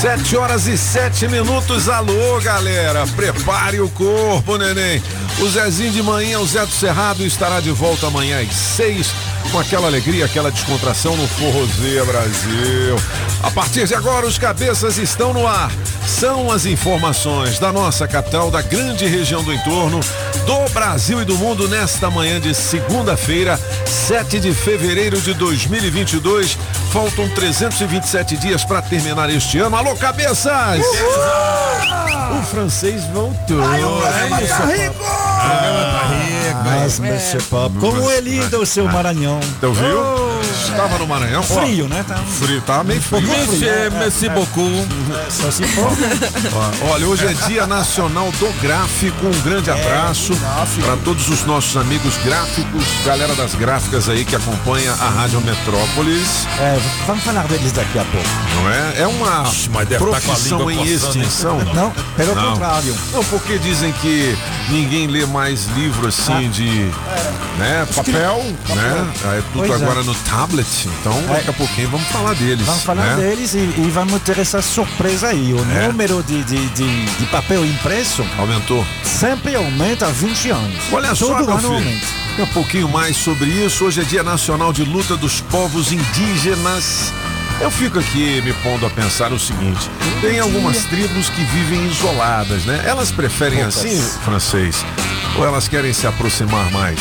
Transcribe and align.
Sete 0.00 0.34
horas 0.34 0.66
e 0.66 0.78
sete 0.78 1.28
minutos. 1.28 1.86
Alô, 1.86 2.40
galera. 2.40 3.06
Prepare 3.08 3.82
o 3.82 3.88
corpo, 3.90 4.56
neném. 4.56 5.02
O 5.40 5.46
Zezinho 5.46 5.92
de 5.92 6.02
manhã, 6.02 6.38
o 6.38 6.46
Zé 6.46 6.64
do 6.64 6.72
Cerrado, 6.72 7.22
estará 7.22 7.60
de 7.60 7.70
volta 7.70 8.06
amanhã 8.06 8.40
às 8.40 8.50
seis, 8.50 9.12
com 9.50 9.58
aquela 9.58 9.86
alegria, 9.86 10.24
aquela 10.24 10.50
descontração 10.50 11.16
no 11.16 11.26
Forrozeia 11.26 12.04
Brasil. 12.04 12.96
A 13.42 13.50
partir 13.50 13.86
de 13.86 13.94
agora, 13.94 14.26
os 14.26 14.38
cabeças 14.38 14.96
estão 14.98 15.32
no 15.32 15.46
ar. 15.46 15.70
São 16.06 16.50
as 16.50 16.66
informações 16.66 17.58
da 17.58 17.72
nossa 17.72 18.06
capital, 18.06 18.50
da 18.50 18.62
grande 18.62 19.06
região 19.06 19.42
do 19.42 19.52
entorno, 19.52 20.00
do 20.46 20.72
Brasil 20.72 21.20
e 21.22 21.24
do 21.24 21.36
mundo 21.36 21.68
nesta 21.68 22.10
manhã 22.10 22.40
de 22.40 22.54
segunda-feira, 22.54 23.58
7 23.86 24.38
de 24.38 24.54
fevereiro 24.54 25.20
de 25.20 25.34
2022. 25.34 26.56
Faltam 26.92 27.28
327 27.30 28.36
dias 28.36 28.64
para 28.64 28.82
terminar 28.82 29.30
este 29.30 29.58
ano. 29.58 29.76
Alô, 29.76 29.94
cabeças! 29.96 30.84
O 32.38 32.42
francês 32.44 33.04
voltou. 33.06 33.62
Ai, 33.62 33.82
o 33.82 33.88
programa 33.88 34.40
É 34.40 34.44
isso, 34.44 34.54
tá 34.54 34.66
rico! 34.66 36.29
Monsieur 36.98 37.42
Pop, 37.48 37.76
como 37.78 38.10
é 38.10 38.20
lindo 38.20 38.60
o 38.60 38.66
seu 38.66 38.86
Maranhão. 38.86 39.40
Então, 39.56 39.72
viu? 39.72 40.29
Estava 40.40 40.98
no 40.98 41.06
Maranhão. 41.06 41.40
ó, 41.40 41.42
Frio, 41.42 41.88
né? 41.88 42.04
Tá 42.06 42.16
Frio, 42.16 42.60
tá 42.62 42.82
meio 42.84 43.00
frio. 43.00 43.22
Monsieur, 43.22 43.90
merci 43.92 44.28
beaucoup. 44.28 44.86
só 45.28 45.50
se 45.50 45.64
for. 45.64 45.90
Olha, 46.92 47.06
hoje 47.06 47.26
é 47.26 47.32
Dia 47.46 47.66
Nacional 47.66 48.30
do 48.32 48.48
Gráfico. 48.60 49.26
Um 49.26 49.40
grande 49.42 49.70
abraço 49.70 50.32
para 50.80 50.96
todos 51.04 51.28
os 51.28 51.44
nossos 51.44 51.76
amigos 51.76 52.16
gráficos, 52.24 52.84
galera 53.04 53.34
das 53.34 53.54
gráficas 53.54 54.08
aí 54.08 54.24
que 54.24 54.34
acompanha 54.36 54.92
a 54.92 55.08
Rádio 55.08 55.40
Metrópolis, 55.40 56.46
É, 56.58 56.78
vamos 57.06 57.22
falar 57.24 57.46
deles 57.46 57.72
daqui 57.72 57.98
a 57.98 58.04
pouco. 58.04 58.28
não 58.54 58.70
é? 58.70 59.00
É 59.02 59.06
uma 59.06 59.42
mas 59.70 59.88
tá 59.88 59.96
profissão 59.98 60.70
em 60.70 60.82
extinção. 60.84 61.58
Não, 61.74 61.90
pelo 62.16 62.34
Não. 62.34 62.50
contrário. 62.52 62.94
Não, 63.12 63.22
porque 63.24 63.58
dizem 63.58 63.92
que 63.92 64.36
ninguém 64.68 65.06
lê 65.06 65.24
mais 65.26 65.66
livro 65.76 66.08
assim 66.08 66.48
de 66.50 66.90
né, 67.58 67.86
papel, 67.94 68.42
né? 68.68 69.12
É 69.36 69.42
tudo 69.52 69.66
Pois 69.66 69.70
é. 69.70 69.74
agora 69.74 70.02
no 70.02 70.14
tablet. 70.30 70.88
Então, 71.00 71.22
daqui 71.26 71.50
a 71.50 71.52
pouquinho 71.52 71.90
vamos 71.90 72.06
falar 72.08 72.34
deles. 72.34 72.64
Vamos 72.64 72.82
falar 72.84 73.16
né? 73.16 73.24
deles 73.28 73.52
e, 73.54 73.58
e 73.58 73.90
vamos 73.92 74.22
ter 74.22 74.38
essa 74.38 74.62
surpresa 74.62 75.28
aí. 75.28 75.52
O 75.52 75.58
É. 75.72 75.88
número 75.88 76.22
de, 76.22 76.42
de, 76.44 76.66
de, 76.70 77.04
de 77.06 77.26
papel 77.26 77.64
impresso 77.66 78.24
Aumentou. 78.38 78.86
sempre 79.04 79.54
aumenta 79.56 80.06
há 80.06 80.10
20 80.10 80.50
anos. 80.50 80.76
Olha 80.92 81.14
só, 81.14 81.26
Todo 81.34 81.46
meu 81.46 81.56
ano 81.56 81.60
filho. 81.60 81.74
aumenta. 81.74 82.06
Um 82.38 82.46
pouquinho 82.46 82.88
mais 82.88 83.16
sobre 83.16 83.50
isso. 83.50 83.84
Hoje 83.84 84.00
é 84.00 84.04
Dia 84.04 84.22
Nacional 84.22 84.72
de 84.72 84.84
Luta 84.84 85.16
dos 85.16 85.40
Povos 85.42 85.92
Indígenas. 85.92 87.12
Eu 87.60 87.70
fico 87.70 87.98
aqui 87.98 88.40
me 88.40 88.54
pondo 88.54 88.86
a 88.86 88.90
pensar 88.90 89.32
o 89.32 89.38
seguinte: 89.38 89.90
tem 90.22 90.38
algumas 90.38 90.84
tribos 90.84 91.28
que 91.28 91.42
vivem 91.44 91.86
isoladas, 91.88 92.64
né? 92.64 92.82
Elas 92.86 93.10
preferem 93.10 93.60
assim, 93.62 94.00
francês, 94.24 94.82
ou 95.36 95.44
elas 95.44 95.68
querem 95.68 95.92
se 95.92 96.06
aproximar 96.06 96.70
mais, 96.70 96.98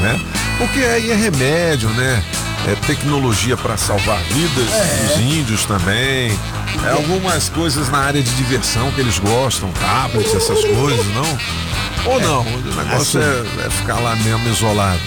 né? 0.00 0.20
Porque 0.58 0.80
aí 0.80 1.10
é 1.10 1.14
remédio, 1.14 1.88
né? 1.90 2.22
É 2.66 2.74
tecnologia 2.86 3.56
para 3.56 3.76
salvar 3.76 4.20
vidas 4.24 4.68
dos 5.00 5.20
índios 5.20 5.64
também. 5.64 6.36
É 6.84 6.90
algumas 6.90 7.48
coisas 7.48 7.88
na 7.88 7.98
área 7.98 8.22
de 8.22 8.30
diversão 8.32 8.90
que 8.92 9.00
eles 9.00 9.18
gostam, 9.18 9.70
tablets, 9.72 10.34
essas 10.34 10.62
coisas, 10.64 11.06
não? 11.06 12.12
Ou 12.12 12.20
não? 12.20 12.42
O 12.42 12.74
negócio 12.74 13.20
é, 13.20 13.66
é 13.66 13.70
ficar 13.70 14.00
lá 14.00 14.14
mesmo 14.16 14.48
isolado. 14.48 15.00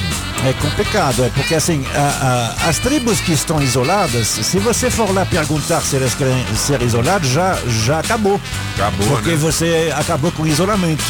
É 0.43 0.53
complicado, 0.53 1.23
é 1.23 1.29
porque 1.29 1.53
assim, 1.53 1.85
a- 1.93 2.55
a- 2.65 2.69
as 2.69 2.79
tribos 2.79 3.19
que 3.21 3.31
estão 3.31 3.61
isoladas, 3.61 4.25
se 4.27 4.57
você 4.57 4.89
for 4.89 5.13
lá 5.13 5.23
perguntar 5.23 5.81
se 5.81 5.97
elas 5.97 6.15
querem 6.15 6.43
ser 6.55 6.81
isoladas, 6.81 7.29
já, 7.29 7.55
já 7.85 7.99
acabou. 7.99 8.41
Acabou, 8.75 9.07
Porque 9.07 9.29
né? 9.31 9.35
você 9.35 9.93
acabou 9.95 10.31
com 10.31 10.41
o 10.43 10.47
isolamento. 10.47 11.03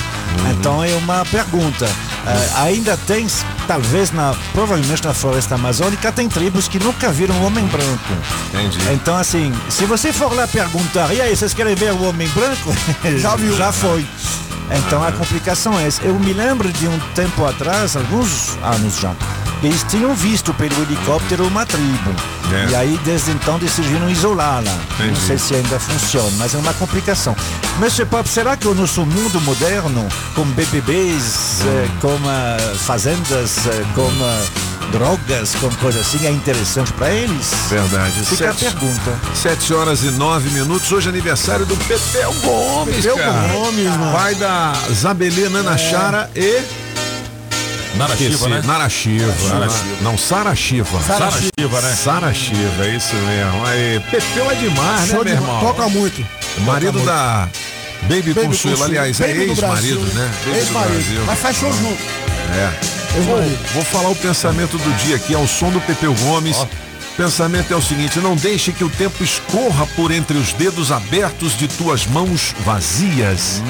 Então 0.51 0.83
é 0.83 0.93
uma 0.95 1.23
pergunta. 1.25 1.87
Ah, 2.27 2.63
ainda 2.63 2.97
tem, 3.07 3.25
talvez, 3.67 4.11
na, 4.11 4.35
provavelmente 4.51 5.03
na 5.03 5.13
floresta 5.13 5.55
amazônica, 5.55 6.11
tem 6.11 6.27
tribos 6.27 6.67
que 6.67 6.77
nunca 6.77 7.09
viram 7.09 7.33
um 7.35 7.45
homem 7.45 7.65
branco. 7.67 8.13
Entendi. 8.53 8.79
Então, 8.91 9.15
assim, 9.15 9.53
se 9.69 9.85
você 9.85 10.11
for 10.11 10.33
lá 10.35 10.45
perguntar, 10.45 11.13
e 11.13 11.21
aí, 11.21 11.35
vocês 11.35 11.53
querem 11.53 11.73
ver 11.73 11.93
o 11.93 12.03
homem 12.03 12.27
branco? 12.29 12.75
Já 13.17 13.35
viu. 13.37 13.55
Já 13.55 13.71
foi. 13.71 14.05
Então 14.77 15.03
a 15.03 15.11
complicação 15.11 15.77
é 15.79 15.87
essa. 15.87 16.01
Eu 16.03 16.17
me 16.17 16.33
lembro 16.33 16.71
de 16.71 16.87
um 16.87 16.99
tempo 17.13 17.45
atrás, 17.45 17.95
alguns 17.95 18.57
anos 18.63 18.99
já, 18.99 19.13
eles 19.63 19.83
tinham 19.83 20.15
visto 20.15 20.53
pelo 20.55 20.73
helicóptero 20.81 21.45
uma 21.45 21.65
tribo. 21.65 22.15
É. 22.51 22.71
E 22.71 22.75
aí, 22.75 22.99
desde 23.05 23.31
então, 23.31 23.59
decidiram 23.59 24.09
isolá-la. 24.09 24.77
Não 24.99 25.15
sei 25.15 25.37
se 25.37 25.55
ainda 25.55 25.79
funciona, 25.79 26.31
mas 26.37 26.55
é 26.55 26.57
uma 26.57 26.73
complicação. 26.73 27.35
Monsieur 27.79 28.07
Pop, 28.07 28.27
será 28.27 28.57
que 28.57 28.67
o 28.67 28.73
nosso 28.73 29.05
mundo 29.05 29.39
moderno, 29.41 30.07
com 30.35 30.45
BBBs, 30.45 31.61
eh, 31.61 31.87
com 32.01 32.17
ah, 32.27 32.57
fazendas, 32.75 33.65
eh, 33.67 33.85
com 33.95 34.09
ah, 34.21 34.70
drogas, 34.91 35.55
com 35.55 35.69
coisas 35.75 36.01
assim, 36.01 36.25
é 36.25 36.31
interessante 36.31 36.91
para 36.93 37.09
eles? 37.11 37.47
Verdade. 37.69 38.11
Fica 38.25 38.49
a 38.49 38.53
Sete, 38.53 38.65
pergunta. 38.65 39.19
sete 39.33 39.73
horas 39.73 40.03
e 40.03 40.11
nove 40.11 40.49
minutos. 40.51 40.91
Hoje 40.91 41.07
é 41.07 41.09
aniversário 41.09 41.65
do 41.65 41.75
Pepeu 41.77 42.33
Gomes, 42.43 42.95
Pepeu 42.97 43.17
cara. 43.17 43.47
Gomes, 43.53 43.87
mano. 43.87 44.11
Pai 44.11 44.35
da 44.35 44.73
Zabelê 44.93 45.49
Nana 45.49 45.77
Chara 45.77 46.29
e... 46.35 46.61
Nara 47.95 48.15
Chiva, 48.15 48.29
Esqueci, 48.33 48.49
né? 48.49 48.61
Nara 48.65 48.89
Shiva. 48.89 49.33
Nara 49.49 49.65
Na- 49.65 49.69
Shiva. 49.71 49.97
Não, 50.01 50.17
Sara 50.17 50.55
Shiva. 50.55 50.99
Sara 51.01 51.31
Chiva, 51.31 51.81
né? 51.81 51.95
Sara 51.95 52.33
Shiva, 52.33 52.85
é 52.85 52.95
isso 52.95 53.13
mesmo. 53.15 53.65
Aí, 53.65 53.99
Pepeu 54.09 54.49
é 54.49 54.55
demais, 54.55 55.09
Show 55.09 55.23
né, 55.25 55.31
de 55.31 55.37
meu 55.41 55.43
irmão? 55.49 55.59
Toca 55.59 55.89
muito. 55.89 56.25
Marido 56.59 56.93
Toca 56.99 57.05
da 57.05 57.49
Baby, 58.03 58.33
Baby 58.33 58.47
Consuelo. 58.47 58.77
Consuelo. 58.77 58.83
Aliás, 58.83 59.19
é 59.21 59.27
Baby 59.27 59.45
do 59.45 59.51
ex-marido, 59.51 60.13
né? 60.13 60.31
Ex-marido. 60.55 61.23
Mas 61.25 61.39
faz 61.39 61.57
show 61.57 61.71
junto. 61.71 62.01
É. 62.53 63.17
Ex-marido. 63.17 63.59
Vou 63.73 63.83
falar 63.83 64.09
o 64.09 64.15
pensamento 64.15 64.77
do 64.77 64.97
dia 64.97 65.15
aqui 65.15 65.33
ao 65.33 65.47
som 65.47 65.69
do 65.69 65.79
Pepeu 65.81 66.13
Gomes. 66.15 66.57
Pensamento 67.15 67.73
é 67.73 67.75
o 67.75 67.81
seguinte: 67.81 68.19
não 68.19 68.35
deixe 68.35 68.71
que 68.71 68.83
o 68.83 68.89
tempo 68.89 69.23
escorra 69.23 69.85
por 69.95 70.11
entre 70.11 70.37
os 70.37 70.53
dedos 70.53 70.91
abertos 70.91 71.57
de 71.57 71.67
tuas 71.67 72.05
mãos 72.05 72.55
vazias. 72.65 73.61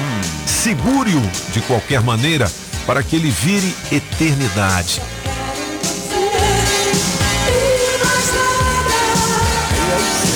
Segure-o 0.46 1.22
de 1.52 1.60
qualquer 1.62 2.00
maneira 2.00 2.50
para 2.86 3.02
que 3.02 3.16
ele 3.16 3.30
vire 3.30 3.74
eternidade. 3.90 5.02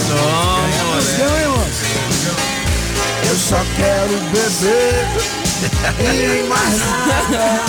Não. 0.08 0.55
Eu 3.36 3.40
só 3.40 3.62
quero 3.76 4.18
beber 4.30 5.06
e 6.00 6.48
mais 6.48 6.78
nada. 7.06 7.64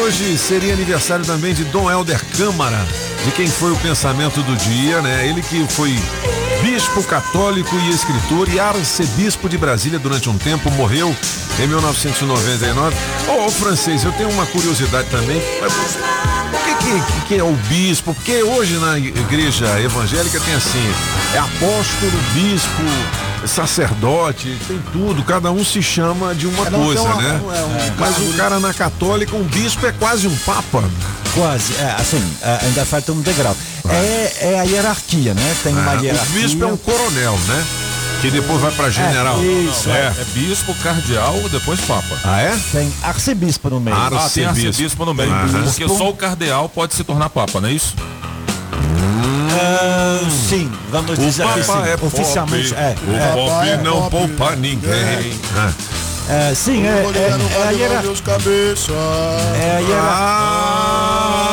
Hoje 0.00 0.38
seria 0.38 0.74
aniversário 0.74 1.24
também 1.24 1.52
de 1.52 1.64
Dom 1.64 1.90
Helder 1.90 2.24
Câmara, 2.36 2.78
de 3.24 3.32
quem 3.32 3.48
foi 3.48 3.72
o 3.72 3.76
pensamento 3.78 4.40
do 4.44 4.54
dia, 4.54 5.02
né? 5.02 5.26
Ele 5.26 5.42
que 5.42 5.66
foi 5.66 5.98
bispo 6.62 7.02
católico 7.02 7.74
e 7.80 7.90
escritor 7.90 8.48
e 8.48 8.60
arcebispo 8.60 9.48
de 9.48 9.58
Brasília 9.58 9.98
durante 9.98 10.30
um 10.30 10.38
tempo, 10.38 10.70
morreu 10.70 11.16
em 11.58 11.66
1999. 11.66 12.96
Ô, 13.26 13.46
ô, 13.46 13.50
francês, 13.50 14.04
eu 14.04 14.12
tenho 14.12 14.30
uma 14.30 14.46
curiosidade 14.46 15.08
também. 15.10 15.38
O 15.38 16.78
que, 16.78 17.12
que, 17.12 17.26
que 17.26 17.34
é 17.34 17.42
o 17.42 17.54
bispo? 17.68 18.14
Porque 18.14 18.40
hoje 18.44 18.74
na 18.74 18.96
igreja 18.96 19.80
evangélica 19.80 20.38
tem 20.38 20.54
assim, 20.54 20.94
é 21.34 21.38
apóstolo, 21.38 22.12
bispo, 22.34 22.82
sacerdote, 23.46 24.56
tem 24.66 24.78
tudo, 24.92 25.22
cada 25.24 25.50
um 25.50 25.64
se 25.64 25.82
chama 25.82 26.34
de 26.34 26.46
uma 26.46 26.64
Cada 26.64 26.76
um 26.78 26.84
coisa, 26.84 27.02
uma- 27.02 27.22
né? 27.22 27.40
é, 27.42 27.62
um 27.92 27.94
Mas 27.98 28.18
o 28.18 28.32
cara 28.36 28.58
na 28.60 28.72
católica, 28.74 29.34
um 29.36 29.42
bispo 29.44 29.86
é 29.86 29.92
quase 29.92 30.26
um 30.26 30.36
papa. 30.38 30.82
Quase, 31.34 31.74
é, 31.76 31.94
assim, 31.98 32.22
é, 32.42 32.58
ainda 32.66 32.84
falta 32.84 33.12
um 33.12 33.20
degrau. 33.20 33.56
É, 33.88 34.32
é 34.52 34.60
a 34.60 34.64
hierarquia, 34.64 35.32
né? 35.34 35.56
Tem 35.62 35.72
uma 35.72 35.92
Ah, 35.92 35.96
o 36.00 36.04
hierarquia. 36.04 36.40
bispo 36.42 36.64
é 36.64 36.66
um 36.66 36.76
coronel, 36.76 37.38
né? 37.48 37.64
Que 38.20 38.30
depois 38.30 38.60
vai 38.60 38.70
pra 38.72 38.90
general. 38.90 39.38
É, 39.40 39.44
isso, 39.46 39.88
é. 39.88 40.12
É 40.18 40.24
bispo, 40.34 40.74
cardeal, 40.82 41.40
depois 41.50 41.80
papa. 41.80 42.18
Ah, 42.22 42.40
é? 42.42 42.54
Tem 42.70 42.92
arcebispo 43.02 43.70
no 43.70 43.80
meio. 43.80 43.96
Ar- 43.96 44.12
Ah, 44.12 44.28
tem 44.28 44.44
Arcebispo. 44.44 44.66
arcebispo 44.68 45.04
no 45.06 45.14
meio. 45.14 45.32
Aham. 45.32 45.62
Porque 45.62 45.88
só 45.88 46.10
o 46.10 46.14
cardeal 46.14 46.68
pode 46.68 46.94
se 46.94 47.02
tornar 47.02 47.30
papa, 47.30 47.60
não 47.62 47.68
é 47.68 47.72
isso? 47.72 47.94
Sim, 50.48 50.70
vamos 50.90 51.18
O 51.18 51.22
dizer 51.22 51.46
que 51.46 51.62
sim. 51.62 51.66
papa 51.72 51.88
é 51.88 51.94
Oficialmente, 52.00 52.68
pop. 52.70 52.80
é. 52.80 52.94
O 53.06 53.14
é, 53.16 53.32
pop 53.32 53.68
é 53.68 53.76
não 53.78 54.02
pop. 54.02 54.10
poupa 54.28 54.56
ninguém. 54.56 55.38
Ah. 55.56 55.72
é, 56.28 56.54
sim, 56.54 56.86
é, 56.86 56.90
é, 56.90 57.58
é 57.58 57.68
a 57.68 57.70
hierarquia. 57.70 58.12
É 59.60 59.76
a 59.76 59.80
hierarquia. 59.80 61.10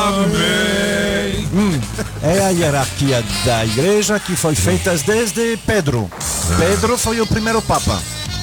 Amém. 0.08 1.80
É 2.22 2.44
a 2.44 2.48
hierarquia 2.50 3.24
da 3.44 3.64
igreja 3.64 4.18
que 4.20 4.34
foi 4.36 4.54
feita 4.54 4.96
desde 5.06 5.56
Pedro. 5.66 6.10
Pedro 6.58 6.96
foi 6.98 7.20
o 7.20 7.26
primeiro 7.26 7.60
papa. 7.62 7.98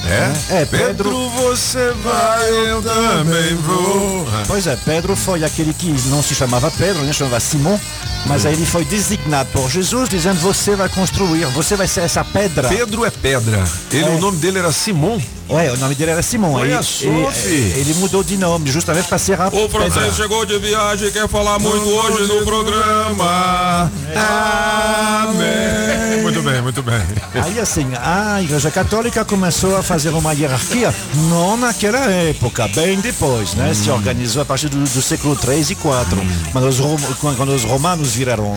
É? 0.08 0.62
É, 0.62 0.64
Pedro- 0.64 1.28
você 1.30 1.92
vai, 2.04 2.70
eu 2.70 2.80
também 2.82 3.54
vou. 3.56 4.26
Pois 4.46 4.66
é, 4.66 4.76
Pedro 4.76 5.16
foi 5.16 5.42
aquele 5.42 5.72
que 5.74 5.88
não 6.08 6.22
se 6.22 6.34
chamava 6.34 6.70
Pedro, 6.70 7.02
né? 7.02 7.12
Chamava 7.12 7.40
Simão, 7.40 7.80
mas 8.26 8.46
aí 8.46 8.52
ele 8.54 8.64
foi 8.66 8.84
designado 8.84 9.48
por 9.52 9.68
Jesus, 9.68 10.08
dizendo: 10.08 10.38
Você 10.40 10.76
vai 10.76 10.88
construir, 10.88 11.44
você 11.46 11.74
vai 11.74 11.88
ser 11.88 12.02
essa 12.02 12.24
pedra. 12.24 12.68
Pedro 12.68 13.04
é 13.04 13.10
pedra. 13.10 13.64
Ele, 13.92 14.04
É. 14.04 14.08
O 14.10 14.20
nome 14.20 14.36
dele 14.38 14.58
era 14.60 14.70
Simão. 14.70 15.20
É, 15.48 15.70
o 15.70 15.76
nome 15.76 15.94
dele 15.94 16.10
era 16.10 16.22
Simão. 16.22 16.54
Olha 16.54 16.78
Aí, 16.78 16.84
só, 16.84 17.04
ele, 17.06 17.80
ele 17.80 17.94
mudou 17.94 18.22
de 18.24 18.36
nome, 18.36 18.68
justamente 18.70 19.06
para 19.08 19.18
ser 19.18 19.40
a 19.40 19.48
O 19.48 19.68
francês 19.68 20.14
chegou 20.16 20.44
de 20.44 20.58
viagem 20.58 21.08
e 21.08 21.12
quer 21.12 21.28
falar 21.28 21.58
muito 21.58 21.86
hoje 21.88 22.32
no 22.32 22.44
programa. 22.44 23.90
Amém. 24.14 26.22
Muito 26.22 26.42
bem, 26.42 26.60
muito 26.62 26.82
bem. 26.82 27.00
Aí 27.34 27.60
assim, 27.60 27.86
a 28.02 28.42
Igreja 28.42 28.70
Católica 28.72 29.24
começou 29.24 29.76
a 29.76 29.82
fazer 29.82 29.95
uma 30.04 30.32
hierarquia, 30.32 30.94
não 31.30 31.56
naquela 31.56 31.98
época, 32.10 32.68
bem 32.68 33.00
depois, 33.00 33.54
né? 33.54 33.72
Se 33.74 33.90
organizou 33.90 34.42
a 34.42 34.44
partir 34.44 34.68
do, 34.68 34.78
do 34.78 35.02
século 35.02 35.34
3 35.36 35.70
e 35.70 35.74
4, 35.76 36.18
quando, 36.52 36.68
os 36.68 36.78
rom- 36.78 36.96
quando- 37.20 37.54
os 37.54 37.64
romanos 37.64 38.12
viraram 38.14 38.54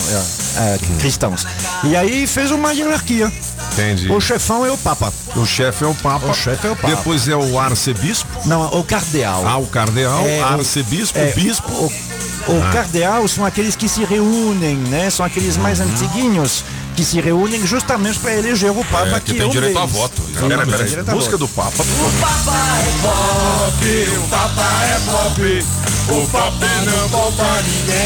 é, 0.58 0.76
é, 0.76 0.80
cristãos. 1.00 1.46
E 1.84 1.96
aí 1.96 2.28
fez 2.28 2.52
uma 2.52 2.72
hierarquia. 2.74 3.32
Entendi. 3.74 4.12
O 4.12 4.20
chefão 4.20 4.66
é 4.66 4.72
o 4.72 4.78
Papa. 4.78 5.14
O 5.36 5.46
chefe 5.46 5.84
é 5.84 5.88
o 5.88 5.94
Papa. 5.96 6.26
O 6.28 6.34
chefe 6.34 6.68
é 6.68 6.72
o 6.72 6.76
Papa. 6.76 6.96
Depois 6.96 7.28
é 7.28 7.36
o 7.36 7.60
arcebispo. 7.60 8.28
Não, 8.46 8.66
o 8.78 8.84
cardeal. 8.84 9.48
Ah, 9.48 9.58
o 9.58 9.68
cardeal, 9.68 10.26
É, 10.26 10.42
arcebispo, 10.42 11.18
é, 11.18 11.32
bispo. 11.32 11.72
O, 11.72 11.92
o 12.58 12.62
cardeal 12.74 13.28
são 13.28 13.46
aqueles 13.46 13.76
que 13.76 13.88
se 13.88 14.04
reúnem, 14.04 14.76
né? 14.76 15.10
São 15.10 15.26
aqueles 15.26 15.56
mais 15.56 15.80
antiguinhos 15.80 16.64
que 17.00 17.06
se 17.06 17.22
reúnem 17.22 17.66
justamente 17.66 18.20
para 18.20 18.34
eleger 18.36 18.72
o 18.72 18.84
Papa 18.84 19.08
É, 19.08 19.20
que 19.22 19.28
que 19.28 19.34
tem 19.36 19.44
é 19.44 19.46
um 19.46 19.50
direito 19.50 19.78
a 19.78 19.86
deles. 19.86 19.96
voto. 19.96 20.22
Sim, 20.22 20.34
Peraí, 20.34 20.50
tem 20.58 20.66
peraí. 20.66 20.90
direito 20.90 21.10
a 21.10 21.16
Música 21.16 21.38
voto. 21.38 21.48
do 21.48 21.48
Papa. 21.56 21.84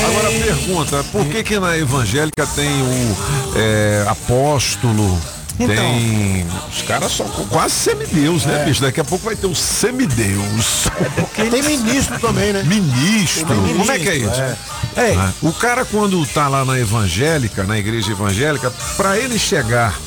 Agora 0.06 0.30
pergunta, 0.30 1.04
por 1.12 1.26
que 1.26 1.44
que 1.44 1.60
na 1.60 1.78
evangélica 1.78 2.46
tem 2.56 2.70
o 2.70 3.18
é, 3.56 4.06
apóstolo, 4.08 5.20
Então. 5.60 5.76
tem... 5.76 6.46
Os 6.72 6.82
caras 6.82 7.12
são 7.12 7.28
quase 7.50 7.74
semideus, 7.76 8.46
né, 8.46 8.66
bicho? 8.66 8.82
Daqui 8.82 9.00
a 9.00 9.04
pouco 9.04 9.26
vai 9.26 9.36
ter 9.36 9.48
um 9.48 9.56
semideus. 9.56 10.88
Tem 11.36 11.62
ministro 11.64 12.20
também, 12.20 12.54
né? 12.54 12.64
Ministro. 12.64 13.46
Tem 13.46 13.78
Como 13.78 13.92
é 13.92 14.00
que 14.00 14.10
é 14.10 14.14
ministro, 14.14 14.44
isso? 14.44 15.00
É, 15.00 15.16
Ah, 15.16 15.32
O 15.42 15.54
cara 15.54 15.86
quando 15.86 16.26
tá 16.28 16.48
lá 16.48 16.66
na 16.66 16.80
evangélica, 16.80 17.64
na 17.64 17.78
igreja 17.78 18.12
evangélica, 18.12 18.72
para 18.98 19.18
ele 19.18 19.38
chegar 19.38 19.98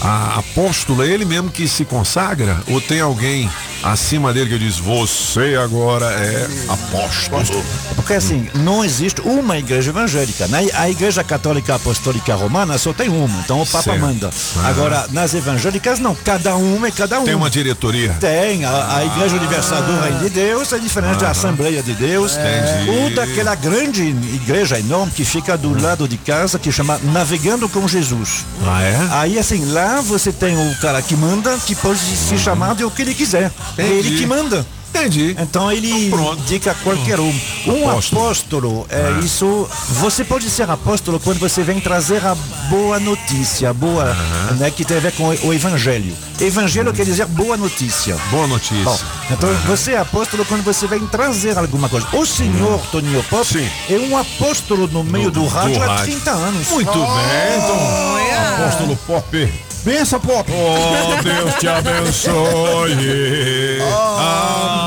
a 0.00 0.38
apóstolo, 0.38 1.02
é 1.02 1.08
ele 1.08 1.24
mesmo 1.24 1.50
que 1.50 1.68
se 1.68 1.84
consagra? 1.84 2.60
Ou 2.68 2.80
tem 2.80 3.00
alguém 3.00 3.50
acima 3.84 4.32
dele 4.32 4.50
que 4.50 4.58
diz, 4.58 4.78
você 4.78 5.56
agora 5.62 6.06
é 6.06 6.48
apóstolo? 6.68 7.64
Porque 7.94 8.14
assim, 8.14 8.48
não 8.54 8.84
existe 8.84 9.20
uma 9.20 9.58
igreja 9.58 9.90
evangélica. 9.90 10.48
Na, 10.48 10.58
a 10.58 10.90
igreja 10.90 11.22
católica 11.22 11.74
apostólica 11.74 12.34
romana 12.34 12.78
só 12.78 12.92
tem 12.92 13.08
uma, 13.08 13.40
então 13.40 13.60
o 13.60 13.66
Papa 13.66 13.84
Certo. 13.84 14.00
manda. 14.00 14.30
Ah. 14.56 14.68
Agora, 14.68 15.06
nas 15.10 15.34
evangélicas 15.34 15.98
não, 15.98 16.14
cada 16.14 16.56
uma 16.56 16.88
é 16.88 16.90
cada 16.90 17.20
um. 17.20 17.24
Tem 17.24 17.34
uma 17.34 17.50
diretoria? 17.50 18.14
Tem, 18.20 18.64
a, 18.64 18.96
a 18.96 19.04
Igreja 19.04 19.36
Universal 19.36 19.82
do 19.82 20.00
Reino 20.00 20.18
de 20.20 20.30
Deus 20.30 20.72
é 20.72 20.78
diferente 20.78 21.20
da 21.20 21.30
Assembleia 21.30 21.82
de 21.82 21.94
Deus. 21.94 22.32
Entendi. 22.36 22.90
Ou 22.90 23.10
daquela 23.10 23.54
grande 23.54 24.02
igreja 24.02 24.78
enorme 24.78 25.12
que 25.12 25.24
fica 25.24 25.56
do 25.56 25.80
lado 25.80 26.08
de 26.08 26.16
casa, 26.16 26.58
que 26.58 26.72
chama 26.72 26.98
Navegando 27.12 27.68
com 27.68 27.86
Jesus. 27.86 28.44
Ah, 28.66 28.82
é? 28.82 29.08
Aí 29.12 29.38
assim, 29.38 29.64
lá 29.66 30.00
você 30.00 30.32
tem 30.32 30.56
o 30.56 30.80
cara 30.80 31.00
que 31.02 31.14
manda, 31.16 31.56
que 31.58 31.74
pode 31.74 31.98
se 31.98 32.38
chamar 32.38 32.74
de 32.74 32.84
o 32.84 32.90
que 32.90 33.02
ele 33.02 33.14
quiser. 33.14 33.52
É 33.76 33.82
Entendi. 33.82 34.08
ele 34.08 34.18
que 34.18 34.26
manda. 34.26 34.66
Entendi. 34.94 35.34
Então 35.40 35.72
ele 35.72 36.06
Então, 36.06 36.34
indica 36.34 36.72
qualquer 36.84 37.18
um. 37.18 37.34
Um 37.66 37.90
Apóstolo. 37.90 38.22
apóstolo, 38.22 38.86
é 38.88 39.24
isso. 39.24 39.68
Você 40.00 40.22
pode 40.22 40.48
ser 40.48 40.70
apóstolo 40.70 41.18
quando 41.18 41.40
você 41.40 41.64
vem 41.64 41.80
trazer 41.80 42.24
a 42.24 42.36
boa 42.70 43.00
notícia, 43.00 43.74
boa, 43.74 44.16
né, 44.56 44.70
que 44.70 44.84
tem 44.84 44.98
a 44.98 45.00
ver 45.00 45.12
com 45.12 45.24
o, 45.28 45.52
evangelho. 45.52 46.16
Evangelho 46.40 46.92
quer 46.92 47.04
dizer 47.04 47.26
boa 47.26 47.56
notícia. 47.56 48.16
Boa 48.30 48.46
notícia. 48.46 48.84
Bom, 48.84 48.98
então 49.32 49.52
você 49.66 49.92
é 49.92 49.98
apóstolo 49.98 50.44
quando 50.44 50.62
você 50.62 50.86
vem 50.86 51.04
trazer 51.08 51.58
alguma 51.58 51.88
coisa. 51.88 52.06
O 52.12 52.24
senhor 52.24 52.80
Toninho 52.92 53.22
Pop 53.24 53.44
Sim. 53.44 53.68
é 53.90 53.96
um 53.98 54.16
apóstolo 54.16 54.86
no 54.86 55.02
meio 55.02 55.28
do, 55.28 55.40
do 55.40 55.46
rádio 55.48 55.82
há 55.82 55.86
rádio. 55.86 56.04
30 56.14 56.30
anos. 56.30 56.68
Muito 56.68 56.92
bem, 56.92 57.56
então, 57.56 58.64
apóstolo 58.64 58.96
Pop. 59.08 59.52
Benção, 59.84 60.18
Pop. 60.18 60.50
Oh, 60.50 61.22
Deus 61.22 61.54
te 61.56 61.68
abençoe. 61.68 62.32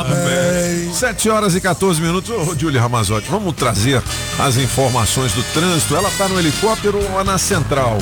Amém. 0.02 0.92
7 0.92 1.30
horas 1.30 1.54
e 1.54 1.62
14 1.62 2.02
minutos. 2.02 2.32
Ô, 2.32 2.56
Júlia 2.58 2.82
Ramazotti, 2.82 3.30
vamos 3.30 3.54
trazer 3.56 4.02
as 4.40 4.58
informações 4.58 5.34
do 5.34 5.44
trânsito. 5.54 5.96
Ela 5.96 6.10
tá 6.18 6.28
no 6.28 6.40
helicóptero 6.40 7.00
ou 7.14 7.24
na 7.24 7.38
central? 7.38 8.00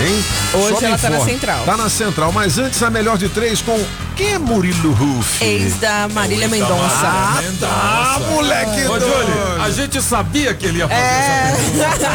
Hein? 0.00 0.24
Hoje 0.54 0.80
me 0.80 0.84
ela 0.86 0.98
tá 0.98 1.10
na 1.10 1.16
informe. 1.16 1.32
central. 1.32 1.64
Tá 1.64 1.76
na 1.76 1.88
central, 1.90 2.32
mas 2.32 2.56
antes 2.58 2.82
a 2.82 2.90
melhor 2.90 3.18
de 3.18 3.28
três 3.28 3.60
com 3.60 3.78
quem 4.14 4.32
é 4.32 4.38
Murilo 4.38 4.92
Ruff? 4.92 5.44
Ex 5.44 5.76
da 5.76 6.08
Marília 6.08 6.48
Mendonça. 6.48 7.40
Ah, 7.62 8.20
moleque 8.30 8.84
Ô, 8.84 8.98
doido. 8.98 9.06
Júlio, 9.06 9.62
a 9.62 9.70
gente 9.70 10.02
sabia 10.02 10.54
que 10.54 10.66
ele 10.66 10.78
ia 10.78 10.88
fazer 10.88 11.00
essa 11.00 12.08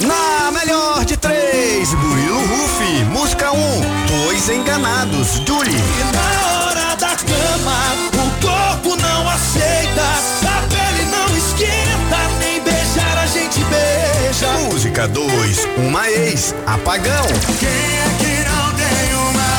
Na 0.06 0.50
melhor 0.50 1.04
de 1.04 1.16
três, 1.16 1.92
Murilo 1.92 2.40
Rufi, 2.40 3.04
música 3.10 3.52
1, 3.52 3.56
um, 3.56 3.80
dois 4.24 4.48
enganados, 4.48 5.42
Julie. 5.46 5.76
Na 6.12 6.64
hora 6.64 6.96
da 6.96 7.16
cama, 7.16 7.76
o 8.14 8.30
corpo 8.40 8.96
não 8.96 9.28
aceita, 9.28 10.02
a 10.42 10.62
pele 10.68 11.04
não 11.10 11.36
esquenta, 11.36 12.28
nem 12.38 12.62
beijar 12.62 13.18
a 13.18 13.26
gente 13.26 13.62
beija. 13.64 13.95
Música 14.38 15.08
2, 15.08 15.66
uma 15.78 16.10
ex, 16.10 16.54
apagão. 16.66 17.24
Quem 17.58 17.68
é 17.68 18.06
que 18.18 18.44
não 18.44 18.74
tem 18.74 19.14
uma 19.14 19.50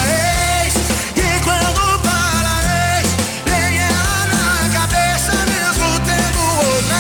ex? 0.62 0.76
E 1.16 1.44
quando 1.44 2.00
para 2.04 3.00
ex, 3.00 3.10
tem 3.44 3.80
ela 3.80 4.28
na 4.28 4.70
cabeça, 4.70 5.32
mesmo 5.50 6.00
tendo 6.06 6.42
outra. 6.68 6.98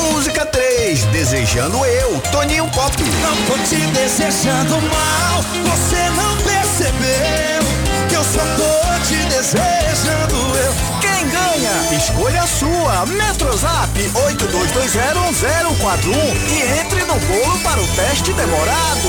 Música 0.00 0.46
3, 0.46 1.04
desejando 1.06 1.84
eu, 1.84 2.18
Toninho 2.32 2.66
Pop. 2.70 2.96
Não 3.20 3.36
tô 3.46 3.58
te 3.62 3.86
desejando 3.88 4.80
mal, 4.80 5.44
você 5.64 6.08
não 6.16 6.34
percebeu 6.38 7.61
eu 8.22 8.24
só 8.24 8.40
tô 8.56 8.72
te 9.04 9.16
desejando 9.26 10.36
eu. 10.56 10.72
Quem 11.00 11.28
ganha? 11.28 11.72
Escolha 11.96 12.42
a 12.42 12.46
sua. 12.46 13.04
Metrozap 13.06 13.98
82201041 13.98 16.14
e 16.48 16.62
entre 16.80 17.00
no 17.00 17.14
bolo 17.14 17.58
para 17.64 17.82
o 17.82 17.86
teste 17.88 18.32
demorado. 18.32 19.08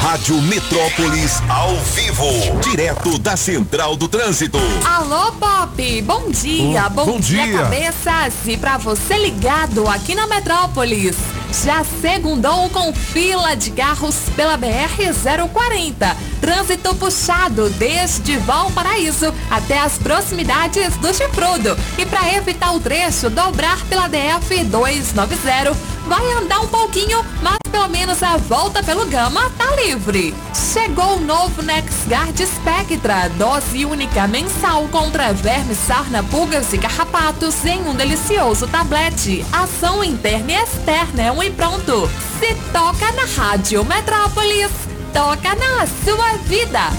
Rádio 0.00 0.40
Metrópolis 0.42 1.42
ao 1.48 1.74
vivo, 1.76 2.26
direto 2.62 3.18
da 3.18 3.36
Central 3.36 3.96
do 3.96 4.06
Trânsito. 4.06 4.58
Alô, 4.84 5.32
Pop! 5.32 6.02
Bom 6.02 6.30
dia! 6.30 6.84
Oh, 6.86 6.90
bom, 6.90 7.06
bom 7.06 7.18
dia, 7.20 7.44
dia. 7.44 7.58
cabeças! 7.58 8.34
E 8.46 8.56
pra 8.56 8.78
você 8.78 9.18
ligado 9.18 9.88
aqui 9.88 10.14
na 10.14 10.28
Metrópolis, 10.28 11.16
já 11.52 11.84
segundou 11.84 12.70
com 12.70 12.92
fila 12.92 13.54
de 13.54 13.70
carros 13.70 14.16
pela 14.36 14.56
BR-040. 14.56 16.16
Trânsito 16.40 16.94
puxado 16.94 17.68
desde 17.70 18.36
Valparaíso 18.38 19.32
até 19.50 19.78
as 19.78 19.98
proximidades 19.98 20.96
do 20.96 21.12
Chifrudo. 21.12 21.76
E 21.98 22.06
para 22.06 22.34
evitar 22.34 22.72
o 22.72 22.80
trecho, 22.80 23.28
dobrar 23.28 23.84
pela 23.86 24.08
DF-290, 24.08 25.76
vai 26.10 26.32
andar 26.32 26.58
um 26.58 26.66
pouquinho, 26.66 27.24
mas 27.40 27.56
pelo 27.70 27.86
menos 27.86 28.20
a 28.20 28.36
volta 28.36 28.82
pelo 28.82 29.06
Gama 29.06 29.48
tá 29.56 29.76
livre. 29.76 30.34
Chegou 30.52 31.18
o 31.18 31.20
novo 31.20 31.62
NexGuard 31.62 32.36
Spectra, 32.44 33.28
dose 33.38 33.84
única 33.84 34.26
mensal 34.26 34.88
contra 34.88 35.32
vermes, 35.32 35.78
sarna, 35.78 36.24
pulgas 36.24 36.72
e 36.72 36.78
carrapatos 36.78 37.64
em 37.64 37.82
um 37.82 37.94
delicioso 37.94 38.66
tablete. 38.66 39.46
Ação 39.52 40.02
interna 40.02 40.50
e 40.50 40.56
externa 40.56 41.22
é 41.22 41.30
um 41.30 41.40
e 41.44 41.50
pronto. 41.52 42.10
Se 42.40 42.56
toca 42.72 43.12
na 43.12 43.24
Rádio 43.24 43.84
Metrópolis, 43.84 44.72
toca 45.12 45.54
na 45.54 45.86
sua 46.04 46.32
vida. 46.38 46.90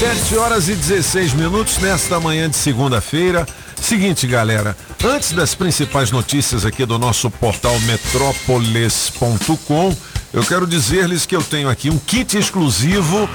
Sete 0.00 0.34
horas 0.34 0.68
e 0.70 0.74
16 0.74 1.34
minutos 1.34 1.76
nesta 1.76 2.18
manhã 2.18 2.48
de 2.48 2.56
segunda-feira. 2.56 3.46
Seguinte, 3.78 4.26
galera, 4.26 4.74
antes 5.04 5.32
das 5.32 5.54
principais 5.54 6.10
notícias 6.10 6.64
aqui 6.64 6.86
do 6.86 6.98
nosso 6.98 7.30
portal 7.30 7.78
metrópolis.com, 7.80 9.94
eu 10.32 10.42
quero 10.42 10.66
dizer-lhes 10.66 11.26
que 11.26 11.36
eu 11.36 11.42
tenho 11.42 11.68
aqui 11.68 11.90
um 11.90 11.98
kit 11.98 12.38
exclusivo, 12.38 13.28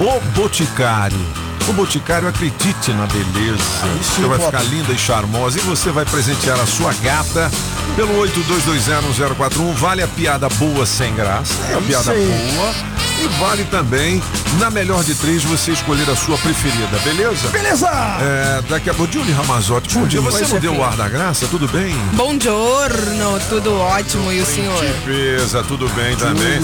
o 0.00 0.20
Boticário. 0.34 1.47
O 1.66 1.72
Boticário, 1.72 2.28
acredite 2.28 2.92
na 2.92 3.06
beleza. 3.06 3.62
Você 4.02 4.22
vai 4.22 4.38
ficar 4.38 4.62
linda 4.62 4.92
e 4.92 4.98
charmosa 4.98 5.58
e 5.58 5.62
você 5.62 5.90
vai 5.90 6.04
presentear 6.04 6.58
a 6.58 6.66
sua 6.66 6.92
gata 7.02 7.50
pelo 7.96 8.14
82201041. 8.22 9.72
Vale 9.74 10.02
a 10.02 10.08
piada 10.08 10.48
boa 10.50 10.86
sem 10.86 11.14
graça, 11.14 11.54
é 11.70 11.74
a 11.74 11.80
piada 11.80 12.12
boa. 12.12 12.98
E 13.20 13.26
vale 13.40 13.64
também, 13.64 14.22
na 14.60 14.70
melhor 14.70 15.02
de 15.02 15.12
três, 15.12 15.42
você 15.42 15.72
escolher 15.72 16.08
a 16.08 16.14
sua 16.14 16.38
preferida, 16.38 16.96
beleza? 17.02 17.48
Beleza! 17.48 17.88
É, 18.20 18.62
daqui 18.68 18.88
a 18.88 18.94
pouco, 18.94 19.12
Julie 19.12 19.32
Ramazotti, 19.32 19.98
bom 19.98 20.06
dia. 20.06 20.20
Você 20.20 20.46
não 20.46 20.60
deu 20.60 20.76
o 20.76 20.84
ar 20.84 20.96
da 20.96 21.08
graça? 21.08 21.48
Tudo 21.48 21.66
bem? 21.66 21.96
Bom 22.12 22.38
giorno, 22.38 23.40
tudo 23.48 23.76
ótimo. 23.76 24.32
E 24.32 24.40
o 24.40 24.46
senhor? 24.46 24.84
Tipeza, 24.84 25.64
tudo 25.64 25.88
bem 25.90 26.14
também. 26.16 26.60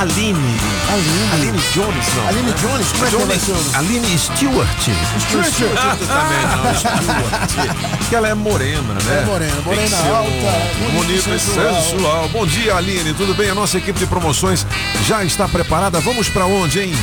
Aline. 0.00 0.58
Aline. 0.88 1.32
Aline 1.34 1.62
Jones, 1.74 2.06
não. 2.16 2.28
Aline 2.28 2.52
Jones, 2.52 2.86
como 2.92 3.04
é 3.04 3.36
que 3.36 3.44
chama? 3.44 3.78
Aline 3.78 4.14
Stewart. 4.22 4.68
Stewart. 4.78 5.98
também 6.06 6.46
não, 6.46 6.74
Stewart. 6.74 8.08
Que 8.08 8.14
ela 8.14 8.28
é 8.28 8.34
morena, 8.34 8.94
né? 9.04 9.18
É 9.22 9.26
morena, 9.26 9.60
morena 9.64 9.96
alta, 9.96 10.30
um- 10.30 10.90
bonita, 10.92 11.28
bonita 11.28 11.30
e 11.34 11.38
sensual. 11.40 12.28
Bom 12.28 12.46
dia, 12.46 12.76
Aline, 12.76 13.12
tudo 13.14 13.34
bem? 13.34 13.50
A 13.50 13.54
nossa 13.54 13.78
equipe 13.78 13.98
de 13.98 14.06
promoções 14.06 14.64
já 15.06 15.24
está 15.24 15.48
preparada. 15.48 16.00
Vamos 16.00 16.28
pra 16.28 16.46
onde, 16.46 16.80
hein? 16.80 16.94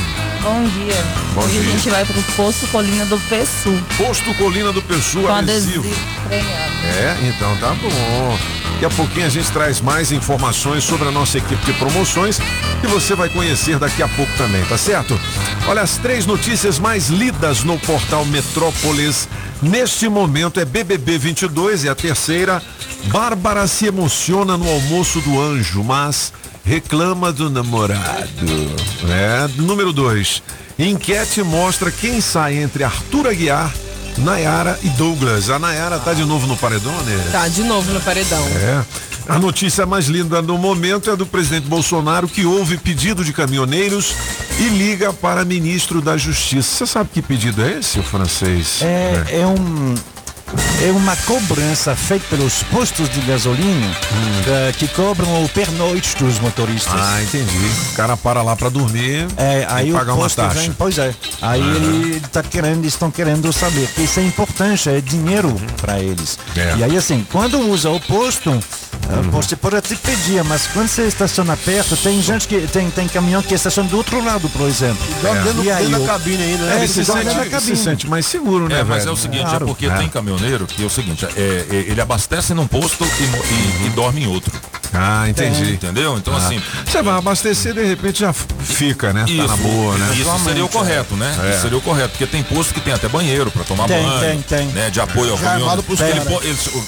Bom 0.42 0.64
dia. 0.68 1.04
Bom 1.34 1.42
Hoje 1.42 1.58
dia. 1.58 1.60
a 1.60 1.72
gente 1.76 1.90
vai 1.90 2.04
pro 2.06 2.22
Poço 2.34 2.66
Colina 2.68 3.04
do 3.04 3.18
Pessu. 3.28 3.78
Posto 3.98 4.32
Colina 4.34 4.72
do 4.72 4.80
Com 4.80 4.94
adesivo. 4.94 5.28
adesivo 5.28 5.84
premiado. 6.26 6.70
É, 6.86 7.16
então 7.28 7.54
tá 7.58 7.74
bom. 7.74 8.38
Daqui 8.80 8.94
a 8.94 8.96
pouquinho 8.96 9.26
a 9.26 9.28
gente 9.28 9.50
traz 9.52 9.78
mais 9.82 10.10
informações 10.10 10.84
sobre 10.84 11.06
a 11.06 11.10
nossa 11.10 11.36
equipe 11.36 11.62
de 11.66 11.72
promoções 11.74 12.38
que 12.80 12.86
você 12.86 13.14
vai 13.14 13.28
conhecer 13.28 13.78
daqui 13.78 14.02
a 14.02 14.08
pouco 14.08 14.32
também, 14.38 14.64
tá 14.64 14.78
certo? 14.78 15.20
Olha, 15.68 15.82
as 15.82 15.98
três 15.98 16.24
notícias 16.24 16.78
mais 16.78 17.09
lidas 17.10 17.64
no 17.64 17.78
portal 17.78 18.24
Metrópolis 18.24 19.28
neste 19.60 20.08
momento 20.08 20.60
é 20.60 20.64
BBB 20.64 21.18
22 21.18 21.84
e 21.84 21.88
a 21.88 21.94
terceira. 21.94 22.62
Bárbara 23.06 23.66
se 23.66 23.86
emociona 23.86 24.56
no 24.56 24.68
almoço 24.68 25.20
do 25.20 25.40
anjo, 25.40 25.82
mas 25.82 26.32
reclama 26.64 27.32
do 27.32 27.50
namorado. 27.50 28.46
É, 29.08 29.48
número 29.60 29.92
2. 29.92 30.42
Enquete 30.78 31.42
mostra 31.42 31.90
quem 31.90 32.20
sai 32.20 32.56
entre 32.56 32.84
Arthur 32.84 33.26
Aguiar, 33.26 33.72
Nayara 34.18 34.78
e 34.82 34.88
Douglas. 34.90 35.50
A 35.50 35.58
Nayara 35.58 35.98
tá 35.98 36.14
de 36.14 36.24
novo 36.24 36.46
no 36.46 36.56
paredão, 36.56 36.96
né? 37.02 37.28
Tá 37.32 37.48
de 37.48 37.62
novo 37.62 37.92
no 37.92 38.00
paredão. 38.00 38.42
É. 38.46 38.84
A 39.28 39.38
notícia 39.38 39.86
mais 39.86 40.06
linda 40.06 40.42
no 40.42 40.58
momento 40.58 41.10
é 41.10 41.16
do 41.16 41.26
presidente 41.26 41.68
Bolsonaro 41.68 42.26
que 42.26 42.44
houve 42.44 42.76
pedido 42.76 43.24
de 43.24 43.32
caminhoneiros 43.32 44.14
e 44.60 44.68
liga 44.68 45.12
para 45.12 45.44
ministro 45.44 46.02
da 46.02 46.16
Justiça. 46.16 46.70
Você 46.70 46.86
sabe 46.86 47.10
que 47.12 47.22
pedido 47.22 47.64
é 47.64 47.78
esse, 47.78 47.98
o 47.98 48.02
francês? 48.02 48.82
É, 48.82 49.40
é 49.40 49.46
um. 49.46 49.94
É 50.82 50.90
uma 50.90 51.14
cobrança 51.14 51.94
feita 51.94 52.26
pelos 52.28 52.64
postos 52.64 53.08
de 53.08 53.20
gasolina 53.20 53.86
eh, 54.48 54.72
que 54.76 54.88
cobram 54.88 55.44
o 55.44 55.48
pernoite 55.48 56.16
dos 56.16 56.40
motoristas. 56.40 56.92
Ah, 56.92 57.22
entendi. 57.22 57.56
O 57.92 57.94
cara 57.94 58.16
para 58.16 58.42
lá 58.42 58.56
para 58.56 58.68
dormir 58.68 59.28
É, 59.36 59.60
e 59.60 59.64
aí 59.68 59.92
o 59.92 59.94
pagar 59.94 60.14
uma 60.14 60.28
taxa. 60.28 60.58
vem, 60.58 60.72
pois 60.72 60.98
é. 60.98 61.14
Aí 61.40 61.60
ele 61.60 62.20
tá 62.32 62.42
querendo, 62.42 62.84
estão 62.84 63.12
querendo 63.12 63.52
saber, 63.52 63.88
isso 63.96 64.18
é 64.18 64.24
importante, 64.24 64.88
é 64.90 65.00
dinheiro 65.00 65.54
para 65.80 66.00
eles. 66.00 66.36
É. 66.56 66.78
E 66.78 66.82
aí 66.82 66.96
assim, 66.96 67.24
quando 67.30 67.56
usa 67.70 67.88
o 67.90 68.00
posto, 68.00 68.58
ah, 69.12 69.22
você 69.30 69.56
pode 69.56 69.76
até 69.76 69.94
pedir, 69.96 70.42
mas 70.44 70.66
quando 70.68 70.88
você 70.88 71.02
estaciona 71.06 71.56
perto, 71.56 71.96
tem 71.96 72.20
gente 72.22 72.46
que 72.46 72.60
tem, 72.68 72.90
tem 72.90 73.08
caminhão 73.08 73.42
que 73.42 73.54
estaciona 73.54 73.88
do 73.88 73.96
outro 73.96 74.22
lado, 74.24 74.48
por 74.50 74.68
exemplo. 74.68 74.98
Dorme 75.22 75.42
dentro, 75.42 75.64
E 75.64 75.70
aí, 75.70 75.86
dentro 75.86 76.00
da 76.00 76.06
cabine 76.06 76.42
aí, 76.42 76.54
né? 76.56 76.74
Ele 76.76 76.84
É, 76.84 76.86
se 76.86 77.04
sente, 77.04 77.60
se 77.60 77.76
sente 77.76 78.06
mais 78.08 78.26
seguro, 78.26 78.68
né, 78.68 78.80
É, 78.80 78.84
mas 78.84 78.98
velho? 79.04 79.10
é 79.10 79.12
o 79.12 79.16
seguinte, 79.16 79.42
Claro. 79.42 79.64
é 79.64 79.68
porque 79.68 79.86
É. 79.86 79.90
tem 79.96 80.08
caminhoneiro 80.08 80.66
que 80.66 80.82
é 80.82 80.86
o 80.86 80.90
seguinte, 80.90 81.24
é, 81.24 81.30
é, 81.70 81.74
ele 81.88 82.00
abastece 82.00 82.54
num 82.54 82.66
posto 82.66 83.04
e, 83.04 83.84
e- 83.84 83.86
e 83.86 83.90
dorme 83.90 84.22
em 84.22 84.26
outro. 84.26 84.52
Ah, 84.92 85.28
entendi. 85.28 85.72
Entendeu? 85.72 86.16
Então, 86.18 86.34
assim. 86.36 86.60
Você 86.84 87.00
vai 87.00 87.16
abastecer, 87.16 87.72
de 87.74 87.84
repente 87.84 88.18
já 88.20 88.32
fica, 88.32 89.12
né? 89.12 89.24
tá 89.24 89.46
na 89.46 89.56
boa, 89.56 89.96
né? 89.96 90.16
Isso 90.18 90.38
seria 90.44 90.64
o 90.64 90.68
correto, 90.68 91.14
né? 91.14 91.32
É. 91.44 91.50
Isso 91.52 91.62
seria 91.62 91.78
o 91.78 91.80
correto, 91.80 92.08
porque 92.10 92.26
tem 92.26 92.42
posto 92.42 92.74
que 92.74 92.80
tem 92.80 92.92
até 92.92 93.08
banheiro 93.08 93.52
para 93.52 93.62
tomar 93.62 93.86
Tem, 93.86 94.02
banho, 94.04 94.20
tem, 94.20 94.42
tem. 94.42 94.66
né? 94.72 94.90
De 94.90 95.00
apoio 95.00 95.30
ao 95.30 95.38
caminhoneiro. 95.38 95.84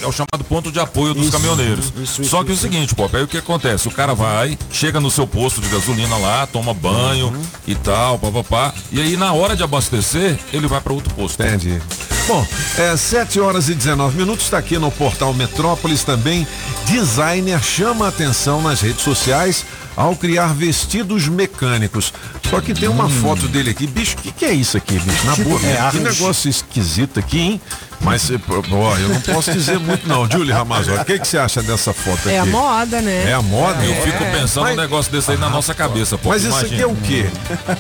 é 0.03 0.07
o 0.07 0.11
chamado 0.13 0.45
ponto 0.49 0.73
de 0.73 0.81
apoio 0.81 1.15
dos 1.15 1.25
Isso, 1.25 1.33
caminhoneiros. 1.33 1.93
isso, 2.03 2.12
isso, 2.21 2.31
Só 2.31 2.43
que 2.45 2.53
isso. 2.53 2.67
o 2.67 2.71
seguinte, 2.71 2.95
Pop, 2.95 3.17
aí 3.17 3.23
o 3.23 3.29
que 3.29 3.39
acontece? 3.39 3.89
O 3.89 3.91
cara 3.91 4.15
vai, 4.15 4.59
chega 4.71 5.01
no 5.01 5.11
seu 5.11 5.27
posto 5.27 5.61
de 5.61 5.69
gasolina 5.69 6.17
lá, 6.17 6.47
toma 6.47 6.75
banho 6.75 7.29
Uhum. 7.29 7.43
e 7.67 7.75
tal, 7.75 8.19
papapá. 8.19 8.75
E 8.91 9.01
aí 9.01 9.17
na 9.17 9.33
hora 9.33 9.57
de 9.57 9.63
abastecer, 9.63 10.39
ele 10.53 10.67
vai 10.67 10.81
para 10.81 10.93
outro 10.93 11.15
posto. 11.15 11.43
Entendi. 11.43 11.81
Bom, 12.29 12.47
é 12.79 12.97
7 12.97 13.41
horas 13.41 13.69
e 13.69 13.75
19 13.75 14.17
minutos, 14.17 14.45
está 14.45 14.59
aqui 14.59 14.79
no 14.79 14.91
portal 14.93 15.33
Metrópolis 15.35 16.05
também. 16.05 16.47
Designer 16.87 17.63
chama 17.63 18.07
a 18.07 18.09
atenção 18.09 18.61
nas 18.63 18.81
redes 18.81 19.03
sociais 19.03 19.65
ao 19.97 20.17
criar 20.17 20.55
vestidos 20.55 21.29
mecânicos. 21.29 22.13
Só 22.49 22.61
que 22.61 22.75
tem 22.75 22.89
uma 22.89 23.09
foto 23.09 23.49
dele 23.49 23.71
aqui. 23.71 23.87
Bicho, 23.87 24.17
o 24.19 24.23
que, 24.23 24.33
que 24.33 24.45
é 24.45 24.53
isso 24.53 24.77
aqui, 24.77 24.99
bicho? 24.99 25.27
Na 25.27 25.37
boa, 25.43 25.61
é 25.65 25.91
que 25.91 25.99
negócio 25.99 26.49
esquisito 26.49 27.19
aqui, 27.19 27.41
hein? 27.41 27.61
Mas, 28.01 28.31
eh, 28.31 28.39
pô, 28.39 28.63
ó, 28.73 28.97
eu 28.99 29.09
não 29.09 29.21
posso 29.21 29.53
dizer 29.53 29.79
muito 29.79 30.09
não. 30.09 30.29
Julie 30.29 30.53
Ramazotti, 30.53 31.01
o 31.01 31.05
que, 31.05 31.19
que 31.21 31.29
você 31.29 31.39
acha 31.39 31.63
dessa 31.63 31.93
foto 31.93 32.19
aqui? 32.19 32.31
É 32.31 32.39
a 32.39 32.47
moda, 32.47 33.01
né? 33.01 33.31
É 33.31 33.33
a 33.33 33.41
moda? 33.43 33.83
Eu 33.85 33.95
fico 34.03 34.19
pensando 34.25 34.65
Mas- 34.65 34.75
um 34.77 34.81
negócio 34.81 35.13
desse 35.13 35.31
aí 35.31 35.39
na 35.39 35.49
nossa 35.49 35.73
cabeça, 35.73 36.19
Pop. 36.19 36.29
Mas 36.31 36.43
isso 36.43 36.57
aqui 36.57 36.81
é 36.83 36.87
o 36.87 36.97
quê? 36.97 37.27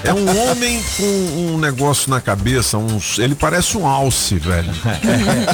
É 0.05 0.15
um 0.15 0.51
homem 0.51 0.81
com 0.97 1.55
um 1.55 1.59
negócio 1.59 2.09
na 2.09 2.21
cabeça, 2.21 2.79
uns, 2.79 3.19
ele 3.19 3.35
parece 3.35 3.77
um 3.77 3.87
alce, 3.87 4.37
velho. 4.37 4.73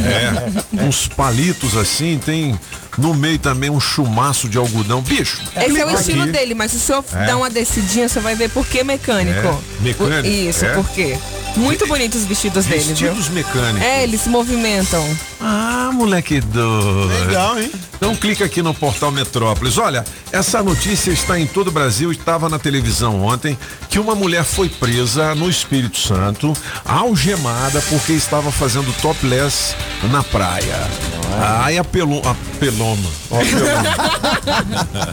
É, 0.08 0.84
uns 0.84 1.08
palitos 1.08 1.76
assim, 1.76 2.18
tem 2.24 2.58
no 2.98 3.14
meio 3.14 3.38
também 3.38 3.70
um 3.70 3.80
chumaço 3.80 4.48
de 4.48 4.58
algodão. 4.58 5.00
Bicho, 5.00 5.40
Esse 5.56 5.80
é 5.80 5.86
o 5.86 5.90
estilo 5.90 6.22
aqui. 6.22 6.32
dele, 6.32 6.54
mas 6.54 6.72
se 6.72 6.76
o 6.78 6.80
senhor 6.80 7.04
É. 7.14 7.26
dar 7.26 7.36
uma 7.36 7.48
descidinha, 7.48 8.08
você 8.08 8.20
vai 8.20 8.34
ver 8.34 8.50
por 8.50 8.66
que 8.66 8.82
mecânico. 8.84 9.38
É, 9.48 9.82
mecânico, 9.82 10.26
Isso, 10.28 10.64
é. 10.64 10.74
por 10.74 10.88
quê? 10.90 11.16
Muito 11.56 11.86
bonitos 11.86 12.20
os 12.20 12.26
vestidos 12.26 12.66
dele, 12.66 12.82
viu? 12.82 12.94
Vestidos 13.14 13.28
mecânicos. 13.30 13.82
É, 13.82 14.02
eles 14.02 14.20
se 14.20 14.28
movimentam. 14.28 15.02
Ah, 15.40 15.90
moleque 15.92 16.40
doido. 16.40 17.06
Legal, 17.26 17.58
hein? 17.60 17.70
Então 17.96 18.14
clica 18.16 18.44
aqui 18.44 18.62
no 18.62 18.74
portal 18.74 19.10
Metrópolis. 19.10 19.78
Olha, 19.78 20.04
essa 20.32 20.62
notícia 20.62 21.10
está 21.10 21.38
em 21.38 21.46
todo 21.46 21.68
o 21.68 21.70
Brasil, 21.70 22.10
estava 22.10 22.48
na 22.48 22.58
televisão 22.58 23.24
ontem, 23.24 23.56
que 23.88 23.98
uma 23.98 24.14
mulher 24.14 24.44
foi 24.44 24.68
presa 24.68 25.34
no 25.34 25.48
Espírito 25.48 25.98
Santo, 25.98 26.52
algemada 26.84 27.80
porque 27.82 28.12
estava 28.12 28.50
fazendo 28.50 28.92
topless 29.00 29.74
na 30.10 30.22
praia. 30.22 30.88
Aí 31.62 31.78
a 31.78 31.84
peloma, 31.84 32.30
a 32.30 32.34
peloma, 32.58 33.08
ó, 33.30 33.40
a 33.40 33.44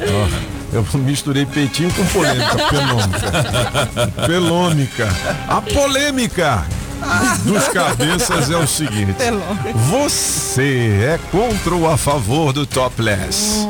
peloma. 0.02 0.56
Eu 0.74 0.86
misturei 1.00 1.46
peitinho 1.46 1.90
com 1.94 2.06
polêmica, 2.08 2.58
pelômica. 2.70 4.28
Pelômica. 4.28 5.10
A 5.48 5.62
polêmica 5.62 6.66
dos 7.44 7.68
cabeças 7.70 8.50
é 8.50 8.58
o 8.58 8.68
seguinte. 8.68 9.16
Você 9.90 11.00
é 11.04 11.20
contra 11.32 11.76
ou 11.76 11.90
a 11.90 11.98
favor 11.98 12.54
do 12.54 12.66
topless? 12.66 13.66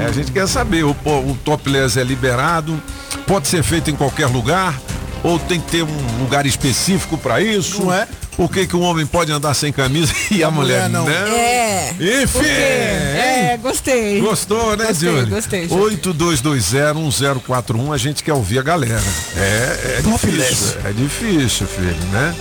É, 0.00 0.06
a 0.06 0.12
gente 0.12 0.32
quer 0.32 0.48
saber, 0.48 0.84
o, 0.84 0.90
o 0.90 1.38
topless 1.44 1.98
é 1.98 2.04
liberado, 2.04 2.80
pode 3.26 3.48
ser 3.48 3.62
feito 3.62 3.90
em 3.90 3.94
qualquer 3.94 4.26
lugar, 4.26 4.74
ou 5.22 5.38
tem 5.38 5.60
que 5.60 5.70
ter 5.70 5.82
um 5.82 6.18
lugar 6.20 6.46
específico 6.46 7.16
para 7.16 7.40
isso? 7.40 7.84
Não 7.84 7.92
é? 7.92 8.06
Por 8.36 8.50
que, 8.50 8.66
que 8.66 8.74
um 8.74 8.80
homem 8.82 9.04
pode 9.06 9.30
andar 9.30 9.52
sem 9.54 9.72
camisa 9.72 10.12
e 10.30 10.42
a, 10.42 10.50
mulher, 10.50 10.88
mulher 10.88 10.90
não? 10.90 11.04
não? 11.04 11.12
É. 11.36 11.94
Enfim? 12.22 12.46
É, 12.46 13.58
gostei. 13.60 14.20
Gostou, 14.20 14.76
né, 14.76 14.86
Gostei, 14.86 15.10
Júlio? 15.10 15.26
gostei, 15.26 15.68
Júlio. 15.68 15.98
82201041, 15.98 17.92
a 17.92 17.98
gente 17.98 18.24
quer 18.24 18.32
ouvir 18.32 18.58
a 18.58 18.62
galera. 18.62 19.02
É, 19.36 19.98
é 19.98 20.02
difícil. 20.02 20.78
É 20.84 20.92
difícil, 20.92 21.66
filho, 21.66 22.04
né? 22.10 22.34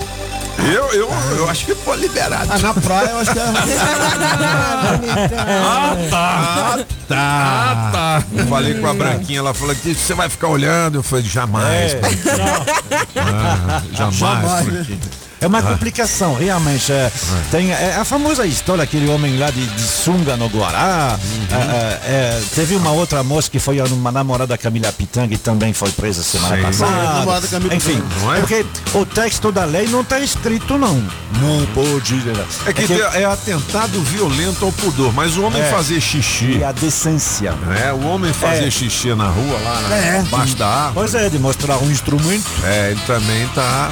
Eu, 0.65 0.93
eu, 0.93 1.09
eu 1.37 1.49
acho 1.49 1.65
que 1.65 1.75
pode 1.75 2.01
liberar. 2.01 2.45
Ah, 2.49 2.57
na 2.59 2.73
praia 2.73 3.09
eu 3.09 3.19
acho 3.19 3.33
que 3.33 3.39
é. 3.39 3.43
Ah, 7.13 7.89
tá. 7.91 8.23
Eu 8.33 8.47
falei 8.47 8.75
com 8.75 8.87
a 8.87 8.93
Branquinha, 8.93 9.39
ela 9.39 9.53
falou 9.53 9.75
que 9.75 9.93
você 9.93 10.13
vai 10.13 10.29
ficar 10.29 10.47
olhando. 10.47 10.99
Eu 10.99 11.03
falei, 11.03 11.25
jamais. 11.25 11.93
Branquinha. 11.95 12.65
Ah, 13.15 13.81
jamais. 13.91 14.65
Jamais. 14.65 14.87
É 15.41 15.47
uma 15.47 15.61
complicação, 15.61 16.35
realmente. 16.35 16.91
é. 16.91 17.11
Tem 17.49 17.71
é, 17.71 17.95
a 17.95 18.05
famosa 18.05 18.45
história, 18.45 18.83
aquele 18.83 19.09
homem 19.09 19.37
lá 19.37 19.49
de, 19.49 19.65
de 19.65 19.81
sunga 19.81 20.37
no 20.37 20.47
Guará. 20.47 21.17
é, 21.51 21.55
é, 21.55 22.37
é, 22.37 22.41
teve 22.55 22.75
uma 22.75 22.91
outra 22.91 23.23
moça 23.23 23.49
que 23.49 23.57
foi 23.59 23.81
uma 23.81 24.11
namorada 24.11 24.47
da 24.47 24.57
Camila 24.57 24.91
Pitanga 24.91 25.33
e 25.33 25.37
também 25.37 25.73
foi 25.73 25.89
presa 25.91 26.21
semana 26.23 26.55
Sim. 26.57 26.61
passada. 26.61 27.47
Camila 27.49 27.75
Enfim, 27.75 28.01
é? 28.33 28.37
é 28.37 28.39
porque 28.39 28.65
o 28.93 29.05
texto 29.05 29.51
da 29.51 29.65
lei 29.65 29.87
não 29.87 30.01
está 30.01 30.19
escrito, 30.19 30.77
não. 30.77 30.95
Não 31.41 31.65
pode. 31.73 32.15
né? 32.15 32.45
É 32.67 32.73
que 32.73 32.93
é 32.93 33.25
atentado 33.25 33.99
violento 34.03 34.65
ao 34.65 34.71
pudor, 34.71 35.11
mas 35.13 35.37
o 35.37 35.43
homem 35.43 35.61
É. 35.61 35.65
fazer 35.71 35.99
xixi, 35.99 36.57
E 36.59 36.63
a 36.63 36.71
decência. 36.71 37.51
né? 37.53 37.91
O 37.93 38.05
homem 38.07 38.31
fazer 38.33 38.67
É. 38.67 38.71
xixi 38.71 39.13
na 39.15 39.27
rua, 39.27 39.59
lá 39.63 39.81
na, 39.89 39.95
É. 39.97 40.19
embaixo 40.19 40.55
da 40.55 40.67
árvore, 40.67 40.93
Pois 40.93 41.15
é, 41.15 41.29
de 41.29 41.39
mostrar 41.39 41.77
um 41.79 41.89
instrumento. 41.89 42.45
é, 42.63 42.91
ele 42.91 43.01
também 43.07 43.47
tá 43.55 43.89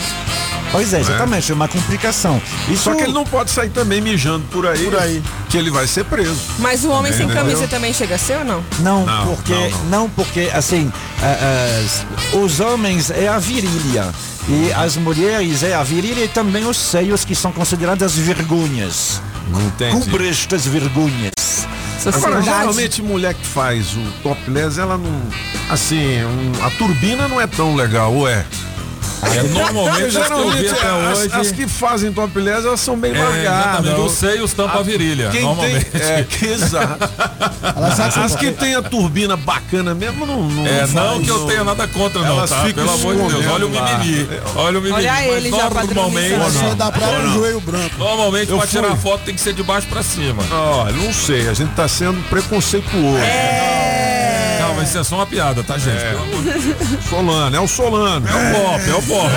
Pois 0.72 0.94
é, 0.94 1.00
exatamente, 1.00 1.52
é 1.52 1.56
uma 1.56 1.68
complicação. 1.68 2.40
Isso, 2.70 2.84
Só 2.84 2.94
que 2.96 3.02
ele 3.04 3.12
não 3.14 3.24
pode 3.26 3.50
sair 3.50 3.70
também 3.70 4.00
mijando 4.02 4.46
por 4.52 4.68
aí, 4.68 4.84
Por 4.86 5.00
aí. 5.00 5.24
que 5.50 5.58
ele 5.58 5.72
vai 5.72 5.88
ser 5.88 6.06
preso. 6.06 6.40
Mas 6.60 6.84
o 6.84 6.90
homem 6.92 7.12
sem 7.12 7.26
Entendeu? 7.26 7.44
camisa 7.44 7.68
também 7.68 7.92
chega 7.94 8.16
a 8.16 8.18
ser 8.20 8.38
ou 8.38 8.46
não? 8.46 8.64
Não, 8.80 9.06
Não, 9.06 9.26
porque 9.28 9.54
não, 9.54 9.84
não, 9.90 10.10
porque 10.10 10.50
assim 10.54 10.92
ah, 11.24 11.38
ah, 11.42 12.38
os 12.38 12.60
homens 12.60 13.10
é 13.10 13.28
a 13.28 13.40
virilha 13.40 14.14
e 14.48 14.72
as 14.74 14.96
mulheres 14.96 15.64
é 15.64 15.74
a 15.74 15.82
virilha 15.84 16.24
e 16.24 16.28
também 16.28 16.66
os 16.68 16.78
seios 16.78 17.26
que 17.26 17.34
são 17.36 17.52
consideradas 17.52 18.16
vergonhas. 18.16 19.22
Não 19.50 19.62
entendi. 19.62 20.06
Cubre 20.06 20.30
estas 20.30 20.66
vergonhas. 20.68 21.32
Agora, 22.06 22.42
geralmente 22.42 23.02
mulher 23.02 23.34
que 23.34 23.46
faz 23.46 23.88
o 23.96 24.02
topless, 24.24 24.80
ela 24.80 24.98
não. 24.98 25.22
Assim, 25.70 26.24
um- 26.24 26.66
a 26.66 26.70
turbina 26.72 27.28
não 27.28 27.42
é 27.42 27.46
tão 27.48 27.76
legal, 27.76 28.14
ou 28.14 28.28
é? 28.28 28.46
É, 29.22 29.44
normalmente 29.44 30.06
as 30.06 30.12
que 30.14 30.18
eu 30.18 30.24
Geralmente 30.24 30.62
vi 30.62 30.70
até 30.70 30.88
as, 31.12 31.18
hoje. 31.20 31.30
as 31.34 31.52
que 31.52 31.68
fazem 31.68 32.12
topless, 32.14 32.66
elas 32.66 32.80
são 32.80 32.98
bem 32.98 33.14
É, 33.14 33.18
largadas. 33.24 33.46
exatamente, 33.86 34.00
os 34.02 34.12
seios 34.14 34.54
tampam 34.54 34.80
a 34.80 34.84
virilha, 34.84 35.30
Quem 35.30 35.42
normalmente. 35.42 35.86
tem, 35.86 36.02
é, 36.02 36.24
que 36.30 36.46
exato. 36.46 37.10
As 38.24 38.36
que 38.36 38.52
tem 38.52 38.76
a 38.76 38.82
turbina 38.82 39.36
bacana 39.36 39.94
mesmo, 39.94 40.26
não. 40.26 40.44
Não, 40.50 40.66
É, 40.66 40.88
não 40.88 41.22
que 41.22 41.30
eu 41.30 41.46
tenha 41.46 41.64
nada 41.64 41.88
contra, 41.88 42.22
não, 42.22 42.38
Elas 42.38 42.50
tá? 42.50 42.64
ficam 42.64 42.86
Pelo 42.86 42.96
amor 42.96 43.16
de 43.30 43.34
Deus. 43.42 43.46
Olha 43.54 43.66
o 43.66 43.70
mimimi. 43.70 44.30
Olha 44.56 44.80
o 44.80 44.82
mimimi. 44.82 44.94
Olha 45.08 45.26
ele 45.26 45.50
já 45.52 45.70
normalmente. 45.70 46.36
Você 46.36 46.76
dá 46.76 46.92
pra 46.92 47.08
um 47.08 47.34
joelho 47.34 47.60
branco. 47.62 47.96
normalmente 47.98 48.52
Eu 48.52 48.58
pra 48.58 48.68
tirar 48.68 48.96
foto 48.96 49.22
tem 49.26 49.36
que 49.36 49.42
ser 49.42 49.54
de 49.54 49.64
baixo 49.64 49.88
pra 49.88 50.02
cima. 50.02 50.42
Olha, 50.52 50.94
não 50.94 51.14
sei, 51.14 51.50
a 51.50 51.54
gente 51.54 51.72
tá 51.74 51.88
sendo 51.88 52.22
preconceituoso. 52.30 53.20
Mas 53.20 54.59
isso 54.90 54.98
é 54.98 55.04
só 55.04 55.16
uma 55.18 55.26
piada, 55.28 55.64
tá, 55.64 55.78
gente? 55.78 56.00
Deus. 56.02 57.06
Solano, 57.10 57.56
é 57.56 57.60
o 57.60 57.68
Solano. 57.68 58.28
É 58.28 58.32
o 58.32 58.54
pop, 58.54 58.90
é 58.90 58.96
o 58.96 59.02
pop. 59.04 59.32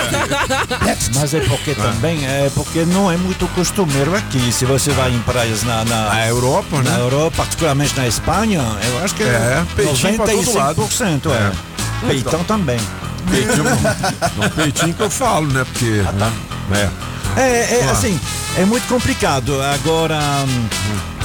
Mas 1.15 1.33
é 1.33 1.39
porque 1.41 1.75
também 1.75 2.25
é 2.25 2.51
porque 2.53 2.85
não 2.85 3.11
é 3.11 3.17
muito 3.17 3.47
costumeiro 3.49 4.15
aqui. 4.15 4.51
Se 4.51 4.65
você 4.65 4.91
vai 4.91 5.11
em 5.11 5.19
praias 5.19 5.63
na, 5.63 5.85
na, 5.85 6.09
Na 6.09 6.27
Europa, 6.27 6.77
na 6.81 6.91
né? 6.91 6.99
Europa, 6.99 7.37
particularmente 7.37 7.95
na 7.95 8.07
Espanha, 8.07 8.61
eu 8.83 9.03
acho 9.03 9.13
que 9.15 9.23
É, 9.23 9.63
peitinho 9.75 10.15
pra 10.15 10.25
todo 10.25 10.53
lado. 10.55 10.81
95% 10.81 11.31
é. 11.31 11.51
Peitão 12.07 12.43
também. 12.43 12.79
Peitinho, 13.29 13.63
não, 14.35 14.49
peitinho 14.49 14.93
que 14.93 15.01
eu 15.01 15.09
falo, 15.09 15.47
né? 15.47 15.63
Porque. 15.63 15.85
né? 15.85 16.33
É, 16.73 17.12
é 17.41 17.77
Claro. 17.77 17.91
assim, 17.91 18.19
é 18.57 18.65
muito 18.65 18.87
complicado. 18.87 19.61
Agora, 19.61 20.19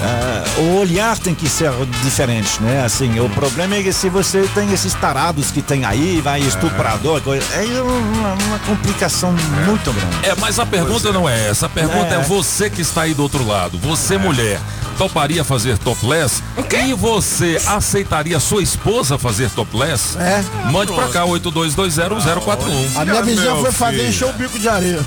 ah, 0.00 0.44
o 0.58 0.76
olhar 0.78 1.18
tem 1.18 1.34
que 1.34 1.48
ser 1.48 1.70
diferente, 2.02 2.62
né? 2.62 2.84
Assim, 2.84 3.18
o 3.20 3.28
problema 3.30 3.76
é 3.76 3.82
que 3.82 3.92
se 3.92 4.08
você 4.08 4.48
tem 4.54 4.72
esses 4.72 4.94
tarados 4.94 5.50
que 5.50 5.60
tem 5.60 5.84
aí, 5.84 6.20
vai 6.20 6.40
estuprador, 6.40 7.20
coisa, 7.20 7.44
é 7.54 7.82
uma, 7.82 8.32
uma 8.34 8.58
complicação 8.60 9.34
muito 9.66 9.92
grande. 9.92 10.28
É, 10.28 10.34
mas 10.36 10.58
a 10.58 10.66
pergunta 10.66 11.12
não 11.12 11.28
é 11.28 11.48
essa. 11.48 11.66
A 11.66 11.68
pergunta 11.68 12.14
é. 12.14 12.20
É. 12.20 12.22
você 12.22 12.70
que 12.70 12.80
está 12.80 13.02
aí 13.02 13.14
do 13.14 13.22
outro 13.22 13.46
lado. 13.46 13.78
Você, 13.78 14.16
mulher, 14.16 14.60
toparia 14.98 15.44
fazer 15.44 15.78
topless? 15.78 16.42
E 16.88 16.92
você 16.92 17.60
aceitaria 17.66 18.38
sua 18.40 18.62
esposa 18.62 19.16
fazer 19.16 19.48
topless? 19.50 20.18
É. 20.18 20.42
Mande 20.70 20.92
pra 20.92 21.08
cá, 21.08 21.24
82201041. 21.24 22.96
A 23.00 23.04
minha 23.04 23.22
vizinha 23.22 23.54
meu 23.54 23.62
foi 23.62 23.72
fazer 23.72 24.08
encher 24.08 24.26
o 24.28 24.32
bico 24.32 24.58
de 24.58 24.68
areia. 24.68 25.00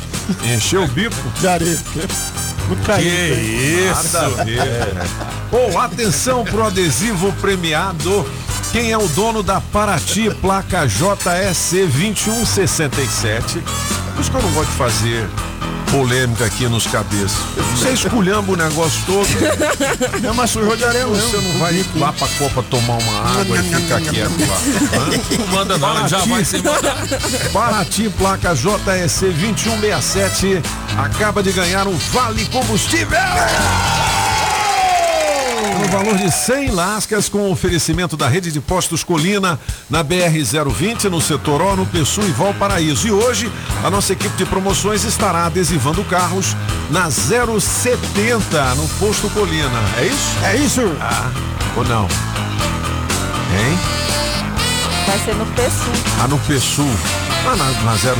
Encheu 0.56 0.84
o 0.84 0.88
bico. 0.88 1.16
De 1.40 1.48
areia. 1.48 1.78
Muito 2.68 2.80
Que 2.82 2.86
caído. 2.88 3.42
isso? 3.42 4.18
Bom, 5.52 5.78
atenção 5.80 6.46
pro 6.46 6.66
adesivo 6.66 7.34
premiado. 7.42 8.26
Quem 8.72 8.92
é 8.92 8.98
o 8.98 9.08
dono 9.10 9.44
da 9.44 9.60
Paraty 9.60 10.30
placa 10.36 10.86
JSC 10.88 11.86
2167? 11.88 13.60
Por 14.14 14.22
isso 14.22 14.32
que 14.32 14.38
eu 14.38 14.42
não 14.42 14.52
gosto 14.52 14.70
de 14.72 14.78
fazer 14.78 15.30
polêmica 15.90 16.46
aqui 16.46 16.68
nos 16.68 16.86
cabeças. 16.88 17.38
Você 17.76 17.92
esculhamba 17.92 18.52
o 18.52 18.56
negócio 18.56 19.02
todo. 19.06 19.28
Não, 20.22 20.34
mas 20.34 20.50
sujou 20.52 20.76
de 20.76 20.84
areia 20.84 21.06
Você 21.06 21.38
não 21.38 21.60
vai 21.60 21.86
lá 21.96 22.14
pra 22.14 22.28
Copa 22.28 22.64
tomar 22.64 22.98
uma 22.98 23.40
água 23.40 23.58
e 23.58 23.64
ficar 23.64 24.02
quieto 24.02 24.32
lá. 24.48 25.38
Não 25.38 25.48
manda 25.48 25.78
não, 25.78 26.00
ele 26.00 26.08
já 26.08 26.20
vai 26.20 26.44
mandar. 26.64 27.08
Paraty, 27.52 28.10
placa 28.10 28.54
JSC 28.54 29.30
2167, 29.32 30.62
acaba 30.98 31.42
de 31.42 31.52
ganhar 31.52 31.88
um 31.88 31.98
Vale 31.98 32.46
Combustível! 32.46 33.18
No 35.62 35.88
valor 35.90 36.18
de 36.18 36.32
100 36.32 36.72
lascas 36.72 37.30
com 37.30 37.52
oferecimento 37.52 38.18
da 38.18 38.28
rede 38.28 38.52
de 38.52 38.60
postos 38.60 39.04
Colina 39.04 39.60
na 39.90 40.04
BR-020, 40.04 41.04
no 41.04 41.22
setor 41.22 41.62
O, 41.62 41.76
no 41.76 41.86
Pessu 41.86 42.22
e 42.22 42.32
Valparaíso. 42.32 43.08
E 43.08 43.12
hoje 43.12 43.52
a 43.84 43.90
nossa 43.90 44.14
equipe 44.14 44.36
de 44.36 44.46
promoções 44.46 45.04
estará 45.04 45.46
adesivando 45.46 46.04
carros 46.06 46.56
na 46.90 47.12
070 47.12 48.76
no 48.76 48.88
posto 49.00 49.30
Colina. 49.30 49.70
É 50.00 50.06
isso? 50.06 50.38
É 50.44 50.56
isso? 50.56 50.98
Ah, 51.00 51.30
ou 51.78 51.86
não? 51.86 52.04
Hein? 53.54 53.78
Vai 55.06 55.20
ser 55.20 55.36
no 55.36 55.46
Pessu. 55.48 55.92
Ah, 56.24 56.28
no 56.28 56.40
Pessu. 56.40 56.88
Ah, 57.44 57.56
na, 57.56 57.66
na 57.92 57.98
070 57.98 58.14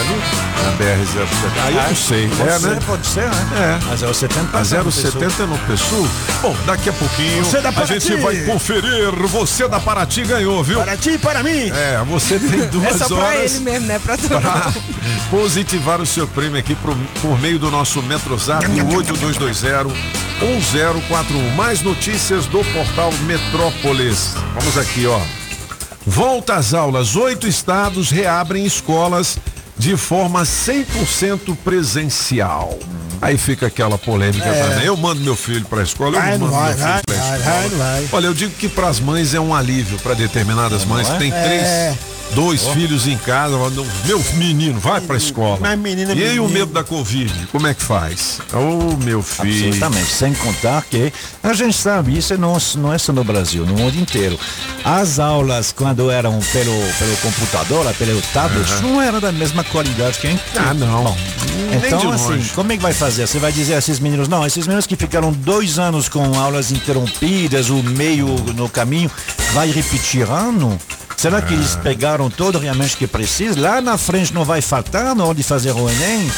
ali? 0.00 0.22
Na 0.64 0.72
BR-070. 0.78 1.64
Aí 1.66 1.74
eu 1.76 1.82
não 1.82 1.96
sei. 1.96 2.28
Pode 2.28 2.48
É, 2.50 2.58
ser, 2.58 2.68
né? 2.68 2.78
pode 2.86 3.06
ser, 3.06 3.28
né? 3.28 3.78
É. 3.90 3.92
A 3.92 4.14
070 4.14 4.40
A 4.40 4.44
passa 4.44 4.82
no 4.82 4.92
070 4.92 5.42
é 5.42 5.46
no 5.46 5.58
Pessu? 5.58 6.08
Bom, 6.40 6.56
daqui 6.66 6.88
a 6.88 6.92
pouquinho 6.92 7.42
da 7.62 7.68
a 7.68 7.72
Paraty. 7.72 8.00
gente 8.00 8.16
vai 8.22 8.36
conferir. 8.44 9.10
Você 9.28 9.66
da 9.68 9.80
Paraty 9.80 10.22
ganhou, 10.24 10.62
viu? 10.62 10.78
Para 10.80 10.96
ti 10.96 11.10
e 11.10 11.18
para 11.18 11.42
mim. 11.42 11.68
É, 11.70 12.00
você 12.06 12.38
tem 12.38 12.60
É 12.62 12.66
duas 12.66 12.96
só 12.96 13.08
pra 13.08 13.16
horas 13.16 13.54
ele 13.56 13.64
mesmo, 13.64 13.86
né? 13.88 13.98
Pra 13.98 14.16
todo 14.16 14.40
para 14.40 14.64
mundo. 14.66 14.82
positivar 15.30 16.00
o 16.00 16.06
seu 16.06 16.26
prêmio 16.28 16.58
aqui 16.58 16.74
pro- 16.76 16.96
por 17.20 17.40
meio 17.40 17.58
do 17.58 17.70
nosso 17.70 18.00
Metrozap 18.02 18.64
8220 18.70 19.94
1041. 20.40 21.50
Mais 21.56 21.82
notícias 21.82 22.46
do 22.46 22.64
portal 22.72 23.12
Metrópolis. 23.26 24.34
Vamos 24.54 24.78
aqui, 24.78 25.06
ó. 25.06 25.20
Volta 26.06 26.54
às 26.54 26.72
aulas. 26.74 27.14
Oito 27.16 27.46
estados 27.46 28.10
reabrem 28.10 28.64
escolas 28.64 29.38
de 29.78 29.96
forma 29.96 30.42
100% 30.42 31.56
presencial. 31.64 32.78
Aí 33.22 33.36
fica 33.36 33.66
aquela 33.66 33.98
polêmica 33.98 34.44
também. 34.52 34.86
Eu 34.86 34.96
mando 34.96 35.20
meu 35.20 35.36
filho 35.36 35.64
para 35.66 35.80
a 35.80 35.82
escola, 35.82 36.16
eu 36.16 36.20
Vai, 36.22 36.38
mando 36.38 36.52
vai, 36.52 36.64
meu 36.68 36.72
filho 36.74 36.86
vai, 36.88 37.02
para 37.02 37.14
a 37.14 37.18
vai, 37.18 37.38
escola. 37.38 37.68
vai, 37.68 37.68
vai. 38.00 38.08
Olha, 38.12 38.26
eu 38.26 38.34
digo 38.34 38.54
que 38.54 38.68
para 38.68 38.88
as 38.88 38.98
mães 38.98 39.34
é 39.34 39.40
um 39.40 39.54
alívio, 39.54 39.98
para 39.98 40.14
determinadas 40.14 40.84
mães 40.86 41.08
que 41.08 41.18
tem 41.18 41.30
três, 41.30 41.62
É. 41.62 41.94
dois 42.34 42.66
filhos 42.68 43.06
em 43.06 43.16
casa, 43.18 43.56
meu 44.06 44.22
menino, 44.34 44.78
vai 44.78 45.00
para 45.00 45.14
a 45.14 45.18
escola. 45.18 45.58
Mas 45.60 45.78
menina, 45.78 46.12
e 46.12 46.22
aí 46.22 46.40
o 46.40 46.44
menino. 46.44 46.48
medo 46.48 46.72
da 46.72 46.84
Covid, 46.84 47.32
como 47.52 47.66
é 47.66 47.74
que 47.74 47.82
faz? 47.82 48.40
Ô, 48.52 48.96
meu 49.04 49.22
filho. 49.22 49.68
Absolutamente, 49.68 50.10
sem 50.10 50.34
contar 50.34 50.82
que 50.82 51.12
a 51.42 51.52
gente 51.52 51.76
sabe, 51.76 52.16
isso 52.16 52.36
não, 52.38 52.56
não 52.76 52.92
é 52.92 52.98
só 52.98 53.12
no 53.12 53.24
Brasil, 53.24 53.64
no 53.66 53.74
mundo 53.74 53.96
inteiro. 53.96 54.38
As 54.84 55.18
aulas, 55.18 55.72
quando 55.72 56.10
eram 56.10 56.38
pelo, 56.52 56.72
pelo 56.98 57.16
computador, 57.18 57.94
pelo 57.94 58.20
tablet, 58.32 58.68
não 58.82 59.00
eram 59.00 59.20
da 59.20 59.32
mesma 59.32 59.64
qualidade 59.64 60.18
que 60.18 60.28
gente 60.28 60.42
Ah, 60.56 60.74
não. 60.74 61.16
De 61.80 61.86
Então, 61.86 62.12
assim, 62.12 62.42
como 62.54 62.72
é 62.72 62.76
que 62.76 62.82
vai 62.82 62.92
fazer? 62.92 63.26
Você 63.26 63.38
vai 63.38 63.52
dizer 63.52 63.74
a 63.74 63.78
esses 63.78 63.98
meninos, 63.98 64.28
não, 64.28 64.46
esses 64.46 64.66
meninos 64.66 64.86
que 64.86 64.96
ficaram 64.96 65.32
dois 65.32 65.78
anos 65.78 66.08
com 66.08 66.38
aulas 66.38 66.70
interrompidas, 66.70 67.70
o 67.70 67.82
meio 67.82 68.26
no 68.54 68.68
caminho, 68.68 69.10
vai 69.52 69.70
repetir 69.70 70.22
ano? 70.22 70.78
Será 71.20 71.42
que 71.42 71.52
eles 71.52 71.76
pegaram 71.76 72.30
todo 72.30 72.58
realmente 72.58 72.96
que 72.96 73.06
precisa? 73.06 73.60
Lá 73.60 73.82
na 73.82 73.98
frente 73.98 74.32
não 74.32 74.42
vai 74.42 74.62
faltar 74.62 75.14
na 75.14 75.22
hora 75.22 75.34
de 75.34 75.42
fazer 75.42 75.70
o 75.70 75.86
Enem? 75.86 76.32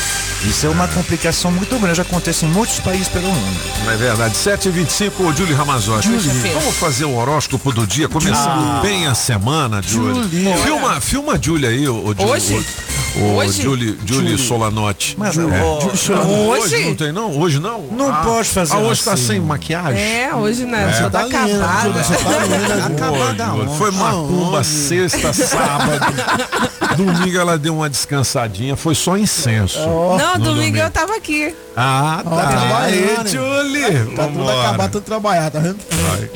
Isso 0.45 0.66
é 0.66 0.68
uma 0.68 0.88
complicação 0.88 1.53
muito 1.53 1.79
grande, 1.79 2.01
acontece 2.01 2.45
em 2.45 2.49
muitos 2.49 2.81
países 2.81 3.07
pelo 3.07 3.29
mundo. 3.29 3.61
É 3.88 3.97
verdade. 3.97 4.35
7h25, 4.35 5.12
ô 5.21 5.33
Júlio 5.33 5.55
Ramazotti. 5.55 6.09
Vamos 6.09 6.75
fazer 6.79 7.05
o 7.05 7.14
horóscopo 7.14 7.71
do 7.71 7.87
dia, 7.87 8.09
começando 8.09 8.83
bem 8.83 9.07
a 9.07 9.14
semana, 9.14 9.81
Júlio. 9.81 10.29
Filma, 10.64 11.01
filma 11.01 11.35
a 11.35 11.40
Júlia 11.40 11.68
aí, 11.68 11.88
o, 11.88 11.95
o, 11.95 12.25
Hoje? 12.27 12.55
O, 12.55 12.91
o 13.16 13.35
Hoje? 13.37 13.62
Júlio 14.07 14.38
Solanotti. 14.38 15.14
Mas 15.18 15.37
é. 15.37 15.42
ó, 15.42 16.48
Hoje? 16.48 16.85
não 16.87 16.94
tem, 16.94 17.12
não? 17.12 17.38
Hoje 17.38 17.59
não? 17.61 17.83
Não 17.90 18.14
pode 18.22 18.48
fazer 18.48 18.75
Ah, 18.75 18.79
hoje 18.79 19.03
tá 19.05 19.12
assim. 19.12 19.27
sem 19.27 19.40
maquiagem? 19.40 20.01
É, 20.03 20.35
hoje 20.35 20.64
né? 20.64 20.92
Só 20.98 21.11
tá 21.11 21.20
Tá 21.20 21.25
lindo, 21.46 21.62
acabada. 21.62 22.03
Você 22.03 22.14
tá 22.16 22.44
linda. 22.44 22.87
acabada? 22.87 23.68
Foi 23.77 23.90
macumba 23.90 24.64
sexta, 24.64 25.33
sábado. 25.33 26.07
Domingo 26.96 27.38
ela 27.38 27.59
deu 27.59 27.75
uma 27.75 27.88
descansadinha, 27.88 28.77
foi 28.77 28.94
só 28.94 29.16
incenso. 29.16 29.79
Não, 29.81 30.38
No 30.38 30.44
domingo 30.44 30.77
eu 30.77 30.90
tava 30.90 31.16
aqui. 31.16 31.55
Ah, 31.77 32.20
tá. 32.25 32.31
trabalhando, 32.46 33.27
Aí? 33.27 33.33
Julie. 33.33 34.14
Tá 34.16 34.27
tudo 34.27 34.48
acabado, 34.51 34.92
tudo 34.92 35.03
trabalhar, 35.05 35.51
tá 35.51 35.59
vendo? 35.59 35.79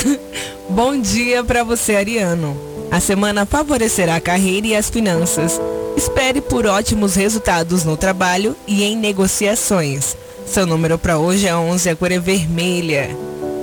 Bom 0.70 0.98
dia 1.00 1.44
pra 1.44 1.62
você, 1.62 1.96
Ariano. 1.96 2.56
A 2.90 3.00
semana 3.00 3.44
favorecerá 3.46 4.16
a 4.16 4.20
carreira 4.20 4.66
e 4.68 4.76
as 4.76 4.88
finanças. 4.88 5.60
Espere 5.96 6.42
por 6.42 6.66
ótimos 6.66 7.14
resultados 7.14 7.82
no 7.82 7.96
trabalho 7.96 8.54
e 8.66 8.84
em 8.84 8.94
negociações. 8.94 10.14
Seu 10.46 10.66
número 10.66 10.98
para 10.98 11.18
hoje 11.18 11.46
é 11.46 11.56
11, 11.56 11.88
a 11.88 11.96
cor 11.96 12.12
é 12.12 12.18
vermelha. 12.18 13.16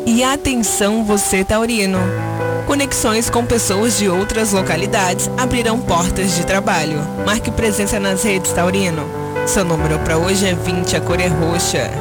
E 0.05 0.23
atenção 0.23 1.05
você, 1.05 1.43
Taurino. 1.43 1.99
Conexões 2.65 3.29
com 3.29 3.45
pessoas 3.45 3.97
de 3.97 4.09
outras 4.09 4.51
localidades 4.51 5.29
abrirão 5.37 5.79
portas 5.79 6.35
de 6.35 6.43
trabalho. 6.45 6.99
Marque 7.25 7.51
presença 7.51 7.99
nas 7.99 8.23
redes, 8.23 8.51
Taurino. 8.51 9.03
Seu 9.45 9.63
número 9.63 9.99
para 9.99 10.17
hoje 10.17 10.47
é 10.47 10.55
20, 10.55 10.95
a 10.95 11.01
cor 11.01 11.19
é 11.19 11.27
roxa. 11.27 11.91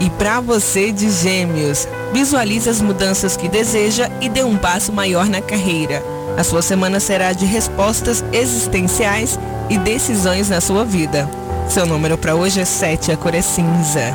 E 0.00 0.08
para 0.10 0.40
você 0.40 0.90
de 0.92 1.10
Gêmeos, 1.10 1.86
visualize 2.12 2.70
as 2.70 2.80
mudanças 2.80 3.36
que 3.36 3.48
deseja 3.48 4.08
e 4.20 4.28
dê 4.28 4.42
um 4.42 4.56
passo 4.56 4.92
maior 4.92 5.28
na 5.28 5.42
carreira. 5.42 6.02
A 6.36 6.44
sua 6.44 6.62
semana 6.62 7.00
será 7.00 7.32
de 7.32 7.44
respostas 7.44 8.24
existenciais 8.32 9.38
e 9.68 9.78
decisões 9.78 10.48
na 10.48 10.60
sua 10.60 10.84
vida. 10.84 11.28
Seu 11.68 11.86
número 11.86 12.16
para 12.16 12.34
hoje 12.34 12.60
é 12.60 12.64
7, 12.64 13.12
a 13.12 13.16
cor 13.16 13.34
é 13.34 13.42
cinza. 13.42 14.14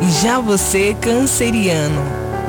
E 0.00 0.10
já 0.22 0.38
você, 0.38 0.94
canceriano, 1.00 2.00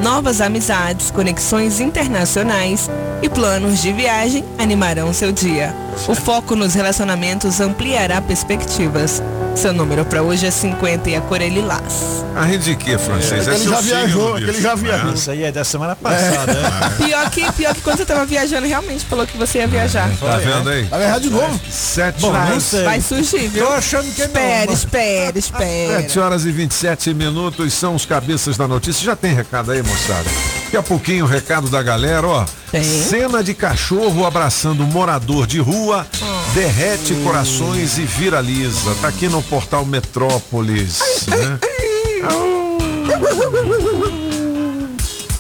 novas 0.02 0.42
amizades, 0.42 1.10
conexões 1.10 1.80
internacionais 1.80 2.90
e 3.22 3.30
planos 3.30 3.82
de 3.82 3.92
viagem 3.92 4.44
animarão 4.58 5.14
seu 5.14 5.32
dia. 5.32 5.74
O 6.08 6.14
foco 6.14 6.56
nos 6.56 6.74
relacionamentos 6.74 7.60
ampliará 7.60 8.22
perspectivas. 8.22 9.22
Seu 9.58 9.74
número 9.74 10.06
para 10.06 10.22
hoje 10.22 10.46
é 10.46 10.52
50 10.52 11.10
e 11.10 11.16
a 11.16 11.22
cor 11.22 11.42
é 11.42 11.50
lilás. 11.50 12.24
A 12.36 12.44
rede 12.44 12.66
de 12.66 12.76
quê, 12.76 12.96
francês? 12.98 13.48
É, 13.48 13.52
aquele 13.52 13.58
seu 13.64 13.72
já 13.74 13.82
viajou, 13.82 14.36
bicho. 14.36 14.62
já 14.62 14.76
viajou. 14.76 15.14
Isso 15.14 15.32
aí 15.32 15.44
é 15.44 15.52
da 15.52 15.64
semana 15.64 15.96
passada. 15.96 16.54
né? 16.54 16.70
Pior 17.04 17.30
que, 17.32 17.52
pior 17.54 17.74
que 17.74 17.82
quando 17.82 17.98
você 17.98 18.06
tava 18.06 18.24
viajando, 18.26 18.68
realmente 18.68 19.04
falou 19.06 19.26
que 19.26 19.36
você 19.36 19.58
ia 19.58 19.68
viajar. 19.68 20.12
Tá 20.20 20.38
vendo 20.38 20.70
aí? 20.70 20.84
Vai 20.84 21.04
errar 21.04 21.18
de 21.20 21.32
novo. 21.32 21.60
Sete 21.72 22.22
Bom, 22.22 22.30
horas. 22.30 22.50
não 22.50 22.60
sei. 22.60 22.84
Vai 22.84 23.02
surgir, 23.02 23.48
viu? 23.48 23.66
Tô 23.66 23.74
achando 23.74 24.04
que 24.14 24.20
não. 24.22 24.28
Espera, 24.28 24.66
mas- 24.70 24.80
espera, 24.80 25.40
espera. 25.40 26.02
7 26.04 26.20
horas 26.20 26.46
e 26.46 26.52
27 26.52 27.14
minutos 27.16 27.74
são 27.74 27.96
os 27.96 28.06
cabeças 28.06 28.58
da 28.58 28.68
notícia. 28.68 29.04
Já 29.04 29.16
tem 29.16 29.34
recado 29.34 29.72
aí, 29.72 29.82
moçada? 29.82 30.30
Daqui 30.68 30.76
a 30.76 30.84
pouquinho 30.84 31.24
o 31.24 31.28
recado 31.30 31.70
da 31.70 31.82
galera, 31.82 32.28
ó. 32.28 32.46
Tem. 32.70 32.84
Cena 32.84 33.42
de 33.42 33.54
cachorro 33.54 34.26
abraçando 34.26 34.86
morador 34.86 35.48
de 35.48 35.60
rua, 35.62 36.06
derrete 36.54 37.14
corações 37.24 37.98
e 37.98 38.02
viraliza. 38.02 38.94
Tá 39.02 39.08
aqui 39.08 39.30
no 39.30 39.42
portal 39.42 39.86
Metrópolis. 39.86 41.00
né? 41.28 41.58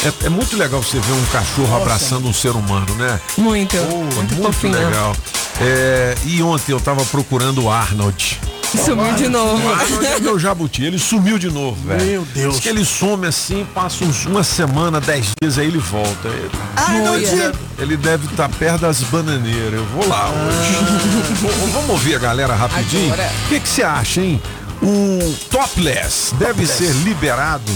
É, 0.05 0.27
é 0.27 0.29
muito 0.29 0.55
legal 0.55 0.81
você 0.81 0.97
ver 0.97 1.11
um 1.11 1.25
cachorro 1.25 1.75
abraçando 1.75 2.25
um 2.29 2.33
ser 2.33 2.51
humano, 2.51 2.95
né? 2.95 3.19
Muito, 3.37 3.75
Pô, 3.75 3.97
muito, 3.97 4.35
muito 4.35 4.43
fofinho. 4.43 4.73
legal. 4.79 5.13
É, 5.59 6.15
e 6.23 6.41
ontem 6.41 6.71
eu 6.71 6.79
tava 6.79 7.03
procurando 7.03 7.63
o 7.65 7.69
Arnold. 7.69 8.39
Sumiu 8.85 9.13
de 9.15 9.27
novo. 9.29 9.61
É 10.15 10.19
meu 10.19 10.37
jabuti, 10.39 10.83
ele 10.83 10.99
sumiu 10.99 11.37
de 11.37 11.49
novo, 11.49 11.77
velho. 11.87 12.05
Meu 12.05 12.25
Deus. 12.33 12.55
Diz 12.55 12.63
que 12.63 12.69
ele 12.69 12.83
some 12.85 13.25
assim, 13.27 13.65
passa 13.73 14.03
uns, 14.03 14.25
uma 14.25 14.43
semana, 14.43 14.99
dez 14.99 15.27
dias, 15.41 15.57
aí 15.57 15.67
ele 15.67 15.77
volta. 15.77 16.27
Ele, 16.27 16.51
Olha. 17.09 17.51
ele 17.79 17.97
deve 17.97 18.25
estar 18.27 18.49
perto 18.49 18.81
das 18.81 19.01
bananeiras. 19.03 19.73
Eu 19.73 19.85
vou 19.85 20.07
lá 20.07 20.29
hoje. 20.29 21.35
V- 21.35 21.71
Vamos 21.71 21.89
ouvir 21.89 22.15
a 22.15 22.19
galera 22.19 22.55
rapidinho? 22.55 23.13
O 23.13 23.49
que 23.49 23.59
que 23.59 23.67
você 23.69 23.83
acha, 23.83 24.21
hein? 24.21 24.41
O 24.81 25.35
topless 25.49 26.33
deve 26.35 26.65
ser 26.67 26.91
liberado? 27.03 27.71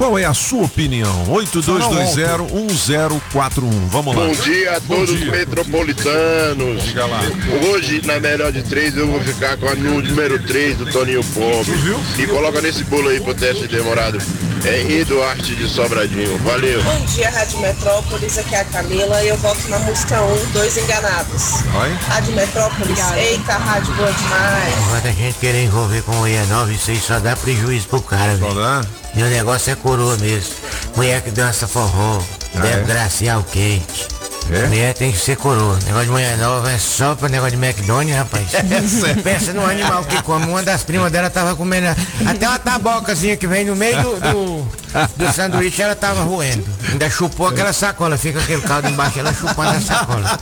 Qual 0.00 0.16
é 0.18 0.24
a 0.24 0.32
sua 0.32 0.64
opinião? 0.64 1.26
8220-1041. 1.28 3.20
Vamos 3.90 4.16
lá. 4.16 4.24
Bom 4.24 4.32
dia 4.32 4.78
a 4.78 4.80
todos 4.80 5.10
os 5.10 5.20
dia. 5.20 5.30
metropolitanos. 5.30 6.82
Diga 6.84 7.04
lá. 7.04 7.20
Hoje, 7.70 8.00
na 8.06 8.18
melhor 8.18 8.50
de 8.50 8.62
três, 8.62 8.96
eu 8.96 9.06
vou 9.06 9.20
ficar 9.20 9.58
com 9.58 9.68
a 9.68 9.74
nu- 9.74 10.00
número 10.00 10.38
3 10.42 10.78
do 10.78 10.86
Toninho 10.86 11.22
Pobre. 11.22 11.74
E 12.18 12.26
coloca 12.26 12.62
nesse 12.62 12.82
bolo 12.84 13.10
aí 13.10 13.20
pro 13.20 13.34
teste 13.34 13.68
demorado. 13.68 14.16
É 14.64 14.90
Eduarte 14.90 15.54
de 15.54 15.68
Sobradinho. 15.68 16.38
Valeu. 16.38 16.82
Bom 16.82 17.04
dia, 17.04 17.28
Rádio 17.28 17.60
Metrópolis, 17.60 18.38
aqui 18.38 18.54
é 18.54 18.60
a 18.60 18.64
Camila 18.64 19.22
e 19.22 19.28
eu 19.28 19.36
volto 19.36 19.68
na 19.68 19.78
música 19.80 20.18
1, 20.22 20.46
Dois 20.54 20.78
Enganados. 20.78 21.56
Oi? 21.78 21.92
Rádio 22.08 22.32
Metrópolis, 22.34 22.98
eita, 23.18 23.52
rádio 23.52 23.92
boa 23.94 24.10
demais. 24.10 24.74
Quando 24.88 25.06
a 25.06 25.12
gente 25.12 25.38
querer 25.38 25.64
envolver 25.64 26.00
com 26.04 26.12
mulher 26.12 26.46
nova, 26.46 26.72
isso 26.72 26.90
aí 26.90 26.98
só 26.98 27.18
dá 27.18 27.36
prejuízo 27.36 27.86
pro 27.88 28.00
cara, 28.00 28.34
Só 28.38 28.48
velho. 28.48 28.54
dá? 28.54 28.82
O 29.14 29.20
negócio 29.20 29.72
é 29.72 29.76
coroa 29.76 30.16
mesmo. 30.18 30.54
Mulher 30.96 31.20
que 31.22 31.30
dança 31.30 31.66
forró, 31.66 32.22
Ah, 32.54 32.60
deve 32.60 32.80
é? 32.80 32.84
graciar 32.84 33.38
o 33.38 33.44
quente. 33.44 34.08
É? 34.50 34.66
Mulher 34.66 34.94
tem 34.94 35.12
que 35.12 35.18
ser 35.18 35.36
coroa. 35.36 35.78
Negócio 35.84 36.06
de 36.06 36.10
mulher 36.10 36.36
nova 36.38 36.72
é 36.72 36.78
só 36.78 37.14
pra 37.14 37.28
negócio 37.28 37.56
de 37.56 37.64
McDonald's, 37.64 38.16
rapaz. 38.16 38.48
Pensa 39.22 39.52
no 39.52 39.64
animal 39.64 40.02
que 40.04 40.20
come. 40.22 40.46
Uma 40.46 40.62
das 40.62 40.82
primas 40.82 41.12
dela 41.12 41.30
tava 41.30 41.54
comendo 41.54 41.86
até 42.26 42.48
uma 42.48 42.58
tabocazinha 42.58 43.36
que 43.36 43.46
vem 43.46 43.64
no 43.64 43.76
meio 43.76 44.02
do, 44.02 44.16
do, 44.20 44.68
do 45.16 45.32
sanduíche, 45.32 45.82
ela 45.82 45.94
tava 45.94 46.22
roendo. 46.22 46.64
Ainda 46.90 47.08
chupou 47.08 47.46
aquela 47.46 47.72
sacola, 47.72 48.16
fica 48.18 48.40
aquele 48.40 48.62
caldo 48.62 48.88
embaixo, 48.88 49.20
ela 49.20 49.32
chupando 49.32 49.70
a 49.70 49.80
sacola. 49.80 50.40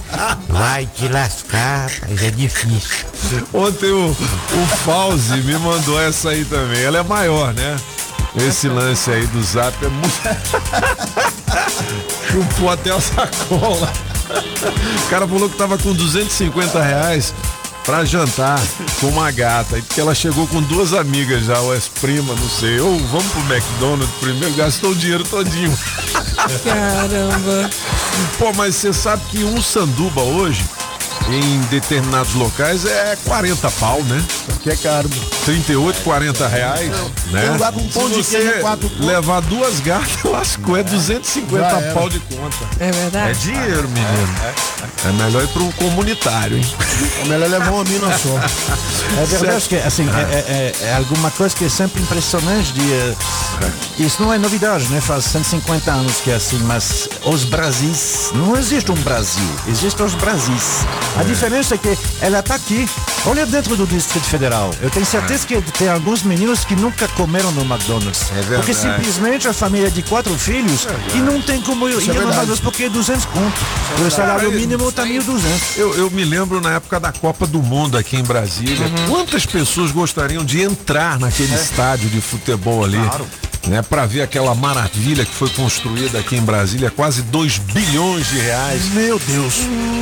Vai 0.49 0.87
te 0.87 1.07
lascar, 1.09 1.91
rapaz, 1.91 2.23
é 2.23 2.31
difícil. 2.31 3.05
Ontem 3.53 3.91
o, 3.91 4.09
o 4.11 4.67
Fauzi 4.87 5.37
me 5.43 5.59
mandou 5.59 6.01
essa 6.01 6.31
aí 6.31 6.47
também. 6.47 6.83
Ela 6.83 6.99
é 7.01 7.03
maior, 7.03 7.53
né? 7.53 7.77
Esse 8.47 8.69
lance 8.69 9.11
aí 9.11 9.27
do 9.29 9.43
zap 9.43 9.75
é 9.85 9.89
muito. 9.89 10.09
Chupou 12.31 12.71
até 12.71 12.91
a 12.91 13.01
sacola. 13.01 13.93
O 15.07 15.11
cara 15.11 15.27
falou 15.27 15.49
que 15.49 15.57
tava 15.57 15.79
com 15.79 15.93
250 15.93 16.83
reais 16.83 17.35
pra 17.85 18.05
jantar 18.05 18.61
com 19.01 19.07
uma 19.09 19.31
gata. 19.31 19.79
E 19.79 19.83
que 19.83 19.99
ela 19.99 20.15
chegou 20.15 20.47
com 20.47 20.61
duas 20.61 20.93
amigas 20.93 21.47
já, 21.47 21.59
ou 21.61 21.73
as 21.73 21.89
primas, 21.89 22.39
não 22.39 22.49
sei. 22.49 22.79
Ou 22.81 22.99
vamos 22.99 23.27
pro 23.33 23.41
McDonald's 23.55 24.15
primeiro, 24.21 24.55
gastou 24.55 24.91
o 24.91 24.95
dinheiro 24.95 25.25
todinho. 25.25 25.77
Caramba. 26.65 27.71
Pô, 28.39 28.53
mas 28.53 28.77
você 28.77 28.93
sabe 28.93 29.23
que 29.31 29.43
um 29.43 29.63
sanduba 29.63 30.21
hoje, 30.21 30.63
em 31.31 31.61
determinados 31.71 32.35
locais, 32.35 32.85
é 32.87 33.17
40 33.25 33.71
pau, 33.73 34.03
né? 34.05 34.23
Que 34.63 34.71
é 34.71 34.77
caro. 34.77 35.09
38, 35.45 36.01
40 36.03 36.49
reais, 36.49 36.91
né? 37.31 37.41
Tem 37.43 37.51
lugar 37.51 37.73
com 37.73 37.87
pão 37.89 38.09
Se 38.09 38.15
de 38.15 38.25
você 38.25 38.39
queijo, 38.39 38.61
quatro 38.61 38.91
levar 39.01 39.41
duas 39.43 39.81
gatas, 39.81 40.23
lascou, 40.25 40.77
é 40.79 40.83
250 40.83 41.59
Já 41.71 41.81
era. 41.81 41.95
pau 41.95 42.09
de 42.09 42.19
conta. 42.21 42.57
É 42.81 42.89
É 42.89 42.93
verdade? 42.93 43.39
dinheiro, 43.41 43.89
menino. 43.89 44.29
É 45.07 45.13
melhor 45.13 45.43
ir 45.45 45.49
para 45.49 45.63
um 45.63 45.71
comunitário, 45.73 46.57
hein? 46.57 46.67
É 47.23 47.25
melhor 47.27 47.49
levar 47.51 47.71
uma 47.71 47.85
mina 47.85 48.07
só. 48.19 49.21
É 49.23 49.27
verdade 49.27 49.69
que 49.69 49.77
assim, 49.77 50.09
é, 50.09 50.35
é- 50.35 50.75
é- 50.83 50.87
é 50.89 50.95
alguma 50.97 51.31
coisa 51.31 51.55
que 51.55 51.65
é 51.65 51.69
sempre 51.69 52.03
impressionante 52.03 52.73
de. 52.73 52.83
Isso 53.99 54.23
não 54.23 54.33
é 54.33 54.39
novidade, 54.39 54.87
né? 54.89 55.01
Faz 55.01 55.25
150 55.27 55.91
anos 55.91 56.17
que 56.23 56.31
é 56.31 56.35
assim, 56.35 56.59
mas 56.65 57.09
os 57.25 57.45
Brasis. 57.45 58.31
Não 58.35 58.57
existe 58.57 58.91
um 58.91 58.97
Brasil, 58.97 59.49
existem 59.69 60.05
os 60.07 60.15
Brasis. 60.15 60.85
A 61.19 61.25
diferença 61.25 61.75
é 61.75 61.79
que 61.79 61.99
ela 62.21 62.39
está 62.39 62.55
aqui. 62.55 62.89
Olha 63.27 63.45
dentro 63.45 63.77
do 63.77 63.85
Distrito 63.87 64.25
Federal. 64.27 64.71
Eu 64.81 64.89
tenho 64.91 65.05
certeza 65.05 65.45
que 65.47 65.61
tem 65.73 65.89
alguns 65.89 66.23
meninos 66.23 66.65
que 66.65 66.77
nunca 66.77 67.09
comeram 67.09 67.51
no 67.53 67.63
McDonald's. 67.63 68.29
verdade. 68.31 68.57
porque 68.57 68.73
simplesmente 68.73 69.49
a 69.49 69.53
família 69.53 69.91
de 69.91 70.03
quatro 70.03 70.33
filhos 70.39 70.87
e 71.15 71.19
não 71.19 71.43
tem 71.43 71.61
como 71.61 71.89
ir 71.89 71.95
no 71.95 72.01
verdade. 72.01 72.21
McDonald's 72.25 72.61
porque 72.61 72.85
é 72.85 72.89
200 72.89 73.25
conto. 73.27 74.07
o 74.07 74.11
salário 74.11 74.53
mínimo 74.53 74.89
está 74.89 75.05
1.200. 75.05 75.77
Eu, 75.77 75.95
eu 75.95 76.11
me 76.11 76.25
lembro 76.25 76.61
na 76.61 76.75
época 76.75 77.01
da 77.01 77.11
Copa 77.13 77.47
do 77.47 77.61
Mundo 77.61 77.99
aqui 77.99 78.17
em 78.17 78.23
Brasília. 78.23 78.87
Uhum. 78.87 79.09
Quantas 79.09 79.45
pessoas 79.45 79.91
gostariam 79.91 80.45
de 80.45 80.63
entrar 80.63 81.19
naquele 81.19 81.53
É. 81.53 81.57
estádio 81.57 82.09
de 82.09 82.21
futebol 82.21 82.85
ali? 82.85 82.99
Né, 83.69 83.83
para 83.83 84.07
ver 84.07 84.23
aquela 84.23 84.55
maravilha 84.55 85.27
que 85.27 85.35
foi 85.35 85.51
construída 85.51 86.19
aqui 86.19 86.37
em 86.37 86.41
Brasília, 86.41 86.91
quase 86.91 87.21
2 87.21 87.59
bilhões 87.59 88.27
de 88.29 88.39
reais. 88.39 88.89
Meu 88.95 89.19
Deus. 89.19 89.57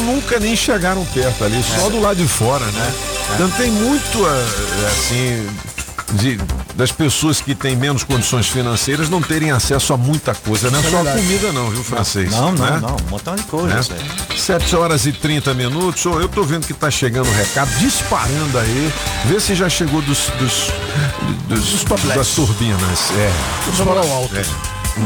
Nunca 0.04 0.38
nem 0.38 0.54
chegaram 0.54 1.04
perto 1.06 1.42
ali, 1.42 1.60
só 1.62 1.90
do 1.90 2.00
lado 2.00 2.16
de 2.16 2.28
fora, 2.28 2.64
né? 2.64 2.94
Então 3.34 3.50
tem 3.50 3.70
muito, 3.72 4.24
eh, 4.24 4.86
assim, 4.86 5.48
de- 6.12 6.38
das 6.74 6.92
pessoas 6.92 7.40
que 7.40 7.54
têm 7.54 7.74
menos 7.76 8.04
condições 8.04 8.46
financeiras 8.46 9.08
não 9.08 9.20
terem 9.20 9.50
acesso 9.50 9.92
a 9.92 9.96
muita 9.96 10.34
coisa. 10.34 10.70
Não 10.70 10.78
é 10.78 10.82
só 10.82 11.00
a 11.00 11.04
comida 11.12 11.52
não, 11.52 11.70
viu, 11.70 11.82
francês? 11.82 12.30
Não, 12.30 12.52
não, 12.52 12.64
Né? 12.64 12.78
não. 12.80 12.96
Um 13.06 13.10
montão 13.10 13.34
de 13.34 13.42
né? 13.42 13.46
coisas. 13.50 13.90
7 14.36 14.76
horas 14.76 15.06
e 15.06 15.12
30 15.12 15.52
minutos. 15.54 16.04
Ô, 16.06 16.20
Eu 16.20 16.28
tô 16.28 16.42
vendo 16.44 16.66
que 16.66 16.74
tá 16.74 16.90
chegando 16.90 17.28
o 17.28 17.32
recado, 17.32 17.70
disparando 17.78 18.58
aí. 18.58 18.92
Vê 19.26 19.40
se 19.40 19.54
já 19.54 19.68
chegou 19.68 20.00
dos, 20.02 20.28
dos, 20.38 20.70
dos, 21.48 21.84
das 22.14 22.28
turbinas. 22.28 23.10
É. 23.16 23.32
Ao 23.82 24.12
alto. 24.12 24.36
é. 24.36 24.44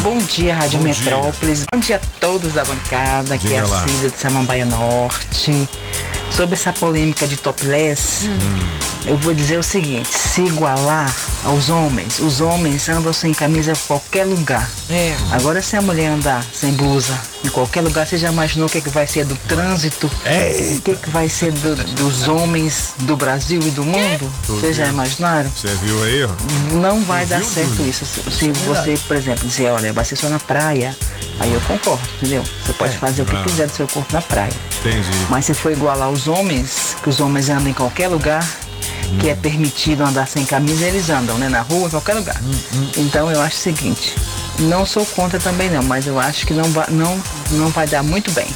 Bom 0.03 0.19
dia, 0.19 0.55
Rádio 0.55 0.79
Bom 0.79 0.85
dia. 0.85 0.95
Metrópolis. 1.05 1.65
Bom 1.75 1.81
dia 1.81 1.97
a 1.97 2.01
todos 2.21 2.53
da 2.53 2.65
bancada, 2.65 3.35
aqui 3.35 3.49
Diga 3.49 3.57
é 3.57 3.61
a. 3.63 3.89
Cida 3.89 4.09
de 4.11 4.17
Samambaia 4.19 4.65
Norte. 4.65 5.69
Sobre 6.31 6.55
essa 6.55 6.73
polêmica 6.73 7.27
de 7.27 7.37
topless, 7.37 8.31
eu 9.07 9.17
vou 9.17 9.33
dizer 9.35 9.59
o 9.59 9.63
seguinte, 9.63 10.09
se 10.09 10.43
igualar 10.43 11.15
aos 11.45 11.69
homens, 11.71 12.19
os 12.19 12.41
homens 12.41 12.89
andam 12.89 13.13
sem 13.13 13.33
camisa 13.33 13.73
em 13.73 13.77
qualquer 13.87 14.25
lugar. 14.25 14.69
É. 14.91 15.15
Agora 15.33 15.63
se 15.63 15.77
a 15.77 15.83
mulher 15.83 16.09
andar 16.09 16.45
sem 16.53 16.73
blusa 16.73 17.19
em 17.45 17.49
qualquer 17.49 17.81
lugar, 17.81 18.07
você 18.07 18.19
já 18.19 18.31
imaginou 18.31 18.67
o 18.67 18.71
que, 18.71 18.81
que 18.81 18.91
vai 18.91 19.07
ser 19.07 19.25
do 19.25 19.35
trânsito? 19.49 20.07
O 20.77 20.81
que, 20.83 20.95
que 20.95 21.11
vai 21.11 21.29
ser 21.29 21.51
do- 21.53 21.77
dos 21.95 22.29
homens 22.29 22.93
do 22.99 23.17
Brasil 23.17 23.61
e 23.65 23.71
do 23.71 23.83
mundo? 23.85 24.31
Vocês 24.47 24.77
já 24.77 24.87
imaginaram? 24.89 25.51
Você 25.51 25.69
viu 25.83 26.03
aí, 26.05 26.25
ó? 26.25 26.29
Não 26.75 27.03
vai 27.05 27.25
dar 27.25 27.39
viu, 27.41 27.49
certo 27.49 27.75
Júlio? 27.77 27.91
isso. 27.91 28.05
Se, 28.05 28.31
se 28.31 28.53
você, 28.67 28.99
por 29.09 29.17
exemplo, 29.17 29.49
dizer, 29.49 29.71
olha, 29.71 29.93
vai 29.93 30.05
ser 30.05 30.17
só 30.17 30.29
na 30.29 30.39
praia, 30.39 30.95
aí 31.39 31.51
eu 31.53 31.61
concordo, 31.63 32.03
entendeu? 32.19 32.45
Você 32.67 32.73
pode 32.75 32.97
fazer 32.99 33.23
o 33.23 33.25
que 33.25 33.35
Ah. 33.37 33.43
quiser 33.45 33.67
do 33.67 33.73
seu 33.75 33.89
corpo 33.89 34.13
na 34.13 34.21
praia. 34.21 34.53
Entendi. 34.81 35.09
Mas 35.31 35.47
se 35.47 35.55
for 35.55 35.73
igualar 35.73 36.11
os 36.11 36.29
homens, 36.29 36.97
que 37.03 37.09
os 37.09 37.21
homens 37.21 37.49
andam 37.49 37.69
em 37.69 37.73
qualquer 37.75 38.09
lugar, 38.09 38.47
que 39.21 39.29
é 39.29 39.35
permitido 39.35 40.03
andar 40.03 40.27
sem 40.29 40.45
camisa, 40.45 40.87
eles 40.87 41.11
andam, 41.11 41.37
né? 41.39 41.49
Na 41.49 41.61
rua, 41.63 41.87
em 41.87 41.91
qualquer 41.91 42.15
lugar. 42.15 42.41
Hum, 42.43 42.91
Então 42.97 43.31
eu 43.31 43.41
acho 43.41 43.57
o 43.57 43.61
seguinte, 43.61 44.15
não 44.61 44.85
sou 44.87 45.05
contra 45.07 45.39
também 45.39 45.69
não, 45.71 45.83
mas 45.83 46.07
eu 46.07 46.19
acho 46.19 46.47
que 46.47 46.55
não 46.55 46.65
vai, 46.71 46.87
não, 46.91 47.21
não 47.53 47.69
vai 47.69 47.87
dar 47.87 48.03
muito 48.03 48.31
bem. 48.33 48.47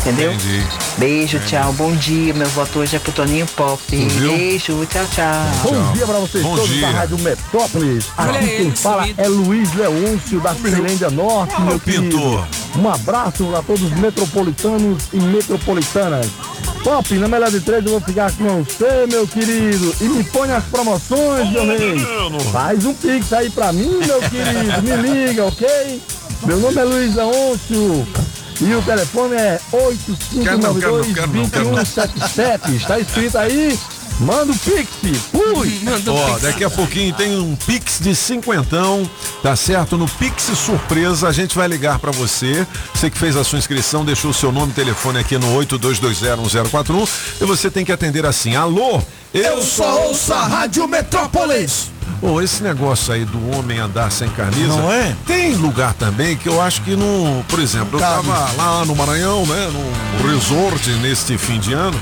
Entendeu? 0.00 0.32
Entendi. 0.32 0.62
Beijo, 0.96 1.38
tchau, 1.40 1.72
bom 1.74 1.92
dia. 1.94 2.32
Meu 2.32 2.46
voto 2.48 2.78
hoje 2.78 2.96
é 2.96 2.98
pro 2.98 3.12
Toninho 3.12 3.46
Pop. 3.48 3.80
viu? 3.90 4.32
Beijo, 4.32 4.86
tchau, 4.86 5.04
tchau. 5.12 5.44
Bom 5.62 5.92
dia 5.92 6.06
pra 6.06 6.18
vocês 6.18 6.42
Bom 6.44 6.54
todos 6.56 6.70
dia. 6.70 6.80
da 6.82 6.90
Rádio 6.90 7.18
Metrópolis. 7.18 8.06
Olha 8.16 8.30
Aqui 8.30 8.44
ele, 8.48 8.56
quem 8.64 8.70
fala 8.76 9.02
sumido. 9.02 9.20
é 9.22 9.28
Luiz 9.28 9.74
Leôncio 9.74 10.40
da 10.40 10.54
Ceilândia 10.54 11.10
Norte, 11.10 11.52
Fala, 11.52 11.64
meu 11.66 11.80
querido. 11.80 12.02
pintor. 12.16 12.48
Um 12.76 12.88
abraço 12.88 13.54
a 13.56 13.62
todos 13.62 13.82
os 13.82 13.92
metropolitanos 13.98 15.02
e 15.12 15.16
metropolitanas. 15.18 16.26
Pop, 16.84 17.14
na 17.18 17.28
melhor 17.28 17.50
de 17.50 17.60
três 17.60 17.84
eu 17.84 17.90
vou 17.92 18.00
ficar 18.00 18.30
com 18.32 18.62
você, 18.62 19.06
meu 19.10 19.26
querido. 19.26 19.94
E 20.00 20.04
me 20.04 20.24
põe 20.24 20.50
as 20.52 20.64
promoções, 20.64 21.50
meu 21.50 21.66
rei. 21.66 21.96
Faz 22.52 22.84
um 22.84 22.94
pix 22.94 23.32
aí 23.32 23.50
pra 23.50 23.72
mim, 23.72 23.98
meu 24.06 24.20
querido. 24.20 24.82
Me 24.82 24.96
liga, 25.26 25.44
ok? 25.46 26.00
Meu 26.44 26.58
nome 26.58 26.80
é 26.80 26.84
Luiz 26.84 27.14
Leôncio. 27.16 28.06
E 28.60 28.74
o 28.74 28.82
telefone 28.82 29.36
é 29.36 29.60
Quero 30.42 30.58
não, 30.58 30.74
quero 30.74 31.04
não, 31.04 31.14
quero 31.14 31.32
não, 31.32 31.48
quero 31.48 31.70
não. 31.70 31.82
8592-2177. 31.82 32.74
Está 32.74 32.98
escrito 32.98 33.38
aí? 33.38 33.78
Manda 34.20 34.50
o 34.50 34.58
pix. 34.58 34.88
Fui. 35.30 35.80
Ó, 36.08 36.38
daqui 36.38 36.64
a 36.64 36.70
pouquinho 36.70 37.14
tem 37.14 37.38
um 37.38 37.54
Pix 37.54 38.00
de 38.00 38.16
cinquentão, 38.16 39.08
tá 39.42 39.54
certo? 39.54 39.96
No 39.96 40.08
Pix 40.08 40.42
Surpresa 40.42 41.28
a 41.28 41.32
gente 41.32 41.54
vai 41.54 41.68
ligar 41.68 42.00
pra 42.00 42.10
você. 42.10 42.66
Você 42.92 43.10
que 43.10 43.18
fez 43.18 43.36
a 43.36 43.44
sua 43.44 43.58
inscrição, 43.58 44.04
deixou 44.04 44.32
o 44.32 44.34
seu 44.34 44.50
nome 44.50 44.72
e 44.72 44.74
telefone 44.74 45.20
aqui 45.20 45.38
no 45.38 45.46
82201041 45.58 47.08
e 47.40 47.44
você 47.44 47.70
tem 47.70 47.84
que 47.84 47.92
atender 47.92 48.26
assim: 48.26 48.56
Alô, 48.56 49.00
eu, 49.32 49.62
sou 49.62 50.08
ouço 50.08 50.32
a 50.32 50.46
Rádio 50.46 50.88
Metrópolis. 50.88 51.97
Ô, 52.20 52.40
esse 52.42 52.62
negócio 52.62 53.12
aí 53.12 53.24
do 53.24 53.56
homem 53.56 53.78
andar 53.78 54.10
sem 54.10 54.28
camisa. 54.30 54.66
Não 54.68 54.92
é? 54.92 55.14
Tem 55.26 55.54
lugar 55.54 55.94
também 55.94 56.36
que 56.36 56.48
eu 56.48 56.60
acho 56.60 56.82
que 56.82 56.96
não. 56.96 57.44
Por 57.48 57.60
exemplo, 57.60 57.98
eu 57.98 58.00
Cabe. 58.00 58.26
tava 58.26 58.52
lá 58.56 58.84
no 58.84 58.96
Maranhão, 58.96 59.46
né? 59.46 59.70
No 59.72 60.28
resort 60.28 60.88
neste 61.00 61.38
fim 61.38 61.60
de 61.60 61.72
ano. 61.72 61.98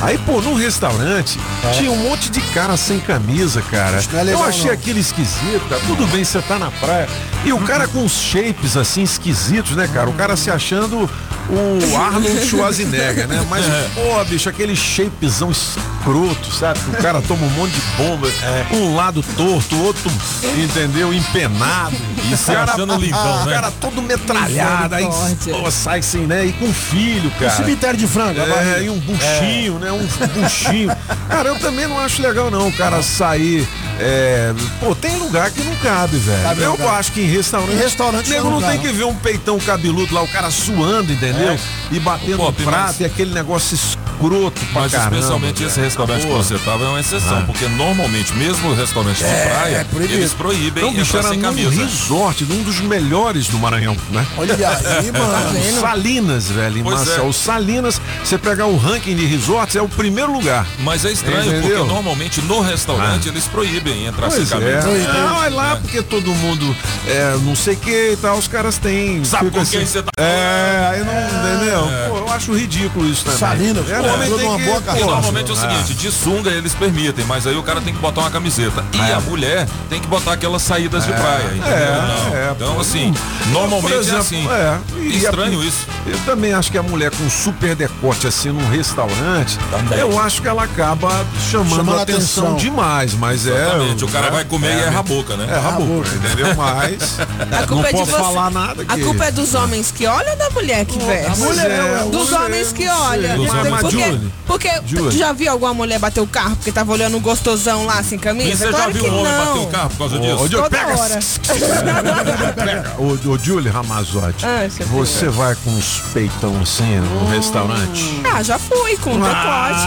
Aí, 0.00 0.18
pô, 0.18 0.42
num 0.42 0.54
restaurante, 0.54 1.38
tinha 1.78 1.90
um 1.90 1.96
monte 1.96 2.30
de 2.30 2.40
cara 2.52 2.76
sem 2.76 3.00
camisa, 3.00 3.62
cara. 3.62 4.02
não 4.12 4.20
é 4.20 4.22
legal, 4.24 4.42
eu 4.42 4.48
achei 4.48 4.66
não. 4.66 4.72
aquilo 4.74 4.98
esquisito. 4.98 5.66
cara. 5.70 5.80
Tudo 5.86 6.06
bem, 6.08 6.22
você 6.22 6.40
tá 6.42 6.58
na 6.58 6.70
praia. 6.70 7.08
E 7.44 7.52
o 7.52 7.58
cara 7.60 7.88
com 7.88 8.04
os 8.04 8.12
shapes 8.12 8.76
assim 8.76 9.02
esquisitos, 9.02 9.74
né, 9.74 9.88
cara? 9.92 10.10
O 10.10 10.12
cara 10.12 10.36
se 10.36 10.50
achando 10.50 11.08
o 11.48 11.96
Arnold 11.96 12.44
Schwarzenegger, 12.46 13.28
né? 13.28 13.44
Mas, 13.48 13.64
pô, 13.94 14.24
bicho, 14.24 14.48
aquele 14.48 14.74
shapezão 14.74 15.50
escroto, 15.50 16.50
sabe? 16.52 16.78
O 16.88 17.02
cara 17.02 17.22
toma 17.22 17.46
um 17.46 17.50
monte 17.50 17.72
de 17.72 17.80
bomba, 17.96 18.28
um 18.72 18.94
lado 18.96 19.22
torto, 19.36 19.76
outro, 19.82 20.10
entendeu? 20.56 21.12
Empenado. 21.12 21.94
E 22.30 22.36
se 22.36 22.50
achando 22.50 22.96
lindão, 22.96 23.42
O 23.42 23.44
né? 23.44 23.54
cara 23.54 23.70
todo 23.80 24.02
metralhado, 24.02 24.94
aí 24.96 25.06
pô, 25.44 25.70
sai 25.70 26.00
assim, 26.00 26.26
né? 26.26 26.44
E 26.46 26.52
com 26.52 26.72
filho, 26.72 27.30
cara. 27.38 27.50
Cemitério 27.50 27.96
de 27.98 28.06
frango, 28.06 28.40
É, 28.40 28.82
e 28.82 28.90
um 28.90 28.98
buchinho, 28.98 29.78
né? 29.78 29.92
Um 29.92 30.04
buchinho. 30.40 30.90
Cara, 31.28 31.48
eu 31.50 31.58
também 31.60 31.86
não 31.86 31.98
acho 32.00 32.20
legal, 32.22 32.50
não, 32.50 32.68
o 32.68 32.72
cara 32.72 33.02
sair. 33.02 33.66
é, 34.00 34.52
Pô, 34.80 34.94
tem 34.94 35.16
lugar 35.18 35.50
que 35.50 35.62
não 35.62 35.74
cabe, 35.76 36.16
velho. 36.18 36.42
Cabe 36.42 36.62
eu 36.62 36.72
lugar. 36.72 36.98
acho 36.98 37.12
que 37.12 37.20
em 37.20 37.26
restaurante. 37.26 37.72
Em 37.74 37.78
restaurante 37.78 38.30
nego 38.30 38.50
não 38.50 38.60
não 38.60 38.68
tem 38.68 38.80
que 38.80 38.88
ver 38.88 39.04
um 39.04 39.14
peitão 39.14 39.58
cabeludo 39.58 40.14
lá, 40.14 40.22
o 40.22 40.28
cara 40.28 40.50
suando, 40.50 41.12
entendeu? 41.12 41.35
É. 41.42 41.58
E 41.92 42.00
batendo 42.00 42.36
Pô, 42.38 42.46
no 42.46 42.52
prato 42.52 42.86
mas- 42.86 43.00
e 43.00 43.04
aquele 43.04 43.32
negócio 43.32 43.74
escroto 43.74 44.60
pra 44.72 44.82
Mas 44.82 44.92
caramba. 44.92 45.14
especialmente 45.16 45.62
esse 45.62 45.74
velho. 45.76 45.84
restaurante 45.84 46.20
que 46.22 46.26
Pô. 46.28 46.36
você 46.36 46.58
tava 46.58 46.84
é 46.84 46.88
uma 46.88 47.00
exceção, 47.00 47.44
porque 47.46 47.66
normalmente, 47.68 48.32
mesmo 48.34 48.74
restaurante 48.74 49.18
de 49.18 49.24
praia, 49.24 49.76
é 49.76 49.84
proibido. 49.84 50.14
eles 50.14 50.32
proíbem 50.32 50.82
Não, 50.84 50.90
bicho, 50.92 51.02
entrar 51.16 51.18
era 51.20 51.28
sem 51.28 51.40
camisa. 51.40 51.82
resort, 51.84 52.44
num 52.44 52.62
dos 52.62 52.80
melhores 52.80 53.46
do 53.48 53.58
Maranhão, 53.58 53.96
né? 54.10 54.26
Olha 54.38 54.54
aí, 54.54 55.12
mano. 55.12 55.80
Salinas, 55.80 56.48
velho, 56.50 56.78
em 56.78 56.82
Pois 56.82 57.00
Maceió. 57.00 57.24
é. 57.24 57.28
O 57.28 57.32
Salinas, 57.32 58.00
você 58.24 58.38
pegar 58.38 58.66
o 58.66 58.76
ranking 58.76 59.14
de 59.14 59.26
resorts, 59.26 59.76
é 59.76 59.82
o 59.82 59.88
primeiro 59.88 60.32
lugar. 60.32 60.66
Mas 60.80 61.04
é 61.04 61.12
estranho, 61.12 61.42
Entendeu? 61.52 61.62
porque 61.78 61.92
normalmente 61.92 62.40
no 62.42 62.60
restaurante 62.60 63.28
Ah. 63.28 63.32
eles 63.32 63.44
proíbem 63.46 64.06
entrar 64.06 64.28
Pois 64.28 64.48
sem 64.48 64.58
é. 64.58 64.60
camisa. 64.80 65.12
Não, 65.12 65.44
é 65.44 65.48
lá 65.50 65.76
porque 65.76 66.02
todo 66.02 66.34
mundo 66.34 66.74
é, 67.06 67.36
não 67.42 67.54
sei 67.54 67.74
o 67.74 67.76
que 67.78 68.12
e 68.12 68.16
tal, 68.16 68.36
os 68.38 68.48
caras 68.48 68.78
têm. 68.78 69.22
Sabe 69.24 69.50
com 69.50 69.64
quem 69.64 69.84
você 69.86 70.02
tá 70.02 70.10
É, 70.18 70.88
aí 70.92 71.00
não, 71.04 71.25
entendeu? 71.26 71.88
Pô, 72.08 72.16
eu 72.18 72.30
acho 72.32 72.54
ridículo 72.54 73.06
isso 73.06 73.24
também. 73.24 73.38
Salinas, 73.38 73.90
é, 73.90 73.98
pô, 74.00 74.06
o 74.06 74.14
homem 74.14 74.30
tem 74.32 74.46
uma 74.48 74.58
que, 74.58 74.64
boa 74.64 74.80
pô, 74.80 75.04
normalmente 75.06 75.50
é 75.50 75.54
o 75.54 75.56
seguinte, 75.56 75.94
de 75.94 76.10
sunga 76.12 76.50
eles 76.50 76.74
permitem, 76.74 77.24
mas 77.26 77.46
aí 77.46 77.56
o 77.56 77.62
cara 77.62 77.80
tem 77.80 77.92
que 77.94 78.00
botar 78.00 78.22
uma 78.22 78.30
camiseta. 78.30 78.84
E 78.92 79.00
É. 79.00 79.14
a 79.14 79.20
mulher 79.20 79.66
tem 79.88 80.00
que 80.00 80.06
botar 80.06 80.32
aquelas 80.32 80.62
saídas 80.62 81.04
de 81.04 81.12
praia, 81.12 81.44
entendeu? 81.54 81.66
É, 81.76 81.90
Não. 82.30 82.36
é, 82.36 82.52
então, 82.54 82.80
assim, 82.80 83.14
normalmente 83.52 83.94
exemplo, 83.94 84.16
é 84.16 84.20
assim. 84.20 84.48
é, 84.48 84.78
e 85.00 85.16
Estranho 85.18 85.60
a- 85.60 85.64
isso. 85.64 85.86
Eu 86.06 86.18
também 86.24 86.52
acho 86.52 86.70
que 86.70 86.78
a 86.78 86.82
mulher 86.82 87.10
com 87.10 87.28
super 87.28 87.74
decote 87.74 88.26
assim 88.26 88.50
num 88.50 88.68
restaurante, 88.70 89.58
Também. 89.70 89.98
eu 89.98 90.18
acho 90.20 90.40
que 90.42 90.48
ela 90.48 90.64
acaba 90.64 91.24
chamando, 91.50 91.76
Chamando 91.76 91.98
a 91.98 92.02
atenção, 92.02 92.44
atenção. 92.44 92.56
demais, 92.56 93.14
mas 93.14 93.46
Exatamente, 93.46 94.02
é. 94.02 94.06
o 94.06 94.10
cara 94.10 94.30
vai 94.30 94.44
comer 94.44 94.76
e 94.76 94.80
erra 94.82 95.00
a 95.00 95.02
boca, 95.02 95.36
né? 95.36 95.46
Erra 95.50 95.68
a 95.68 95.72
boca, 95.72 96.08
entendeu? 96.14 96.54
Mas 96.54 97.18
A 97.52 97.60
não 97.60 97.66
culpa 97.68 97.88
é 97.88 97.92
de 97.92 97.98
posso 97.98 98.10
você. 98.10 98.16
falar 98.18 98.50
nada 98.50 98.84
A 98.88 98.98
culpa 98.98 99.24
é 99.24 99.30
dos 99.30 99.54
homens 99.54 99.90
que 99.90 100.06
olham 100.06 100.30
ou 100.30 100.36
da 100.36 100.50
mulher 100.50 100.84
que 100.84 100.98
veste? 101.22 101.40
mulher, 101.42 101.70
é, 101.70 102.04
dos 102.10 102.30
mulher, 102.30 102.44
homens 102.44 102.72
que 102.72 102.88
olham. 102.88 103.46
Porque, 103.80 104.22
porque 104.46 104.70
Julie. 104.86 105.10
tu 105.10 105.16
já 105.18 105.32
viu 105.32 105.50
alguma 105.52 105.74
mulher 105.74 105.98
bater 105.98 106.20
o 106.20 106.26
carro 106.26 106.56
porque 106.56 106.72
tava 106.72 106.92
olhando 106.92 107.16
um 107.16 107.20
gostosão 107.20 107.84
lá 107.84 108.02
sem 108.02 108.18
camisa? 108.18 108.56
você 108.56 108.64
já 108.66 108.70
claro 108.70 108.92
viu 108.92 109.04
que 109.04 109.10
um 109.10 109.18
homem 109.20 109.32
não. 109.32 109.46
bater 109.46 109.60
o 109.60 109.66
carro 109.66 109.90
por 109.90 109.98
causa 109.98 110.18
disso? 110.18 110.34
Ô, 110.44 110.48
Toda 110.48 110.70
pega, 110.70 110.96
hora. 110.98 111.18
Ô, 112.98 113.30
ô, 113.30 113.38
Julie 113.38 113.70
Ramazotti, 113.70 114.44
Ah, 114.44 114.68
seu 114.70 114.86
você 114.86 115.28
vai 115.28 115.54
com 115.56 115.70
uns 115.70 116.00
peitão 116.12 116.58
assim 116.62 116.96
no 117.00 117.28
restaurante? 117.28 118.20
Ah, 118.32 118.42
já 118.42 118.58
fui 118.58 118.96
com 118.98 119.12
decote. 119.12 119.32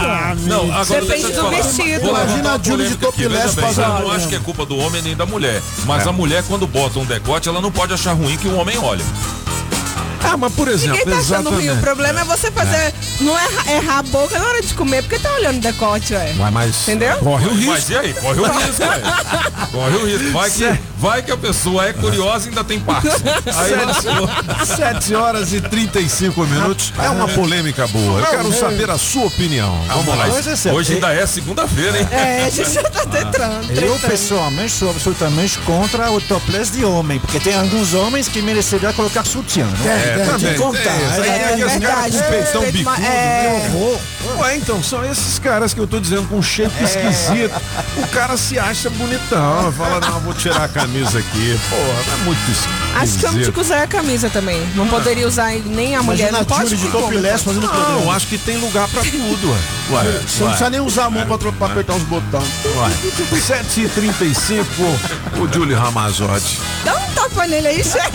ó. 0.04 0.34
Não, 0.46 0.72
agora 0.72 1.00
Depende 1.00 1.32
do 1.32 1.50
vestido. 1.50 2.08
Imagina 2.08 2.54
a 2.54 2.58
Julie 2.62 2.88
de 2.88 2.96
bem, 3.28 3.48
fazendo 3.48 3.86
Eu 3.86 4.00
não 4.00 4.10
acho 4.12 4.28
que 4.28 4.34
é 4.36 4.38
culpa 4.40 4.64
do 4.66 4.76
homem 4.76 5.02
nem 5.02 5.16
da 5.16 5.26
mulher. 5.26 5.62
Mas 5.84 6.06
a 6.06 6.12
mulher, 6.12 6.44
quando 6.46 6.66
bota 6.66 6.98
um 6.98 7.04
decote, 7.04 7.48
ela 7.48 7.60
não 7.60 7.70
pode 7.70 7.92
achar 7.92 8.12
ruim 8.12 8.36
que 8.36 8.48
o 8.48 8.56
homem 8.56 8.78
olha. 8.78 9.04
Ah, 10.22 10.36
mas 10.36 10.52
por 10.52 10.68
exemplo, 10.68 10.98
Ninguém 10.98 11.14
tá 11.14 11.20
achando 11.20 11.50
ruim. 11.50 11.56
O 11.58 11.62
exatamente. 11.62 11.82
problema 11.84 12.20
é 12.20 12.24
você 12.24 12.50
fazer. 12.50 12.94
Não 13.20 13.36
erra- 13.38 13.72
errar 13.72 13.98
a 13.98 14.02
boca 14.02 14.38
na 14.38 14.46
hora 14.46 14.62
de 14.62 14.74
comer, 14.74 15.02
porque 15.02 15.18
tá 15.18 15.32
olhando 15.34 15.58
o 15.58 15.60
decote, 15.60 16.14
ué. 16.14 16.34
Ué, 16.38 16.50
mas 16.50 16.82
Entendeu? 16.88 17.16
corre 17.18 17.46
o 17.46 17.54
risco. 17.54 17.70
Mas 17.72 17.90
e 17.90 17.96
aí? 17.96 18.12
Corre 18.14 18.40
o 18.40 18.44
risco, 18.52 18.72
velho. 18.78 19.02
Corre 19.72 19.96
o 19.96 20.06
risco. 20.06 20.32
Vai 20.32 20.50
que, 20.50 20.78
vai 20.96 21.22
que 21.22 21.32
a 21.32 21.36
pessoa 21.36 21.86
é 21.86 21.92
curiosa 21.92 22.46
e 22.46 22.48
ainda 22.50 22.64
tem 22.64 22.80
parte. 22.80 23.08
Aí 23.08 23.84
lascou. 23.84 24.28
7 24.76 25.14
horas 25.14 25.52
e 25.52 25.60
35 25.60 26.46
minutos. 26.46 26.92
É 26.98 27.08
uma 27.10 27.28
polêmica 27.28 27.86
boa. 27.88 28.20
Eu 28.20 28.26
quero 28.26 28.52
saber 28.52 28.90
a 28.90 28.98
sua 28.98 29.26
opinião. 29.26 29.78
Vamos 29.88 30.16
lá. 30.16 30.26
É. 30.28 30.72
Hoje 30.72 30.94
ainda 30.94 31.12
é 31.12 31.26
segunda-feira, 31.26 31.98
hein? 31.98 32.08
É, 32.10 32.44
a 32.46 32.50
gente 32.50 32.70
já 32.72 32.82
tá 32.82 33.04
tentando. 33.06 33.70
Eu 33.72 33.98
pessoalmente 33.98 34.72
sou 34.72 34.90
absolutamente 34.90 35.58
contra 35.60 36.10
o 36.10 36.20
topless 36.20 36.72
de 36.72 36.84
homem, 36.84 37.18
porque 37.18 37.38
tem 37.40 37.54
alguns 37.54 37.94
homens 37.94 38.28
que 38.28 38.40
mereceriam 38.42 38.92
colocar 38.92 39.24
sutiã. 39.24 39.66
Né? 39.66 40.09
É, 40.09 40.09
Tem 40.16 40.26
também. 40.26 40.54
contar. 40.56 40.78
tem 40.82 41.06
isso. 41.06 41.20
Aí 41.22 41.28
É, 41.30 41.32
tem 41.32 41.44
aqueles 41.44 41.72
verdade, 41.72 41.80
caras 41.80 42.04
com 42.14 42.20
tem 42.20 42.30
peitão 42.30 42.60
respeito, 42.62 42.72
bicudo. 42.72 42.84
mas- 43.00 43.04
é. 43.04 43.42
meu 43.42 43.80
horror. 43.80 44.00
Ué, 44.38 44.56
então, 44.56 44.82
são 44.82 45.04
esses 45.04 45.38
caras 45.38 45.72
que 45.74 45.80
eu 45.80 45.86
tô 45.86 45.98
dizendo 45.98 46.26
com 46.28 46.40
shape 46.42 46.74
esquisito. 46.84 47.54
O 47.96 48.06
cara 48.08 48.36
se 48.36 48.58
acha 48.58 48.90
bonitão. 48.90 49.72
Fala, 49.72 49.98
não, 50.00 50.20
vou 50.20 50.34
tirar 50.34 50.64
a 50.64 50.68
camisa 50.68 51.18
aqui. 51.18 51.58
Porra, 51.68 52.14
é 52.14 52.16
muito 52.24 52.38
esquisito. 52.50 52.80
Acho 52.96 53.18
que 53.18 53.24
eu 53.26 53.32
não 53.32 53.38
tinha 53.40 53.52
que 53.52 53.60
usar 53.60 53.82
a 53.82 53.86
camisa 53.86 54.28
também. 54.30 54.60
Não 54.74 54.86
poderia 54.88 55.26
usar 55.26 55.52
nem 55.64 55.94
a 55.96 56.02
mulher. 56.02 56.28
Imagina 56.28 56.38
Não 56.38 56.44
pode 56.44 56.70
Julie 56.70 56.84
de 56.86 56.90
topless 56.92 57.44
fazendo 57.44 57.62
Não, 57.66 57.72
programa. 57.72 58.12
acho 58.14 58.26
que 58.26 58.38
tem 58.38 58.56
lugar 58.58 58.88
pra 58.88 59.02
tudo, 59.02 59.50
ué. 59.52 59.58
Ué, 59.90 60.02
Você 60.26 60.40
não 60.40 60.46
precisa 60.48 60.70
nem 60.70 60.80
usar 60.80 61.04
a 61.06 61.10
mão 61.10 61.26
pra, 61.26 61.38
tro- 61.38 61.52
pra 61.52 61.66
apertar 61.68 61.94
os 61.94 62.02
botões. 62.02 62.44
ué. 62.76 62.90
7h35, 63.40 64.64
o 65.40 65.52
Julie 65.52 65.74
Ramazotti. 65.74 66.60
Dá 66.84 66.94
um 66.96 67.10
tapa 67.12 67.46
nele 67.46 67.68
aí, 67.68 67.84
chefe. 67.84 68.10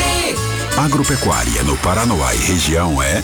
Agropecuária 0.81 1.61
no 1.61 1.77
Paranoá 1.77 2.33
e 2.33 2.39
região 2.39 3.03
é 3.03 3.23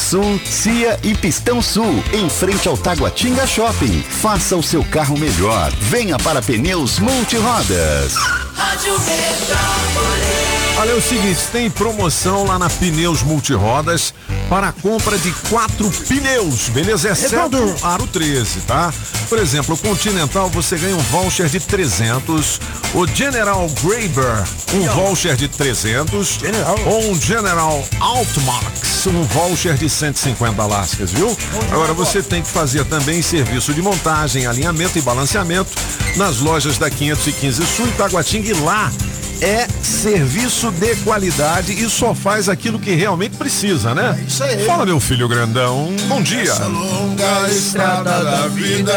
Sul, 0.00 0.40
Cia 0.44 0.98
e 1.02 1.14
Pistão 1.14 1.60
Sul, 1.60 2.02
em 2.12 2.28
frente 2.28 2.66
ao 2.66 2.76
Taguatinga 2.76 3.46
Shopping. 3.46 4.02
Faça 4.02 4.56
o 4.56 4.62
seu 4.62 4.82
carro 4.82 5.16
melhor. 5.18 5.70
Venha 5.78 6.18
para 6.18 6.40
Pneus 6.40 6.98
Multirodas. 6.98 8.49
Rádio 8.60 8.92
Metrópolis. 8.92 10.50
Olha 10.76 10.90
é 10.90 10.94
o 10.94 11.00
seguinte, 11.00 11.40
tem 11.50 11.70
promoção 11.70 12.44
lá 12.44 12.58
na 12.58 12.68
Pneus 12.68 13.22
Multirodas 13.22 14.12
para 14.50 14.68
a 14.68 14.72
compra 14.72 15.16
de 15.18 15.32
quatro 15.48 15.90
pneus, 15.90 16.68
beleza? 16.68 17.08
Exceto 17.10 17.56
o 17.56 17.86
Aro 17.86 18.06
13, 18.06 18.60
tá? 18.60 18.92
Por 19.30 19.38
exemplo, 19.38 19.74
o 19.74 19.78
Continental 19.78 20.50
você 20.50 20.76
ganha 20.76 20.94
um 20.94 21.00
voucher 21.00 21.48
de 21.48 21.58
300, 21.58 22.60
o 22.94 23.06
General 23.06 23.66
Graber 23.82 24.44
um 24.74 24.86
voucher 24.94 25.36
de 25.36 25.48
300, 25.48 26.38
ou 26.84 27.10
um 27.10 27.18
General 27.18 27.82
Altmax 27.98 28.90
um 29.06 29.22
voucher 29.24 29.74
de 29.74 29.88
150 29.88 30.66
lascas, 30.66 31.10
viu? 31.10 31.34
Agora 31.70 31.94
você 31.94 32.22
tem 32.22 32.42
que 32.42 32.48
fazer 32.48 32.84
também 32.84 33.22
serviço 33.22 33.72
de 33.72 33.80
montagem, 33.80 34.46
alinhamento 34.46 34.98
e 34.98 35.02
balanceamento 35.02 35.70
nas 36.16 36.40
lojas 36.40 36.76
da 36.76 36.90
515 36.90 37.66
Sul 37.66 37.86
em 37.86 37.92
Taguatinga 37.92 38.49
e 38.49 38.49
lá 38.52 38.90
é 39.40 39.66
serviço 39.82 40.70
de 40.70 40.94
qualidade 40.96 41.72
e 41.72 41.88
só 41.88 42.14
faz 42.14 42.48
aquilo 42.48 42.78
que 42.78 42.94
realmente 42.94 43.36
precisa, 43.36 43.94
né? 43.94 44.22
isso 44.26 44.42
aí. 44.44 44.64
Fala, 44.64 44.84
meu 44.84 45.00
filho 45.00 45.26
grandão. 45.28 45.88
Bom 46.08 46.22
dia. 46.22 46.42
Essa 46.42 46.66
longa 46.66 47.48
estrada 47.50 48.22
da 48.22 48.48
vida, 48.48 48.92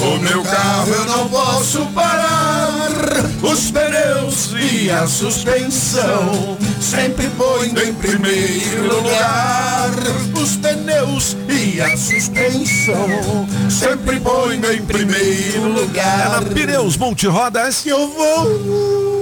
o 0.00 0.18
meu 0.20 0.42
carro 0.42 0.92
eu 0.92 1.04
não 1.04 1.28
posso 1.28 1.86
parar. 1.94 2.70
Os 3.42 3.70
pneus 3.70 4.50
e 4.58 4.90
a 4.90 5.06
suspensão 5.06 6.56
sempre 6.80 7.28
pondo 7.30 7.82
em 7.82 7.92
primeiro 7.94 8.82
lugar. 8.94 9.90
Os 10.40 10.56
pneus 10.56 11.36
e 11.48 11.80
a 11.80 11.96
suspensão 11.96 13.46
sempre 13.68 14.18
pondo 14.20 14.72
em 14.72 14.82
primeiro 14.82 15.56
É 15.56 15.80
lugar. 15.80 16.40
na 16.40 16.42
Pneus 16.42 16.96
Multirodas 16.96 17.80
que 17.80 17.88
eu 17.90 18.08
vou. 18.08 19.21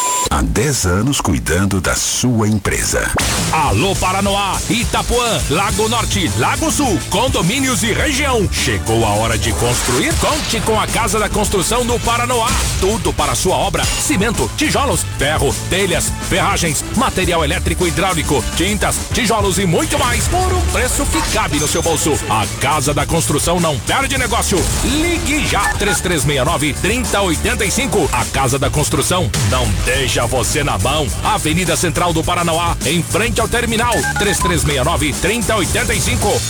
Há 0.31 0.41
10 0.41 0.85
anos 0.85 1.19
cuidando 1.19 1.81
da 1.81 1.93
sua 1.93 2.47
empresa. 2.47 3.11
Alô 3.51 3.93
Paranoá, 3.97 4.57
Itapuã, 4.69 5.41
Lago 5.49 5.89
Norte, 5.89 6.31
Lago 6.37 6.71
Sul, 6.71 6.97
condomínios 7.09 7.83
e 7.83 7.91
região. 7.91 8.47
Chegou 8.49 9.05
a 9.05 9.09
hora 9.09 9.37
de 9.37 9.51
construir? 9.51 10.13
Conte 10.19 10.61
com 10.61 10.79
a 10.79 10.87
Casa 10.87 11.19
da 11.19 11.27
Construção 11.27 11.85
do 11.85 11.99
Paranoá. 11.99 12.47
Tudo 12.79 13.11
para 13.11 13.35
sua 13.35 13.57
obra: 13.57 13.83
cimento, 13.83 14.49
tijolos, 14.55 15.05
ferro, 15.17 15.53
telhas, 15.69 16.09
ferragens, 16.29 16.81
material 16.95 17.43
elétrico 17.43 17.85
e 17.85 17.89
hidráulico, 17.89 18.41
tintas, 18.55 18.95
tijolos 19.13 19.59
e 19.59 19.65
muito 19.65 19.99
mais 19.99 20.29
por 20.29 20.53
um 20.53 20.61
preço 20.71 21.05
que 21.07 21.21
cabe 21.33 21.59
no 21.59 21.67
seu 21.67 21.81
bolso. 21.81 22.13
A 22.29 22.47
Casa 22.61 22.93
da 22.93 23.05
Construção 23.05 23.59
não 23.59 23.77
perde 23.79 24.17
negócio. 24.17 24.57
Ligue 24.85 25.45
já 25.45 25.73
3369 25.73 26.73
3085. 26.81 28.09
A 28.13 28.23
Casa 28.27 28.57
da 28.57 28.69
Construção 28.69 29.29
não 29.49 29.67
deixa 29.83 30.20
você 30.25 30.63
na 30.63 30.77
mão. 30.77 31.07
Avenida 31.23 31.75
Central 31.75 32.13
do 32.13 32.23
Paranoá, 32.23 32.75
em 32.85 33.01
frente 33.03 33.39
ao 33.41 33.47
terminal 33.47 33.93
3369 34.19 35.13
3085. 35.13 36.41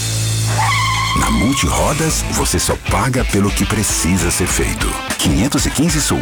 Na 1.20 1.30
Multirodas, 1.30 2.24
você 2.32 2.58
só 2.58 2.76
paga 2.90 3.26
pelo 3.26 3.52
que 3.52 3.66
precisa 3.66 4.32
ser 4.32 4.48
feito. 4.48 4.88
515 5.18 6.02
Sul. 6.02 6.22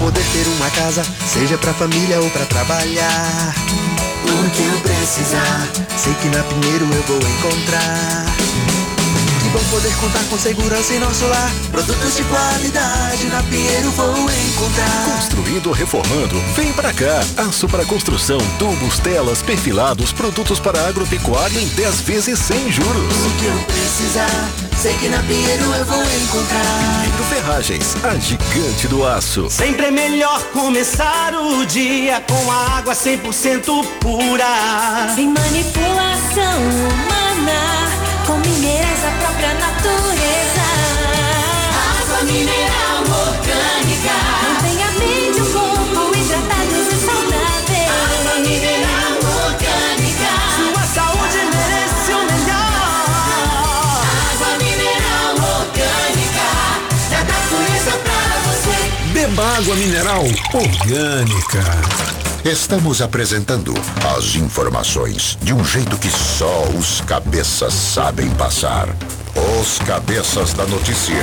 Poder 0.00 0.24
ter 0.32 0.48
uma 0.56 0.70
casa, 0.70 1.02
seja 1.26 1.58
pra 1.58 1.74
família 1.74 2.18
ou 2.22 2.30
pra 2.30 2.46
trabalhar. 2.46 3.54
O 4.24 4.50
que 4.50 4.62
eu 4.64 4.80
precisar. 4.80 5.68
Sei 5.94 6.14
que 6.14 6.28
na 6.28 6.42
Pinheiro 6.42 6.86
eu 6.86 7.02
vou 7.02 7.18
encontrar. 7.18 8.69
Bom 9.52 9.64
poder 9.70 9.92
contar 9.96 10.22
com 10.30 10.38
segurança 10.38 10.94
em 10.94 11.00
nosso 11.00 11.26
lar. 11.26 11.50
Produtos 11.72 12.16
de 12.16 12.22
qualidade 12.22 13.26
na 13.26 13.42
Pinheiro 13.42 13.90
vou 13.90 14.30
encontrar. 14.30 15.16
Construindo 15.16 15.66
ou 15.66 15.72
reformando, 15.72 16.40
vem 16.54 16.72
pra 16.72 16.92
cá. 16.92 17.20
Aço 17.36 17.66
para 17.66 17.84
construção, 17.84 18.38
tubos, 18.60 19.00
telas, 19.00 19.42
perfilados, 19.42 20.12
produtos 20.12 20.60
para 20.60 20.86
agropecuária 20.86 21.60
em 21.60 21.66
10 21.66 22.00
vezes 22.02 22.38
sem 22.38 22.70
juros. 22.70 23.26
O 23.26 23.30
que 23.38 23.46
eu 23.46 23.58
precisar. 23.64 24.50
Sei 24.80 24.94
que 24.94 25.08
na 25.08 25.22
Pinheiro 25.24 25.64
eu 25.74 25.84
vou 25.84 26.02
encontrar. 26.02 27.02
Pinheiro 27.02 27.24
Ferragens, 27.24 27.96
a 28.04 28.16
gigante 28.16 28.86
do 28.86 29.04
aço. 29.04 29.50
Sempre 29.50 29.86
é 29.86 29.90
melhor 29.90 30.40
começar 30.52 31.34
o 31.34 31.66
dia 31.66 32.20
com 32.20 32.52
a 32.52 32.78
água 32.78 32.94
100% 32.94 33.84
pura. 34.00 35.12
Sem 35.14 35.26
manipulação 35.28 36.62
humana, 36.62 37.79
minerais 38.50 39.00
da 39.00 39.10
própria 39.12 39.54
natureza. 39.54 40.66
Água 42.00 42.22
mineral 42.24 43.02
orgânica. 43.02 44.14
Mantém 44.42 44.82
a 44.82 44.90
mente 44.92 45.38
e 45.38 45.42
o 45.42 45.46
corpo 45.52 46.16
hidratados 46.16 46.86
e 46.88 46.96
saudáveis. 47.06 47.90
Água 48.18 48.34
mineral 48.40 49.18
orgânica. 49.46 50.30
Sua 50.56 50.82
saúde 50.94 51.38
merece 51.52 52.12
o 52.12 52.22
melhor. 52.26 52.70
Água 54.32 54.52
mineral 54.58 55.34
orgânica. 55.60 56.48
Da 57.10 57.20
natureza 57.24 57.92
pra 58.04 58.20
você. 58.44 58.78
Beba 59.12 59.44
água 59.58 59.76
mineral 59.76 60.24
orgânica. 60.54 62.19
Estamos 62.44 63.02
apresentando 63.02 63.74
as 64.16 64.34
informações 64.34 65.36
de 65.42 65.52
um 65.52 65.62
jeito 65.62 65.98
que 65.98 66.08
só 66.08 66.64
os 66.70 67.02
cabeças 67.02 67.74
sabem 67.74 68.30
passar. 68.30 68.88
Os 69.60 69.78
cabeças 69.80 70.54
da 70.54 70.64
notícia. 70.64 71.22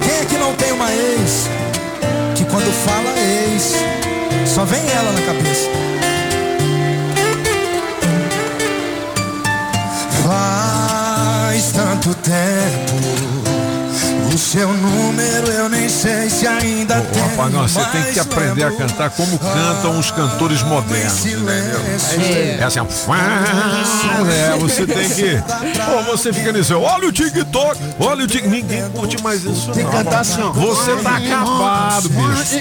Quem 0.00 0.18
é 0.18 0.24
que 0.24 0.38
não 0.38 0.54
tem 0.54 0.72
uma 0.72 0.90
ex? 0.90 1.48
Que 2.34 2.46
quando 2.46 2.72
fala 2.86 3.10
ex, 3.18 3.74
só 4.46 4.64
vem 4.64 4.80
ela 4.90 5.12
na 5.12 5.20
cabeça. 5.20 5.70
Faz 10.24 11.72
tanto 11.72 12.14
tempo 12.14 13.15
o 14.36 14.38
seu 14.38 14.70
número 14.70 15.48
eu 15.50 15.66
nem 15.66 15.88
sei 15.88 16.28
se 16.28 16.46
ainda 16.46 17.00
tem. 17.00 17.22
Ô, 17.22 17.24
Apagão, 17.24 17.66
você 17.66 17.82
tem 17.86 18.12
que 18.12 18.20
aprender 18.20 18.64
a 18.64 18.70
cantar 18.70 19.08
como 19.08 19.38
cantam 19.38 19.98
os 19.98 20.10
cantores 20.10 20.62
modernos, 20.62 21.24
entendeu? 21.24 21.80
É 22.60 22.62
assim, 22.62 22.80
ó. 22.80 22.86
É, 24.30 24.58
você 24.58 24.86
tem 24.86 25.08
que. 25.08 25.42
Pô, 25.86 26.02
você 26.12 26.34
fica 26.34 26.52
nisso, 26.52 26.78
olha 26.78 27.08
o 27.08 27.12
TikTok, 27.12 27.80
olha 27.98 28.24
o 28.24 28.26
TikTok. 28.26 28.50
Ninguém 28.50 28.90
curte 28.90 29.22
mais 29.22 29.42
isso. 29.42 29.72
Tem 29.72 29.86
que 29.86 29.90
não, 29.90 30.04
cantar 30.04 30.20
assim, 30.20 30.42
ó. 30.42 30.50
Você 30.50 30.96
tá 30.96 31.16
acabado, 31.16 32.10
bicho. 32.10 32.60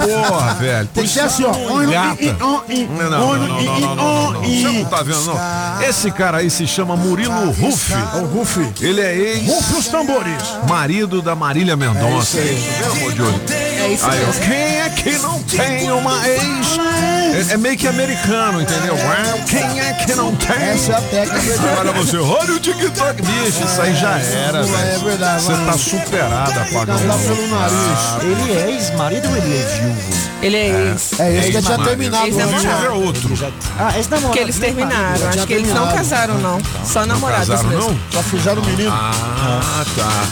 Porra, 0.00 0.54
velho. 0.54 0.88
Tem 0.92 1.04
que 1.04 1.10
ser 1.10 1.20
assim, 1.20 1.44
ó. 1.44 1.52
Gata. 1.86 2.36
Não, 2.40 2.64
não, 2.66 3.10
não, 3.10 3.38
não, 3.38 3.38
não, 3.38 3.80
não, 3.80 3.94
não, 3.94 4.32
não. 4.32 4.42
Você 4.42 4.68
não 4.68 4.84
tá 4.86 5.04
vendo, 5.04 5.26
não? 5.26 5.38
Esse 5.80 6.10
cara 6.10 6.38
aí 6.38 6.50
se 6.50 6.66
chama 6.66 6.96
Murilo 6.96 7.52
Ruff. 7.52 7.92
O 8.20 8.24
Ruff. 8.36 8.72
Ele 8.80 9.00
é 9.00 9.16
ex. 9.16 9.75
Ruff 9.76 9.78
os 9.78 9.88
tambores. 9.88 10.42
Marido 10.68 11.20
da 11.20 11.34
Marília 11.34 11.76
Mendonça. 11.76 12.38
É 12.38 12.44
isso 12.44 12.66
aí. 12.66 13.78
É 13.78 13.88
isso 13.92 14.06
Aí, 14.06 14.22
ó, 14.22 14.26
mesmo. 14.26 14.42
quem 14.44 14.80
é 14.80 14.90
que 14.90 15.18
não 15.18 15.42
tem 15.42 15.92
uma 15.92 16.26
ex? 16.26 17.50
É, 17.50 17.54
é 17.54 17.56
meio 17.58 17.76
que 17.76 17.86
americano, 17.86 18.62
entendeu? 18.62 18.94
Uau, 18.94 19.38
Quem 19.46 19.80
é 19.80 19.92
que 19.92 20.14
não 20.14 20.34
tem? 20.34 20.56
Essa 20.56 20.92
é 20.92 20.96
a 20.96 21.00
técnica. 21.02 21.60
Olha 21.78 21.92
você, 21.92 22.16
olha 22.16 22.54
o 22.54 22.58
TikTok, 22.60 23.22
bicho, 23.22 23.62
isso 23.64 23.80
aí 23.80 23.94
já 23.94 24.18
era, 24.18 24.62
velho. 24.62 24.76
É 24.76 24.98
verdade, 24.98 25.42
Você 25.42 25.52
tá 25.52 25.72
superado, 25.74 26.50
apagão. 26.52 26.98
Cantar 26.98 27.18
pelo 27.18 27.48
nariz. 27.48 28.22
Ele 28.22 28.58
é 28.58 28.70
ex-marido 28.70 29.28
ou 29.28 29.36
ele 29.36 29.56
é 29.58 29.80
viúvo? 29.80 30.25
Ele 30.42 30.56
é 30.56 30.90
ex. 30.90 31.18
É 31.18 31.36
esse 31.38 31.52
que 31.52 31.62
tinha 31.62 31.78
terminado. 31.78 32.30
Deixa 32.30 32.68
eu 32.68 32.80
ver 32.80 32.90
outro. 32.90 33.30
Ah, 33.78 33.96
ex-namorado. 33.96 34.20
Porque 34.26 34.38
eles 34.38 34.58
terminaram. 34.58 35.28
Acho 35.28 35.46
que 35.46 35.54
eles 35.54 35.72
não 35.72 35.92
casaram, 35.92 36.38
não. 36.38 36.60
Só 36.84 37.06
namorados 37.06 37.48
Casaram, 37.48 37.68
mesmo. 37.70 37.90
não? 37.90 37.98
Só 38.12 38.22
fizeram 38.22 38.62
o 38.62 38.66
menino. 38.66 38.90
Ah, 38.92 39.84
tá. 39.96 40.26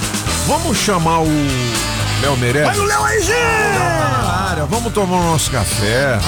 Vamos 0.47 0.77
chamar 0.77 1.21
o 1.21 1.29
Léo 2.21 2.37
Meirelles? 2.37 2.69
Vai 2.69 2.77
no 2.77 2.85
Léo 2.85 3.05
aí, 3.05 3.23
área, 4.51 4.65
Vamos 4.67 4.93
tomar 4.93 5.17
o 5.17 5.23
nosso 5.33 5.51
café. 5.51 6.19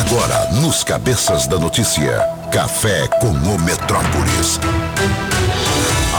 Agora, 0.00 0.48
nos 0.52 0.84
Cabeças 0.84 1.46
da 1.46 1.58
Notícia, 1.58 2.20
Café 2.52 3.08
com 3.20 3.28
o 3.28 3.60
Metrópolis. 3.60 4.60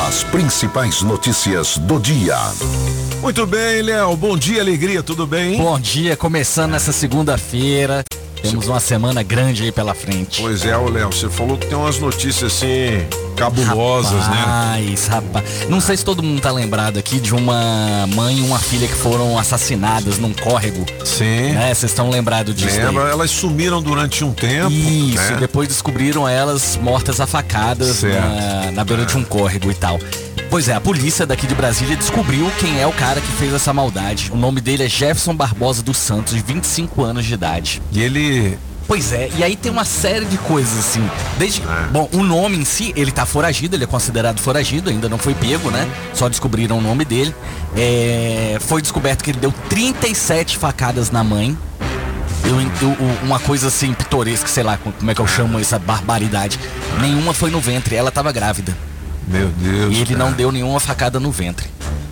As 0.07 0.23
principais 0.25 1.01
notícias 1.01 1.77
do 1.77 1.99
dia. 1.99 2.37
Muito 3.25 3.47
bem, 3.47 3.81
Léo. 3.81 4.15
Bom 4.15 4.37
dia, 4.37 4.61
alegria, 4.61 5.01
tudo 5.01 5.25
bem? 5.25 5.57
Bom 5.57 5.79
dia, 5.79 6.15
começando 6.15 6.75
essa 6.75 6.91
segunda-feira. 6.91 8.05
Temos 8.39 8.67
uma 8.67 8.79
semana 8.79 9.23
grande 9.23 9.63
aí 9.63 9.71
pela 9.71 9.95
frente. 9.95 10.43
Pois 10.43 10.63
é, 10.63 10.77
Léo, 10.77 11.11
você 11.11 11.27
falou 11.27 11.57
que 11.57 11.65
tem 11.65 11.75
umas 11.75 11.97
notícias 11.97 12.53
assim 12.53 13.03
cabulosas, 13.35 14.27
né? 14.27 14.37
Rapaz, 14.37 15.07
rapaz. 15.07 15.45
Não 15.67 15.81
sei 15.81 15.97
se 15.97 16.05
todo 16.05 16.21
mundo 16.21 16.39
tá 16.39 16.51
lembrado 16.51 16.99
aqui 16.99 17.19
de 17.19 17.33
uma 17.33 18.05
mãe 18.13 18.37
e 18.37 18.41
uma 18.41 18.59
filha 18.59 18.87
que 18.87 18.93
foram 18.93 19.39
assassinadas 19.39 20.19
num 20.19 20.31
córrego. 20.31 20.85
Sim. 21.03 21.53
Né? 21.53 21.73
Vocês 21.73 21.91
estão 21.91 22.11
lembrados 22.11 22.53
disso? 22.53 22.77
Lembra? 22.77 23.09
Elas 23.09 23.31
sumiram 23.31 23.81
durante 23.81 24.23
um 24.23 24.33
tempo. 24.33 24.69
Isso, 24.69 25.31
né? 25.31 25.37
depois 25.39 25.67
descobriram 25.67 26.29
elas 26.29 26.77
mortas 26.79 27.19
a 27.19 27.25
facadas 27.25 28.03
na, 28.03 28.71
na 28.71 28.83
beira 28.83 29.03
de 29.03 29.17
um 29.17 29.23
córrego 29.23 29.71
e 29.71 29.75
tal. 29.75 29.99
Pois 30.55 30.69
é, 30.69 30.73
a 30.73 30.79
polícia 30.79 31.25
daqui 31.25 31.45
de 31.47 31.53
Brasília 31.53 31.97
descobriu 31.97 32.49
quem 32.57 32.79
é 32.79 32.87
o 32.87 32.93
cara 32.93 33.19
que 33.19 33.27
fez 33.33 33.53
essa 33.53 33.73
maldade. 33.73 34.31
O 34.31 34.37
nome 34.37 34.61
dele 34.61 34.85
é 34.85 34.87
Jefferson 34.87 35.35
Barbosa 35.35 35.83
dos 35.83 35.97
Santos, 35.97 36.33
de 36.33 36.41
25 36.41 37.03
anos 37.03 37.25
de 37.25 37.33
idade. 37.33 37.81
E 37.91 38.01
ele. 38.01 38.57
Pois 38.87 39.11
é, 39.11 39.29
e 39.37 39.43
aí 39.43 39.57
tem 39.57 39.69
uma 39.69 39.83
série 39.83 40.23
de 40.23 40.37
coisas 40.37 40.79
assim. 40.79 41.05
Desde. 41.37 41.61
Bom, 41.91 42.07
o 42.13 42.23
nome 42.23 42.55
em 42.55 42.63
si, 42.63 42.93
ele 42.95 43.11
tá 43.11 43.25
foragido, 43.25 43.75
ele 43.75 43.83
é 43.83 43.87
considerado 43.87 44.39
foragido, 44.39 44.89
ainda 44.89 45.09
não 45.09 45.17
foi 45.17 45.33
pego, 45.33 45.69
né? 45.69 45.89
Só 46.13 46.29
descobriram 46.29 46.77
o 46.77 46.81
nome 46.81 47.03
dele. 47.03 47.35
É, 47.75 48.55
foi 48.61 48.81
descoberto 48.81 49.25
que 49.25 49.31
ele 49.31 49.39
deu 49.39 49.53
37 49.67 50.57
facadas 50.57 51.11
na 51.11 51.21
mãe. 51.21 51.57
Eu, 52.45 52.61
eu- 52.61 52.97
eu- 52.97 53.17
uma 53.25 53.39
coisa 53.39 53.67
assim 53.67 53.93
pitoresca, 53.93 54.47
sei 54.47 54.63
lá 54.63 54.77
como 54.77 55.11
é 55.11 55.13
que 55.13 55.19
eu 55.19 55.27
chamo 55.27 55.59
essa 55.59 55.77
barbaridade. 55.77 56.57
Nenhuma 57.01 57.33
foi 57.33 57.51
no 57.51 57.59
ventre, 57.59 57.93
ela 57.93 58.09
tava 58.09 58.31
grávida. 58.31 58.73
Meu 59.27 59.47
Deus. 59.49 59.93
E 59.93 60.01
ele 60.01 60.15
cara. 60.15 60.25
não 60.25 60.31
deu 60.33 60.51
nenhuma 60.51 60.79
facada 60.79 61.19
no 61.19 61.31
ventre. 61.31 61.67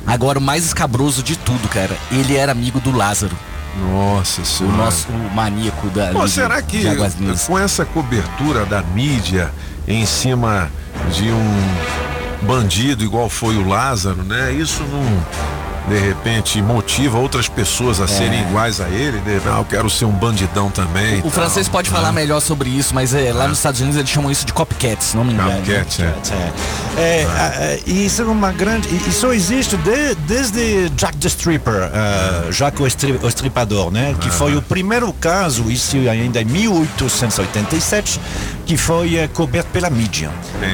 Agora, 0.05 0.39
o 0.39 0.41
mais 0.41 0.66
escabroso 0.66 1.24
de 1.24 1.36
tudo, 1.38 1.68
cara, 1.70 1.95
ele 2.11 2.36
era 2.36 2.51
amigo 2.51 2.80
do 2.80 2.91
Lázaro. 2.91 3.36
Nossa 3.91 4.41
O 4.41 4.45
senhora. 4.45 4.78
nosso 4.78 5.07
o 5.09 5.36
maníaco 5.36 5.88
da. 5.89 6.11
Pô, 6.11 6.28
será 6.28 6.61
que 6.61 6.84
com 7.47 7.57
essa 7.57 7.84
cobertura 7.86 8.66
da 8.66 8.82
mídia 8.84 9.51
em 9.88 10.05
cima 10.05 10.70
de 11.11 11.32
um 11.32 12.45
bandido 12.45 13.03
igual 13.03 13.30
foi 13.30 13.55
o 13.57 13.68
Lázaro, 13.68 14.22
né? 14.24 14.51
Isso 14.51 14.84
não 14.84 15.26
de 15.88 15.98
repente 15.98 16.62
motiva 16.62 17.18
outras 17.18 17.48
pessoas 17.48 18.00
a 18.00 18.08
serem 18.08 18.42
iguais 18.42 18.80
a 18.80 18.88
ele, 18.90 19.20
de, 19.20 19.38
ah, 19.50 19.58
eu 19.60 19.66
quero 19.66 19.90
ser 19.90 20.06
um 20.06 20.12
bandidão 20.12 20.70
também. 20.70 21.20
O 21.20 21.24
tal, 21.24 21.32
francês 21.32 21.68
pode 21.68 21.90
falar 21.90 22.12
né? 22.12 22.22
melhor 22.22 22.40
sobre 22.40 22.70
isso, 22.70 22.94
mas 22.96 23.14
é, 23.14 23.32
lá 23.34 23.48
nos 23.48 23.58
Estados 23.58 23.82
Unidos 23.82 23.98
eles 24.00 24.10
chamam 24.10 24.32
isso 24.32 24.46
de 24.46 24.54
copycat, 24.54 25.04
se 25.04 25.16
não 25.18 25.24
me 25.26 25.34
engano. 25.34 25.52
Copycat, 25.58 26.02
é. 26.02 26.14
É, 26.98 27.28
ah, 27.30 27.80
e 27.86 28.06
isso 28.06 28.22
é 28.22 28.26
uma 28.26 28.52
grande. 28.52 28.88
Isso 29.08 29.32
existe 29.34 29.76
de- 29.78 30.16
desde 30.28 30.90
Jack 30.92 31.18
the 31.18 31.28
Stripper, 31.28 31.90
ah, 31.94 32.50
Jack 32.52 32.82
o, 32.82 32.88
Estri- 32.88 33.20
o 33.22 33.28
Estripador, 33.28 33.92
né? 33.92 34.16
Que 34.20 34.30
foi 34.30 34.56
o 34.56 34.62
primeiro 34.62 35.12
caso, 35.14 35.70
isso 35.70 35.98
ainda 36.10 36.42
em 36.42 36.46
1887, 36.46 38.20
que 38.66 38.78
foi 38.78 39.18
eh, 39.18 39.28
coberto 39.28 39.70
pela 39.72 39.89
mídia. 39.89 40.32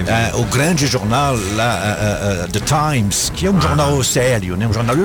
Ah, 0.08 0.38
o 0.38 0.44
grande 0.46 0.88
jornal 0.88 1.36
lá, 1.56 1.74
ah, 1.74 1.98
ah, 2.00 2.44
ah, 2.44 2.48
The 2.52 2.60
Times, 2.60 3.32
que 3.36 3.48
é 3.48 3.52
um 3.52 3.60
jornal 3.60 4.04
sério, 4.04 4.56
né? 4.56 4.68
Um 4.68 4.74
jornal 4.74 4.96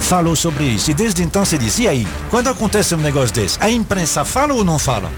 falou 0.00 0.34
sobre 0.34 0.64
isso. 0.64 0.90
E 0.90 0.94
desde 0.94 1.22
então 1.22 1.44
se 1.44 1.58
diz, 1.58 1.78
e 1.78 1.86
aí, 1.86 2.08
quando 2.30 2.48
acontece 2.48 2.94
um 2.94 2.98
negócio 2.98 3.34
desse, 3.34 3.58
a 3.60 3.70
imprensa 3.70 4.24
fala 4.24 4.54
ou 4.54 4.64
não 4.64 4.78
fala? 4.78 5.10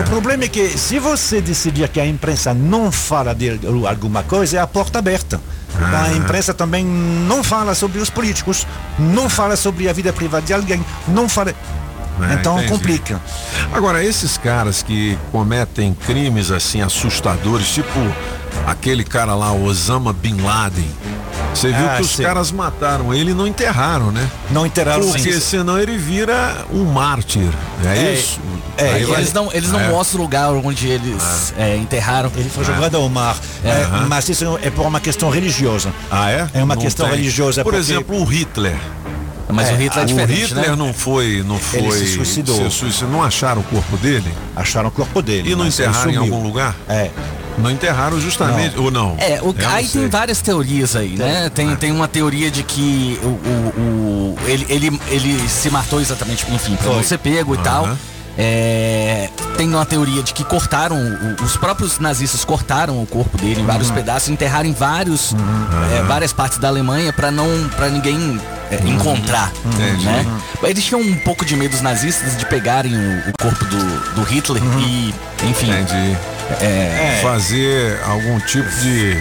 O 0.00 0.10
problema 0.10 0.44
é 0.44 0.48
que 0.48 0.68
se 0.76 0.98
você 0.98 1.40
decidir 1.40 1.88
que 1.88 2.00
a 2.00 2.06
imprensa 2.06 2.52
não 2.52 2.92
fala 2.92 3.34
de 3.34 3.58
alguma 3.86 4.22
coisa, 4.22 4.58
é 4.58 4.60
a 4.60 4.66
porta 4.66 4.98
aberta. 4.98 5.40
A 5.78 6.12
imprensa 6.14 6.54
também 6.54 6.84
não 6.84 7.44
fala 7.44 7.74
sobre 7.74 7.98
os 7.98 8.08
políticos, 8.08 8.66
não 8.98 9.28
fala 9.28 9.56
sobre 9.56 9.88
a 9.88 9.92
vida 9.92 10.12
privada 10.12 10.46
de 10.46 10.52
alguém, 10.52 10.84
não 11.08 11.28
fala. 11.28 11.54
É, 12.20 12.34
então 12.34 12.56
entendi. 12.58 12.72
complica. 12.72 13.20
Agora, 13.72 14.02
esses 14.04 14.38
caras 14.38 14.82
que 14.82 15.18
cometem 15.32 15.92
crimes 16.06 16.50
assim 16.50 16.80
assustadores, 16.80 17.68
tipo 17.68 17.90
aquele 18.66 19.04
cara 19.04 19.34
lá, 19.34 19.52
Osama 19.52 20.12
Bin 20.12 20.40
Laden. 20.40 20.88
Você 21.54 21.68
viu 21.72 21.86
Ah, 21.86 21.96
que 21.96 22.02
os 22.02 22.10
sim. 22.10 22.22
caras 22.22 22.50
mataram 22.50 23.14
ele 23.14 23.30
e 23.30 23.34
não 23.34 23.46
enterraram, 23.46 24.10
né? 24.10 24.28
Não 24.50 24.66
enterraram, 24.66 25.06
Porque 25.06 25.32
sim. 25.32 25.40
senão 25.40 25.78
ele 25.78 25.96
vira 25.96 26.66
um 26.70 26.84
mártir. 26.84 27.48
É, 27.84 27.88
É, 27.98 28.12
isso? 28.14 28.40
É, 28.76 28.90
Aí 28.92 29.02
e 29.02 29.06
vai- 29.06 29.20
eles 29.20 29.32
não, 29.32 29.50
eles 29.52 29.70
não 29.70 29.80
É. 29.80 29.88
mostram 29.88 30.20
o 30.20 30.22
lugar 30.22 30.50
onde 30.52 30.86
eles 30.86 31.54
é, 31.56 31.76
enterraram. 31.76 32.30
Ele 32.36 32.48
foi 32.50 32.62
jogado 32.64 32.96
ao 32.96 33.08
mar. 33.08 33.36
É, 33.64 33.86
mas 34.06 34.28
isso 34.28 34.58
é 34.62 34.68
por 34.70 34.84
uma 34.86 35.00
questão 35.00 35.30
religiosa. 35.30 35.90
Ah, 36.10 36.30
é? 36.30 36.46
É 36.52 36.62
uma 36.62 36.74
Não 36.74 36.82
questão 36.82 37.06
tem. 37.08 37.16
religiosa. 37.16 37.62
Por 37.62 37.72
porque- 37.72 37.78
exemplo, 37.80 38.20
o 38.20 38.24
Hitler. 38.24 38.76
Mas 39.48 39.70
o 39.70 39.74
Hitler 39.76 40.02
é 40.02 40.06
diferente, 40.06 40.42
O 40.42 40.46
Hitler 40.48 40.70
né? 40.70 40.76
não 40.76 40.92
foi, 40.92 41.42
não 41.46 41.58
foi. 41.58 41.80
Ele 41.80 41.92
se 41.92 42.14
suicidou. 42.14 42.70
suicidou. 42.70 43.10
Não 43.10 43.22
acharam 43.22 43.60
o 43.60 43.64
corpo 43.64 43.96
dele? 43.96 44.32
Acharam 44.56 44.88
o 44.88 44.92
corpo 44.92 45.22
dele. 45.22 45.52
E 45.52 45.54
não 45.56 45.66
enterraram 45.66 46.10
em 46.10 46.16
algum 46.16 46.42
lugar? 46.42 46.74
É. 46.88 47.10
Não 47.58 47.70
enterraram 47.70 48.20
justamente, 48.20 48.76
ou 48.78 48.90
não? 48.90 49.14
É, 49.18 49.40
o, 49.40 49.54
não 49.54 49.68
aí 49.70 49.86
sei. 49.86 50.02
tem 50.02 50.10
várias 50.10 50.42
teorias 50.42 50.94
aí, 50.94 51.16
né? 51.16 51.48
Tem, 51.48 51.74
tem 51.76 51.90
uma 51.90 52.06
teoria 52.06 52.50
de 52.50 52.62
que 52.62 53.18
o, 53.22 53.26
o- 53.28 54.34
o- 54.36 54.36
ele, 54.46 54.66
ele, 54.68 55.00
ele 55.08 55.48
se 55.48 55.70
matou 55.70 55.98
exatamente, 56.00 56.44
enfim, 56.52 56.76
pra 56.76 56.92
não 56.92 57.02
ser 57.02 57.16
pego 57.18 57.54
e 57.54 57.58
tal. 57.58 57.96
É, 58.38 59.30
tem 59.56 59.68
uma 59.68 59.86
teoria 59.86 60.22
de 60.22 60.34
que 60.34 60.44
cortaram, 60.44 60.96
os 61.42 61.56
próprios 61.56 61.98
nazistas 61.98 62.44
cortaram 62.44 63.02
o 63.02 63.06
corpo 63.06 63.38
dele 63.38 63.62
em 63.62 63.64
vários 63.66 63.90
pedaços, 63.90 64.28
enterraram 64.28 64.68
em 64.68 64.72
vários, 64.74 65.34
é, 65.92 66.02
várias 66.02 66.32
partes 66.32 66.58
da 66.58 66.68
Alemanha 66.68 67.12
pra 67.12 67.30
não, 67.30 67.46
para 67.70 67.88
ninguém 67.88 68.38
é, 68.70 68.76
encontrar, 68.88 69.50
Entendi. 69.64 70.04
né? 70.04 70.26
Eles 70.62 70.84
tinham 70.84 71.00
um 71.00 71.14
pouco 71.20 71.44
de 71.44 71.56
medo 71.56 71.74
os 71.74 71.80
nazistas 71.80 72.36
de 72.36 72.44
pegarem 72.46 72.94
o, 72.94 73.30
o 73.30 73.32
corpo 73.40 73.64
do, 73.64 74.14
do 74.14 74.22
Hitler 74.24 74.62
e, 74.80 75.14
enfim, 75.48 75.70
Entendi. 75.70 76.16
é, 76.60 77.20
Fazer 77.22 77.98
algum 78.04 78.38
tipo 78.40 78.68
de 78.80 79.16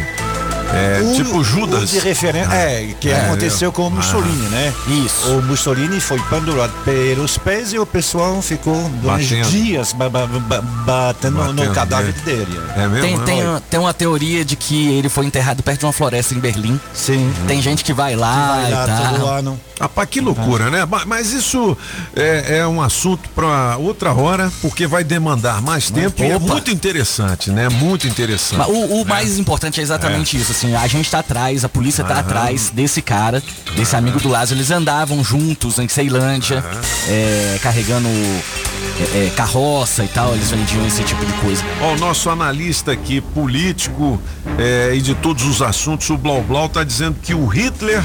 É, 0.75 1.01
O- 1.01 1.13
tipo 1.15 1.43
Judas. 1.43 1.89
de 1.89 1.99
referência, 1.99 2.51
é, 2.53 2.93
que 2.99 3.09
É, 3.09 3.21
aconteceu 3.25 3.71
com 3.71 3.87
o 3.87 3.91
Mussolini, 3.91 4.47
né? 4.49 4.73
Isso. 5.05 5.29
O 5.31 5.41
Mussolini 5.41 5.99
foi 5.99 6.19
pendurado 6.29 6.73
pelos 6.83 7.37
pés 7.37 7.71
e 7.73 7.79
o 7.79 7.85
pessoal 7.85 8.41
ficou 8.41 8.75
dois 9.01 9.29
Batendo. 9.29 9.49
dias 9.49 9.93
ba- 9.93 10.09
ba- 10.09 10.27
ba- 10.27 10.61
batendo, 10.61 11.37
no 11.37 11.53
Batendo 11.53 11.73
cadáver 11.73 12.13
nele. 12.25 12.45
dele. 12.45 12.59
É 12.75 12.87
mesmo? 12.87 13.01
Tem, 13.07 13.19
tem, 13.19 13.43
uma- 13.47 13.61
tem 13.61 13.79
uma 13.79 13.93
teoria 13.93 14.43
de 14.43 14.55
que 14.55 14.87
ele 14.97 15.07
foi 15.09 15.25
enterrado 15.25 15.63
perto 15.63 15.79
de 15.79 15.85
uma 15.85 15.93
floresta 15.93 16.33
em 16.33 16.39
Berlim. 16.39 16.79
Sim. 16.93 17.31
Tem 17.47 17.61
gente 17.61 17.83
que 17.83 17.93
vai 17.93 18.15
lá 18.15 18.55
Vai 18.61 18.71
lá 18.71 18.83
e 18.83 18.87
tal. 18.87 19.13
todo 19.13 19.25
ano. 19.27 19.59
Rapaz, 19.79 20.07
que 20.09 20.21
loucura, 20.21 20.69
né? 20.69 20.85
Ma- 20.85 21.05
Mas 21.05 21.33
isso 21.33 21.77
é, 22.15 22.59
é 22.59 22.67
um 22.67 22.81
assunto 22.81 23.27
para 23.35 23.75
outra 23.77 24.13
hora, 24.13 24.51
porque 24.61 24.87
vai 24.87 25.03
demandar 25.03 25.61
mais 25.61 25.89
tempo 25.89 26.23
e 26.23 26.31
é 26.31 26.35
Opa. 26.37 26.45
muito 26.47 26.71
interessante, 26.71 27.51
né? 27.51 27.67
Muito 27.69 28.07
interessante. 28.07 28.57
Mas 28.57 28.67
o, 28.69 28.93
o 28.95 28.97
né? 28.99 29.03
mais 29.05 29.37
importante 29.37 29.79
é 29.79 29.83
exatamente 29.83 30.37
isso, 30.37 30.51
assim, 30.51 30.64
a 30.73 30.87
gente 30.87 31.09
tá 31.11 31.19
atrás, 31.19 31.63
a 31.65 31.69
polícia 31.69 32.03
tá 32.03 32.19
atrás 32.19 32.69
desse 32.69 33.01
cara, 33.01 33.41
desse 33.75 33.95
amigo 33.95 34.19
do 34.19 34.29
Lázaro, 34.29 34.57
eles 34.57 34.71
andavam 34.71 35.23
juntos 35.23 35.77
em 35.79 35.87
Ceilândia, 35.87 36.63
é, 37.07 37.59
carregando 37.61 38.07
é, 38.07 39.27
é, 39.27 39.33
carroça 39.35 40.03
e 40.03 40.07
tal, 40.07 40.33
eles 40.33 40.49
vendiam 40.49 40.85
esse 40.87 41.03
tipo 41.03 41.25
de 41.25 41.33
coisa. 41.33 41.61
Ó, 41.81 41.93
o 41.93 41.97
nosso 41.97 42.29
analista 42.29 42.91
aqui, 42.93 43.19
político 43.21 44.19
é, 44.57 44.93
e 44.95 45.01
de 45.01 45.13
todos 45.15 45.43
os 45.43 45.61
assuntos, 45.61 46.09
o 46.09 46.17
Blau 46.17 46.41
Blau, 46.41 46.69
tá 46.69 46.83
dizendo 46.83 47.17
que 47.21 47.33
o 47.33 47.45
Hitler 47.45 48.01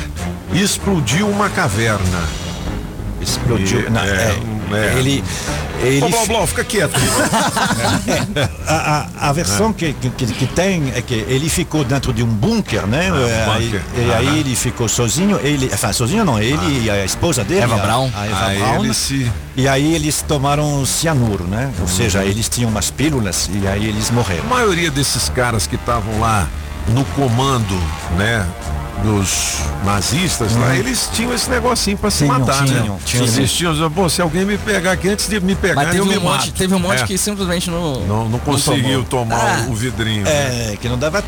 explodiu 0.53 1.29
uma 1.29 1.49
caverna. 1.49 2.23
Explodiu. 3.21 3.81
E- 3.87 3.91
Não, 3.91 4.01
é, 4.03 4.07
é, 4.09 4.41
é. 4.77 4.99
Ele. 4.99 5.25
ele 5.83 6.05
Ô, 6.05 6.09
Blau 6.09 6.27
Blau, 6.27 6.47
fica 6.47 6.65
quieto. 6.65 6.95
a, 8.67 8.75
a- 8.75 9.29
a 9.29 9.33
versão 9.33 9.73
que, 9.73 9.93
que, 9.93 10.27
que 10.27 10.47
tem 10.47 10.93
é 10.95 11.03
que 11.03 11.15
ele 11.15 11.49
ficou 11.49 11.85
dentro 11.85 12.13
de 12.13 12.23
um 12.23 12.27
bunker, 12.27 12.87
né? 12.87 13.11
Ah, 13.11 13.53
Aí- 13.55 13.65
bunker. 13.67 13.83
e 13.97 14.13
aí 14.13 14.27
Aham. 14.29 14.37
ele 14.37 14.57
ficou 14.57 14.89
sozinho, 14.89 15.39
ele, 15.43 15.67
enfin, 15.73 15.93
sozinho 15.93 16.25
não, 16.25 16.39
ele 16.41 16.85
e 16.85 16.91
a 16.91 17.05
esposa 17.05 17.45
dele, 17.45 17.61
Eva 17.63 17.77
a, 17.77 17.79
Braun. 17.79 18.11
a 18.15 18.27
Eva 18.27 18.55
Braun, 18.59 18.85
ele 18.85 18.95
se- 18.95 19.31
e 19.57 19.69
aí 19.69 19.95
eles 19.95 20.23
tomaram 20.23 20.85
cianuro, 20.87 21.45
né? 21.45 21.71
Ou 21.81 21.89
seja, 21.89 22.25
eles 22.25 22.49
tinham 22.49 22.71
umas 22.71 22.91
pílulas 22.91 23.49
e 23.53 23.67
aí 23.67 23.87
eles 23.87 24.11
A 24.11 24.13
morreram. 24.13 24.45
maioria 24.47 24.91
desses 24.91 25.29
caras 25.29 25.67
que 25.67 25.75
estavam 25.77 26.19
lá 26.21 26.49
no 26.89 27.05
comando, 27.07 27.79
né? 28.17 28.47
Dos 29.03 29.61
nazistas 29.85 30.55
lá, 30.57 30.77
eles 30.77 31.09
tinham 31.13 31.33
esse 31.33 31.49
negocinho 31.49 31.97
pra 31.97 32.11
se 32.11 32.25
Tinham, 32.25 32.39
matar, 32.39 32.65
tinham, 32.67 32.85
né? 32.95 33.01
tinham. 33.05 33.25
Eles 33.27 33.53
tinham, 33.53 33.91
pô, 33.91 34.09
se 34.11 34.21
alguém 34.21 34.45
me 34.45 34.59
pegar 34.59 34.93
aqui 34.93 35.09
antes 35.09 35.27
de 35.27 35.41
me 35.41 35.55
pegar, 35.55 35.75
Mas 35.87 35.97
eu 35.97 36.05
me 36.05 36.19
um, 36.19 36.21
monte, 36.21 36.47
mato. 36.49 36.53
teve 36.53 36.75
um 36.75 36.79
monte 36.79 37.03
É. 37.03 37.07
que 37.07 37.17
simplesmente 37.17 37.71
não. 37.71 38.01
Não, 38.07 38.29
não 38.29 38.39
conseguiu 38.39 39.03
tomou. 39.05 39.27
tomar 39.39 39.65
Ah, 39.65 39.71
o 39.71 39.75
vidrinho. 39.75 40.25
né? 40.25 40.31
É, 40.73 40.77
que 40.81 40.89
não 40.89 40.99
dava. 40.99 41.25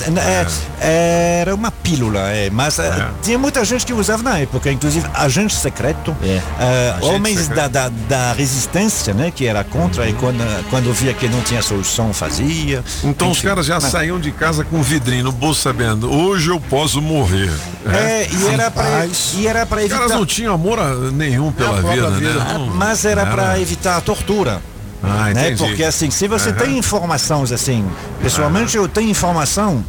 é, 0.80 1.38
Era 1.40 1.54
uma 1.54 1.70
pílula, 1.70 2.20
é, 2.30 2.50
mas 2.50 2.78
é, 2.78 3.08
tinha 3.22 3.38
muita 3.38 3.64
gente 3.64 3.86
que 3.86 3.92
usava 3.92 4.22
na 4.22 4.38
época, 4.38 4.70
inclusive 4.70 5.06
agente 5.14 5.54
secreto, 5.54 6.14
é, 6.22 6.90
Agente 6.98 7.04
homens 7.14 7.38
secreto. 7.40 7.70
da, 7.70 7.88
da, 7.88 7.92
da 8.08 8.32
resistência, 8.34 9.14
né, 9.14 9.32
que 9.34 9.46
era 9.46 9.64
contra, 9.64 10.08
e 10.08 10.12
quando, 10.12 10.42
quando 10.70 10.92
via 10.92 11.14
que 11.14 11.28
não 11.28 11.40
tinha 11.40 11.62
solução, 11.62 12.12
fazia. 12.12 12.84
Então 13.02 13.30
os 13.30 13.38
Enfim, 13.38 13.48
caras 13.48 13.66
já 13.66 13.80
mas- 13.80 13.90
saíam 13.90 14.20
de 14.20 14.30
casa 14.30 14.62
com 14.64 14.78
o 14.78 14.82
vidrinho 14.82 15.24
no 15.24 15.32
bolso 15.32 15.62
sabendo, 15.62 16.12
hoje 16.12 16.50
eu 16.50 16.60
posso 16.60 17.00
morrer. 17.00 17.50
É, 17.86 18.28
e 18.30 18.46
era 18.54 18.70
pra, 18.70 19.06
e 19.34 19.46
era 19.46 19.64
Os 19.64 19.72
evitar. 19.78 19.96
caras 19.98 20.12
não 20.12 20.24
tinham 20.26 20.54
amor 20.54 20.78
nenhum 21.12 21.50
pela 21.52 21.80
vida, 21.82 22.10
né? 22.10 22.54
Não- 22.54 22.66
Mas 22.68 23.04
era 23.04 23.26
para 23.26 23.58
evitar 23.60 23.96
a 23.96 24.00
tortura. 24.00 24.60
Ah, 25.02 25.32
né? 25.34 25.48
entendi. 25.50 25.64
Porque 25.64 25.82
assim, 25.82 26.10
se 26.10 26.28
você 26.28 26.50
Aham. 26.50 26.58
tem 26.58 26.78
informações 26.78 27.50
assim, 27.50 27.84
pessoalmente 28.22 28.76
eu 28.76 28.86
tenho 28.86 29.10
informação, 29.10 29.84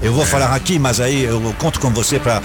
eu 0.00 0.12
vou 0.12 0.24
falar 0.24 0.54
aqui, 0.54 0.78
mas 0.78 1.00
aí 1.00 1.24
eu 1.24 1.52
conto 1.58 1.80
com 1.80 1.90
você 1.90 2.20
para 2.20 2.40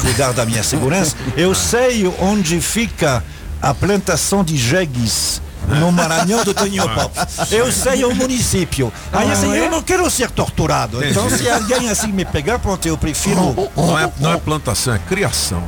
cuidar 0.00 0.32
da 0.32 0.44
minha 0.44 0.64
segurança. 0.64 1.14
Eu 1.36 1.54
sei 1.54 2.12
onde 2.20 2.60
fica 2.60 3.22
a 3.62 3.72
plantação 3.72 4.42
de 4.42 4.56
jegues 4.56 5.40
no 5.66 5.92
Maranhão 5.92 6.44
do 6.44 6.54
Toninho 6.54 6.88
Pop. 6.88 7.10
Eu 7.50 7.70
sei 7.72 8.04
o 8.04 8.14
município. 8.14 8.92
Aí 9.12 9.30
assim, 9.30 9.52
eu 9.54 9.70
não 9.70 9.82
quero 9.82 10.08
ser 10.10 10.30
torturado. 10.30 11.04
Então 11.04 11.28
se 11.30 11.48
alguém 11.48 11.90
assim 11.90 12.08
me 12.08 12.24
pegar, 12.24 12.58
pronto, 12.58 12.86
eu 12.86 12.96
prefiro. 12.96 13.70
Não 13.76 13.98
é, 13.98 14.10
não 14.18 14.32
é 14.32 14.36
plantação, 14.36 14.94
é 14.94 14.98
criação. 14.98 15.62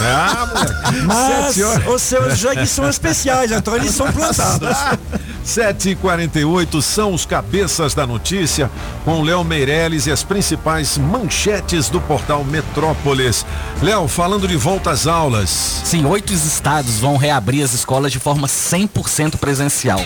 Ah, 0.00 0.46
moleque. 0.46 1.02
Mas 1.06 1.56
os 1.86 2.02
seus 2.02 2.38
jegues 2.38 2.70
são 2.70 2.88
especiais, 2.88 3.50
então 3.50 3.74
eles 3.76 3.94
são 3.94 4.10
plantados. 4.12 4.76
7 5.46 5.90
e 5.90 5.94
48 5.94 6.82
são 6.82 7.14
os 7.14 7.24
cabeças 7.24 7.94
da 7.94 8.04
notícia 8.04 8.68
com 9.04 9.22
Léo 9.22 9.44
Meirelles 9.44 10.06
e 10.06 10.10
as 10.10 10.24
principais 10.24 10.98
manchetes 10.98 11.88
do 11.88 12.00
portal 12.00 12.42
Metrópolis. 12.44 13.46
Léo, 13.80 14.08
falando 14.08 14.48
de 14.48 14.56
volta 14.56 14.90
às 14.90 15.06
aulas. 15.06 15.82
Sim, 15.84 16.04
oito 16.04 16.32
estados 16.32 16.98
vão 16.98 17.16
reabrir 17.16 17.62
as 17.62 17.72
escolas 17.72 18.10
de 18.10 18.18
forma 18.18 18.48
100% 18.48 19.35
presencial. 19.36 20.04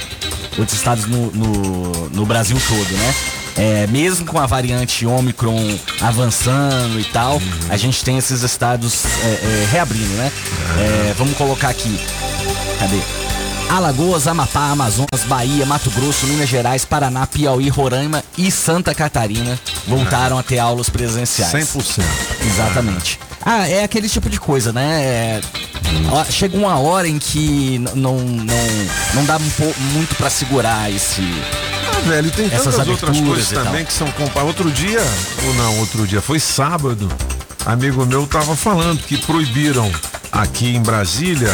Oito 0.59 0.75
estados 0.75 1.07
no, 1.07 1.31
no, 1.31 2.11
no 2.11 2.27
Brasil 2.27 2.61
todo, 2.69 2.93
né? 2.93 3.15
É, 3.57 3.87
mesmo 3.89 4.27
com 4.27 4.39
a 4.39 4.47
variante 4.47 5.05
Omicron 5.05 5.79
avançando 6.01 6.99
e 6.99 7.05
tal, 7.05 7.41
a 7.69 7.77
gente 7.77 8.03
tem 8.05 8.17
esses 8.17 8.43
estados 8.43 9.05
é, 9.23 9.29
é, 9.29 9.69
reabrindo, 9.71 10.13
né? 10.15 10.33
É, 10.79 11.15
vamos 11.17 11.37
colocar 11.37 11.69
aqui. 11.69 12.01
Cadê? 12.79 13.30
Alagoas, 13.71 14.27
Amapá, 14.27 14.71
Amazonas, 14.71 15.23
Bahia, 15.27 15.65
Mato 15.65 15.91
Grosso, 15.91 16.27
Minas 16.27 16.49
Gerais, 16.49 16.85
Paraná, 16.85 17.27
Piauí, 17.27 17.69
Roraima 17.69 18.23
e 18.37 18.51
Santa 18.51 18.95
Catarina 18.95 19.59
voltaram 19.87 20.39
a 20.39 20.43
ter 20.43 20.59
aulas 20.59 20.89
presenciais. 20.91 21.53
100%. 21.53 22.03
Exatamente. 22.45 23.19
Ah, 23.45 23.69
é 23.69 23.85
aquele 23.85 24.09
tipo 24.09 24.29
de 24.29 24.39
coisa, 24.41 24.73
né? 24.73 25.03
É, 25.03 25.41
chega 26.31 26.57
uma 26.57 26.79
hora 26.79 27.09
em 27.09 27.19
que 27.19 27.79
não, 27.95 28.19
não, 28.19 28.57
não 29.15 29.25
dá 29.25 29.39
muito 29.39 30.15
pra 30.17 30.29
segurar 30.29 30.91
esse. 30.91 31.23
Ah, 31.97 32.01
velho, 32.09 32.31
tem 32.33 32.49
tantas 32.49 32.75
outras 32.89 33.19
coisas 33.21 33.49
também 33.51 33.85
que 33.85 33.93
são 33.93 34.11
compa- 34.13 34.43
Outro 34.43 34.71
dia, 34.71 35.01
ou 35.47 35.55
não, 35.55 35.79
outro 35.79 36.07
dia, 36.07 36.21
foi 36.21 36.39
sábado, 36.41 37.09
amigo 37.65 38.05
meu 38.05 38.27
tava 38.27 38.55
falando 38.57 39.01
que 39.03 39.17
proibiram 39.17 39.91
aqui 40.33 40.75
em 40.75 40.83
Brasília 40.83 41.53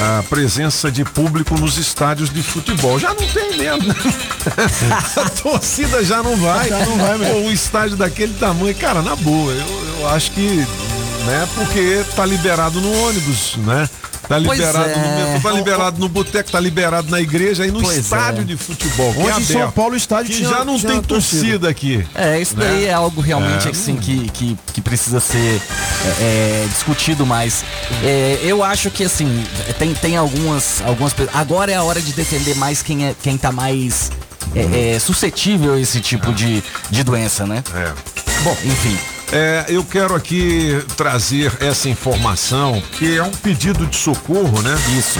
a 0.00 0.22
presença 0.22 0.92
de 0.92 1.04
público 1.04 1.58
nos 1.58 1.76
estádios 1.76 2.30
de 2.30 2.42
futebol. 2.42 2.98
Já 2.98 3.08
não 3.08 3.26
tem 3.26 3.56
mesmo. 3.56 3.92
a 5.16 5.30
torcida 5.30 6.04
já 6.04 6.22
não 6.22 6.36
vai. 6.36 6.68
Já 6.68 6.84
não 6.86 6.96
vai 6.98 7.18
mesmo. 7.18 7.38
Um 7.40 7.50
estádio 7.50 7.96
daquele 7.96 8.34
tamanho, 8.34 8.74
cara, 8.76 9.02
na 9.02 9.16
boa, 9.16 9.52
eu, 9.52 9.98
eu 10.00 10.08
acho 10.08 10.30
que, 10.30 10.66
né, 11.26 11.48
porque 11.54 12.04
tá 12.14 12.24
liberado 12.24 12.80
no 12.80 12.92
ônibus, 13.08 13.56
né? 13.56 13.88
Tá 14.28 14.38
liberado 14.38 14.78
no 14.78 14.94
é. 14.94 15.32
metrô, 15.34 15.50
tá 15.50 15.56
liberado 15.56 15.98
no 16.00 16.08
boteco, 16.08 16.50
tá 16.50 16.60
liberado 16.60 17.10
na 17.10 17.20
igreja 17.20 17.66
e 17.66 17.70
no 17.70 17.80
Pois 17.80 17.96
estádio 17.96 18.42
é. 18.42 18.44
de 18.44 18.56
futebol. 18.56 19.12
que 19.14 19.20
é 19.20 19.24
Hoje 19.24 19.40
em 19.40 19.44
São 19.44 19.70
Paulo 19.70 19.94
o 19.94 19.96
estádio 19.96 20.30
que 20.32 20.36
tinha- 20.38 20.50
já 20.50 20.64
não 20.64 20.78
tinha 20.78 20.92
tem 20.92 21.02
torcida. 21.02 21.40
torcida 21.42 21.68
aqui. 21.68 22.06
É, 22.14 22.38
isso 22.38 22.54
daí 22.54 22.82
Né? 22.82 22.84
é 22.84 22.92
algo 22.92 23.20
realmente 23.22 23.66
É. 23.66 23.70
assim 23.70 23.96
que, 23.96 24.28
que, 24.30 24.58
que 24.74 24.80
precisa 24.82 25.18
ser 25.18 25.60
é, 26.20 26.22
é, 26.64 26.66
discutido 26.70 27.24
mais. 27.24 27.64
É, 28.04 28.38
eu 28.42 28.62
acho 28.62 28.90
que 28.90 29.02
assim, 29.04 29.44
tem, 29.78 29.94
tem 29.94 30.16
algumas, 30.16 30.82
algumas 30.84 31.12
pessoas. 31.14 31.34
Agora 31.34 31.72
é 31.72 31.76
a 31.76 31.82
hora 31.82 32.00
de 32.00 32.12
defender 32.12 32.54
mais 32.56 32.82
quem, 32.82 33.06
é, 33.06 33.14
quem 33.22 33.38
tá 33.38 33.50
mais 33.50 34.10
é, 34.54 34.94
é, 34.94 34.98
suscetível 34.98 35.74
a 35.74 35.80
esse 35.80 36.00
tipo 36.00 36.32
de, 36.34 36.62
de 36.90 37.02
doença, 37.02 37.46
né? 37.46 37.62
É. 37.74 37.92
Bom, 38.44 38.56
enfim. 38.64 38.96
É, 39.30 39.66
eu 39.68 39.84
quero 39.84 40.14
aqui 40.14 40.82
trazer 40.96 41.52
essa 41.60 41.88
informação, 41.88 42.82
que 42.92 43.16
é 43.18 43.22
um 43.22 43.30
pedido 43.30 43.86
de 43.86 43.96
socorro, 43.96 44.62
né? 44.62 44.74
Isso. 44.98 45.18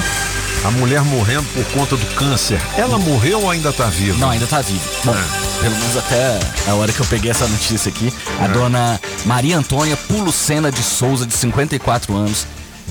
A 0.64 0.70
mulher 0.70 1.02
morrendo 1.02 1.44
por 1.54 1.64
conta 1.66 1.94
do 1.96 2.06
câncer. 2.14 2.60
Ela 2.76 2.98
morreu 2.98 3.42
ou 3.42 3.50
ainda 3.50 3.72
tá 3.72 3.86
viva? 3.86 4.18
Não, 4.18 4.30
ainda 4.30 4.46
tá 4.46 4.60
vivo. 4.62 4.80
Bom, 5.04 5.14
pelo 5.60 5.76
menos 5.76 5.96
até 5.96 6.40
a 6.68 6.74
hora 6.74 6.90
que 6.92 7.00
eu 7.00 7.06
peguei 7.06 7.30
essa 7.30 7.46
notícia 7.46 7.90
aqui, 7.90 8.12
a 8.40 8.46
É. 8.46 8.48
dona 8.48 9.00
Maria 9.26 9.56
Antônia 9.58 9.96
Pulucena 9.96 10.72
de 10.72 10.82
Souza, 10.82 11.26
de 11.26 11.34
54 11.34 12.16
anos, 12.16 12.46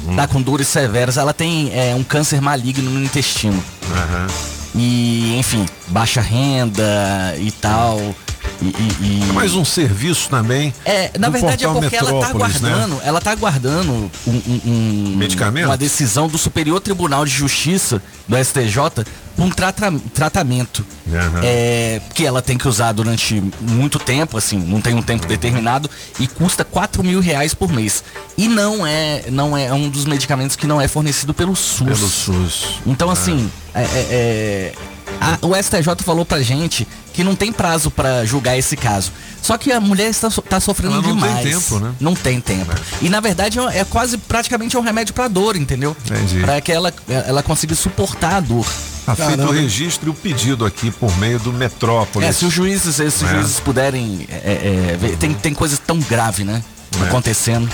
Hum. 0.08 0.16
tá 0.16 0.28
com 0.28 0.40
dores 0.42 0.68
severas. 0.68 1.18
Ela 1.18 1.34
tem 1.34 1.72
é, 1.74 1.94
um 1.96 2.04
câncer 2.04 2.40
maligno 2.40 2.90
no 2.92 3.04
intestino. 3.04 3.62
Aham. 3.92 4.28
E, 4.76 5.36
enfim, 5.40 5.66
baixa 5.88 6.22
renda 6.22 7.34
e 7.40 7.52
tal. 7.52 8.00
E, 8.62 8.66
e- 8.66 9.22
e- 9.30 9.34
Mais 9.34 9.54
um 9.54 9.64
serviço 9.64 10.30
também. 10.30 10.74
É, 10.84 11.12
na 11.20 11.30
verdade 11.30 11.64
é 11.66 11.68
porque 11.68 11.96
ela 11.96 12.10
tá 12.20 12.28
Metrópolis, 12.28 12.62
né? 12.62 12.70
aguardando, 12.74 13.02
ela 13.04 13.22
tá 13.22 13.32
aguardando 13.32 13.92
um, 13.92 14.32
um- 14.32 14.62
um- 14.66 15.16
Medicamento? 15.16 15.66
uma 15.66 15.78
decisão 15.78 16.28
do 16.28 16.38
Superior 16.38 16.80
Tribunal 16.80 17.24
de 17.26 17.32
Justiça 17.32 18.02
do 18.28 18.36
STJ 18.36 19.06
um 19.38 19.52
trata- 19.52 19.94
tratamento. 20.16 20.84
Aham. 21.08 21.42
É, 21.44 22.02
que 22.16 22.26
ela 22.26 22.42
tem 22.42 22.58
que 22.58 22.68
usar 22.68 22.92
durante 22.92 23.42
muito 23.62 24.00
tempo, 24.00 24.36
assim, 24.36 24.58
não 24.58 24.82
tem 24.82 24.96
um 24.96 25.02
tempo 25.04 25.28
determinado, 25.28 25.88
e 26.20 26.28
custa 26.28 26.66
4 26.66 27.04
mil 27.04 27.20
reais 27.20 27.54
por 27.54 27.72
mês. 27.72 28.04
E 28.36 28.48
não 28.48 28.86
é, 28.88 29.26
não 29.30 29.56
é 29.56 29.72
um 29.72 29.88
dos 29.90 30.06
medicamentos 30.06 30.56
que 30.56 30.66
não 30.66 30.82
é 30.82 30.88
fornecido 30.88 31.36
pelo 31.36 31.56
SUS. 31.56 31.86
Pelo 31.88 32.10
SUS. 32.10 32.66
Então, 32.88 33.12
assim, 33.12 33.50
é, 33.76 33.82
é, 33.84 33.86
é, 34.10 34.74
a- 35.20 35.38
o 35.46 35.56
STJ 35.56 36.04
falou 36.04 36.26
pra 36.26 36.42
gente 36.42 36.88
que 37.14 37.24
não 37.24 37.36
tem 37.36 37.52
prazo 37.52 37.90
pra 37.90 38.24
julgar 38.26 38.58
esse 38.58 38.76
caso. 38.78 39.12
Só 39.42 39.58
que 39.58 39.72
a 39.72 39.80
mulher 39.80 40.10
está, 40.10 40.30
tá 40.30 40.60
sofrendo 40.60 40.96
Ela 40.96 41.02
não 41.04 41.10
tem 41.20 41.28
demais. 41.36 41.44
tempo, 41.50 41.80
né? 41.80 41.92
Não 42.00 42.14
tem 42.16 42.42
tempo. 42.42 42.74
E 43.02 43.10
na 43.10 43.20
verdade 43.20 43.60
é, 43.60 43.80
é 43.80 43.86
quase 43.86 44.18
praticamente 44.18 44.78
um 44.78 44.82
remédio 44.82 45.14
pra 45.14 45.28
dor, 45.28 45.56
entendeu? 45.56 45.96
Entendi. 46.06 46.40
Pra 46.42 46.60
que 46.62 46.72
ela, 46.72 46.94
ela 47.08 47.42
consiga 47.42 47.74
suportar 47.76 48.36
a 48.36 48.40
dor. 48.40 48.66
Tá 49.06 49.16
feito 49.16 49.42
o 49.44 49.52
registro 49.52 50.10
e 50.10 50.12
o 50.12 50.14
pedido 50.14 50.66
aqui 50.66 50.92
por 50.92 51.16
meio 51.18 51.40
do 51.40 51.54
Metrópolis. 51.54 52.28
É, 52.28 52.32
se 52.34 52.46
os 52.46 52.52
juízes, 52.54 52.96
se 52.96 53.04
os 53.04 53.24
É. 53.24 53.28
juízes 53.28 53.60
puderem. 53.62 54.28
é, 54.30 54.92
é, 54.94 54.98
ver- 55.00 55.16
tem, 55.18 55.34
tem 55.34 55.54
coisas 55.54 55.80
tão 55.80 55.98
graves, 56.00 56.46
né? 56.46 56.62
É. 57.02 57.04
Acontecendo. 57.08 57.70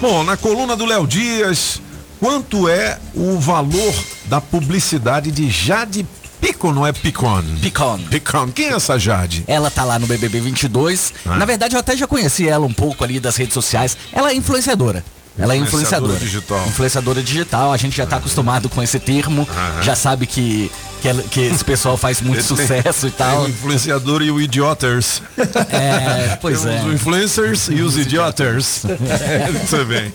Bom, 0.00 0.22
na 0.24 0.36
coluna 0.36 0.76
do 0.76 0.84
Léo 0.84 1.06
Dias, 1.06 1.80
quanto 2.20 2.68
é 2.68 2.98
o 3.14 3.38
valor 3.38 3.94
da 4.26 4.42
publicidade 4.42 5.30
de 5.30 5.48
Jade 5.48 6.06
Picon, 6.40 6.72
não 6.72 6.86
é 6.86 6.92
Picon? 6.92 7.42
Picon. 7.60 7.98
Picon. 8.10 8.48
Quem 8.48 8.66
é 8.66 8.72
essa 8.74 8.98
Jade? 8.98 9.44
Ela 9.46 9.70
tá 9.70 9.84
lá 9.84 9.98
no 9.98 10.06
BBB 10.06 10.40
22. 10.40 11.12
Ah. 11.26 11.36
Na 11.36 11.44
verdade, 11.44 11.74
eu 11.74 11.80
até 11.80 11.96
já 11.96 12.06
conheci 12.06 12.48
ela 12.48 12.66
um 12.66 12.72
pouco 12.72 13.04
ali 13.04 13.18
das 13.20 13.36
redes 13.36 13.54
sociais. 13.54 13.96
Ela 14.12 14.30
é 14.30 14.34
influenciadora. 14.34 15.04
Ela 15.38 15.54
é 15.54 15.56
Influenciadora 15.56 16.14
influenciadora. 16.14 16.18
digital. 16.18 16.66
Influenciadora 16.66 17.22
digital. 17.22 17.72
A 17.72 17.76
gente 17.76 17.96
já 17.96 18.06
tá 18.06 18.16
acostumado 18.16 18.68
com 18.68 18.82
esse 18.82 18.98
termo. 18.98 19.48
Já 19.82 19.94
sabe 19.94 20.26
que, 20.26 20.70
que, 21.00 21.08
ela- 21.08 21.22
que 21.22 21.40
esse 21.40 21.64
pessoal 21.64 21.96
faz 21.96 22.20
muito 22.20 22.38
tem- 22.56 22.56
sucesso 22.56 23.06
e 23.06 23.10
tal. 23.12 23.42
O 23.44 23.48
influenciador 23.48 24.22
e 24.22 24.30
o 24.30 24.40
idioters. 24.40 25.22
É, 25.70 26.36
pois 26.40 26.62
Temos 26.62 26.74
é. 26.76 26.84
Os 26.88 26.94
influencers 26.94 27.68
e 27.68 27.80
os 27.82 27.96
idioters. 27.96 28.82
Muito 28.88 29.84
bem. 29.86 30.12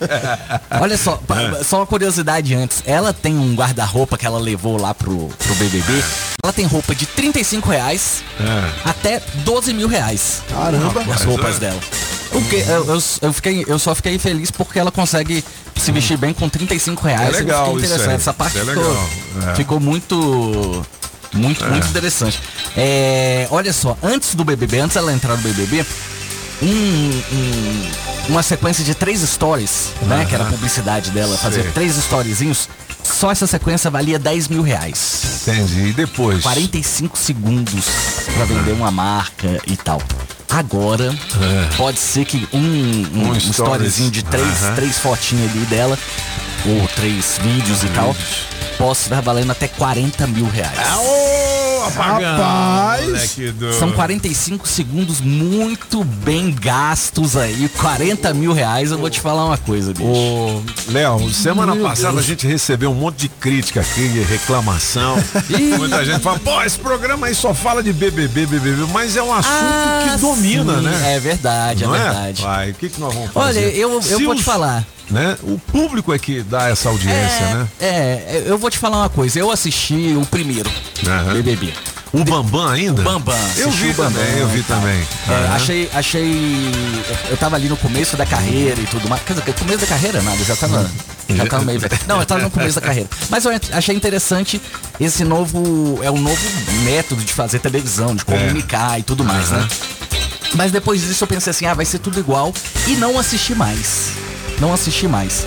Olha 0.80 0.96
só, 0.98 1.18
É. 1.58 1.64
só 1.64 1.78
uma 1.78 1.86
curiosidade 1.86 2.54
antes. 2.54 2.82
Ela 2.86 3.12
tem 3.12 3.36
um 3.36 3.54
guarda-roupa 3.54 4.18
que 4.18 4.26
ela 4.26 4.38
levou 4.38 4.80
lá 4.80 4.94
pro, 4.94 5.28
pro 5.28 5.54
BBB. 5.54 6.02
Ela 6.42 6.52
tem 6.52 6.66
roupa 6.66 6.94
de 6.94 7.06
35 7.06 7.70
reais 7.70 8.22
É. 8.38 8.88
até 8.90 9.22
12 9.44 9.72
mil 9.72 9.88
reais. 9.88 10.42
Caramba. 10.50 11.00
As 11.12 11.22
roupas 11.24 11.56
é. 11.56 11.60
dela. 11.60 11.80
O 12.34 12.42
que, 12.42 12.56
eu, 12.56 12.84
eu, 12.86 13.02
eu 13.22 13.32
fiquei, 13.32 13.64
eu 13.66 13.78
só 13.78 13.94
fiquei 13.94 14.18
feliz 14.18 14.50
porque 14.50 14.78
ela 14.78 14.90
consegue 14.90 15.44
se 15.76 15.92
vestir 15.92 16.16
bem 16.16 16.32
com 16.34 16.48
35 16.48 17.06
reais. 17.06 17.28
É 17.34 17.38
legal 17.38 17.76
interessante. 17.78 18.08
aí. 18.10 18.14
Essa 18.16 18.32
parte 18.34 18.58
é 18.58 18.64
ficou, 18.64 18.82
legal. 18.82 19.08
É. 19.50 19.54
ficou 19.54 19.80
muito. 19.80 20.84
Muito, 21.32 21.64
É. 21.64 21.68
muito 21.68 21.86
interessante. 21.88 22.40
É, 22.76 23.48
olha 23.50 23.72
só, 23.72 23.96
antes 24.02 24.34
do 24.36 24.44
BBB, 24.44 24.78
antes 24.78 24.94
dela 24.94 25.12
entrar 25.12 25.36
no 25.36 25.42
BBB, 25.42 25.84
um- 26.62 26.66
um- 27.32 27.90
uma 28.28 28.42
sequência 28.42 28.84
de 28.84 28.94
três 28.94 29.20
stories, 29.20 29.88
né? 30.02 30.24
Que 30.28 30.34
era 30.34 30.44
a 30.44 30.50
publicidade 30.50 31.10
dela, 31.10 31.36
fazer 31.36 31.72
três 31.72 31.96
storyzinhos. 31.96 32.68
Só 33.02 33.30
essa 33.30 33.46
sequência 33.46 33.90
valia 33.90 34.18
10 34.18 34.48
mil 34.48 34.62
reais. 34.62 35.42
Entendi. 35.46 35.88
E 35.88 35.92
depois? 35.92 36.42
45 36.42 37.18
segundos 37.18 37.84
pra 38.34 38.44
vender 38.44 38.72
uma 38.72 38.90
marca 38.90 39.60
e 39.66 39.76
tal. 39.76 40.00
Agora, 40.56 41.12
pode 41.76 41.98
ser 41.98 42.24
que 42.24 42.46
um, 42.52 42.58
um, 42.58 43.30
Um 43.30 43.36
storyzinho 43.36 44.10
de 44.10 44.22
três, 44.22 44.62
Aham. 44.62 44.74
três 44.76 44.98
fotinhas 44.98 45.50
ali 45.50 45.66
dela, 45.66 45.98
ou 46.64 46.86
três 46.94 47.40
vídeos 47.42 47.82
e 47.82 47.88
tal, 47.88 48.14
possa 48.78 49.04
estar 49.04 49.20
valendo 49.20 49.50
até 49.50 49.68
40 49.68 50.26
mil 50.26 50.46
reais. 50.48 50.78
Ô, 50.98 51.84
apagão, 51.86 52.36
Rapaz. 52.38 53.36
do- 53.54 53.72
São 53.74 53.92
45 53.92 54.66
segundos 54.66 55.20
muito 55.20 56.02
bem 56.04 56.50
gastos 56.50 57.36
aí. 57.36 57.68
40 57.80 58.32
mil 58.34 58.52
reais, 58.52 58.90
eu 58.90 58.98
vou 58.98 59.10
te 59.10 59.20
falar 59.20 59.44
uma 59.44 59.58
coisa, 59.58 59.92
bicho. 59.92 60.04
Ô, 60.06 60.62
Léo, 60.88 61.30
semana 61.30 61.74
Meu 61.74 61.84
passada 61.84 62.12
Deus. 62.14 62.24
a 62.24 62.28
gente 62.28 62.46
recebeu 62.46 62.90
um 62.90 62.94
monte 62.94 63.16
de 63.18 63.28
crítica 63.28 63.80
aqui, 63.80 64.06
reclamação. 64.28 65.16
Muita 65.78 66.04
gente 66.04 66.20
fala, 66.20 66.38
pô, 66.38 66.62
esse 66.62 66.78
programa 66.78 67.26
aí 67.26 67.34
só 67.34 67.52
fala 67.54 67.82
de 67.82 67.92
BBB, 67.92 68.46
BBB, 68.46 68.86
mas 68.92 69.16
é 69.16 69.22
um 69.22 69.32
assunto 69.32 69.54
Ah, 69.54 70.10
que 70.14 70.20
domina, 70.20 70.76
sim, 70.78 70.82
né? 70.82 71.14
É 71.16 71.20
verdade, 71.20 71.84
Não 71.84 71.94
é 71.94 71.98
é? 71.98 72.02
verdade. 72.04 72.42
Vai, 72.42 72.70
o 72.70 72.74
que, 72.74 72.88
que 72.88 73.00
nós 73.00 73.12
vamos 73.14 73.30
fazer? 73.30 73.58
Olha, 73.60 73.68
eu, 73.76 73.92
eu 73.94 74.02
Se 74.02 74.24
vou 74.24 74.34
te 74.34 74.38
os- 74.40 74.44
falar. 74.44 74.84
Né? 75.10 75.36
O 75.42 75.58
público 75.58 76.14
é 76.14 76.18
que 76.18 76.42
dá 76.42 76.68
essa 76.68 76.88
audiência, 76.88 77.54
né? 77.54 77.68
É, 77.80 78.42
eu 78.46 78.56
vou 78.56 78.70
te 78.70 78.78
falar 78.78 78.98
uma 78.98 79.08
coisa. 79.08 79.38
Eu 79.38 79.50
assisti 79.50 80.16
o 80.16 80.24
primeiro 80.24 80.70
Aham. 81.06 81.34
BBB. 81.34 81.74
O 82.12 82.24
Bambam 82.24 82.68
ainda? 82.68 83.00
O 83.00 83.04
Bambam. 83.04 83.36
Eu 83.56 83.70
vi 83.72 83.90
o 83.90 83.94
Bambam 83.94 84.12
também, 84.12 84.38
eu 84.38 84.48
vi 84.48 84.62
tal. 84.62 84.80
também. 84.80 85.06
É, 85.28 85.48
achei, 85.48 85.90
achei. 85.92 86.70
Eu 87.28 87.36
tava 87.36 87.56
ali 87.56 87.68
no 87.68 87.76
começo 87.76 88.16
da 88.16 88.24
carreira 88.24 88.80
e 88.80 88.86
tudo 88.86 89.08
mais. 89.08 89.20
Quer 89.24 89.34
dizer, 89.34 89.52
começo 89.54 89.78
da 89.80 89.86
carreira 89.86 90.22
nada, 90.22 90.42
já 90.44 90.54
tava. 90.54 90.88
Já 91.28 91.46
tava 91.46 91.64
meio 91.64 91.80
velho. 91.80 91.98
Não, 92.06 92.20
eu 92.20 92.26
tava 92.26 92.42
no 92.42 92.50
começo 92.50 92.76
da 92.76 92.80
carreira. 92.86 93.08
Mas 93.28 93.44
eu 93.44 93.50
achei 93.72 93.96
interessante 93.96 94.62
esse 95.00 95.24
novo. 95.24 95.98
É 96.02 96.10
um 96.10 96.20
novo 96.20 96.40
método 96.84 97.24
de 97.24 97.32
fazer 97.32 97.58
televisão, 97.58 98.14
de 98.14 98.24
comunicar 98.24 98.98
e 99.00 99.02
tudo 99.02 99.24
mais, 99.24 99.50
né? 99.50 99.66
Mas 100.54 100.70
depois 100.70 101.00
disso 101.00 101.24
eu 101.24 101.28
pensei 101.28 101.50
assim, 101.50 101.66
ah, 101.66 101.74
vai 101.74 101.84
ser 101.84 101.98
tudo 101.98 102.20
igual 102.20 102.54
e 102.86 102.92
não 102.94 103.18
assisti 103.18 103.56
mais. 103.56 104.12
Não 104.60 104.72
assisti 104.72 105.06
mais. 105.08 105.46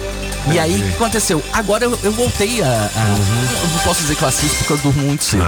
E 0.51 0.58
aí, 0.60 0.80
o 0.82 0.84
que 0.88 0.93
aconteceu? 0.95 1.43
Agora 1.51 1.84
eu, 1.86 1.99
eu 2.03 2.12
voltei 2.12 2.62
a. 2.62 2.66
a- 2.68 3.62
Eu 3.64 3.70
não 3.70 3.80
posso 3.80 4.01
dizer 4.01 4.16
que 4.16 4.22
eu 4.24 4.28
assisto 4.28 4.58
porque 4.60 4.74
eu 4.74 4.78
durmo 4.78 5.03
muito 5.03 5.24
cedo. 5.24 5.43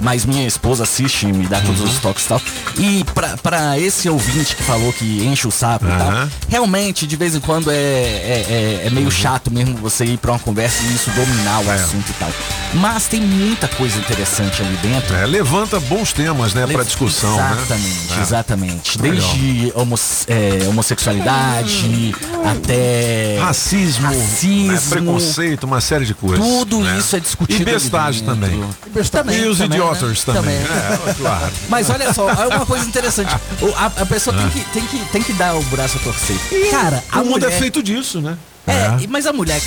Mas 0.00 0.24
minha 0.24 0.46
esposa 0.46 0.84
assiste 0.84 1.26
e 1.26 1.32
me 1.32 1.46
dá 1.46 1.60
todos 1.60 1.80
os 1.80 1.98
toques 1.98 2.24
e 2.24 2.28
tal. 2.28 2.42
E 2.78 3.04
pra, 3.14 3.36
pra 3.36 3.78
esse 3.78 4.08
ouvinte 4.08 4.56
que 4.56 4.62
falou 4.62 4.92
que 4.92 5.24
enche 5.24 5.46
o 5.46 5.50
saco 5.50 5.84
e 5.84 5.88
tal, 5.88 6.28
realmente, 6.48 7.06
de 7.06 7.16
vez 7.16 7.34
em 7.34 7.40
quando 7.40 7.70
é, 7.70 7.74
é, 7.74 8.46
é- 8.48 8.86
é 8.86 8.90
meio 8.90 9.10
chato 9.10 9.50
mesmo 9.50 9.76
você 9.76 10.04
ir 10.04 10.16
pra 10.18 10.32
uma 10.32 10.38
conversa 10.38 10.82
e 10.84 10.94
isso 10.94 11.10
dominar 11.10 11.60
o 11.64 11.70
assunto 11.70 12.08
e 12.08 12.12
tal. 12.14 12.30
Mas 12.74 13.06
tem 13.06 13.20
muita 13.20 13.66
coisa 13.68 13.98
interessante 13.98 14.62
ali 14.62 14.76
dentro. 14.76 15.14
É, 15.14 15.26
levanta 15.26 15.78
bons 15.80 16.12
temas, 16.12 16.54
né, 16.54 16.66
pra 16.66 16.82
discussão, 16.84 17.34
Exatamente, 17.34 18.10
né? 18.10 18.22
exatamente. 18.22 19.02
Legal. 19.02 19.28
Desde 19.28 19.72
homos- 19.74 20.24
é, 20.28 20.66
homossexualidade 20.68 22.14
até 22.44 23.38
Racismo, 23.40 24.06
racismo, 24.06 24.72
né, 24.72 24.80
preconceito, 24.88 25.64
uma 25.64 25.80
série 25.80 26.04
de 26.04 26.14
coisas. 26.14 26.38
Tudo 26.38 26.80
né? 26.80 26.98
isso 26.98 27.16
é 27.16 27.20
discutido 27.20 27.62
E 27.62 27.64
bestagem 27.64 28.24
também. 28.24 28.50
dentro. 28.50 29.10
Também, 29.10 29.40
e 29.44 29.48
os 29.48 29.58
também, 29.58 29.78
idiotas 29.78 29.89
né? 29.92 30.14
também. 30.26 30.58
Também. 30.62 31.10
É, 31.10 31.14
claro. 31.14 31.52
Mas 31.68 31.90
olha 31.90 32.12
só, 32.12 32.28
é 32.30 32.46
uma 32.48 32.66
coisa 32.66 32.84
interessante. 32.86 33.34
A, 33.76 33.86
a 33.86 34.06
pessoa 34.06 34.36
tem, 34.36 34.46
Ah. 34.46 34.50
que, 34.50 34.64
tem, 34.72 34.86
que, 34.86 34.98
tem 35.12 35.22
que 35.22 35.32
dar 35.32 35.54
o 35.54 35.62
braço 35.64 35.98
a 35.98 36.00
torcer. 36.00 36.36
Cara, 36.70 37.02
o 37.12 37.18
mundo 37.18 37.30
mulher... 37.30 37.52
é 37.52 37.58
feito 37.58 37.82
disso, 37.82 38.20
né? 38.20 38.36
É, 38.66 39.06
mas 39.08 39.26
a 39.26 39.32
mulher 39.32 39.60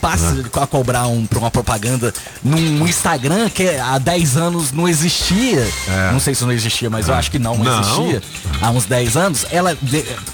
passa 0.00 0.34
a 0.62 0.66
cobrar 0.66 1.06
um, 1.08 1.26
pra 1.26 1.38
uma 1.38 1.50
propaganda 1.50 2.14
num 2.42 2.86
Instagram 2.86 3.50
que 3.50 3.68
há 3.68 3.98
10 3.98 4.36
anos 4.36 4.72
não 4.72 4.88
existia. 4.88 5.66
Não 6.12 6.20
sei 6.20 6.34
se 6.34 6.42
não 6.44 6.52
existia, 6.52 6.88
mas 6.88 7.08
eu 7.08 7.14
acho 7.14 7.30
que 7.30 7.38
não, 7.38 7.56
não, 7.56 7.80
existia. 7.80 8.22
Há 8.62 8.70
uns 8.70 8.86
10 8.86 9.16
anos, 9.16 9.46
ela 9.50 9.76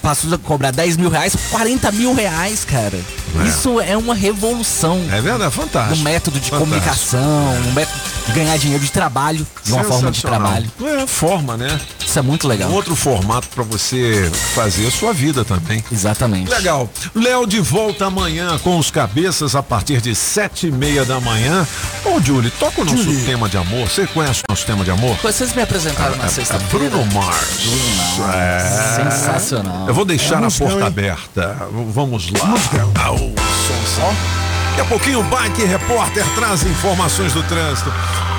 passou 0.00 0.32
a 0.32 0.38
cobrar 0.38 0.70
10 0.70 0.98
mil 0.98 1.10
reais, 1.10 1.34
40 1.50 1.90
mil 1.92 2.14
reais, 2.14 2.64
cara. 2.64 3.00
É. 3.40 3.48
Isso 3.48 3.80
é 3.80 3.96
uma 3.96 4.14
revolução. 4.14 5.00
É 5.10 5.20
verdade, 5.20 5.52
fantástico. 5.52 5.96
No 5.96 6.04
método 6.04 6.38
de 6.38 6.50
Fantástico. 6.50 6.70
comunicação, 6.70 7.54
um 7.66 7.72
método 7.72 7.98
ganhar 8.32 8.56
dinheiro 8.58 8.82
de 8.84 8.90
trabalho, 8.90 9.46
de 9.64 9.72
uma 9.72 9.84
forma 9.84 10.10
de 10.10 10.22
trabalho. 10.22 10.70
É, 10.82 11.06
forma, 11.06 11.56
né? 11.56 11.80
Isso 12.04 12.18
é 12.18 12.22
muito 12.22 12.46
legal. 12.46 12.70
Um 12.70 12.74
outro 12.74 12.94
formato 12.94 13.48
pra 13.54 13.64
você 13.64 14.30
fazer 14.54 14.86
a 14.86 14.90
sua 14.90 15.12
vida 15.12 15.44
também. 15.44 15.82
Exatamente. 15.90 16.50
Legal. 16.50 16.88
Léo 17.14 17.46
de 17.46 17.60
volta 17.60 18.06
amanhã 18.06 18.58
com 18.62 18.78
os 18.78 18.90
cabeças 18.90 19.54
a 19.54 19.62
partir 19.62 20.00
de 20.00 20.14
sete 20.14 20.66
e 20.68 20.72
meia 20.72 21.04
da 21.04 21.20
manhã. 21.20 21.66
Ô, 22.04 22.20
Julie, 22.20 22.50
toca 22.52 22.82
o 22.82 22.84
nosso 22.84 23.24
tema 23.24 23.48
de 23.48 23.56
amor. 23.56 23.88
Você 23.88 24.06
conhece 24.06 24.40
o 24.48 24.52
nosso 24.52 24.66
tema 24.66 24.84
de 24.84 24.90
amor? 24.90 25.16
Vocês 25.22 25.54
me 25.54 25.62
apresentaram 25.62 26.16
na 26.16 26.24
É 26.24 26.28
sexta-feira. 26.28 26.90
Bruno 26.90 27.04
Mars. 27.12 27.60
Bruno 27.62 28.18
Mars. 28.18 28.34
É. 28.34 29.10
Sensacional. 29.10 29.88
Eu 29.88 29.94
vou 29.94 30.04
deixar 30.04 30.34
É 30.34 30.38
a 30.38 30.40
musicão, 30.42 30.66
porta 30.68 30.80
hein? 30.82 30.86
aberta. 30.86 31.68
Vamos 31.92 32.30
lá. 32.30 32.54
Ah, 32.96 33.12
o 33.12 33.18
som. 33.18 34.41
Daqui 34.72 34.80
a 34.80 34.84
pouquinho 34.86 35.20
o 35.20 35.22
Bike 35.24 35.64
Repórter 35.66 36.24
traz 36.34 36.64
informações 36.64 37.34
do 37.34 37.42
trânsito. 37.42 37.92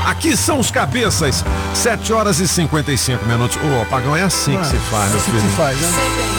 Aqui 0.04 0.36
são 0.36 0.58
os 0.60 0.72
cabeças. 0.72 1.46
7 1.76 2.12
horas 2.12 2.40
e 2.40 2.48
55 2.48 3.24
minutos. 3.26 3.56
Ô, 3.58 3.82
apagão 3.84 4.16
é 4.16 4.24
assim 4.24 4.58
que 4.58 4.66
se 4.66 4.78
faz, 4.90 5.12
meu 5.12 5.20
assim 5.20 5.32
filho. 5.32 5.44
que 5.44 5.50
se 5.50 5.56
faz, 5.56 5.78
né? 5.80 5.90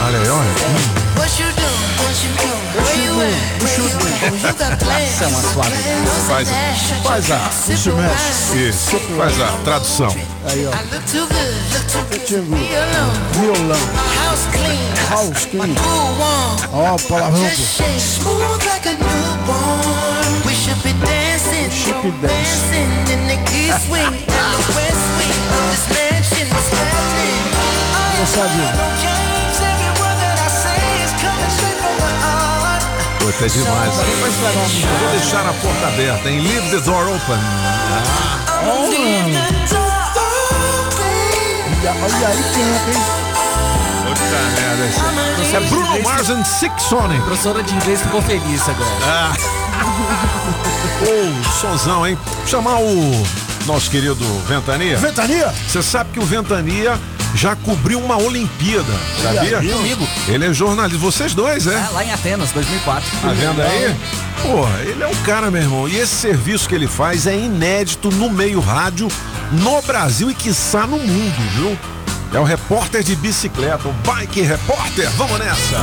Olha 0.05 0.19
aí, 0.19 0.29
olha. 0.29 0.49
Isso 2.99 3.21
é. 3.21 3.55
Faz, 6.27 6.49
faz 7.01 7.31
a. 7.31 7.49
Isso, 8.53 8.99
faz 9.17 9.41
a 9.41 9.47
tradução. 9.63 10.13
Aí, 10.47 10.65
ó. 10.65 10.69
I 10.69 10.83
look 10.93 11.03
too 11.09 11.25
good. 11.25 11.55
Look 11.73 11.85
too 11.89 12.05
good. 12.09 12.25
to 12.27 12.41
be 12.53 12.69
alone. 12.75 13.17
Violão. 13.33 13.81
House 14.21 14.45
clean. 14.53 14.85
House 15.09 15.45
clean. 15.47 15.75
Ó, 16.71 16.95
palavrão. 17.07 17.49
Just 17.49 17.77
shake 17.77 17.99
smooth 17.99 18.61
like 18.69 18.87
a 18.87 18.93
newborn. 18.93 20.45
We 20.45 20.53
should 20.53 20.81
be 20.83 20.93
dancing, 21.01 21.69
dancing 22.21 22.91
in 23.09 23.27
the 23.27 23.37
east 23.57 23.89
wing 23.91 24.05
and 24.05 24.21
the 24.21 24.73
west 24.77 25.05
wing 25.17 25.41
of 25.49 25.65
this 25.71 25.85
mansion. 25.89 26.47
What's 26.53 26.69
happening? 26.77 27.45
Moçadinho. 28.21 28.69
Games, 29.01 29.57
every 29.65 29.91
word 29.97 30.17
that 30.21 30.37
I 30.37 30.49
say 30.49 30.81
is 31.03 31.13
coming 31.25 31.51
straight 31.57 31.79
from 31.81 31.95
the 31.97 32.11
heart. 32.21 32.83
Puta, 33.19 33.45
é 33.45 33.49
demais. 33.49 33.93
Vou 34.99 35.09
deixar 35.09 35.45
a 35.47 35.53
porta 35.53 35.87
aberta, 35.87 36.29
hein? 36.29 36.39
Leave 36.39 36.69
the 36.69 36.81
door 36.85 37.07
open. 37.09 37.39
Olha 41.65 42.27
aí, 42.27 42.43
canta, 42.43 42.91
hein? 42.91 43.03
merda, 44.55 44.85
esse- 45.43 45.55
É 45.55 45.59
Bruno 45.61 46.03
Mars 46.03 46.29
and 46.29 46.43
Six 46.45 46.83
Sonic. 46.83 47.21
Professora 47.23 47.63
de 47.63 47.73
inglês 47.73 48.01
ficou 48.01 48.21
feliz 48.21 48.61
agora. 48.69 48.89
Ah. 49.03 49.33
Ô, 51.01 51.51
sonzão, 51.59 52.05
hein? 52.07 52.17
Chamar 52.45 52.77
o 52.79 53.27
nosso 53.65 53.89
querido 53.89 54.23
Ventania. 54.47 54.97
Ventania? 54.97 55.53
Você 55.67 55.81
sabe 55.81 56.11
que 56.13 56.19
o 56.19 56.23
Ventania 56.25 56.99
já 57.33 57.55
cobriu 57.55 57.99
uma 57.99 58.15
Olimpíada, 58.17 58.93
sabia? 59.21 59.59
aí? 59.59 59.69
Comigo. 59.69 60.07
Ele 60.27 60.45
é 60.45 60.53
jornalista. 60.53 60.99
Vocês 60.99 61.33
dois, 61.33 61.67
é? 61.67 61.75
Ah, 61.75 61.89
lá 61.91 62.03
em 62.03 62.13
Atenas, 62.13 62.51
2004. 62.51 63.09
Tá 63.21 63.27
vendo 63.29 63.61
aí? 63.61 63.95
Porra, 64.41 64.79
ele 64.83 65.03
é 65.03 65.07
um 65.07 65.15
cara, 65.23 65.49
meu 65.51 65.61
irmão. 65.61 65.87
E 65.89 65.97
esse 65.97 66.13
serviço 66.15 66.69
que 66.69 66.75
ele 66.75 66.87
faz 66.87 67.25
é 67.27 67.35
inédito 67.35 68.09
no 68.11 68.29
meio 68.29 68.59
rádio, 68.61 69.07
no 69.51 69.81
Brasil 69.81 70.29
e 70.29 70.35
quiçá 70.35 70.85
no 70.87 70.97
mundo, 70.97 71.49
viu? 71.55 71.77
É 72.33 72.39
o 72.39 72.43
repórter 72.43 73.01
de 73.01 73.15
bicicleta, 73.15 73.87
o 73.87 73.93
Bike 73.93 74.41
Repórter. 74.41 75.09
Vamos 75.11 75.39
nessa! 75.39 75.81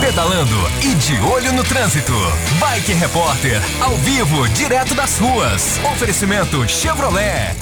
Pedalando 0.00 0.56
e 0.82 0.94
de 0.94 1.20
olho 1.20 1.52
no 1.52 1.62
trânsito. 1.62 2.12
Bike 2.58 2.92
Repórter, 2.92 3.60
ao 3.80 3.94
vivo, 3.98 4.48
direto 4.48 4.94
das 4.94 5.18
ruas. 5.18 5.78
Oferecimento 5.92 6.66
Chevrolet. 6.68 7.54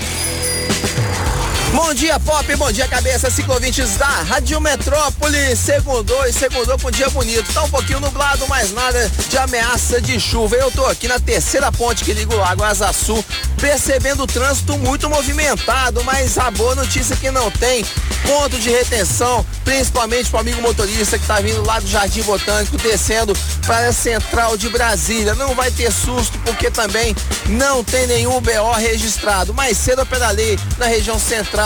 Bom 1.73 1.95
dia, 1.95 2.18
Pop, 2.18 2.57
bom 2.57 2.73
dia, 2.73 2.89
cabeça, 2.89 3.31
ciclovintes 3.31 3.97
da 3.97 4.07
Rádio 4.07 4.61
Metrópole. 4.61 5.55
Segundou 5.55 6.27
e 6.27 6.33
segundou 6.33 6.77
com 6.77 6.89
um 6.89 6.91
dia 6.91 7.09
bonito. 7.11 7.53
Tá 7.53 7.62
um 7.62 7.71
pouquinho 7.71 8.01
nublado, 8.01 8.45
mas 8.49 8.73
nada 8.73 9.11
de 9.29 9.39
ameaça 9.39 10.01
de 10.01 10.18
chuva. 10.18 10.57
Eu 10.57 10.73
tô 10.73 10.85
aqui 10.87 11.07
na 11.07 11.21
terceira 11.21 11.71
ponte 11.71 12.05
que 12.05 12.12
liga 12.12 12.35
o 12.35 12.39
Lago 12.39 12.64
Azaçu, 12.64 13.25
percebendo 13.61 14.25
o 14.25 14.27
trânsito 14.27 14.77
muito 14.79 15.09
movimentado, 15.09 16.03
mas 16.03 16.37
a 16.39 16.51
boa 16.51 16.75
notícia 16.75 17.14
é 17.14 17.16
que 17.16 17.31
não 17.31 17.51
tem 17.53 17.85
ponto 18.27 18.59
de 18.59 18.68
retenção, 18.68 19.47
principalmente 19.64 20.29
pro 20.29 20.41
amigo 20.41 20.61
motorista 20.61 21.18
que 21.18 21.27
tá 21.27 21.41
vindo 21.41 21.64
lá 21.64 21.79
do 21.79 21.87
Jardim 21.87 22.23
Botânico, 22.23 22.77
descendo 22.79 23.33
para 23.64 23.89
a 23.89 23.93
central 23.93 24.57
de 24.57 24.68
Brasília. 24.68 25.35
Não 25.37 25.55
vai 25.55 25.71
ter 25.71 25.91
susto, 25.93 26.39
porque 26.41 26.71
também 26.71 27.14
não 27.47 27.85
tem 27.85 28.07
nenhum 28.09 28.41
BO 28.41 28.73
registrado. 28.77 29.55
Mais 29.55 29.77
cedo 29.77 30.03
eu 30.03 30.07
pedalei 30.07 30.59
na 30.79 30.87
região 30.87 31.18
central 31.18 31.59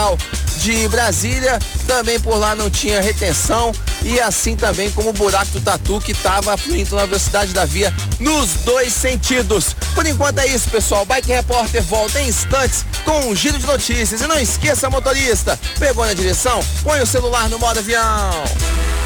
de 0.57 0.87
Brasília, 0.87 1.59
também 1.87 2.19
por 2.19 2.37
lá 2.37 2.55
não 2.55 2.69
tinha 2.69 2.99
retenção 2.99 3.71
e 4.03 4.19
assim 4.19 4.55
também 4.55 4.91
como 4.91 5.09
o 5.09 5.13
buraco 5.13 5.51
do 5.51 5.61
Tatu 5.61 6.01
que 6.01 6.11
estava 6.11 6.57
fluindo 6.57 6.95
na 6.95 7.05
velocidade 7.05 7.53
da 7.53 7.65
via 7.65 7.93
nos 8.19 8.49
dois 8.65 8.91
sentidos. 8.91 9.75
Por 9.93 10.05
enquanto 10.05 10.39
é 10.39 10.47
isso, 10.47 10.69
pessoal. 10.69 11.05
Bike 11.05 11.31
Repórter 11.31 11.83
volta 11.83 12.19
em 12.19 12.27
instantes 12.27 12.85
com 13.03 13.29
um 13.29 13.35
giro 13.35 13.57
de 13.57 13.65
notícias. 13.65 14.21
E 14.21 14.27
não 14.27 14.39
esqueça, 14.39 14.89
motorista, 14.89 15.59
pegou 15.79 16.05
na 16.05 16.13
direção? 16.13 16.59
Põe 16.83 16.99
o 17.01 17.07
celular 17.07 17.49
no 17.49 17.57
modo 17.57 17.79
avião. 17.79 18.43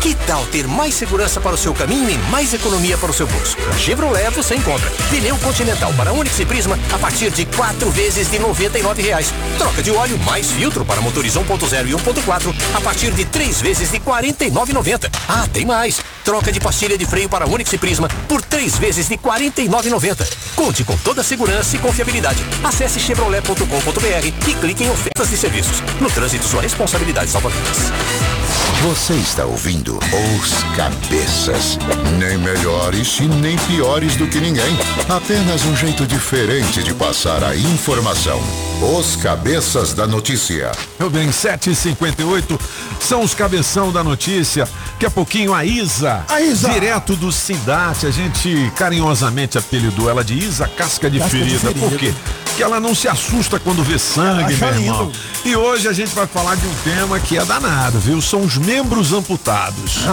Que 0.02 0.16
tal 0.16 0.46
ter 0.46 0.66
mais 0.66 0.96
segurança 0.96 1.42
para 1.42 1.56
o 1.56 1.58
seu 1.58 1.74
caminho 1.74 2.10
e 2.10 2.18
mais 2.30 2.54
economia 2.54 2.98
para 2.98 3.12
o 3.12 3.14
seu 3.14 3.28
bolso? 3.28 3.58
Na 3.68 3.78
Chevrolet 3.78 4.30
você 4.30 4.56
encontra 4.56 4.90
pneu 5.10 5.38
Continental 5.40 5.94
para 5.94 6.14
Onix 6.14 6.40
e 6.40 6.46
Prisma 6.46 6.80
a 6.94 6.98
partir 6.98 7.30
de 7.32 7.46
quatro 7.46 7.92
vezes 7.92 8.32
de 8.32 8.40
99 8.40 9.02
reais. 9.02 9.34
Troca 9.58 9.84
de 9.84 9.92
óleo 9.92 10.18
mais 10.20 10.52
filtro 10.52 10.79
para 10.86 11.02
motores 11.02 11.36
1.0 11.36 11.88
e 11.88 11.92
1.4 11.94 12.56
a 12.74 12.82
partir 12.82 13.12
de 13.12 13.26
três 13.26 13.62
vezes 13.62 13.92
de 13.92 13.98
R$ 13.98 14.04
49,90. 14.06 15.10
Ah, 15.28 15.48
tem 15.52 15.66
mais! 15.66 16.00
Troca 16.24 16.52
de 16.52 16.60
pastilha 16.60 16.98
de 16.98 17.06
freio 17.06 17.30
para 17.30 17.48
Onix 17.48 17.72
e 17.74 17.78
Prisma 17.78 18.08
por 18.28 18.42
três 18.42 18.78
vezes 18.78 19.08
de 19.08 19.16
R$ 19.16 19.22
49,90. 19.24 20.28
Conte 20.56 20.84
com 20.84 20.98
toda 20.98 21.22
a 21.22 21.24
segurança 21.24 21.76
e 21.76 21.80
confiabilidade. 21.80 22.44
Acesse 22.64 23.00
chevrolet.com.br 23.00 24.28
e 24.28 24.54
clique 24.54 24.84
em 24.84 24.90
ofertas 24.90 25.30
de 25.30 25.38
serviços. 25.38 25.82
No 26.00 26.10
trânsito, 26.10 26.46
sua 26.46 26.62
responsabilidade 26.62 27.30
salva 27.30 27.50
vidas. 27.50 27.92
Você 28.82 29.14
está 29.16 29.46
ouvindo 29.46 29.98
Os 29.98 30.64
Cabeças. 30.76 31.78
Nem 32.18 32.38
melhores 32.38 33.20
e 33.20 33.28
nem 33.28 33.58
piores 33.58 34.16
do 34.16 34.26
que 34.26 34.40
ninguém. 34.40 34.78
Apenas 35.10 35.66
um 35.66 35.76
jeito 35.76 36.08
diferente 36.08 36.82
de 36.82 36.94
passar 36.94 37.44
a 37.44 37.56
informação. 37.56 38.42
Os 38.98 39.18
Cabeças 39.18 39.94
da 39.94 40.08
Notícia. 40.08 40.69
Meu 41.00 41.10
bem, 41.10 41.30
7h58 41.30 42.60
são 43.00 43.22
os 43.22 43.34
cabeção 43.34 43.92
da 43.92 44.04
notícia. 44.04 44.68
Daqui 44.94 45.06
a 45.06 45.12
pouquinho 45.12 45.54
a 45.54 45.64
Isa. 45.64 46.26
A 46.28 46.42
Isa. 46.42 46.70
Direto 46.70 47.16
do 47.16 47.32
Cidate. 47.32 48.06
A 48.06 48.12
gente 48.12 48.72
carinhosamente 48.76 49.58
apelidou 49.58 50.10
ela 50.10 50.24
de 50.24 50.34
Isa 50.38 50.68
Casca 50.68 51.10
de, 51.10 51.20
Casca 51.20 51.38
de 51.38 51.44
ferida. 51.46 51.60
ferida. 51.60 51.80
Por 51.90 51.98
quê? 51.98 52.14
Porque 52.46 52.64
ela 52.64 52.80
não 52.80 52.94
se 52.94 53.08
assusta 53.08 53.60
quando 53.60 53.84
vê 53.84 53.98
sangue, 53.98 54.56
meu 54.56 54.70
irmão. 54.70 55.06
lindo. 55.06 55.12
E 55.46 55.56
hoje 55.56 55.88
a 55.88 55.94
gente 55.94 56.14
vai 56.14 56.28
falar 56.28 56.56
de 56.56 56.68
um 56.68 56.74
tema 56.84 57.20
que 57.20 57.38
é 57.38 57.46
danado, 57.46 57.98
viu? 58.00 58.22
São 58.22 58.42
os 58.42 58.58
membros 58.58 59.14
amputados. 59.14 60.06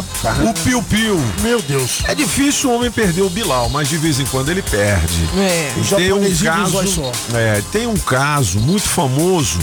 O 0.48 0.54
piu-piu. 0.62 1.20
Meu 1.42 1.60
Deus. 1.60 2.02
É 2.04 2.14
difícil 2.14 2.70
o 2.70 2.76
homem 2.76 2.90
perder 2.90 3.22
o 3.22 3.30
Bilal, 3.30 3.68
mas 3.68 3.88
de 3.88 3.96
vez 3.96 4.20
em 4.20 4.24
quando 4.26 4.50
ele 4.50 4.62
perde. 4.62 5.28
É. 5.36 5.72
O 5.76 5.96
Tem 5.96 6.12
um 6.12 6.36
caso, 6.36 6.86
só. 6.86 7.12
é, 7.34 7.62
tem 7.72 7.86
um 7.86 7.96
caso 7.96 8.60
muito 8.60 8.88
famoso 8.88 9.58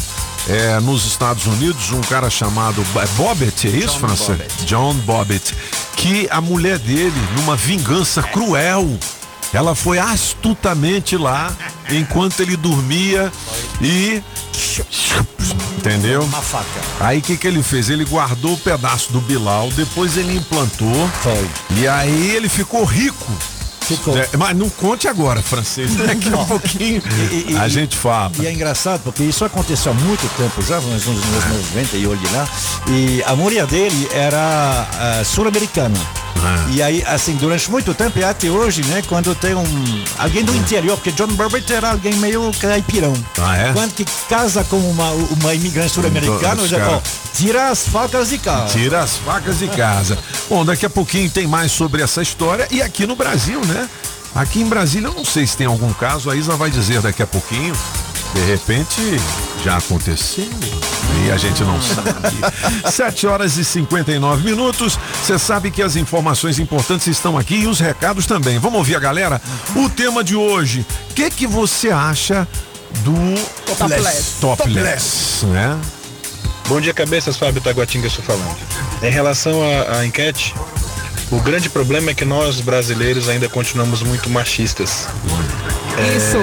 é, 0.49 0.79
nos 0.81 1.05
Estados 1.05 1.45
Unidos, 1.45 1.91
um 1.91 2.01
cara 2.01 2.29
chamado 2.29 2.85
é 3.01 3.07
Bobbitt, 3.15 3.67
é 3.67 3.71
isso, 3.71 3.99
França? 3.99 4.37
John 4.65 4.93
Bobbitt, 4.95 5.55
que 5.95 6.27
a 6.29 6.41
mulher 6.41 6.77
dele, 6.79 7.13
numa 7.37 7.55
vingança 7.55 8.21
cruel, 8.21 8.87
ela 9.53 9.75
foi 9.75 9.99
astutamente 9.99 11.15
lá 11.15 11.51
enquanto 11.89 12.39
ele 12.39 12.57
dormia 12.57 13.31
e 13.81 14.21
entendeu? 15.77 16.23
Uma 16.23 16.41
faca. 16.41 16.65
Aí 16.99 17.19
o 17.19 17.21
que, 17.21 17.37
que 17.37 17.47
ele 17.47 17.61
fez? 17.61 17.89
Ele 17.89 18.05
guardou 18.05 18.53
o 18.53 18.57
pedaço 18.57 19.11
do 19.11 19.21
Bilal, 19.21 19.69
depois 19.71 20.17
ele 20.17 20.35
implantou. 20.35 21.09
E 21.71 21.87
aí 21.87 22.31
ele 22.31 22.49
ficou 22.49 22.83
rico. 22.83 23.31
Ficou. 23.81 24.17
É, 24.17 24.29
mas 24.37 24.55
não 24.55 24.69
conte 24.69 25.09
agora, 25.09 25.41
francês. 25.41 25.93
Daqui 25.99 26.33
a 26.33 26.37
pouquinho 26.37 27.01
E- 27.31 27.51
e- 27.51 27.57
a 27.57 27.67
gente 27.67 27.97
fala. 27.97 28.31
E 28.39 28.47
é 28.47 28.53
engraçado 28.53 29.01
porque 29.03 29.23
isso 29.23 29.43
aconteceu 29.43 29.91
há 29.91 29.95
muito 29.95 30.25
tempo 30.37 30.61
já, 30.61 30.79
nos 30.79 31.05
anos 31.05 31.25
90 31.73 31.97
e 31.97 32.07
olhe 32.07 32.27
lá. 32.31 32.47
E 32.87 33.21
a 33.25 33.35
mulher 33.35 33.65
dele 33.67 34.07
era 34.13 34.87
ah, 34.93 35.21
sul-americana. 35.25 35.99
Ah. 36.41 36.67
E 36.71 36.81
aí, 36.81 37.03
assim, 37.05 37.35
durante 37.35 37.69
muito 37.69 37.93
tempo 37.93 38.19
e 38.19 38.23
até 38.23 38.49
hoje, 38.49 38.83
né, 38.85 39.01
quando 39.07 39.33
tem 39.35 39.55
um. 39.55 39.63
Alguém 40.17 40.43
do 40.43 40.55
interior, 40.55 40.97
porque 40.97 41.11
John 41.11 41.27
Burbett 41.27 41.71
era 41.71 41.91
alguém 41.91 42.13
meio 42.15 42.51
caipirão. 42.59 43.13
Ah, 43.39 43.57
é? 43.57 43.73
Quando 43.73 43.93
que 43.93 44.05
casa 44.27 44.63
com 44.63 44.77
uma, 44.77 45.11
uma 45.11 45.53
imigrante 45.53 45.91
sul-americana, 45.91 46.61
tira 47.33 47.69
as 47.69 47.87
facas 47.87 48.29
de 48.29 48.37
casa. 48.37 48.73
Tira 48.73 49.01
as 49.01 49.17
facas 49.17 49.59
de 49.59 49.67
casa. 49.67 50.17
Bom, 50.49 50.65
daqui 50.65 50.85
a 50.85 50.89
pouquinho 50.89 51.29
tem 51.29 51.47
mais 51.47 51.71
sobre 51.71 52.01
essa 52.01 52.21
história 52.21 52.67
e 52.71 52.81
aqui 52.81 53.05
no 53.05 53.15
Brasil, 53.15 53.61
né? 53.65 53.89
Aqui 54.35 54.61
em 54.61 54.67
Brasília 54.67 55.07
eu 55.07 55.13
não 55.13 55.25
sei 55.25 55.45
se 55.45 55.55
tem 55.55 55.67
algum 55.67 55.93
caso, 55.93 56.29
a 56.29 56.35
Isa 56.35 56.55
vai 56.55 56.69
dizer 56.69 57.01
daqui 57.01 57.21
a 57.21 57.27
pouquinho. 57.27 57.75
De 58.33 58.41
repente 58.45 58.99
já 59.63 59.77
aconteceu 59.77 60.49
e 61.25 61.31
a 61.31 61.37
gente 61.37 61.63
não 61.63 61.81
sabe. 61.81 62.11
7 62.91 63.27
horas 63.27 63.57
e 63.57 63.65
59 63.65 64.43
minutos. 64.43 64.97
Você 65.21 65.37
sabe 65.39 65.71
que 65.71 65.81
as 65.81 65.95
informações 65.95 66.59
importantes 66.59 67.07
estão 67.07 67.37
aqui 67.37 67.55
e 67.55 67.67
os 67.67 67.79
recados 67.79 68.25
também. 68.25 68.59
Vamos 68.59 68.77
ouvir 68.77 68.95
a 68.95 68.99
galera? 68.99 69.41
O 69.75 69.89
tema 69.89 70.23
de 70.23 70.35
hoje. 70.35 70.85
O 71.09 71.13
que 71.13 71.29
que 71.29 71.47
você 71.47 71.89
acha 71.89 72.47
do 72.99 73.13
Topless. 73.65 74.35
topless, 74.39 75.45
né? 75.47 75.79
Bom 76.67 76.79
dia, 76.79 76.93
cabeças. 76.93 77.37
Fábio 77.37 77.61
Taguatinga 77.61 78.07
estou 78.07 78.23
falando. 78.23 78.57
Em 79.01 79.09
relação 79.09 79.61
à, 79.61 79.97
à 79.97 80.05
enquete, 80.05 80.53
o 81.31 81.39
grande 81.39 81.69
problema 81.69 82.11
é 82.11 82.13
que 82.13 82.23
nós 82.23 82.61
brasileiros 82.61 83.27
ainda 83.27 83.49
continuamos 83.49 84.01
muito 84.01 84.29
machistas. 84.29 85.07
Isso. 86.15 86.37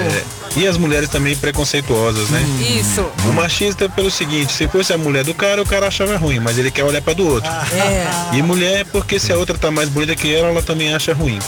E 0.55 0.67
as 0.67 0.77
mulheres 0.77 1.07
também 1.07 1.35
preconceituosas, 1.35 2.29
né? 2.29 2.43
Isso. 2.77 3.05
O 3.25 3.33
machista 3.33 3.85
é 3.85 3.87
pelo 3.87 4.11
seguinte, 4.11 4.51
se 4.51 4.67
fosse 4.67 4.91
a 4.91 4.97
mulher 4.97 5.23
do 5.23 5.33
cara, 5.33 5.61
o 5.61 5.65
cara 5.65 5.87
achava 5.87 6.17
ruim, 6.17 6.39
mas 6.39 6.57
ele 6.57 6.69
quer 6.69 6.83
olhar 6.83 7.01
para 7.01 7.13
do 7.13 7.25
outro. 7.25 7.49
É. 7.49 8.35
E 8.35 8.41
mulher 8.41 8.81
é 8.81 8.83
porque 8.83 9.17
se 9.17 9.31
a 9.31 9.37
outra 9.37 9.57
tá 9.57 9.71
mais 9.71 9.87
bonita 9.87 10.13
que 10.15 10.33
ela, 10.33 10.49
ela 10.49 10.61
também 10.61 10.93
acha 10.93 11.13
ruim. 11.13 11.39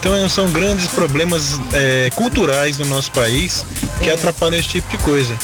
Então 0.00 0.28
são 0.28 0.50
grandes 0.50 0.88
problemas 0.88 1.60
é, 1.72 2.10
culturais 2.14 2.78
no 2.78 2.86
nosso 2.86 3.12
país 3.12 3.64
que 4.02 4.10
atrapalham 4.10 4.58
esse 4.58 4.68
tipo 4.68 4.90
de 4.90 4.98
coisa. 4.98 5.34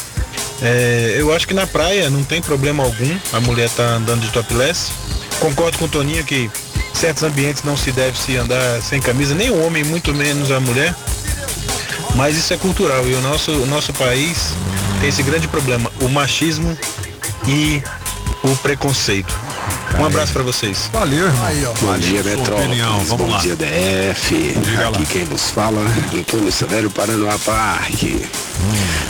É, 0.63 1.15
eu 1.17 1.33
acho 1.33 1.47
que 1.47 1.55
na 1.55 1.67
praia 1.67 2.11
não 2.11 2.23
tem 2.23 2.43
problema 2.43 2.83
algum 2.83 3.17
a 3.33 3.41
mulher 3.41 3.71
tá 3.71 3.85
andando 3.85 4.21
de 4.21 4.29
topless. 4.31 4.91
Concordo 5.39 5.79
com 5.79 5.85
o 5.87 5.89
Toninho 5.89 6.25
que 6.25 6.51
certos 6.93 7.23
ambientes 7.23 7.63
não 7.63 7.77
se 7.77 7.93
deve 7.93 8.19
se 8.19 8.37
andar 8.37 8.83
sem 8.83 9.01
camisa, 9.01 9.35
nem 9.35 9.49
o 9.49 9.65
homem, 9.65 9.83
muito 9.85 10.13
menos 10.13 10.51
a 10.51 10.61
mulher. 10.61 10.95
Mas 12.15 12.37
isso 12.37 12.53
é 12.53 12.57
cultural 12.57 13.07
e 13.09 13.15
o 13.15 13.21
nosso, 13.21 13.51
o 13.53 13.67
nosso 13.67 13.93
país 13.93 14.53
tem 15.01 15.09
esse 15.09 15.23
grande 15.23 15.49
problema, 15.49 15.91
o 16.01 16.09
machismo 16.09 16.77
e 17.47 17.83
o 18.43 18.55
preconceito. 18.57 19.35
Um 19.99 20.05
abraço 20.05 20.33
para 20.33 20.43
vocês. 20.43 20.89
Valeu, 20.93 21.27
irmão. 21.27 21.75
Bom 21.81 21.99
dia, 21.99 22.23
Metrópolis. 22.23 22.79
vamos 22.81 23.09
Bom 23.09 23.27
lá. 23.29 23.39
dia, 23.39 23.57
DF. 23.57 24.55
Aqui 24.89 25.07
quem 25.07 25.25
vos 25.25 25.51
fala, 25.51 25.81
Antônio 26.15 26.51
Severo 26.51 26.91
Paranoá 26.91 27.39
Parque. 27.39 28.25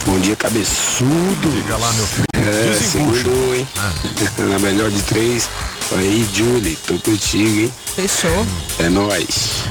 Bom 0.06 0.18
dia, 0.18 0.34
cabeçudo. 0.34 1.50
Diga 1.62 1.76
lá, 1.76 1.92
meu 1.92 2.06
filho. 2.06 2.26
É, 2.34 2.74
segundo, 2.74 3.54
hein? 3.54 3.68
Na 4.50 4.58
melhor 4.58 4.90
de 4.90 5.02
três. 5.02 5.48
Aí, 5.96 6.26
Julie, 6.34 6.76
tô 6.86 6.94
contigo, 6.98 7.60
hein? 7.60 7.72
Fechou. 7.94 8.46
É 8.78 8.88
nóis. 8.88 9.64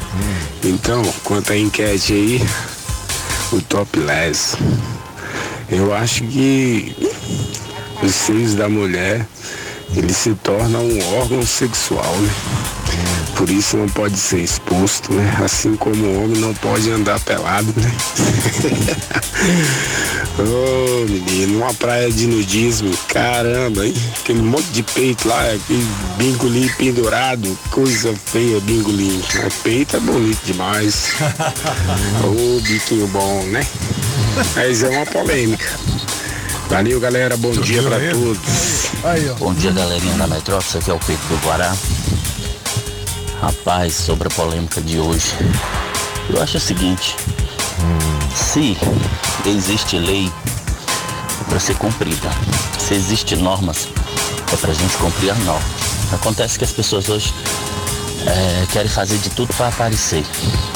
Então, 0.63 1.01
quanto 1.23 1.51
à 1.51 1.57
enquete 1.57 2.13
aí, 2.13 2.47
o 3.51 3.61
topless. 3.61 4.55
Eu 5.69 5.93
acho 5.93 6.23
que 6.25 6.95
os 8.03 8.13
seios 8.13 8.55
da 8.55 8.69
mulher, 8.69 9.25
ele 9.95 10.13
se 10.13 10.33
torna 10.35 10.79
um 10.79 11.17
órgão 11.19 11.45
sexual, 11.45 12.15
né? 12.17 12.29
Por 13.35 13.49
isso 13.49 13.77
não 13.77 13.87
pode 13.87 14.17
ser 14.17 14.39
exposto, 14.39 15.13
né? 15.13 15.37
Assim 15.41 15.75
como 15.77 16.05
o 16.05 16.23
homem 16.23 16.41
não 16.41 16.53
pode 16.55 16.91
andar 16.91 17.19
pelado, 17.21 17.73
né? 17.77 17.91
Ô 20.37 21.05
menino, 21.05 21.59
uma 21.59 21.73
praia 21.73 22.11
de 22.11 22.27
nudismo, 22.27 22.91
caramba, 23.07 23.85
hein? 23.85 23.93
Aquele 24.19 24.41
monte 24.41 24.67
de 24.71 24.83
peito 24.83 25.27
lá, 25.27 25.41
aquele 25.53 25.87
bingolim 26.17 26.67
pendurado, 26.77 27.57
coisa 27.71 28.13
feia, 28.25 28.59
bingolim. 28.59 29.21
Mas 29.41 29.53
peito 29.55 29.95
é 29.95 29.99
bonito 30.01 30.41
demais. 30.45 31.13
Ô 32.23 32.59
biquinho 32.59 33.07
bom, 33.07 33.43
né? 33.43 33.65
Mas 34.53 34.83
é 34.83 34.89
uma 34.89 35.05
polêmica. 35.05 35.79
Valeu, 36.69 36.99
galera. 36.99 37.35
Bom 37.35 37.51
dia 37.51 37.81
pra 37.81 37.97
todos. 38.11 38.37
Bom 39.39 39.53
dia, 39.55 39.71
galerinha 39.71 40.13
da 40.13 40.27
Metrópole. 40.27 40.77
Aqui 40.77 40.91
é 40.91 40.93
o 40.93 40.99
Pedro 40.99 41.27
do 41.27 41.37
Guará. 41.43 41.75
Rapaz, 43.41 43.95
sobre 43.95 44.27
a 44.27 44.31
polêmica 44.31 44.79
de 44.79 44.99
hoje, 44.99 45.33
eu 46.29 46.41
acho 46.41 46.57
o 46.57 46.59
seguinte: 46.59 47.15
se 48.35 48.77
existe 49.45 49.97
lei, 49.97 50.31
é 51.41 51.43
para 51.49 51.59
ser 51.59 51.75
cumprida. 51.75 52.29
Se 52.77 52.93
existe 52.93 53.35
normas, 53.35 53.87
é 54.53 54.55
pra 54.55 54.71
gente 54.71 54.95
cumprir 54.97 55.31
as 55.31 55.39
normas. 55.39 55.71
Acontece 56.13 56.59
que 56.59 56.65
as 56.65 56.71
pessoas 56.71 57.09
hoje 57.09 57.33
é, 58.27 58.65
querem 58.71 58.89
fazer 58.89 59.17
de 59.17 59.31
tudo 59.31 59.51
para 59.55 59.69
aparecer. 59.69 60.23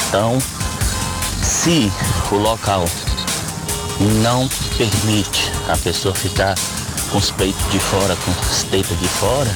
Então, 0.09 0.39
se 1.43 1.91
o 2.31 2.35
local 2.35 2.83
não 4.05 4.47
permite 4.77 5.51
a 5.67 5.77
pessoa 5.77 6.13
ficar 6.13 6.55
com 7.11 7.17
os 7.17 7.31
peitos 7.31 7.71
de 7.71 7.79
fora, 7.79 8.15
com 8.15 8.31
as 8.31 8.63
tetas 8.63 8.99
de 8.99 9.07
fora, 9.07 9.55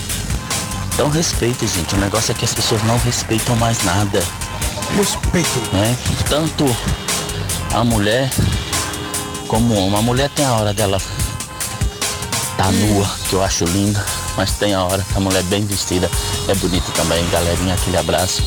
então 0.98 1.10
respeite, 1.10 1.68
gente. 1.68 1.94
O 1.94 2.00
negócio 2.00 2.32
é 2.32 2.34
que 2.34 2.44
as 2.44 2.56
pessoas 2.56 2.82
não 2.82 2.98
respeitam 2.98 3.56
mais 3.58 3.84
nada. 3.84 4.20
Respeito. 4.98 5.62
Né? 5.72 5.96
Tanto 6.28 6.66
a 7.72 7.84
mulher 7.84 8.32
como 9.48 9.76
o 9.76 9.78
homem. 9.78 10.00
A 10.00 10.02
mulher 10.02 10.28
tem 10.32 10.44
a 10.44 10.54
hora 10.54 10.74
dela 10.74 11.00
tá 12.58 12.72
nua, 12.72 13.08
que 13.30 13.36
eu 13.36 13.44
acho 13.44 13.66
linda, 13.66 14.04
mas 14.36 14.54
tem 14.54 14.74
a 14.74 14.84
hora 14.84 15.06
que 15.08 15.16
a 15.16 15.20
mulher 15.20 15.44
bem 15.44 15.64
vestida 15.68 16.10
é 16.48 16.56
bonita 16.56 16.92
também. 16.94 17.24
Galerinha, 17.30 17.76
aquele 17.76 17.98
abraço. 17.98 18.42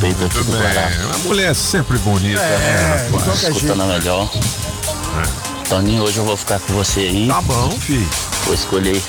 Pedro 0.00 0.26
aqui 0.26 0.42
do 0.42 0.58
Guará. 0.58 0.90
A 1.14 1.18
mulher 1.18 1.52
é 1.52 1.54
sempre 1.54 1.98
bonita, 1.98 2.42
né, 2.42 3.08
rapaz? 3.12 3.44
Escutando 3.44 3.82
a 3.84 3.86
melhor. 3.86 4.28
Toninho, 5.68 6.02
hoje 6.04 6.18
eu 6.18 6.24
vou 6.24 6.36
ficar 6.36 6.60
com 6.60 6.72
você 6.74 7.00
aí. 7.00 7.26
Tá 7.28 7.40
bom, 7.40 7.70
filho. 7.72 8.08
Vou 8.44 8.54
escolher. 8.54 9.02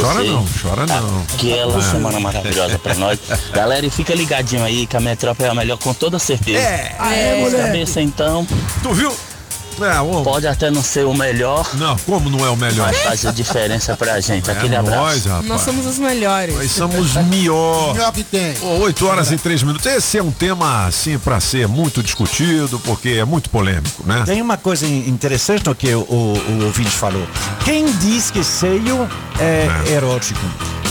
Chora 0.00 0.14
você. 0.24 0.28
não, 0.30 0.46
chora 0.60 0.86
não. 0.86 1.24
Aquela 1.34 1.78
Ah. 1.78 1.82
semana 1.82 2.18
maravilhosa 2.18 2.78
pra 2.78 2.94
nós. 2.94 3.18
Galera, 3.52 3.86
e 3.86 3.90
fica 3.90 4.12
ligadinho 4.14 4.64
aí 4.64 4.86
que 4.86 4.96
a 4.96 5.00
Metrópole 5.00 5.46
é 5.48 5.52
a 5.52 5.54
melhor 5.54 5.78
com 5.78 5.94
toda 5.94 6.18
certeza. 6.18 6.58
É. 6.58 6.96
Aê, 6.98 7.44
É. 7.44 7.50
cabeça 7.50 8.00
então. 8.00 8.44
Tu 8.82 8.92
viu? 8.92 9.12
Pode 10.24 10.46
até 10.46 10.70
não 10.70 10.82
ser 10.82 11.04
o 11.06 11.14
melhor. 11.14 11.68
Não, 11.74 11.96
como 11.98 12.30
não 12.30 12.44
é 12.44 12.50
o 12.50 12.56
melhor? 12.56 12.86
Mas 12.86 12.98
faz 13.02 13.26
a 13.26 13.32
diferença 13.32 13.96
pra 13.96 14.20
gente. 14.20 14.50
Aquele 14.50 14.74
É 14.74 14.78
abraço. 14.78 15.00
nóis, 15.02 15.24
rapaz. 15.26 15.46
Nós 15.46 15.60
somos 15.62 15.86
os 15.86 15.98
melhores. 15.98 16.54
Nós 16.54 16.70
somos 16.70 17.14
melhor. 17.14 17.92
Melhor 17.94 18.12
que 18.12 18.22
tem. 18.24 18.54
Ô, 18.62 18.80
8 18.82 19.06
horas 19.06 19.30
e 19.32 19.36
3 19.36 19.62
minutos. 19.62 19.86
Esse 19.86 20.18
é 20.18 20.22
um 20.22 20.30
tema, 20.30 20.86
assim, 20.86 21.18
pra 21.18 21.40
ser 21.40 21.66
muito 21.68 22.02
discutido, 22.02 22.78
porque 22.80 23.10
é 23.10 23.24
muito 23.24 23.50
polêmico, 23.50 24.02
né? 24.06 24.22
Tem 24.26 24.40
uma 24.40 24.56
coisa 24.56 24.86
in- 24.86 25.08
interessante 25.08 25.64
no 25.66 25.74
que 25.74 25.92
o, 25.94 26.00
o, 26.00 26.38
o 26.60 26.64
ouvinte 26.66 26.90
falou. 26.90 27.26
Quem 27.64 27.86
diz 27.98 28.30
que 28.30 28.42
seio 28.44 29.08
é, 29.38 29.92
erótico? 29.92 30.40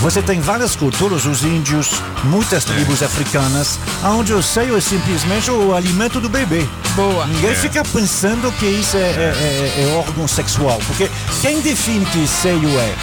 Você 0.04 0.22
tem 0.22 0.42
várias 0.42 0.76
culturas, 0.76 1.26
os 1.26 1.44
índios, 1.44 1.92
muitas 2.26 2.66
tribos 2.66 3.02
africanas, 3.02 3.80
onde 4.04 4.34
o 4.34 4.44
seio 4.44 4.76
é 4.78 4.82
simplesmente 4.82 5.50
o 5.50 5.74
alimento 5.74 6.20
do 6.20 6.28
bebê. 6.28 6.68
Boa. 6.94 7.26
Ninguém 7.26 7.52
É. 7.52 7.56
fica 7.56 7.82
pensando 7.86 8.52
que 8.60 8.66
isso 8.66 8.98
é, 8.98 9.00
é- 9.00 9.04
é- 9.08 9.84
é 9.90 9.96
órgão 9.96 10.28
sexual, 10.28 10.78
porque 10.88 11.10
quem 11.42 11.62
define 11.62 12.06
que 12.08 12.28
seio 12.28 12.68
é? 12.78 12.94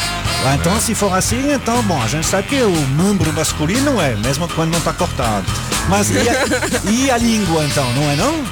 Ah, 0.44 0.56
então, 0.56 0.78
se 0.78 0.94
for 0.94 1.12
assim, 1.16 1.50
então, 1.54 1.82
bom, 1.84 2.00
a 2.02 2.06
gente 2.06 2.26
sabe 2.26 2.48
que 2.48 2.62
o 2.62 2.70
membro 2.88 3.32
masculino 3.32 3.98
é, 3.98 4.14
mesmo 4.16 4.46
quando 4.48 4.70
não 4.70 4.78
está 4.78 4.92
cortado. 4.92 5.46
Mas 5.88 6.10
e 6.10 6.18
a, 6.18 6.44
e 6.90 7.10
a 7.10 7.16
língua, 7.16 7.64
então, 7.64 7.90
não 7.94 8.10
é 8.10 8.16
não? 8.16 8.44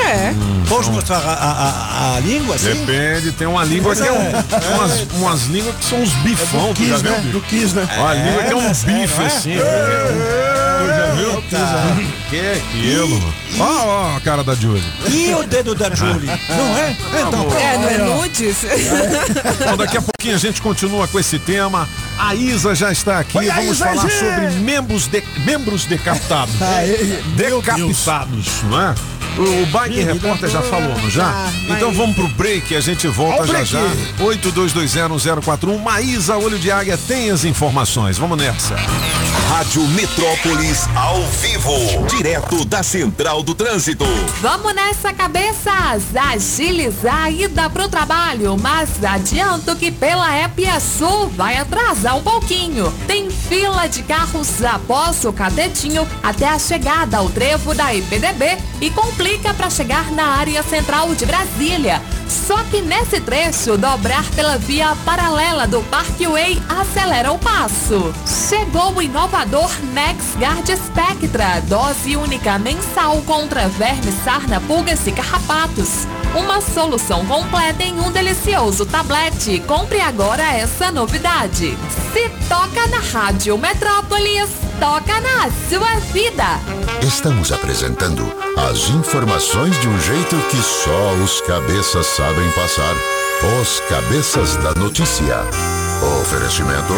É. 0.00 0.34
Pode 0.68 0.90
mostrar 0.90 1.16
a, 1.18 1.20
a- 1.20 2.16
a- 2.16 2.20
língua, 2.20 2.54
assim? 2.56 2.84
Depende, 2.84 3.32
tem 3.32 3.46
uma 3.46 3.64
língua 3.64 3.94
que 3.96 4.02
é, 4.02 4.12
um, 4.12 4.30
umas, 4.76 5.00
umas 5.14 5.42
línguas 5.46 5.74
que 5.76 5.84
são 5.84 6.00
uns 6.02 6.12
bifão, 6.14 6.74
tu 6.74 6.84
já 6.86 6.94
Kiss, 6.96 7.02
viu? 7.02 7.12
né? 7.12 7.20
Do 7.32 7.40
Kiss, 7.40 7.74
né? 7.74 7.88
Ó, 7.98 8.06
a 8.06 8.14
língua 8.14 8.42
que 8.44 8.52
é 8.52 8.56
um 8.56 8.60
É, 8.60 8.68
bife 8.74 9.22
é? 9.22 9.26
assim. 9.26 9.54
Já 9.56 11.14
viu? 11.14 11.42
Que 12.28 12.36
é 12.36 12.52
aquilo? 12.54 13.34
Ó, 13.58 13.64
ó 13.64 14.16
a 14.16 14.20
cara 14.20 14.44
da 14.44 14.54
Julie. 14.54 14.82
E 15.10 15.34
o 15.34 15.42
dedo 15.44 15.74
da 15.74 15.92
Julie? 15.94 16.26
Não 16.48 16.78
é? 16.78 16.96
Então, 17.26 17.56
É, 17.58 17.78
não 17.78 17.88
é 17.88 17.98
nudes? 17.98 18.58
Bom, 19.70 19.76
daqui 19.76 19.96
a 19.96 20.02
pouquinho 20.02 20.34
a 20.34 20.38
gente 20.38 20.60
continua 20.62 21.08
com 21.08 21.18
esse 21.18 21.38
tema. 21.38 21.88
A 22.18 22.34
Isa 22.34 22.74
já 22.74 22.92
está 22.92 23.18
aqui. 23.20 23.38
Oi, 23.38 23.46
Vamos 23.46 23.76
Isa, 23.76 23.86
falar 23.86 24.02
sobre 24.10 24.50
membros, 24.60 25.06
de, 25.08 25.22
membros 25.44 25.84
decapitados. 25.86 26.54
Decapitados, 27.36 28.46
não 28.64 28.80
é? 28.90 28.94
O, 29.38 29.62
o 29.62 29.66
Bike 29.66 30.02
Repórter 30.02 30.50
já 30.50 30.60
falou, 30.62 30.98
não 30.98 31.08
já? 31.08 31.48
Então 31.68 31.92
vamos 31.92 32.16
pro 32.16 32.26
break 32.28 32.72
e 32.72 32.76
a 32.76 32.80
gente 32.80 33.06
volta 33.06 33.46
já 33.46 33.52
break. 33.52 33.66
já. 33.70 33.80
82201041. 34.20 35.78
Maísa, 35.80 36.36
Olho 36.36 36.58
de 36.58 36.72
Águia, 36.72 36.98
tem 36.98 37.30
as 37.30 37.44
informações. 37.44 38.18
Vamos 38.18 38.36
nessa. 38.36 38.74
Rádio 39.48 39.86
Metrópolis 39.88 40.88
ao 40.94 41.22
vivo, 41.22 42.06
direto 42.08 42.64
da 42.64 42.82
Central 42.82 43.42
do 43.42 43.54
Trânsito. 43.54 44.04
Vamos 44.40 44.74
nessa, 44.74 45.12
cabeças! 45.12 46.02
Agilizar 46.14 47.24
a 47.24 47.30
ida 47.30 47.70
pro 47.70 47.88
trabalho, 47.88 48.56
mas 48.60 49.02
adianto 49.02 49.74
que 49.76 49.90
pela 49.90 50.34
Épia 50.34 50.78
Sul 50.80 51.28
vai 51.28 51.56
atrasar 51.56 52.16
um 52.16 52.22
pouquinho. 52.22 52.92
Tem 53.06 53.30
fila 53.30 53.86
de 53.86 54.02
carros 54.02 54.62
após 54.64 55.24
o 55.24 55.32
cadetinho 55.32 56.06
até 56.22 56.48
a 56.48 56.58
chegada 56.58 57.16
ao 57.18 57.30
trevo 57.30 57.74
da 57.74 57.94
IPDB 57.94 58.58
e 58.80 58.90
complica 58.90 59.27
para 59.36 59.68
chegar 59.68 60.10
na 60.12 60.24
área 60.24 60.62
central 60.62 61.14
de 61.14 61.26
Brasília. 61.26 62.00
Só 62.26 62.56
que 62.64 62.80
nesse 62.80 63.20
trecho, 63.20 63.76
dobrar 63.76 64.24
pela 64.30 64.56
via 64.56 64.96
paralela 65.04 65.66
do 65.66 65.82
Parkway 65.82 66.60
acelera 66.68 67.30
o 67.30 67.38
passo. 67.38 68.14
Chegou 68.48 68.94
o 68.94 69.02
inovador 69.02 69.70
NexGuard 69.92 70.66
Spectra, 70.76 71.60
dose 71.68 72.16
única 72.16 72.58
mensal 72.58 73.20
contra 73.26 73.68
vermes, 73.68 74.14
sarna, 74.24 74.60
pulgas 74.62 75.06
e 75.06 75.12
carrapatos. 75.12 76.06
Uma 76.34 76.60
solução 76.60 77.24
completa 77.26 77.82
em 77.82 77.98
um 78.00 78.10
delicioso 78.10 78.84
tablete. 78.84 79.60
Compre 79.66 80.00
agora 80.00 80.42
essa 80.42 80.90
novidade. 80.90 81.76
Se 82.12 82.28
toca 82.48 82.86
na 82.88 82.98
Rádio 82.98 83.56
Metrópolis, 83.56 84.50
toca 84.78 85.20
na 85.20 85.50
sua 85.68 86.00
vida. 86.12 86.44
Estamos 87.02 87.50
apresentando 87.50 88.30
as 88.70 88.90
informações 88.90 89.78
de 89.80 89.88
um 89.88 90.00
jeito 90.00 90.36
que 90.50 90.62
só 90.62 91.14
os 91.24 91.40
cabeças 91.40 92.06
sabem 92.06 92.50
passar. 92.52 92.94
Os 93.60 93.80
cabeças 93.88 94.56
da 94.56 94.74
notícia. 94.74 95.36
Oferecimento. 96.20 96.92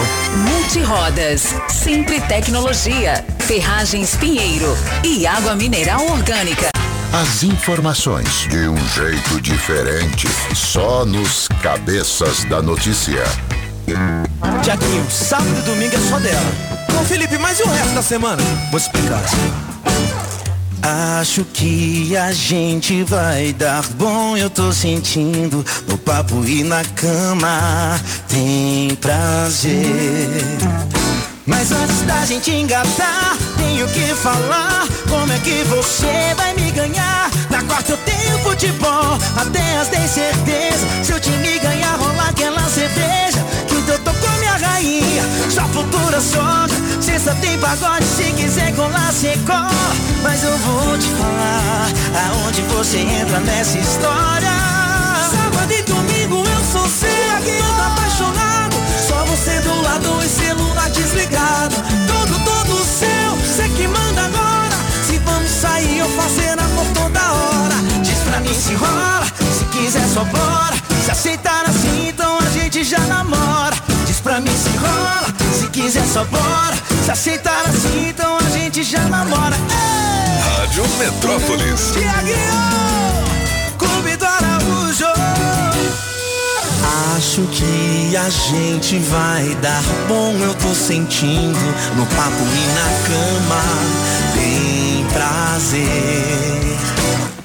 Multirodas, 0.50 1.54
Sempre 1.68 2.20
Tecnologia, 2.22 3.24
Ferragens 3.38 4.16
Pinheiro 4.16 4.76
e 5.04 5.26
Água 5.26 5.54
Mineral 5.54 6.04
Orgânica. 6.06 6.79
As 7.12 7.42
informações 7.42 8.46
de 8.48 8.68
um 8.68 8.88
jeito 8.88 9.40
diferente, 9.40 10.28
só 10.54 11.04
nos 11.04 11.48
cabeças 11.61 12.44
da 12.44 12.62
notícia. 12.62 13.24
Tiaguinho, 14.62 15.11
sábado 15.11 15.58
e 15.58 15.62
domingo 15.62 15.96
é 15.96 15.98
só 16.08 16.20
dela. 16.20 16.52
Ô 17.00 17.04
Felipe, 17.04 17.36
mas 17.36 17.58
e 17.58 17.64
o 17.64 17.66
resto 17.68 17.94
da 17.94 18.02
semana? 18.02 18.40
Vou 18.70 18.78
explicar. 18.78 19.20
Acho 21.20 21.44
que 21.46 22.16
a 22.16 22.32
gente 22.32 23.02
vai 23.02 23.52
dar 23.54 23.84
bom, 23.96 24.36
eu 24.36 24.48
tô 24.48 24.72
sentindo 24.72 25.66
no 25.88 25.98
papo 25.98 26.44
e 26.46 26.62
na 26.62 26.84
cama 26.84 28.00
tem 28.28 28.94
prazer. 29.00 29.80
Mas 31.51 31.72
antes 31.72 32.03
da 32.03 32.24
gente 32.24 32.53
engatar, 32.53 33.36
tenho 33.59 33.86
que 33.88 34.14
falar 34.14 34.86
como 35.09 35.32
é 35.32 35.38
que 35.40 35.64
você 35.64 36.32
vai 36.36 36.55
me 36.55 36.70
ganhar. 36.70 37.28
Na 37.51 37.61
quarta 37.64 37.92
eu 37.92 37.98
tenho 37.98 38.38
futebol, 38.38 39.18
até 39.36 39.78
as 39.78 39.88
10 39.88 40.11
certeza. 40.11 40.86
Se 41.03 41.12
o 41.12 41.18
time 41.18 41.59
ganhar, 41.59 41.96
rolar 41.96 42.28
aquela 42.28 42.62
cerveja. 42.68 43.44
Que 43.66 43.90
eu 43.90 43.98
tô 43.98 44.12
com 44.12 44.38
minha 44.38 44.57
rainha, 44.57 45.24
sua 45.51 45.64
futura 45.64 46.20
sogra. 46.20 46.61
pagode, 47.61 48.05
se 48.05 48.32
quiser 48.32 48.72
colar, 48.76 49.12
cê 49.12 49.36
cola. 49.44 49.90
Mas 50.22 50.44
eu 50.44 50.57
vou 50.59 50.96
te 50.98 51.09
falar 51.09 51.88
aonde 52.26 52.62
você 52.62 52.98
entra 52.98 53.40
nessa 53.40 53.76
história. 53.76 54.53
Sábado 55.32 55.72
e 55.72 55.82
domingo 55.82 56.36
eu 56.36 56.64
sou 56.72 56.88
seu, 56.88 57.59
todo 57.59 57.82
apaixonado. 57.82 58.76
Só 59.09 59.24
você 59.24 59.61
do 59.61 59.82
lado 59.82 60.24
e 60.24 60.28
celular 60.28 60.59
desligado. 61.03 61.74
Todo, 62.07 62.44
todo 62.44 62.84
seu, 62.84 63.36
você 63.36 63.68
que 63.68 63.88
manda 63.88 64.22
agora. 64.24 64.76
Se 65.07 65.18
vamos 65.18 65.51
sair, 65.51 65.98
eu 65.98 66.09
fazer 66.11 66.59
amor 66.59 66.86
toda 66.94 67.20
hora. 67.32 67.74
Diz 68.03 68.18
pra 68.18 68.40
mim 68.40 68.55
se 68.55 68.74
rola, 68.74 69.26
se 69.59 69.64
quiser 69.66 70.07
só 70.12 70.24
bora. 70.24 70.76
Se 71.05 71.11
aceitar 71.11 71.64
assim, 71.66 72.09
então 72.09 72.38
a 72.38 72.51
gente 72.51 72.84
já 72.84 73.01
namora. 73.01 73.76
Diz 74.07 74.20
pra 74.20 74.40
mim 74.40 74.55
se 74.57 74.76
rola, 74.76 75.28
se 75.59 75.66
quiser 75.68 76.07
só 76.07 76.24
bora. 76.24 76.76
Se 77.05 77.11
aceitar 77.11 77.64
assim, 77.66 78.09
então 78.11 78.36
a 78.36 78.51
gente 78.51 78.82
já 78.82 79.01
namora. 79.01 79.57
Ei! 79.57 80.40
Rádio 80.42 80.84
Metrópolis. 80.98 81.92
Tiaguinho, 81.92 82.61
Clube 83.78 84.16
do 84.16 84.26
Araújo. 84.26 85.07
Acho 87.16 87.43
que 87.43 88.16
a 88.16 88.28
gente 88.28 88.99
vai 88.99 89.55
dar 89.62 89.82
bom, 90.09 90.34
eu 90.41 90.53
tô 90.55 90.74
sentindo 90.74 91.59
no 91.97 92.05
papo 92.07 92.43
e 92.43 92.66
na 92.74 92.88
cama. 93.07 93.62
Tem 94.34 95.07
prazer. 95.12 96.76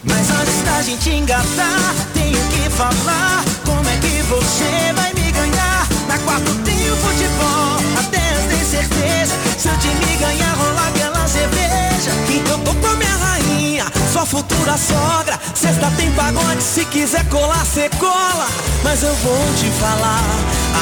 Mas 0.03 0.31
antes 0.31 0.61
da 0.63 0.81
gente 0.81 1.09
engatar, 1.11 1.93
tenho 2.13 2.39
que 2.49 2.69
falar 2.71 3.43
como 3.63 3.87
é 3.87 3.97
que 3.97 4.23
você 4.23 4.93
vai 4.95 5.13
me 5.13 5.31
ganhar. 5.31 5.87
Na 6.07 6.17
quarta 6.19 6.51
tem 6.63 6.91
o 6.91 6.95
futebol, 6.95 7.77
até 7.99 8.37
eu 8.37 8.49
tenho 8.49 8.65
certeza. 8.65 9.35
Se 9.59 9.67
eu 9.67 9.77
te 9.77 9.87
me 9.87 10.17
ganhar, 10.17 10.55
rolar 10.55 10.87
aquela 10.87 11.14
cerveja. 11.27 12.11
Então 12.29 12.59
tô 12.59 12.73
com 12.75 12.87
a 12.87 12.95
minha 12.95 13.15
rainha, 13.17 13.85
sua 14.11 14.25
futura 14.25 14.77
sogra. 14.77 15.39
Sexta 15.53 15.91
tem 15.97 16.11
pagode, 16.11 16.61
se 16.63 16.85
quiser 16.85 17.27
colar, 17.29 17.65
cê 17.65 17.89
cola. 17.99 18.47
Mas 18.83 19.03
eu 19.03 19.13
vou 19.15 19.53
te 19.55 19.69
falar 19.79 20.23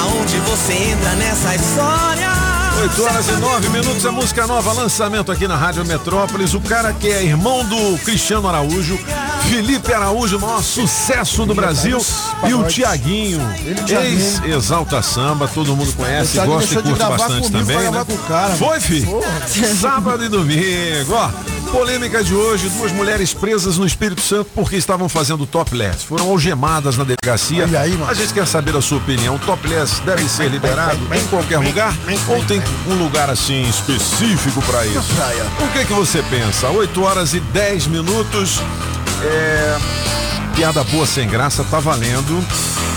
aonde 0.02 0.38
você 0.40 0.74
entra 0.74 1.16
nessa 1.16 1.56
história. 1.56 2.53
8 2.84 3.02
horas 3.02 3.30
e 3.30 3.32
9 3.32 3.70
minutos, 3.70 4.06
a 4.06 4.12
música 4.12 4.46
nova, 4.46 4.74
lançamento 4.74 5.32
aqui 5.32 5.48
na 5.48 5.56
Rádio 5.56 5.86
Metrópolis. 5.86 6.54
O 6.54 6.60
cara 6.60 6.92
que 6.92 7.08
é 7.08 7.24
irmão 7.24 7.64
do 7.64 7.98
Cristiano 8.00 8.46
Araújo, 8.46 9.00
Felipe 9.50 9.94
Araújo, 9.94 10.38
maior 10.38 10.62
sucesso 10.62 11.46
do 11.46 11.56
Brasil. 11.56 11.98
E 12.46 12.54
o 12.54 12.64
Tiaguinho, 12.64 13.40
ex-exalta 13.88 15.02
samba, 15.02 15.48
todo 15.48 15.74
mundo 15.78 15.94
conhece, 15.94 16.38
gosta 16.42 16.78
e 16.78 16.84
curte 16.84 17.00
bastante 17.00 17.50
também. 17.50 17.78
Né? 17.78 17.82
gravar 17.84 18.04
com 18.04 18.14
o 18.16 18.18
cara, 18.18 18.54
Foi, 18.56 18.68
mano. 18.68 18.82
fi? 18.82 19.02
Porra. 19.04 19.48
Sábado 19.80 20.26
e 20.26 20.28
domingo, 20.28 21.14
ó. 21.14 21.30
Polêmica 21.72 22.24
de 22.24 22.36
hoje, 22.36 22.70
duas 22.70 22.92
mulheres 22.92 23.34
presas 23.34 23.80
no 23.80 23.88
Espírito 23.88 24.22
Santo 24.22 24.52
porque 24.54 24.76
estavam 24.76 25.10
fazendo 25.10 25.44
topless. 25.48 26.06
Foram 26.06 26.30
algemadas 26.30 26.98
na 26.98 27.04
delegacia. 27.04 27.66
A 28.08 28.14
gente 28.14 28.32
quer 28.32 28.46
saber 28.46 28.76
a 28.76 28.82
sua 28.82 29.00
opinião. 29.00 29.40
Topless 29.40 30.00
deve 30.02 30.28
ser 30.30 30.52
liberado 30.52 31.00
em 31.16 31.26
qualquer 31.30 31.58
lugar 31.58 31.98
ou 32.28 32.44
tem 32.46 32.62
um 32.88 32.96
lugar 32.96 33.30
assim 33.30 33.64
específico 33.68 34.62
para 34.64 34.86
isso? 34.86 35.14
O 35.60 35.68
que 35.74 35.86
que 35.86 35.94
você 35.94 36.22
pensa? 36.24 36.70
8 36.70 37.04
horas 37.04 37.34
e 37.34 37.40
10 37.40 37.88
minutos. 37.88 38.62
É... 39.24 39.78
Piada 40.56 40.84
boa 40.84 41.06
sem 41.06 41.28
graça, 41.28 41.64
tá 41.64 41.80
valendo 41.80 42.46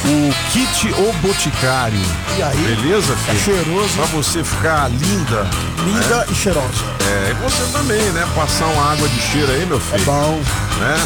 o 0.07 0.51
kit 0.53 0.93
O 1.01 1.13
Boticário. 1.15 2.01
E 2.39 2.43
aí? 2.43 2.57
Beleza, 2.57 3.17
filho? 3.17 3.37
É 3.37 3.41
cheiroso. 3.41 3.95
Pra 3.97 4.05
você 4.07 4.45
ficar 4.45 4.89
linda. 4.89 5.49
Linda 5.85 6.17
né? 6.19 6.27
e 6.31 6.35
cheirosa. 6.35 6.85
É, 7.09 7.31
e 7.31 7.35
você 7.35 7.73
também, 7.73 8.03
né? 8.13 8.27
Passar 8.35 8.67
uma 8.67 8.93
água 8.93 9.09
de 9.09 9.21
cheiro 9.21 9.51
aí, 9.51 9.67
meu 9.67 9.81
filho. 9.81 10.03
É 10.03 10.05
bom. 10.05 10.41
Né? 10.79 10.97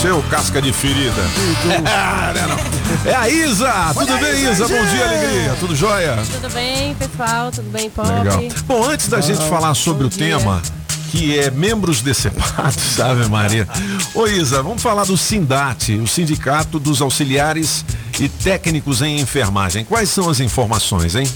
Seu 0.00 0.22
casca 0.30 0.62
de 0.62 0.72
ferida. 0.72 1.22
É, 1.66 2.46
não? 2.46 3.18
A 3.20 3.28
Isa! 3.28 3.72
Tudo 3.94 4.12
Olha 4.12 4.16
bem, 4.22 4.42
Isa, 4.42 4.52
Isa? 4.52 4.68
Bom 4.68 4.84
dia, 4.86 5.04
alegria. 5.04 5.56
Tudo 5.58 5.74
jóia? 5.74 6.16
Tudo 6.32 6.52
bem, 6.52 6.94
pessoal? 6.94 7.50
Tudo 7.50 7.68
bem, 7.70 7.90
Pop? 7.90 8.08
Legal. 8.08 8.40
Bom, 8.64 8.84
antes 8.84 9.08
da 9.08 9.20
gente 9.20 9.42
falar 9.48 9.74
sobre 9.74 10.06
o 10.06 10.08
dia. 10.08 10.36
tema, 10.38 10.62
que 11.10 11.36
é 11.38 11.50
membros 11.50 12.00
decepados, 12.00 12.76
sabe, 12.94 13.26
Maria? 13.28 13.66
Ô 14.14 14.26
Isa, 14.28 14.62
vamos 14.62 14.80
falar 14.82 15.04
do 15.04 15.16
Sindate, 15.16 15.94
o 15.94 16.06
Sindicato 16.06 16.78
dos 16.78 17.02
Auxiliares 17.02 17.84
e 18.20 18.28
Técnicos 18.28 19.02
em 19.02 19.18
Enfermagem. 19.18 19.84
Quais 19.84 20.08
são 20.10 20.28
as 20.30 20.38
informações, 20.38 21.16
hein? 21.16 21.28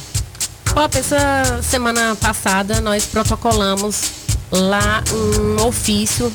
Pop, 0.72 0.96
essa 0.96 1.61
semana 1.62 2.14
passada 2.14 2.80
nós 2.80 3.05
protocolamos 3.07 4.03
lá 4.53 5.03
um 5.12 5.66
ofício 5.66 6.32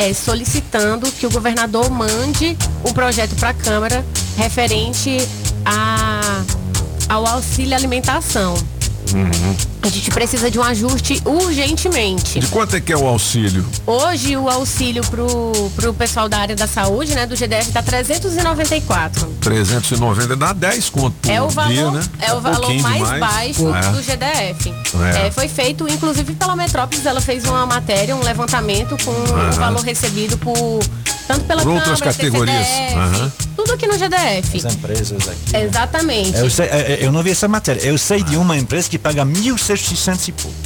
é, 0.00 0.14
solicitando 0.14 1.12
que 1.12 1.26
o 1.26 1.30
governador 1.30 1.90
mande 1.90 2.56
um 2.82 2.90
projeto 2.90 3.36
para 3.36 3.50
a 3.50 3.54
Câmara 3.54 4.02
referente 4.34 5.18
a, 5.62 6.42
ao 7.06 7.26
auxílio 7.26 7.76
alimentação. 7.76 8.54
A 9.82 9.88
gente 9.88 10.10
precisa 10.10 10.50
de 10.50 10.58
um 10.58 10.62
ajuste 10.62 11.20
urgentemente. 11.24 12.38
De 12.38 12.46
quanto 12.48 12.76
é 12.76 12.80
que 12.80 12.92
é 12.92 12.96
o 12.96 13.06
auxílio? 13.06 13.64
Hoje 13.86 14.36
o 14.36 14.48
auxílio 14.48 15.02
pro, 15.06 15.52
pro 15.74 15.94
pessoal 15.94 16.28
da 16.28 16.38
área 16.38 16.54
da 16.56 16.66
saúde, 16.66 17.14
né, 17.14 17.26
do 17.26 17.34
GDF, 17.34 17.72
tá 17.72 17.82
394. 17.82 19.26
390, 19.40 20.36
dá 20.36 20.52
10 20.52 20.90
conto 20.90 21.14
por 21.20 21.30
É 21.30 21.40
o 21.42 21.48
valor, 21.48 21.72
dia, 21.72 21.90
né? 21.90 22.02
é 22.20 22.32
o 22.34 22.40
valor 22.40 22.72
mais 22.74 22.94
demais. 22.96 23.20
baixo 23.20 23.74
É. 23.74 23.90
do 23.90 24.02
GDF. 24.02 24.74
É. 25.22 25.26
É, 25.26 25.30
foi 25.30 25.48
feito, 25.48 25.88
inclusive, 25.88 26.34
pela 26.34 26.54
Metrópolis, 26.54 27.04
ela 27.06 27.20
fez 27.20 27.44
uma 27.44 27.64
matéria, 27.66 28.14
um 28.14 28.22
levantamento 28.22 28.96
com 29.04 29.10
o 29.10 29.52
valor 29.52 29.82
recebido 29.82 30.36
por 30.38 30.80
tanto 31.32 31.44
pela 31.44 31.62
Por 31.62 31.68
Câmara, 31.68 31.90
outras 31.90 32.00
categorias. 32.16 32.66
CCDF, 32.66 32.94
Aham. 32.96 33.32
tudo 33.56 33.72
aqui 33.72 33.86
no 33.86 33.96
GDF. 33.98 34.66
As 34.66 34.74
empresas 34.74 35.28
aqui. 35.28 35.56
Exatamente. 35.64 36.36
Eu, 36.38 36.50
sei- 36.50 36.66
é, 36.66 36.92
é, 36.92 36.98
eu 37.02 37.12
não 37.12 37.22
vi 37.22 37.30
essa 37.30 37.46
matéria. 37.46 37.80
Eu 37.80 37.96
sei 37.98 38.22
de 38.22 38.36
uma 38.36 38.56
empresa 38.58 38.88
que 38.88 38.98
paga 38.98 39.24
1.600 39.24 40.28
e 40.28 40.32
pouco. 40.32 40.56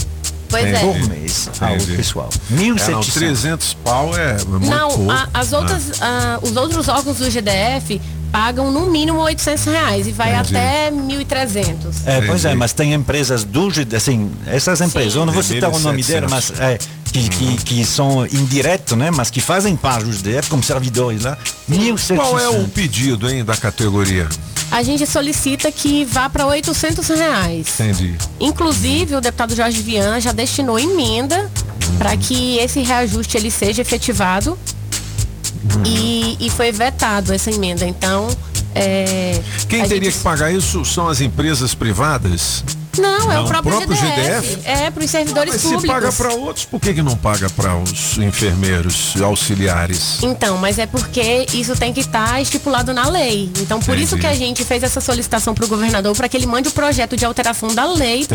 Pois 0.49 0.65
é. 0.67 0.79
Por 0.79 0.95
mês 1.09 1.51
ao 1.61 1.75
Entendi. 1.75 1.97
pessoal. 1.97 2.29
É, 2.33 2.55
não, 2.55 2.77
1.700. 3.03 3.12
300 3.12 3.75
pau 3.85 4.17
é 4.17 4.37
muito 4.45 4.67
Não, 4.71 4.89
pouco. 4.91 5.11
a- 5.11 5.29
as 5.35 5.53
outras, 5.53 5.83
ah, 6.01 6.39
os 6.43 6.57
outros 6.57 6.87
órgãos 6.89 7.17
do 7.19 7.29
GDF 7.29 8.01
pagam 8.35 8.68
no 8.68 8.91
mínimo 8.91 9.20
800 9.20 9.64
reais 9.66 10.07
e 10.09 10.11
vai 10.11 10.35
Entendi. 10.35 10.57
até 10.57 10.91
1.300. 10.91 11.76
É, 12.05 12.20
pois 12.20 12.45
é, 12.45 12.53
mas 12.53 12.72
tem 12.72 12.93
empresas 12.93 13.45
do 13.45 13.68
assim, 13.97 14.28
essas 14.45 14.80
empresas, 14.80 15.14
eu 15.14 15.24
não 15.24 15.32
vou 15.32 15.41
citar 15.41 15.72
o 15.72 15.78
nome 15.78 16.03
dela, 16.03 16.26
mas 16.28 16.53
é, 16.59 16.76
que, 17.12 17.28
que, 17.28 17.57
que 17.59 17.85
são 17.85 18.26
indireto, 18.26 18.97
né? 18.97 19.12
Mas 19.12 19.30
que 19.30 19.41
fazem 19.41 19.76
parte 19.76 20.07
do 20.07 20.11
GDF 20.11 20.51
como 20.51 20.64
servidores 20.64 21.22
lá. 21.22 21.39
1.700. 21.70 22.16
Qual 22.16 22.37
é 22.41 22.49
o 22.49 22.66
pedido, 22.66 23.30
hein, 23.30 23.45
da 23.45 23.57
categoria? 23.57 24.28
A 24.68 24.82
gente 24.82 25.07
solicita 25.07 25.70
que 25.70 26.05
vá 26.05 26.28
para 26.28 26.45
800 26.45 27.07
reais. 27.11 27.68
Entendi. 27.78 28.16
Inclusive, 28.41 29.14
o 29.14 29.20
deputado 29.20 29.55
Jorge 29.55 29.80
Vian 29.80 30.18
já 30.20 30.32
destinou 30.32 30.76
emenda 30.76 31.49
para 31.99 32.16
que 32.16 32.59
esse 32.59 32.80
reajuste 32.80 33.37
ele 33.37 33.53
seja 33.53 33.82
efetivado 33.82 34.59
e, 35.87 36.37
e 36.41 36.51
foi 36.51 36.71
vetado 36.73 37.33
essa 37.33 37.51
emenda. 37.51 37.87
Então, 37.87 38.29
é, 38.75 39.41
Quem 39.69 39.83
teria 39.87 40.05
gente- 40.11 40.19
que 40.19 40.23
pagar 40.25 40.53
isso 40.53 40.85
são 40.85 41.09
as 41.09 41.21
empresas 41.21 41.75
privadas? 41.75 42.65
Não, 43.01 43.31
é 43.33 43.35
Não, 43.37 43.45
o 43.45 43.49
próprio, 43.49 43.77
próprio 43.77 43.97
GDF. 43.97 44.47
GDF? 44.49 44.61
É, 44.65 44.91
para 44.91 45.05
os 45.05 45.11
servidores 45.11 45.53
Mas 45.55 45.63
se 45.63 45.69
públicos. 45.69 45.95
paga 45.95 46.13
para 46.13 46.35
outros, 46.35 46.65
por 46.65 46.81
que, 46.81 46.95
que 46.95 47.03
não 47.03 47.17
paga 47.17 47.49
para 47.51 47.77
os 47.77 48.19
enfermeiros 48.19 49.15
auxiliares? 49.23 50.23
Então, 50.23 50.59
mas 50.59 50.79
é 50.79 50.87
porque 50.87 51.47
isso 51.53 51.75
tem 51.77 51.93
que 51.93 52.01
estar 52.01 52.41
estipulado 52.41 52.93
na 52.93 53.09
lei. 53.09 53.51
Então, 53.61 53.81
por 53.81 53.97
isso 53.97 54.17
Entendi. 54.17 54.21
que 54.21 54.27
a 54.27 54.35
gente 54.47 54.65
fez 54.65 54.83
essa 54.83 55.01
solicitação 55.01 55.55
para 55.55 55.65
o 55.65 55.69
governador 55.69 56.15
para 56.17 56.29
que 56.29 56.37
ele 56.37 56.47
mande 56.47 56.69
o 56.69 56.73
projeto 56.73 57.17
de 57.17 57.25
alteração 57.25 57.75
da 57.75 57.85
lei 57.87 58.27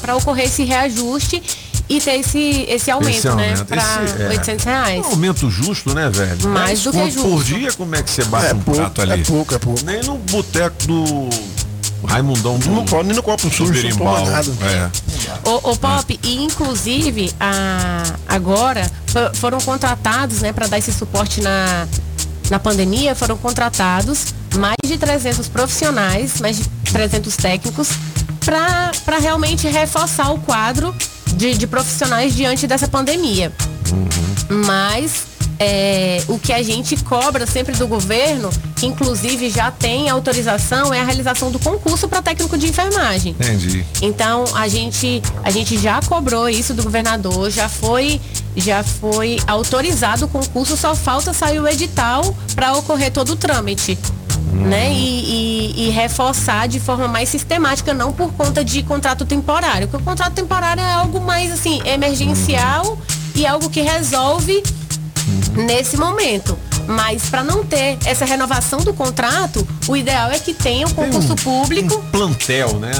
para 0.00 0.16
ocorrer 0.16 0.46
esse 0.46 0.64
reajuste 0.64 1.42
e 1.88 2.00
ter 2.00 2.20
esse, 2.20 2.64
esse 2.68 2.90
aumento, 2.90 3.16
Esse 3.18 3.26
né? 3.26 3.32
aumento. 3.32 3.64
Para 3.66 3.82
Esse, 4.04 4.22
é, 4.22 4.28
800 4.28 4.64
reais. 4.64 5.06
Um 5.06 5.10
aumento 5.10 5.50
justo, 5.50 5.94
né, 5.94 6.08
velho? 6.08 6.48
Mais 6.48 6.82
10 6.82 6.82
do 6.82 6.90
que 6.92 6.98
conto 6.98 7.14
por 7.14 7.30
justo. 7.38 7.44
dia, 7.58 7.72
como 7.74 7.94
é 7.94 8.02
que 8.02 8.10
você 8.10 8.24
bate 8.24 8.46
É 8.46 8.54
um 8.54 8.58
pouco, 8.60 8.80
prato 8.80 9.02
ali? 9.02 9.20
é 9.20 9.24
pouco, 9.24 9.54
é 9.54 9.58
pouco. 9.58 9.84
Nem 9.84 10.02
no 10.02 10.16
boteco 10.16 10.76
do 10.86 11.28
Raimundão 12.06 12.58
do 12.58 12.70
Não 12.70 12.84
pode, 12.84 13.06
nem 13.08 13.16
no 13.16 13.22
copo 13.22 13.48
sujo, 13.50 13.72
não 13.88 13.96
toma 13.96 14.30
nada. 14.30 14.50
É. 14.62 15.48
O, 15.48 15.70
o 15.72 15.76
Pop, 15.76 16.18
e 16.22 16.42
inclusive 16.42 17.32
a, 17.40 18.02
agora 18.28 18.90
fo- 19.06 19.34
foram 19.34 19.58
contratados, 19.60 20.40
né, 20.40 20.52
para 20.52 20.66
dar 20.66 20.78
esse 20.78 20.92
suporte 20.92 21.40
na, 21.40 21.86
na 22.50 22.58
pandemia, 22.58 23.14
foram 23.14 23.36
contratados 23.36 24.26
mais 24.56 24.76
de 24.86 24.96
300 24.96 25.48
profissionais, 25.48 26.40
mais 26.40 26.56
de 26.58 26.64
300 26.92 27.36
técnicos, 27.36 27.88
para 28.44 29.18
realmente 29.18 29.66
reforçar 29.68 30.30
o 30.30 30.38
quadro 30.38 30.94
de, 31.36 31.54
de 31.54 31.66
profissionais 31.66 32.34
diante 32.34 32.66
dessa 32.66 32.86
pandemia. 32.86 33.52
Mas 34.66 35.24
é, 35.58 36.22
o 36.28 36.38
que 36.38 36.52
a 36.52 36.62
gente 36.62 36.96
cobra 37.04 37.46
sempre 37.46 37.74
do 37.76 37.86
governo, 37.86 38.50
que 38.76 38.86
inclusive 38.86 39.50
já 39.50 39.70
tem 39.70 40.08
autorização, 40.08 40.92
é 40.92 41.00
a 41.00 41.04
realização 41.04 41.50
do 41.50 41.58
concurso 41.58 42.08
para 42.08 42.20
técnico 42.22 42.56
de 42.58 42.66
enfermagem. 42.68 43.32
Entendi. 43.38 43.84
Então 44.02 44.44
a 44.54 44.66
gente 44.68 45.22
a 45.42 45.50
gente 45.50 45.78
já 45.78 46.00
cobrou 46.02 46.48
isso 46.48 46.74
do 46.74 46.82
governador, 46.82 47.50
já 47.50 47.68
foi 47.68 48.20
já 48.56 48.82
foi 48.84 49.38
autorizado 49.46 50.26
o 50.26 50.28
concurso, 50.28 50.76
só 50.76 50.94
falta 50.94 51.32
sair 51.32 51.58
o 51.60 51.66
edital 51.66 52.34
para 52.54 52.72
ocorrer 52.76 53.10
todo 53.12 53.30
o 53.30 53.36
trâmite. 53.36 53.98
Né? 54.52 54.92
E, 54.92 55.74
e- 55.76 55.86
e 55.86 55.90
reforçar 55.90 56.68
de 56.68 56.78
forma 56.78 57.08
mais 57.08 57.28
sistemática, 57.28 57.92
não 57.92 58.12
por 58.12 58.32
conta 58.34 58.64
de 58.64 58.84
contrato 58.84 59.24
temporário. 59.24 59.88
Porque 59.88 60.00
o 60.02 60.06
contrato 60.06 60.32
temporário 60.34 60.80
é 60.80 60.92
algo 60.92 61.20
mais 61.20 61.50
assim, 61.52 61.80
emergencial 61.84 62.96
e 63.34 63.44
algo 63.44 63.68
que 63.68 63.80
resolve 63.80 64.62
nesse 65.54 65.96
momento. 65.96 66.58
Mas 66.86 67.24
para 67.30 67.42
não 67.42 67.64
ter 67.64 67.96
essa 68.04 68.24
renovação 68.24 68.80
do 68.80 68.92
contrato, 68.92 69.66
o 69.88 69.96
ideal 69.96 70.30
é 70.30 70.38
que 70.38 70.52
tenha 70.52 70.86
um 70.86 70.90
concurso 70.90 71.34
público. 71.36 71.98
plantel, 72.12 72.78
né? 72.78 72.92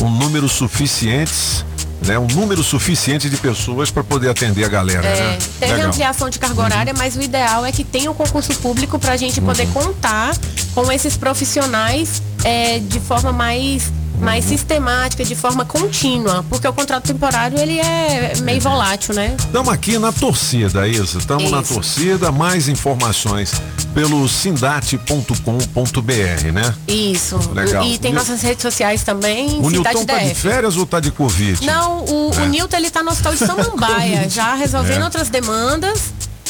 Um, 0.00 0.06
um 0.06 0.10
número 0.10 0.48
suficientes, 0.48 1.64
né? 2.04 2.18
Um 2.18 2.26
número 2.26 2.62
suficiente 2.64 3.28
de 3.30 3.36
pessoas 3.36 3.90
para 3.90 4.02
poder 4.02 4.28
atender 4.30 4.64
a 4.64 4.68
galera, 4.68 5.06
É, 5.06 5.20
né? 5.20 5.38
teve 5.60 5.72
Legal. 5.74 5.88
ampliação 5.88 6.28
de 6.30 6.38
carga 6.38 6.62
horária, 6.62 6.94
mas 6.96 7.14
o 7.16 7.22
ideal 7.22 7.64
é 7.64 7.70
que 7.70 7.84
tenha 7.84 8.10
um 8.10 8.14
concurso 8.14 8.52
público 8.54 8.98
para 8.98 9.12
a 9.12 9.16
gente 9.16 9.40
poder 9.40 9.68
contar 9.68 10.36
com 10.74 10.90
esses 10.90 11.16
profissionais 11.16 12.20
é, 12.44 12.78
de 12.80 12.98
forma 13.00 13.32
mais, 13.32 13.92
mais 14.20 14.44
sistemática, 14.44 15.24
de 15.24 15.34
forma 15.34 15.64
contínua, 15.64 16.44
porque 16.48 16.66
o 16.66 16.72
contrato 16.72 17.04
temporário 17.06 17.58
ele 17.58 17.78
é 17.78 18.34
meio 18.42 18.60
volátil, 18.60 19.14
né? 19.14 19.36
Estamos 19.38 19.72
aqui 19.72 19.98
na 19.98 20.12
torcida, 20.12 20.86
Isa. 20.88 21.18
Estamos 21.18 21.50
na 21.50 21.62
torcida. 21.62 22.32
Mais 22.32 22.68
informações 22.68 23.52
pelo 23.94 24.28
sindate.com.br, 24.28 26.52
né? 26.52 26.74
Isso. 26.86 27.38
Legal. 27.52 27.84
E 27.84 27.98
tem 27.98 28.12
nossas 28.12 28.40
redes 28.42 28.62
sociais 28.62 29.02
também, 29.02 29.58
O 29.60 29.70
Nilton 29.70 30.04
tá 30.04 30.18
de 30.18 30.34
férias 30.34 30.76
ou 30.76 30.86
tá 30.86 31.00
de 31.00 31.10
Covid? 31.10 31.64
Não, 31.66 32.04
o, 32.04 32.30
o 32.30 32.40
É. 32.40 32.48
Nilton 32.48 32.76
ele 32.76 32.90
tá 32.90 33.02
no 33.02 33.10
hospital 33.10 33.32
de 33.34 33.38
Samambaia, 33.38 34.28
já 34.28 34.54
resolvendo 34.54 35.02
É. 35.02 35.04
outras 35.04 35.28
demandas 35.28 36.00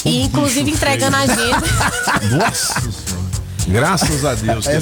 e 0.05 0.23
inclusive 0.23 0.71
entregando 0.71 1.17
a 1.17 1.21
agenda. 1.21 1.63
Nossa 2.37 2.81
senhora. 2.81 3.29
Graças 3.69 4.25
a 4.25 4.35
Deus 4.35 4.67
que 4.67 4.73
É, 4.73 4.81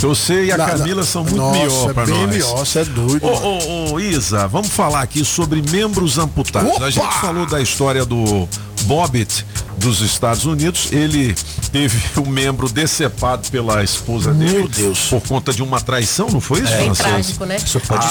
Você 0.00 0.44
e 0.46 0.52
a 0.52 0.56
Não, 0.56 0.66
não. 0.66 0.78
Camila 0.78 1.02
são 1.04 1.22
muito 1.22 1.36
Nossa, 1.36 1.58
melhor 1.58 1.94
pra 1.94 2.06
bem 2.06 2.14
nós. 2.20 2.30
melhor, 2.30 2.56
você 2.66 2.78
é 2.80 2.84
doido. 2.84 3.26
Ô, 3.26 3.30
ô, 3.30 3.92
ô, 3.92 4.00
Isa, 4.00 4.48
vamos 4.48 4.68
falar 4.68 5.02
aqui 5.02 5.24
sobre 5.24 5.62
membros 5.70 6.18
amputados. 6.18 6.72
Opa! 6.72 6.84
A 6.86 6.90
gente 6.90 7.14
falou 7.20 7.46
da 7.46 7.60
história 7.60 8.04
do 8.04 8.48
Bobbitt 8.82 9.44
dos 9.76 10.00
Estados 10.00 10.44
Unidos. 10.46 10.88
Ele 10.92 11.34
teve 11.72 11.98
o 12.20 12.26
membro 12.28 12.68
decepado 12.68 13.48
pela 13.50 13.82
esposa 13.84 14.32
dele. 14.32 14.68
Deus. 14.74 15.06
Por 15.08 15.20
conta 15.22 15.52
de 15.52 15.62
uma 15.62 15.80
traição, 15.80 16.28
não 16.30 16.40
foi 16.40 16.60
isso, 16.60 16.72
Bem 16.72 16.94
Francesco? 16.94 17.44
trágico, 17.44 17.46
né? 17.46 17.58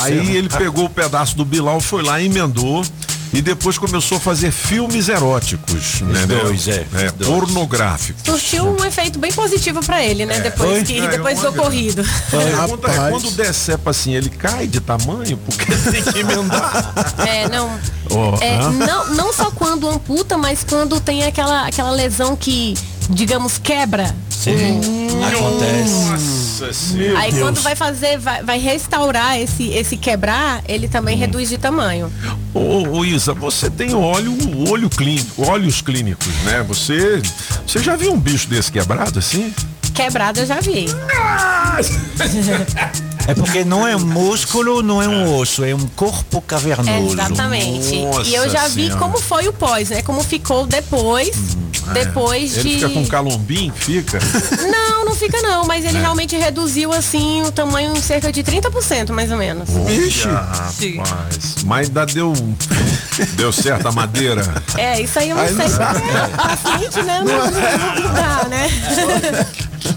Aí 0.04 0.36
ele 0.36 0.50
pegou 0.50 0.86
o 0.86 0.90
pedaço 0.90 1.36
do 1.36 1.46
Bilal, 1.46 1.80
foi 1.80 2.04
lá, 2.04 2.22
emendou 2.22 2.84
e 3.34 3.42
depois 3.42 3.78
começou 3.78 4.18
a 4.18 4.22
fazer 4.22 4.52
filmes 4.52 5.10
eróticos, 5.10 6.02
né? 6.02 6.26
dois, 6.26 6.68
é, 6.68 6.86
dois. 7.16 7.30
pornográficos. 7.30 8.24
Surtiu 8.24 8.66
um 8.66 8.84
efeito 8.84 9.20
bem 9.20 9.32
positivo 9.32 9.82
pra 9.82 10.04
ele, 10.04 10.26
né? 10.26 10.38
É. 10.38 10.42
depois 10.42 10.88
que, 10.88 11.00
É, 11.00 11.08
depois 11.08 11.40
do 11.40 11.50
ocorrido. 11.50 12.02
A 12.02 12.68
pergunta 12.68 12.92
é, 12.92 13.10
quando 13.10 13.32
decepa 13.32 13.92
assim, 13.92 14.14
ele 14.16 14.30
cai 14.30 14.68
de 14.68 14.80
tamanho? 14.80 15.38
Porque 15.38 15.66
tem 15.92 16.04
que 16.04 16.20
emendar. 16.20 16.94
É, 17.20 17.48
não. 17.50 17.80
Ó, 18.12 18.38
É, 18.42 18.58
não, 18.58 19.10
não 19.14 19.34
só 19.34 19.52
quando 19.52 19.88
amputa, 19.88 20.38
mas 20.38 20.64
quando 20.64 21.00
tem 21.00 21.24
aquela, 21.24 21.68
aquela 21.68 21.92
lesão 21.92 22.36
que, 22.36 22.76
digamos, 23.10 23.58
quebra. 23.58 24.16
Sim, 24.30 24.82
acontece. 25.28 25.94
Nossa 25.94 26.49
senhora. 26.74 27.20
Aí 27.20 27.32
quando 27.40 27.62
vai 27.62 27.76
fazer, 27.76 28.18
vai, 28.18 28.44
vai 28.44 28.60
restaurar 28.60 29.40
esse, 29.40 29.70
esse 29.70 29.98
quebrar, 29.98 30.62
ele 30.68 30.88
também 30.88 31.16
Hum. 31.16 31.20
reduz 31.20 31.50
de 31.50 31.58
tamanho. 31.58 32.12
Ô, 32.54 32.98
ô, 32.98 33.06
Isa, 33.06 33.34
você 33.34 33.70
tem 33.70 33.94
olho, 33.94 34.36
olho 34.70 34.90
clínico, 34.90 35.46
olhos 35.48 35.82
clínicos, 35.82 36.28
né? 36.46 36.64
Você, 36.68 37.22
você 37.66 37.80
já 37.80 37.96
viu 37.96 38.14
um 38.14 38.20
bicho 38.20 38.48
desse 38.48 38.72
quebrado 38.72 39.20
assim? 39.20 39.54
Quebrado 39.94 40.40
eu 40.40 40.46
já 40.46 40.60
vi. 40.62 40.86
É 43.28 43.36
porque 43.36 43.64
não 43.64 43.88
é 43.88 43.96
um 43.96 44.00
músculo, 44.00 44.82
não 44.82 45.00
é 45.00 45.08
um 45.08 45.36
osso, 45.38 45.64
é 45.64 45.76
um 45.76 45.86
corpo 45.96 46.42
cavernoso. 46.42 47.14
Exatamente. 47.14 47.94
e 48.26 48.34
eu 48.34 48.50
já 48.50 48.68
vi 48.70 48.86
Senhora. 48.86 49.00
como 49.00 49.20
foi 49.20 49.48
o 49.48 49.54
pós, 49.54 49.90
né? 49.92 50.02
Como 50.02 50.24
ficou 50.24 50.66
depois. 50.66 51.30
Depois 51.94 52.58
Ele 52.58 52.70
de. 52.70 52.76
fica 52.76 52.90
com 52.90 53.06
calombim, 53.08 53.72
fica? 53.76 54.20
Não, 54.72 55.06
não 55.06 55.16
fica 55.16 55.42
não, 55.42 55.66
mas 55.66 55.86
ele 55.86 55.98
É. 55.98 56.02
realmente 56.02 56.36
reduziu 56.38 56.92
assim 56.94 57.42
o 57.44 57.52
tamanho 57.52 57.96
em 57.96 58.02
cerca 58.02 58.32
de 58.32 58.44
30% 58.44 59.12
mais 59.12 59.32
ou 59.32 59.38
menos. 59.38 59.70
Rapaz. 60.26 61.56
Mas 61.66 61.88
ainda 61.88 62.06
deu, 62.06 62.34
deu 63.34 63.52
certo 63.52 63.88
a 63.88 63.92
madeira. 63.92 64.44
É, 64.78 65.02
isso 65.02 65.18
aí 65.20 65.30
eu 65.30 65.36
não 65.36 65.44
Aí 65.44 65.52
não 65.54 65.60
sei. 65.62 65.70
sabe. 65.70 66.00
porque 66.02 66.38
paciente, 66.38 67.02
né? 67.04 67.20
Não, 67.26 67.38
não, 67.38 68.04
não 68.04 68.14
dá, 68.14 68.48
né? 68.50 68.68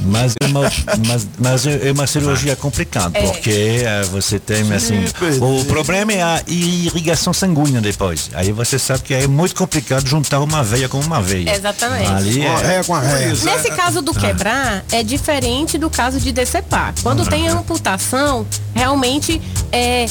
Mas 0.04 0.34
é 0.40 0.46
uma, 0.46 0.60
mas, 1.06 1.28
mas 1.38 1.66
é 1.66 1.92
uma 1.92 2.06
cirurgia 2.06 2.56
complicada, 2.56 3.18
É. 3.18 3.22
porque 3.22 3.82
eh, 3.84 4.02
você 4.10 4.38
tem 4.38 4.72
assim. 4.72 5.04
O 5.40 5.64
problema 5.64 6.12
é 6.12 6.22
a 6.22 6.42
irrigação 6.46 7.32
sanguínea 7.32 7.80
depois. 7.80 8.30
Aí 8.34 8.52
você 8.52 8.78
sabe 8.78 9.02
que 9.02 9.14
é 9.14 9.26
muito 9.26 9.54
complicado 9.54 10.06
juntar 10.06 10.40
uma 10.40 10.62
veia 10.62 10.88
com 10.88 11.00
uma 11.00 11.20
veia. 11.20 11.54
Exatamente. 11.54 12.10
Ali 12.10 12.42
é. 12.42 12.82
com 12.84 12.94
a 12.94 13.00
ré. 13.00 13.28
Nesse 13.28 13.70
caso 13.70 14.02
do 14.02 14.12
quebrar, 14.12 14.84
é 14.92 15.02
diferente 15.02 15.78
do 15.78 15.88
caso 15.88 16.20
de 16.20 16.32
decepar. 16.32 16.94
Quando 17.02 17.26
tem 17.26 17.48
amputação, 17.48 18.46
realmente 18.74 19.40
é, 19.70 20.06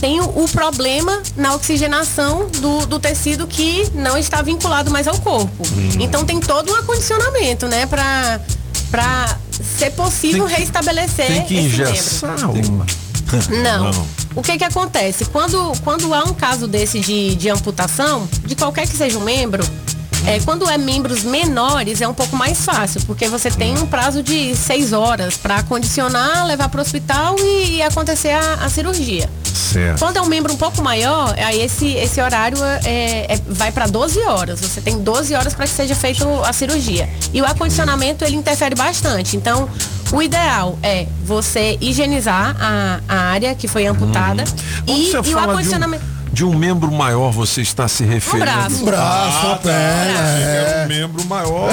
tem 0.00 0.20
o, 0.20 0.48
problema 0.48 1.22
na 1.36 1.54
oxigenação 1.54 2.48
do, 2.48 2.86
do 2.86 2.98
tecido 2.98 3.46
que 3.46 3.88
não 3.94 4.16
está 4.16 4.42
vinculado 4.42 4.90
mais 4.90 5.06
ao 5.08 5.18
corpo. 5.18 5.64
Então 5.98 6.24
tem 6.24 6.40
todo 6.40 6.72
um 6.72 6.74
acondicionamento, 6.76 7.66
né, 7.66 7.86
pra, 7.86 8.40
pra 8.90 9.36
ser 9.78 9.90
possível 9.92 10.46
reestabelecer 10.46 11.26
Tem 11.26 11.44
que 11.44 11.56
esse 11.56 11.76
membro. 11.76 11.90
engessar 11.90 12.50
uma. 12.50 12.86
Não. 13.62 14.06
O 14.34 14.42
que 14.42 14.56
que 14.56 14.64
acontece? 14.64 15.24
Quando, 15.26 15.72
quando 15.84 16.12
há 16.14 16.24
um 16.24 16.32
caso 16.32 16.66
desse 16.66 17.00
de, 17.00 17.34
de 17.34 17.50
amputação, 17.50 18.28
de 18.44 18.54
qualquer 18.54 18.86
que 18.86 18.96
seja 18.96 19.18
o 19.18 19.22
membro, 19.22 19.62
é, 20.26 20.40
quando 20.40 20.68
é 20.68 20.76
membros 20.76 21.22
menores 21.22 22.00
é 22.00 22.08
um 22.08 22.14
pouco 22.14 22.36
mais 22.36 22.64
fácil, 22.64 23.00
porque 23.06 23.28
você 23.28 23.50
tem 23.50 23.76
um 23.78 23.86
prazo 23.86 24.22
de 24.22 24.54
seis 24.56 24.92
horas 24.92 25.36
para 25.36 25.62
condicionar, 25.62 26.46
levar 26.46 26.68
para 26.68 26.78
o 26.78 26.82
hospital 26.82 27.36
e, 27.38 27.76
e 27.76 27.82
acontecer 27.82 28.30
a, 28.30 28.54
a 28.64 28.68
cirurgia. 28.68 29.28
Certo. 29.72 29.98
Quando 29.98 30.16
é 30.16 30.22
um 30.22 30.26
membro 30.26 30.52
um 30.52 30.56
pouco 30.56 30.82
maior, 30.82 31.34
aí 31.36 31.60
esse, 31.60 31.88
esse 31.94 32.20
horário 32.20 32.56
é, 32.84 33.34
é- 33.34 33.40
vai 33.48 33.70
para 33.70 33.86
12 33.86 34.20
horas. 34.20 34.60
Você 34.60 34.80
tem 34.80 34.98
12 34.98 35.34
horas 35.34 35.54
para 35.54 35.66
que 35.66 35.72
seja 35.72 35.94
feita 35.94 36.24
a 36.46 36.52
cirurgia. 36.52 37.08
E 37.32 37.42
o 37.42 37.44
acondicionamento 37.44 38.24
ele 38.24 38.36
interfere 38.36 38.74
bastante. 38.74 39.36
Então, 39.36 39.68
o 40.10 40.22
ideal 40.22 40.78
é 40.82 41.06
você 41.22 41.76
higienizar 41.80 42.56
a, 42.58 43.00
a 43.06 43.16
área 43.30 43.54
que 43.54 43.68
foi 43.68 43.86
amputada 43.86 44.44
Quando 44.86 45.26
e, 45.26 45.30
e 45.30 45.34
o 45.34 45.38
acondicionamento. 45.38 46.17
De 46.38 46.44
um 46.44 46.54
membro 46.56 46.88
maior, 46.92 47.32
você 47.32 47.62
está 47.62 47.88
se 47.88 48.04
referindo... 48.04 48.44
braço. 48.44 48.76
Um 48.82 48.84
braço, 48.84 49.46
uma 49.48 49.56
perna, 49.56 50.20
é. 50.20 50.84
um 50.84 50.88
membro 50.88 51.24
maior. 51.24 51.68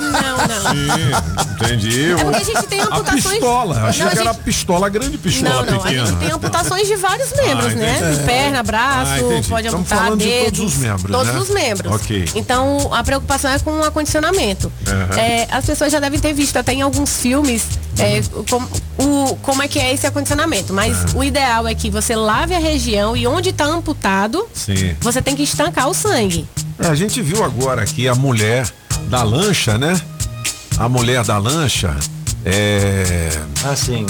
Não, 0.00 0.38
não. 0.38 0.70
Sim, 0.72 1.54
entendi. 1.54 2.12
É 2.12 2.16
porque 2.16 2.36
a 2.36 2.42
gente 2.44 2.62
tem 2.66 2.80
A 2.80 2.84
amputações. 2.84 3.24
pistola, 3.24 3.82
achei 3.82 4.00
Não, 4.02 4.08
a 4.10 4.14
que 4.14 4.18
era 4.20 4.32
gente- 4.32 4.42
pistola 4.42 4.88
grande, 4.88 5.18
pistola 5.18 5.54
Não, 5.66 5.72
não, 5.72 5.80
a 5.80 5.82
pequena. 5.82 6.06
gente 6.06 6.18
tem 6.18 6.30
amputações 6.32 6.88
de 6.88 6.96
vários 6.96 7.30
membros, 7.32 7.72
Ah, 7.72 7.76
né? 7.76 7.98
entendi. 8.00 8.24
Perna, 8.24 8.62
braço, 8.62 9.12
Ah, 9.12 9.18
pode 9.46 9.66
Estamos 9.66 9.92
amputar 9.92 10.16
de 10.16 10.24
dedos. 10.24 10.58
todos 10.58 10.72
os 10.74 10.78
membros, 10.80 11.10
Todos 11.12 11.34
né? 11.34 11.38
os 11.40 11.50
membros. 11.50 11.92
Ok. 11.92 12.24
Então, 12.36 12.88
a 12.94 13.04
preocupação 13.04 13.50
é 13.50 13.58
com 13.58 13.70
o 13.80 13.84
acondicionamento. 13.84 14.72
Aham. 14.88 15.20
É, 15.20 15.46
as 15.50 15.66
pessoas 15.66 15.92
já 15.92 16.00
devem 16.00 16.18
ter 16.18 16.32
visto 16.32 16.56
até 16.56 16.72
em 16.72 16.80
alguns 16.80 17.18
filmes 17.18 17.64
é, 18.00 18.22
como, 18.48 18.68
o, 18.98 19.36
como 19.36 19.62
é 19.62 19.68
que 19.68 19.78
é 19.78 19.92
esse 19.92 20.06
acondicionamento. 20.06 20.72
Mas 20.72 21.14
o 21.14 21.22
ideal 21.22 21.66
é 21.66 21.74
que 21.74 21.90
você 21.90 22.14
lave 22.16 22.54
a 22.54 22.58
região 22.58 23.16
e 23.16 23.26
onde 23.26 23.50
está 23.50 23.64
amputado, 23.64 24.46
Sim. 24.52 24.96
você 25.00 25.20
tem 25.22 25.36
que 25.36 25.42
estancar 25.42 25.88
o 25.88 25.94
sangue. 25.94 26.46
É, 26.78 26.86
a 26.86 26.94
gente 26.94 27.20
viu 27.22 27.44
agora 27.44 27.82
aqui 27.82 28.08
a 28.08 28.14
mulher 28.14 28.70
da 29.08 29.22
lancha, 29.22 29.76
né? 29.76 30.00
A 30.78 30.88
mulher 30.88 31.24
da 31.24 31.38
lancha. 31.38 31.96
É. 32.44 33.28
Assim. 33.64 34.06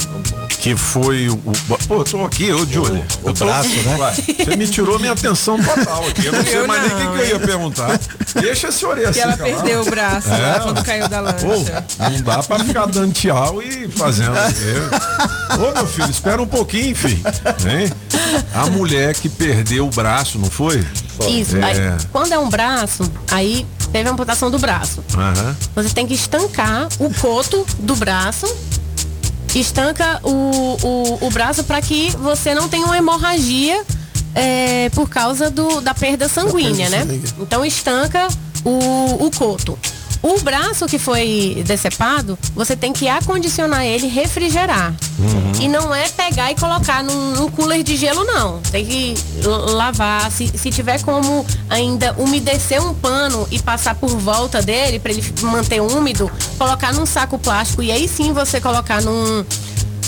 Que 0.61 0.75
foi 0.75 1.27
o. 1.27 1.33
o- 1.33 1.77
Pô, 1.87 1.95
eu 1.95 2.03
tô 2.03 2.23
aqui, 2.23 2.51
ô 2.53 2.63
Júlio. 2.67 3.03
o 3.23 3.33
tô- 3.33 3.45
braço, 3.45 3.67
né? 3.67 3.97
Ué, 3.97 4.13
Você 4.45 4.55
me 4.55 4.67
tirou 4.67 4.99
minha 4.99 5.13
atenção 5.13 5.57
total 5.59 6.07
aqui. 6.07 6.27
Eu 6.27 6.33
não 6.33 6.43
sei 6.43 6.57
Eu 6.59 6.67
mais 6.67 6.83
nem 6.83 6.91
o 6.91 6.95
que, 6.97 7.03
não, 7.03 7.11
que 7.13 7.19
eu 7.19 7.25
ia 7.29 7.39
perguntar. 7.39 7.99
Deixa 8.35 8.69
orelha 8.87 9.11
Que 9.11 9.19
assim. 9.19 9.29
ela 9.29 9.37
calado. 9.37 9.55
perdeu 9.55 9.81
o 9.81 9.85
braço 9.85 10.29
lá 10.29 10.55
É. 10.55 10.59
quando 10.59 10.83
caiu 10.83 11.07
da 11.09 11.19
lancha. 11.19 11.37
Pô, 11.47 12.09
não 12.09 12.21
dá 12.21 12.43
pra 12.43 12.59
ficar 12.59 12.85
dando 12.85 13.11
tchau 13.11 13.59
e 13.63 13.87
fazendo. 13.89 14.33
Eu- 14.37 15.67
Ô 15.69 15.73
meu 15.73 15.87
filho, 15.87 16.11
espera 16.11 16.39
um 16.39 16.47
pouquinho, 16.47 16.95
filho. 16.95 17.21
Hein? 17.67 17.91
A 18.53 18.67
mulher 18.67 19.15
que 19.15 19.27
perdeu 19.29 19.87
o 19.87 19.89
braço, 19.89 20.37
não 20.37 20.49
foi? 20.49 20.85
Isso. 21.27 21.57
É. 21.57 21.63
Aí, 21.63 21.77
quando 22.11 22.33
é 22.33 22.37
um 22.39 22.49
braço, 22.49 23.11
aí 23.31 23.65
teve 23.91 24.07
a 24.07 24.11
amputação 24.11 24.51
do 24.51 24.59
braço. 24.59 25.03
Aham. 25.17 25.55
Você 25.75 25.89
tem 25.89 26.05
que 26.05 26.13
estancar 26.13 26.87
o 26.99 27.11
coto 27.15 27.65
do 27.79 27.95
braço. 27.95 28.45
Estanca 29.55 30.19
o, 30.23 30.77
o, 30.81 31.27
o 31.27 31.29
braço 31.31 31.63
para 31.63 31.81
que 31.81 32.09
você 32.17 32.55
não 32.55 32.69
tenha 32.69 32.85
uma 32.85 32.97
hemorragia 32.97 33.83
é, 34.33 34.89
por 34.91 35.09
causa 35.09 35.49
do, 35.49 35.81
da 35.81 35.93
perda 35.93 36.29
sanguínea, 36.29 36.89
né? 36.89 37.05
Então 37.39 37.65
estanca 37.65 38.27
o, 38.63 39.25
o 39.25 39.31
coto. 39.31 39.77
O 40.21 40.39
braço 40.41 40.85
que 40.85 40.99
foi 40.99 41.63
decepado, 41.65 42.37
você 42.53 42.75
tem 42.75 42.93
que 42.93 43.07
acondicionar 43.07 43.85
ele, 43.85 44.07
refrigerar. 44.07 44.93
E 45.59 45.67
não 45.67 45.93
é 45.93 46.07
pegar 46.09 46.51
e 46.51 46.55
colocar 46.55 47.03
num, 47.03 47.31
num 47.31 47.49
cooler 47.49 47.83
de 47.83 47.95
gelo, 47.97 48.23
não. 48.23 48.59
Tem 48.71 48.85
que 48.85 49.13
lavar. 49.73 50.31
Se, 50.31 50.47
se 50.47 50.69
tiver 50.69 51.01
como 51.01 51.45
ainda 51.69 52.13
umedecer 52.17 52.81
um 52.83 52.93
pano 52.93 53.47
e 53.51 53.59
passar 53.59 53.95
por 53.95 54.09
volta 54.09 54.61
dele, 54.61 54.99
para 54.99 55.11
ele 55.11 55.23
manter 55.41 55.81
úmido, 55.81 56.31
colocar 56.57 56.93
num 56.93 57.05
saco 57.05 57.39
plástico 57.39 57.81
e 57.81 57.91
aí 57.91 58.07
sim 58.07 58.31
você 58.31 58.61
colocar 58.61 59.01
num, 59.01 59.43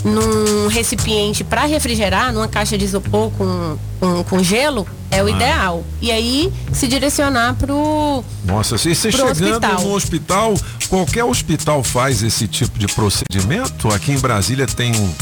num 0.04 0.68
recipiente 0.68 1.44
para 1.44 1.66
refrigerar, 1.66 2.34
numa 2.34 2.48
caixa 2.48 2.78
de 2.78 2.86
isopor 2.86 3.32
com, 3.32 3.78
com, 4.00 4.24
com 4.24 4.44
gelo, 4.44 4.86
é 5.10 5.24
o 5.24 5.28
Ah. 5.28 5.32
ideal. 5.32 5.84
E 6.02 6.12
aí 6.12 6.52
se 6.74 6.88
direcionar 6.88 7.56
pro. 7.56 8.24
Nossa, 8.44 8.78
se 8.78 8.94
você 8.94 9.12
chegando 9.12 9.32
hospital. 9.32 9.82
no 9.82 9.94
hospital, 9.94 10.54
qualquer 10.90 11.24
hospital 11.24 11.84
faz 11.84 12.22
esse 12.24 12.48
tipo 12.48 12.78
de 12.78 12.88
procedimento? 12.88 13.88
Aqui 13.90 14.12
em 14.12 14.20
Brasília 14.20 14.68
tem 14.68 14.92
um 14.96 15.14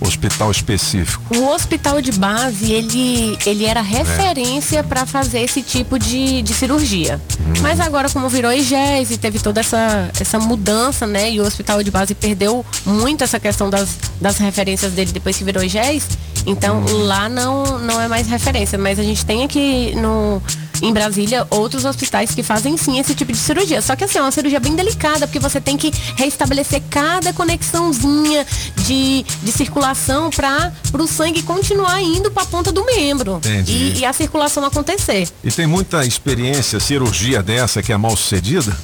hospital 0.00 0.50
específico. 0.50 1.22
O 1.36 1.48
hospital 1.48 2.00
de 2.00 2.12
base, 2.12 2.72
ele, 2.72 3.38
ele 3.46 3.64
era 3.64 3.80
referência 3.80 4.82
para 4.82 5.06
fazer 5.06 5.40
esse 5.40 5.62
tipo 5.62 5.98
de, 5.98 6.42
de 6.42 6.52
cirurgia. 6.54 7.20
Mas 7.60 7.80
agora, 7.80 8.08
como 8.10 8.28
virou 8.28 8.52
IGES 8.52 9.10
e 9.10 9.18
teve 9.18 9.38
toda 9.38 9.60
essa, 9.60 10.10
essa 10.18 10.38
mudança, 10.38 11.06
né? 11.06 11.30
E 11.30 11.40
o 11.40 11.44
hospital 11.44 11.82
de 11.82 11.90
base 11.90 12.14
perdeu 12.14 12.64
muito 12.84 13.24
essa 13.24 13.40
questão 13.40 13.70
das, 13.70 13.96
das 14.20 14.38
referências 14.38 14.92
dele 14.92 15.12
depois 15.12 15.36
que 15.36 15.44
virou 15.44 15.62
IGES. 15.62 16.08
Então, 16.46 16.84
lá 17.04 17.28
não, 17.28 17.78
não 17.80 18.00
é 18.00 18.06
mais 18.06 18.28
referência. 18.28 18.78
Mas 18.78 18.98
a 18.98 19.02
gente 19.02 19.26
tem 19.26 19.44
aqui 19.44 19.94
no, 19.96 20.40
em 20.82 20.92
Brasília 20.92 21.46
outros 21.50 21.84
hospitais 21.84 22.34
que 22.34 22.42
fazem 22.42 22.76
sim 22.76 22.98
esse 22.98 23.14
tipo 23.14 23.32
de 23.32 23.38
cirurgia. 23.38 23.80
Só 23.82 23.96
que 23.96 24.04
assim, 24.04 24.18
é 24.18 24.22
uma 24.22 24.30
cirurgia 24.30 24.60
bem 24.60 24.74
delicada, 24.74 25.26
porque 25.26 25.38
você 25.38 25.60
tem 25.60 25.76
que 25.76 25.92
restabelecer 26.16 26.82
cada 26.90 27.32
conexãozinha 27.32 28.46
de, 28.84 29.24
de 29.42 29.52
circulação 29.52 30.30
para 30.30 30.72
o 30.92 31.06
sangue 31.06 31.42
continuar 31.42 32.02
indo 32.02 32.30
para 32.30 32.42
a 32.42 32.46
ponta 32.46 32.72
do 32.72 32.84
membro. 32.84 33.40
E, 33.72 34.00
e 34.00 34.04
a 34.04 34.12
circulação 34.12 34.64
acontecer. 34.64 35.28
E 35.42 35.50
tem 35.50 35.66
muita 35.66 36.04
experiência, 36.04 36.80
cirurgia 36.80 37.42
dessa 37.42 37.82
que 37.82 37.92
é 37.92 37.96
mal 37.96 38.16
sucedida? 38.16 38.76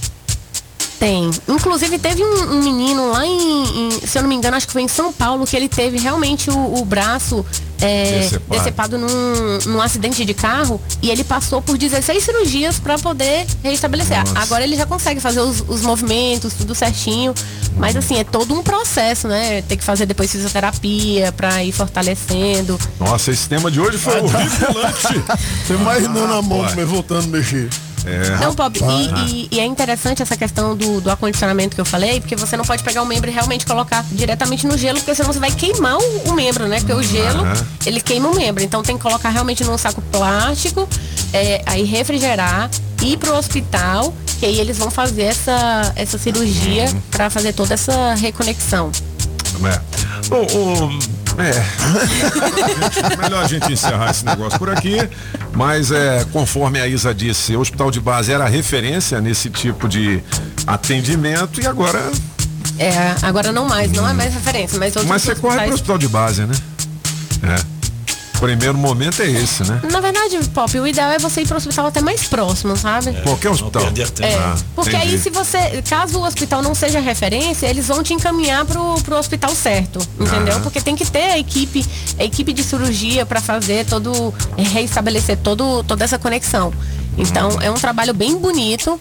Tem. 1.03 1.29
Inclusive 1.49 1.99
teve 1.99 2.23
um, 2.23 2.53
um 2.53 2.63
menino 2.63 3.11
lá 3.11 3.27
em, 3.27 3.89
em- 3.89 4.07
se 4.07 4.17
eu 4.17 4.23
não 4.23 4.29
me 4.29 4.37
engano, 4.37 4.57
acho 4.57 4.69
que 4.69 4.73
foi 4.73 4.83
em 4.83 4.89
São 4.89 5.13
Paulo, 5.13 5.45
que 5.45 5.57
ele 5.57 5.69
teve 5.69 5.99
realmente 5.99 6.49
o, 6.49 6.75
o 6.81 6.85
braço 6.85 7.45
é, 7.81 8.21
Decepado. 8.21 8.45
decepado 8.61 8.99
num, 8.99 9.59
num 9.67 9.81
acidente 9.83 10.25
de 10.25 10.33
carro 10.33 10.81
e 11.03 11.11
ele 11.11 11.25
passou 11.25 11.61
por 11.61 11.77
16 11.77 12.23
cirurgias 12.23 12.79
para 12.79 12.97
poder 13.01 13.45
restabelecer. 13.65 14.17
Nossa. 14.21 14.39
Agora 14.39 14.63
ele 14.63 14.77
já 14.77 14.87
consegue 14.87 15.19
fazer 15.19 15.41
os, 15.41 15.65
os 15.67 15.83
movimentos, 15.83 16.55
tudo 16.55 16.73
certinho. 16.73 17.35
Mas 17.77 17.97
assim, 17.97 18.17
é 18.21 18.23
todo 18.23 18.55
um 18.55 18.63
processo, 18.63 19.27
né? 19.27 19.63
Tem 19.63 19.77
que 19.77 19.83
fazer 19.83 20.07
depois 20.07 20.31
fisioterapia 20.31 21.33
para 21.33 21.65
ir 21.65 21.73
fortalecendo. 21.73 22.79
Nossa, 23.01 23.33
esse 23.33 23.49
tema 23.49 23.73
de 23.73 23.81
hoje 23.81 23.99
foi 23.99 24.21
horripilante. 24.21 25.25
Você 25.67 25.75
imaginando 25.75 26.33
a 26.35 26.43
mão 26.43 26.63
mas 26.63 26.89
voltando 26.89 27.25
a 27.25 27.27
mexer. 27.27 27.69
É, 28.05 28.31
Não, 28.31 28.51
rapaz. 28.51 28.73
e, 29.31 29.33
e- 29.35 29.49
e 29.53 29.61
é 29.61 29.65
interessante 29.65 30.23
essa 30.23 30.37
questão 30.37 30.77
do, 30.77 31.01
do 31.01 31.11
acondicionamento 31.11 31.75
que 31.75 31.81
eu 31.81 31.85
falei, 31.85 32.21
porque 32.21 32.35
você 32.37 32.57
não 32.57 32.65
pode 32.65 32.83
pegar 32.83 33.03
o 33.03 33.07
membro 33.07 33.31
e 33.31 33.33
realmente 33.33 33.65
colocar 33.65 34.05
diretamente 34.11 34.67
no 34.67 34.77
gelo, 34.77 34.99
porque 34.99 35.15
senão 35.15 35.33
você 35.33 35.39
vai 35.39 35.51
queimar 35.53 35.97
o, 35.99 36.31
o 36.31 36.33
membro, 36.33 36.67
né? 36.67 36.79
Porque 36.79 36.93
o 36.93 37.03
gelo, 37.03 37.45
ele 37.87 38.01
queima 38.01 38.29
o 38.29 38.35
membro. 38.35 38.63
Então 38.63 38.83
tem 38.83 38.97
que 38.97 39.03
colocar 39.03 39.29
realmente 39.31 39.63
num 39.65 39.79
saco 39.79 40.03
plástico, 40.11 40.89
é, 41.33 41.63
aí 41.67 41.85
refrigerar, 41.85 42.69
ir 43.03 43.17
pro 43.19 43.35
hospital, 43.37 44.13
que 44.41 44.47
aí 44.47 44.59
eles 44.59 44.79
vão 44.79 44.91
fazer 44.91 45.23
essa, 45.23 45.93
essa 45.95 46.19
cirurgia 46.19 46.87
para 47.11 47.31
fazer 47.31 47.53
toda 47.53 47.75
essa 47.75 48.15
reconexão. 48.15 48.91
É. 49.65 49.81
O, 50.35 50.57
o- 50.87 50.99
é. 51.39 53.17
Melhor 53.23 53.45
a 53.45 53.49
gente 53.49 53.73
encerrar 53.73 54.11
esse 54.11 54.25
negócio 54.25 54.59
por 54.59 54.71
aqui. 54.71 54.97
Mas 55.53 55.91
é, 55.91 56.25
conforme 56.33 56.81
a 56.81 56.87
Isa 56.87 57.15
disse, 57.15 57.55
o 57.57 57.61
hospital 57.61 57.91
de 57.91 58.01
base 58.01 58.33
era 58.33 58.47
referência 58.47 59.21
nesse 59.21 59.51
tipo 59.51 59.89
de 59.89 60.23
atendimento 60.67 61.61
e 61.61 61.67
agora. 61.67 62.01
É, 62.79 63.15
agora 63.23 63.53
não 63.53 63.67
mais, 63.69 63.91
não 63.93 64.09
é 64.09 64.13
mais 64.13 64.33
referência, 64.35 64.79
mas 64.79 64.95
Mas 65.07 65.23
você 65.23 65.35
corre 65.35 65.49
hospitais- 65.57 65.67
pro 65.69 65.75
hospital 65.75 65.99
de 65.99 66.09
base, 66.09 66.43
né? 66.43 66.55
É. 67.43 67.72
Primeiro 68.43 68.77
momento 68.77 69.23
é 69.23 69.31
esse, 69.31 69.63
né? 69.63 69.81
Na 69.89 70.01
verdade, 70.01 70.37
Pop, 70.53 70.77
o 70.81 70.85
ideal 70.85 71.13
é 71.13 71.19
você 71.19 71.43
ir 71.43 71.47
pro 71.47 71.57
hospital 71.57 71.87
até 71.87 72.01
mais 72.01 72.25
próximo, 72.25 72.77
sabe? 72.77 73.13
Qualquer 73.23 73.51
hospital. 73.51 73.85
É, 74.21 74.35
Ah, 74.35 74.57
porque 74.75 74.97
aí 74.97 75.07
entendi. 75.15 75.23
se 75.23 75.31
você, 75.31 75.81
caso 75.89 76.19
o 76.19 76.27
hospital 76.27 76.61
não 76.61 76.75
seja 76.75 76.99
referência, 76.99 77.69
eles 77.69 77.87
vão 77.87 78.03
te 78.03 78.13
encaminhar 78.13 78.65
pro, 78.65 78.97
pro 79.03 79.17
hospital 79.17 79.55
certo, 79.55 80.01
entendeu? 80.19 80.55
Aham. 80.55 80.63
Porque 80.63 80.81
tem 80.81 80.97
que 80.97 81.09
ter 81.09 81.23
a 81.31 81.39
equipe, 81.39 81.87
a 82.19 82.25
equipe 82.25 82.53
de 82.53 82.65
cirurgia 82.65 83.25
para 83.25 83.41
fazer 83.41 83.87
todo, 83.87 84.35
é, 84.57 84.63
reestabelecer 84.63 85.39
todo, 85.39 85.85
toda 85.85 86.03
essa 86.05 86.19
conexão. 86.19 86.73
Então 87.17 87.49
Uhum. 87.51 87.63
é 87.63 87.71
um 87.71 87.75
trabalho 87.75 88.13
bem 88.13 88.37
bonito. 88.37 88.99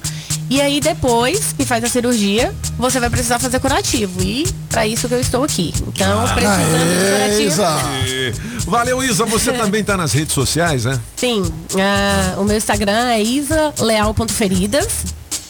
E 0.51 0.59
aí 0.59 0.81
depois 0.81 1.53
que 1.53 1.63
faz 1.63 1.81
a 1.81 1.87
cirurgia, 1.87 2.53
você 2.77 2.99
vai 2.99 3.09
precisar 3.09 3.39
fazer 3.39 3.57
curativo. 3.61 4.21
E 4.21 4.45
para 4.67 4.85
isso 4.85 5.07
que 5.07 5.13
eu 5.13 5.21
estou 5.21 5.45
aqui. 5.45 5.73
Então, 5.87 6.19
Ah, 6.25 6.33
precisando 6.33 7.39
de 7.39 7.47
curativo. 7.47 8.05
E- 8.05 8.33
Valeu, 8.69 9.01
Isa. 9.01 9.25
Você 9.25 9.53
também 9.53 9.81
tá 9.81 9.95
nas 9.95 10.11
redes 10.11 10.33
sociais, 10.33 10.83
né? 10.83 10.99
Sim, 11.15 11.41
ah, 11.79 12.35
o 12.37 12.43
meu 12.43 12.57
Instagram 12.57 13.07
é 13.11 13.23
isaleal.feridas. 13.23 14.87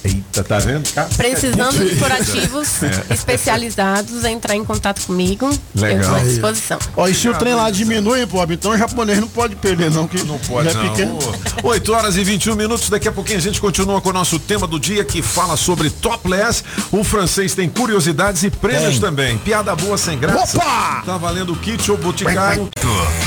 Eita, 0.04 0.44
tá 0.44 0.58
vendo? 0.60 0.92
Cara, 0.94 1.08
Precisando 1.16 1.78
de 1.88 1.96
curativos 1.96 2.82
É. 3.10 3.14
especializados, 3.14 4.26
entrar 4.26 4.56
em 4.56 4.64
contato 4.66 5.02
comigo. 5.06 5.46
Eu 5.76 5.82
Legal. 5.82 6.00
estou 6.02 6.16
à 6.16 6.20
disposição. 6.24 6.80
Ó, 6.98 7.08
e 7.08 7.14
se 7.14 7.30
o 7.30 7.34
trem 7.36 7.54
lá 7.54 7.70
diminui, 7.70 8.26
pô, 8.26 8.44
então 8.50 8.72
o 8.72 8.78
japonês 8.78 9.20
não 9.20 9.28
pode 9.28 9.56
perder, 9.56 9.92
não, 9.92 10.08
que 10.08 10.24
não 10.24 10.40
Pode 10.40 10.70
é 10.70 10.74
não. 10.74 10.90
pequeno. 10.90 11.20
8 11.64 11.94
horas 11.94 12.16
e 12.18 12.24
21 12.24 12.56
minutos. 12.56 12.90
Daqui 12.90 13.08
a 13.08 13.12
pouquinho 13.12 13.38
a 13.38 13.42
gente 13.42 13.62
continua 13.62 14.02
com 14.02 14.10
o 14.10 14.14
nosso 14.14 14.40
tema 14.40 14.66
do 14.66 14.80
dia 14.80 15.04
que 15.06 15.22
fala 15.22 15.56
sobre 15.56 15.90
topless. 15.90 16.64
O 16.92 17.04
francês 17.04 17.54
tem 17.54 17.70
curiosidades 17.70 18.44
e 18.44 18.50
prêmios 18.50 18.94
Tem. 18.94 19.02
também. 19.02 19.38
Piada 19.38 19.76
boa 19.76 19.98
sem 19.98 20.18
graça. 20.18 20.58
Opa! 20.58 21.04
Tá 21.06 21.18
valendo 21.18 21.54
o 21.54 21.56
kit 21.56 21.90
ou 21.92 21.98
boticário. 21.98 22.70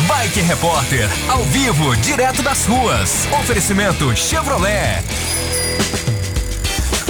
Bike 0.09 0.41
Repórter, 0.41 1.09
ao 1.29 1.45
vivo, 1.45 1.95
direto 1.97 2.43
das 2.43 2.65
ruas. 2.67 3.11
Oferecimento 3.41 4.15
Chevrolet. 4.17 5.03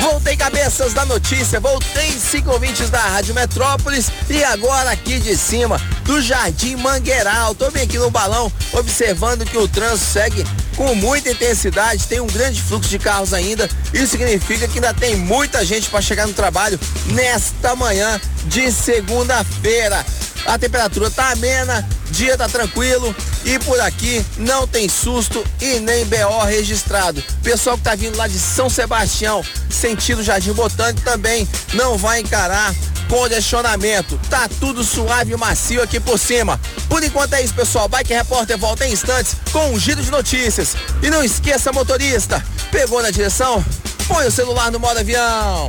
Voltei 0.04 0.36
cabeças 0.36 0.92
da 0.92 1.06
notícia, 1.06 1.58
voltei 1.58 2.12
cinco 2.12 2.50
ouvintes 2.50 2.90
da 2.90 3.00
Rádio 3.00 3.34
Metrópolis 3.34 4.12
e 4.28 4.44
agora 4.44 4.90
aqui 4.90 5.18
de 5.18 5.34
cima 5.34 5.80
do 6.04 6.20
Jardim 6.20 6.76
Mangueiral. 6.76 7.54
Tô 7.54 7.70
bem 7.70 7.84
aqui 7.84 7.96
no 7.96 8.10
balão 8.10 8.52
observando 8.74 9.46
que 9.46 9.56
o 9.56 9.66
trânsito 9.66 10.12
segue 10.12 10.44
com 10.76 10.94
muita 10.94 11.30
intensidade, 11.30 12.06
tem 12.06 12.20
um 12.20 12.26
grande 12.26 12.60
fluxo 12.60 12.90
de 12.90 12.98
carros 12.98 13.32
ainda. 13.32 13.66
Isso 13.94 14.08
significa 14.08 14.68
que 14.68 14.74
ainda 14.74 14.92
tem 14.92 15.16
muita 15.16 15.64
gente 15.64 15.88
para 15.88 16.02
chegar 16.02 16.26
no 16.26 16.34
trabalho 16.34 16.78
nesta 17.06 17.74
manhã 17.74 18.20
de 18.44 18.70
segunda-feira. 18.70 20.04
A 20.46 20.58
temperatura 20.58 21.10
tá 21.10 21.30
amena, 21.30 21.86
dia 22.10 22.36
tá 22.36 22.48
tranquilo 22.48 23.14
e 23.44 23.58
por 23.60 23.80
aqui 23.80 24.24
não 24.36 24.66
tem 24.66 24.88
susto 24.88 25.44
e 25.60 25.80
nem 25.80 26.04
BO 26.04 26.44
registrado. 26.44 27.22
Pessoal 27.42 27.76
que 27.76 27.84
tá 27.84 27.94
vindo 27.94 28.16
lá 28.16 28.28
de 28.28 28.38
São 28.38 28.68
Sebastião, 28.68 29.44
sentido 29.70 30.22
Jardim 30.22 30.52
Botânico 30.52 31.00
também 31.02 31.48
não 31.74 31.96
vai 31.96 32.20
encarar 32.20 32.74
congestionamento. 33.08 34.18
Tá 34.28 34.48
tudo 34.60 34.84
suave 34.84 35.32
e 35.32 35.36
macio 35.36 35.82
aqui 35.82 36.00
por 36.00 36.18
cima. 36.18 36.60
Por 36.88 37.02
enquanto 37.02 37.34
é 37.34 37.42
isso, 37.42 37.54
pessoal. 37.54 37.88
Bike 37.88 38.12
Repórter 38.12 38.58
volta 38.58 38.86
em 38.86 38.92
instantes 38.92 39.36
com 39.52 39.72
um 39.72 39.78
giro 39.78 40.02
de 40.02 40.10
notícias. 40.10 40.76
E 41.02 41.10
não 41.10 41.22
esqueça, 41.22 41.72
motorista, 41.72 42.44
pegou 42.70 43.02
na 43.02 43.10
direção? 43.10 43.64
Põe 44.08 44.26
o 44.26 44.30
celular 44.30 44.70
no 44.70 44.78
modo 44.78 44.98
avião. 44.98 45.68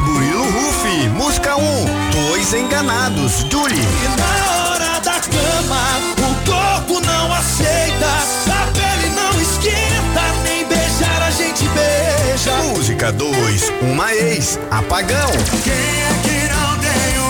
Murilo 0.00 0.44
Rufi, 0.44 1.08
música 1.08 1.56
um, 1.56 1.84
dois 2.10 2.54
enganados, 2.54 3.44
Julie. 3.50 3.78
E 3.78 4.08
na 4.16 4.70
hora 4.70 5.00
da 5.00 5.20
cama, 5.20 5.82
o 6.18 6.34
corpo 6.44 7.00
não 7.04 7.32
aceita, 7.32 8.06
a 8.50 8.66
pele 8.72 9.10
não 9.14 9.40
esquenta, 9.40 10.22
nem 10.44 10.66
beijar 10.66 11.22
a 11.22 11.30
gente 11.30 11.64
beija. 11.68 12.56
Música 12.74 13.12
dois, 13.12 13.72
uma 13.82 14.14
ex, 14.14 14.58
apagão. 14.70 15.30
Quem 15.64 15.72
é 15.72 16.12
que 16.22 16.48
não 16.52 16.78
tem 16.78 17.18
uma 17.18 17.27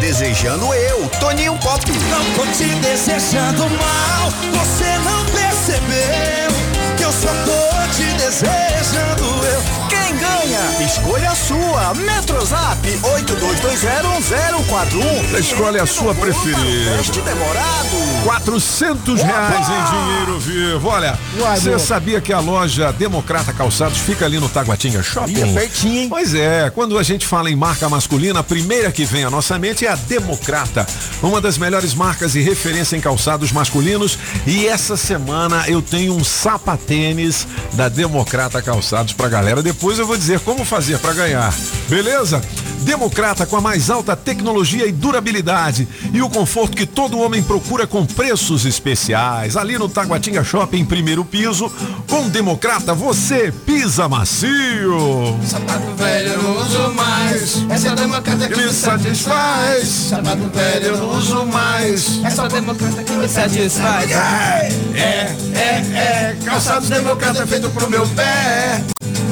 Desejando 0.00 0.72
Eu, 0.72 1.08
Toninho 1.20 1.56
Pop. 1.58 1.84
Não 2.10 2.24
tô 2.34 2.46
te 2.52 2.64
desejando 2.76 3.68
mal, 3.70 4.30
você 4.52 4.98
não 5.04 5.24
percebeu 5.26 6.50
que 6.96 7.04
eu 7.04 7.12
só 7.12 7.28
tô 7.44 7.68
te 7.96 8.17
desejando 8.28 9.24
eu. 9.24 9.62
Quem 9.88 10.14
ganha? 10.18 10.60
Escolha 10.84 11.30
a 11.30 11.34
sua. 11.34 11.94
Metrozap 11.94 12.86
82201041. 12.86 15.38
Escolhe 15.38 15.80
a 15.80 15.86
sua 15.86 16.14
preferida. 16.14 16.98
Teste 16.98 17.22
demorado. 17.22 17.88
400 18.24 19.22
reais 19.22 19.66
em 19.68 19.84
dinheiro 19.90 20.38
vivo. 20.40 20.88
Olha, 20.88 21.18
você 21.56 21.78
sabia 21.78 22.20
que 22.20 22.30
a 22.32 22.40
loja 22.40 22.92
Democrata 22.92 23.52
Calçados 23.52 23.98
fica 23.98 24.24
ali 24.26 24.38
no 24.38 24.48
Taguatinga 24.48 25.02
Shopping? 25.02 25.32
Ih, 25.32 25.42
é 25.42 25.46
pertinho, 25.54 26.02
hein? 26.02 26.08
Pois 26.10 26.34
é, 26.34 26.70
quando 26.70 26.98
a 26.98 27.02
gente 27.02 27.26
fala 27.26 27.50
em 27.50 27.56
marca 27.56 27.88
masculina, 27.88 28.40
a 28.40 28.42
primeira 28.42 28.92
que 28.92 29.06
vem 29.06 29.24
à 29.24 29.30
nossa 29.30 29.58
mente 29.58 29.86
é 29.86 29.90
a 29.90 29.94
Democrata, 29.94 30.86
uma 31.22 31.40
das 31.40 31.56
melhores 31.56 31.94
marcas 31.94 32.34
e 32.34 32.42
referência 32.42 32.94
em 32.96 33.00
calçados 33.00 33.50
masculinos. 33.52 34.18
E 34.46 34.66
essa 34.66 34.98
semana 34.98 35.64
eu 35.66 35.80
tenho 35.80 36.14
um 36.14 36.22
sapatênis 36.22 37.46
da 37.72 37.88
Democrata 37.88 38.17
Calçados 38.62 39.12
pra 39.12 39.28
galera. 39.28 39.62
Depois 39.62 39.98
eu 39.98 40.06
vou 40.06 40.16
dizer 40.16 40.40
como 40.40 40.64
fazer 40.64 40.98
pra 40.98 41.12
ganhar. 41.12 41.52
Beleza? 41.88 42.42
Democrata 42.88 43.44
com 43.44 43.54
a 43.54 43.60
mais 43.60 43.90
alta 43.90 44.16
tecnologia 44.16 44.86
e 44.86 44.92
durabilidade 44.92 45.86
e 46.10 46.22
o 46.22 46.30
conforto 46.30 46.74
que 46.74 46.86
todo 46.86 47.18
homem 47.18 47.42
procura 47.42 47.86
com 47.86 48.06
preços 48.06 48.64
especiais. 48.64 49.58
Ali 49.58 49.76
no 49.76 49.90
Taguatinga 49.90 50.42
Shopping, 50.42 50.86
primeiro 50.86 51.22
piso, 51.22 51.70
com 52.08 52.30
Democrata 52.30 52.94
você 52.94 53.52
pisa 53.66 54.08
macio. 54.08 55.38
Sapato 55.46 55.94
velho 55.98 56.32
eu 56.32 56.60
uso 56.60 56.94
mais, 56.94 57.62
essa 57.68 57.94
democrata 57.94 58.48
que 58.48 58.56
me 58.56 58.72
satisfaz. 58.72 59.86
Sapato 59.86 60.50
velho 60.54 60.86
eu 60.86 61.10
uso 61.10 61.44
mais, 61.44 62.24
essa 62.24 62.48
democrata 62.48 63.04
que 63.04 63.12
me 63.12 63.28
satisfaz. 63.28 64.10
É, 64.10 64.72
é, 64.94 65.36
é, 65.54 65.60
é, 65.94 66.36
calçados 66.42 66.88
democrata 66.88 67.46
feito 67.46 67.68
pro 67.68 67.90
meu 67.90 68.08
pé. 68.08 68.82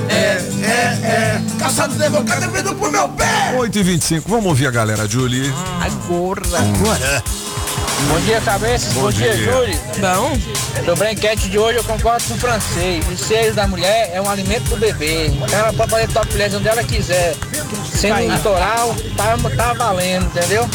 É, 0.08 0.38
é, 0.62 1.06
é, 1.06 1.42
calçados 1.58 1.96
democrata 1.96 2.48
feito 2.50 2.74
pro 2.74 2.92
meu 2.92 3.08
pé. 3.08 3.45
8 3.54 3.78
e 3.78 3.82
25 3.82 4.28
vamos 4.28 4.46
ouvir 4.46 4.66
a 4.66 4.70
galera, 4.70 5.08
Julie. 5.08 5.52
Agora. 5.80 6.40
Agora. 6.58 7.22
Bom 8.08 8.20
dia, 8.20 8.40
cabeças. 8.40 8.92
Bom, 8.92 9.02
Bom 9.02 9.10
dia, 9.10 9.34
dia. 9.34 9.52
Júlio. 9.52 9.80
Bom. 10.00 10.84
Sobre 10.84 11.08
a 11.08 11.12
enquete 11.12 11.48
de 11.48 11.58
hoje, 11.58 11.78
eu 11.78 11.84
concordo 11.84 12.22
com 12.24 12.34
o 12.34 12.38
francês. 12.38 13.04
O 13.08 13.16
seio 13.16 13.54
da 13.54 13.66
mulher 13.66 14.10
é 14.12 14.20
um 14.20 14.28
alimento 14.28 14.68
do 14.68 14.76
bebê. 14.76 15.30
Ela 15.50 15.72
pode 15.72 15.90
fazer 15.90 16.08
topless 16.08 16.56
onde 16.56 16.68
ela 16.68 16.84
quiser. 16.84 17.34
Sendo 17.92 18.20
litoral, 18.30 18.94
tá, 19.16 19.36
tá 19.56 19.72
valendo, 19.72 20.26
entendeu? 20.26 20.68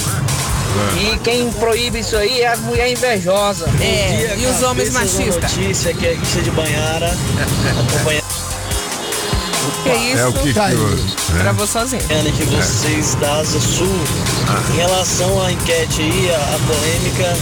E 0.99 1.18
quem 1.19 1.52
proíbe 1.52 1.99
isso 1.99 2.15
aí 2.15 2.41
é 2.41 2.48
as 2.48 2.60
mulheres 2.60 2.98
invejosas. 2.98 3.69
É, 3.80 4.35
e 4.38 4.45
os 4.45 4.64
homens 4.64 4.91
machistas. 4.91 5.56
notícia 5.56 5.93
que 5.93 6.07
é 6.07 6.14
de 6.15 6.52
Banhara. 6.52 7.14
acompanhando 9.67 9.83
Que 9.83 10.11
isso? 10.11 10.19
É 10.19 10.27
o 10.27 10.33
que 10.33 10.53
que 10.53 10.59
houve, 10.59 11.01
né? 11.33 11.43
Gravou 11.43 11.67
sozinho. 11.67 12.01
que 12.31 12.45
vocês 12.45 13.15
da 13.15 13.39
Asa 13.39 13.59
Sul, 13.59 13.88
em 14.73 14.77
relação 14.77 15.41
à 15.43 15.51
enquete 15.51 16.01
aí, 16.01 16.31
a, 16.31 16.55
a 16.55 16.59
polêmica, 16.67 17.38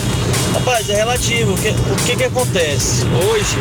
rapaz, 0.53 0.89
é 0.89 0.95
relativo. 0.95 1.53
O 1.53 1.57
que, 1.57 1.69
o 1.69 1.95
que 2.05 2.15
que 2.15 2.23
acontece? 2.23 3.05
Hoje, 3.29 3.57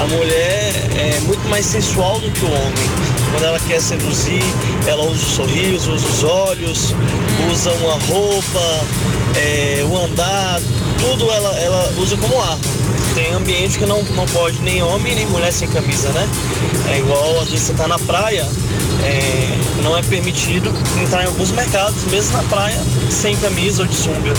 a 0.00 0.06
mulher 0.06 0.72
é 0.96 1.20
muito 1.20 1.48
mais 1.48 1.66
sensual 1.66 2.20
do 2.20 2.30
que 2.30 2.44
o 2.44 2.48
homem. 2.50 3.14
Quando 3.30 3.44
ela 3.46 3.58
quer 3.60 3.80
seduzir, 3.80 4.44
ela 4.86 5.02
usa 5.04 5.14
o 5.14 5.28
sorriso, 5.28 5.92
usa 5.92 6.06
os 6.06 6.22
olhos, 6.22 6.94
usa 7.50 7.72
uma 7.72 7.94
roupa, 8.06 8.84
é, 9.36 9.84
o 9.84 9.96
andar, 9.96 10.60
tudo 11.00 11.30
ela, 11.30 11.58
ela 11.58 11.94
usa 11.98 12.16
como 12.16 12.40
arma. 12.40 12.60
Tem 13.14 13.32
ambiente 13.32 13.78
que 13.78 13.86
não, 13.86 14.02
não 14.02 14.26
pode 14.26 14.60
nem 14.62 14.82
homem 14.82 15.14
nem 15.14 15.26
mulher 15.26 15.52
sem 15.52 15.68
camisa, 15.68 16.08
né? 16.10 16.28
É 16.90 16.98
igual 16.98 17.40
às 17.40 17.48
vezes 17.48 17.66
você 17.66 17.74
tá 17.74 17.86
na 17.86 17.98
praia, 17.98 18.44
é, 19.04 19.82
não 19.82 19.96
é 19.96 20.02
permitido 20.02 20.72
entrar 21.00 21.22
em 21.22 21.26
alguns 21.26 21.50
mercados, 21.52 22.02
mesmo 22.04 22.36
na 22.36 22.42
praia, 22.44 22.80
sem 23.10 23.36
camisa 23.36 23.82
ou 23.82 23.88
de 23.88 23.94
sunga. 23.94 24.32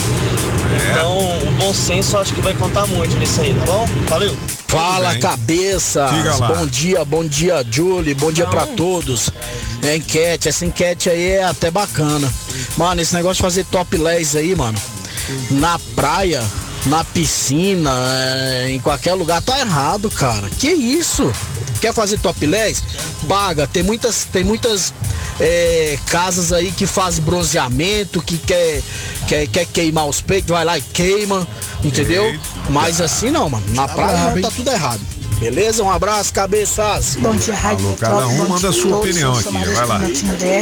Então 0.91 1.17
o 1.17 1.51
bom 1.57 1.73
senso 1.73 2.17
acho 2.17 2.33
que 2.33 2.41
vai 2.41 2.53
contar 2.53 2.85
muito 2.87 3.15
nisso 3.17 3.41
aí, 3.41 3.53
tá 3.53 3.65
bom? 3.65 3.87
Valeu! 4.09 4.35
Fala 4.67 5.15
cabeça! 5.19 6.09
Bom 6.47 6.65
dia, 6.67 7.05
bom 7.05 7.23
dia, 7.25 7.65
Julie, 7.71 8.13
bom 8.13 8.31
dia 8.31 8.45
pra 8.45 8.65
todos. 8.65 9.29
É 9.83 9.95
enquete, 9.95 10.49
essa 10.49 10.65
enquete 10.65 11.09
aí 11.09 11.31
é 11.31 11.43
até 11.45 11.71
bacana. 11.71 12.31
Mano, 12.75 13.01
esse 13.01 13.13
negócio 13.13 13.35
de 13.37 13.41
fazer 13.41 13.65
topless 13.65 14.37
aí, 14.37 14.53
mano, 14.53 14.77
na 15.51 15.79
praia, 15.95 16.43
na 16.85 17.03
piscina, 17.03 17.91
é, 18.09 18.69
em 18.71 18.79
qualquer 18.79 19.13
lugar, 19.13 19.41
tá 19.41 19.59
errado, 19.59 20.09
cara. 20.09 20.49
Que 20.49 20.69
isso? 20.69 21.31
Quer 21.81 21.93
fazer 21.93 22.19
topless? 22.19 22.83
Paga. 23.27 23.67
Tem 23.67 23.83
muitas, 23.83 24.25
tem 24.25 24.43
muitas 24.43 24.93
é, 25.39 25.97
casas 26.07 26.53
aí 26.53 26.71
que 26.71 26.85
fazem 26.85 27.23
bronzeamento, 27.23 28.21
que 28.21 28.37
quer, 28.37 28.81
quer, 29.27 29.47
quer 29.47 29.65
queimar 29.65 30.07
os 30.07 30.21
peitos, 30.21 30.49
vai 30.49 30.63
lá 30.63 30.77
e 30.77 30.81
queima, 30.81 31.47
entendeu? 31.83 32.37
Mas 32.69 33.01
assim 33.01 33.31
não, 33.31 33.49
mano. 33.49 33.65
Na 33.69 33.87
praia 33.87 34.17
brabo, 34.17 34.41
tá 34.41 34.51
tudo 34.51 34.71
errado. 34.71 35.01
Beleza? 35.39 35.83
Um 35.83 35.91
abraço, 35.91 36.33
cabeças. 36.33 37.17
Bom 37.17 37.35
dia, 37.35 37.53
Rádio 37.53 37.87
Alô, 37.87 37.97
cada 37.97 38.27
um 38.27 38.47
manda 38.47 38.69
a 38.69 38.71
sua 38.71 38.97
opinião 38.97 39.33
aqui, 39.33 39.51
vai 39.51 39.85
lá. 39.85 40.01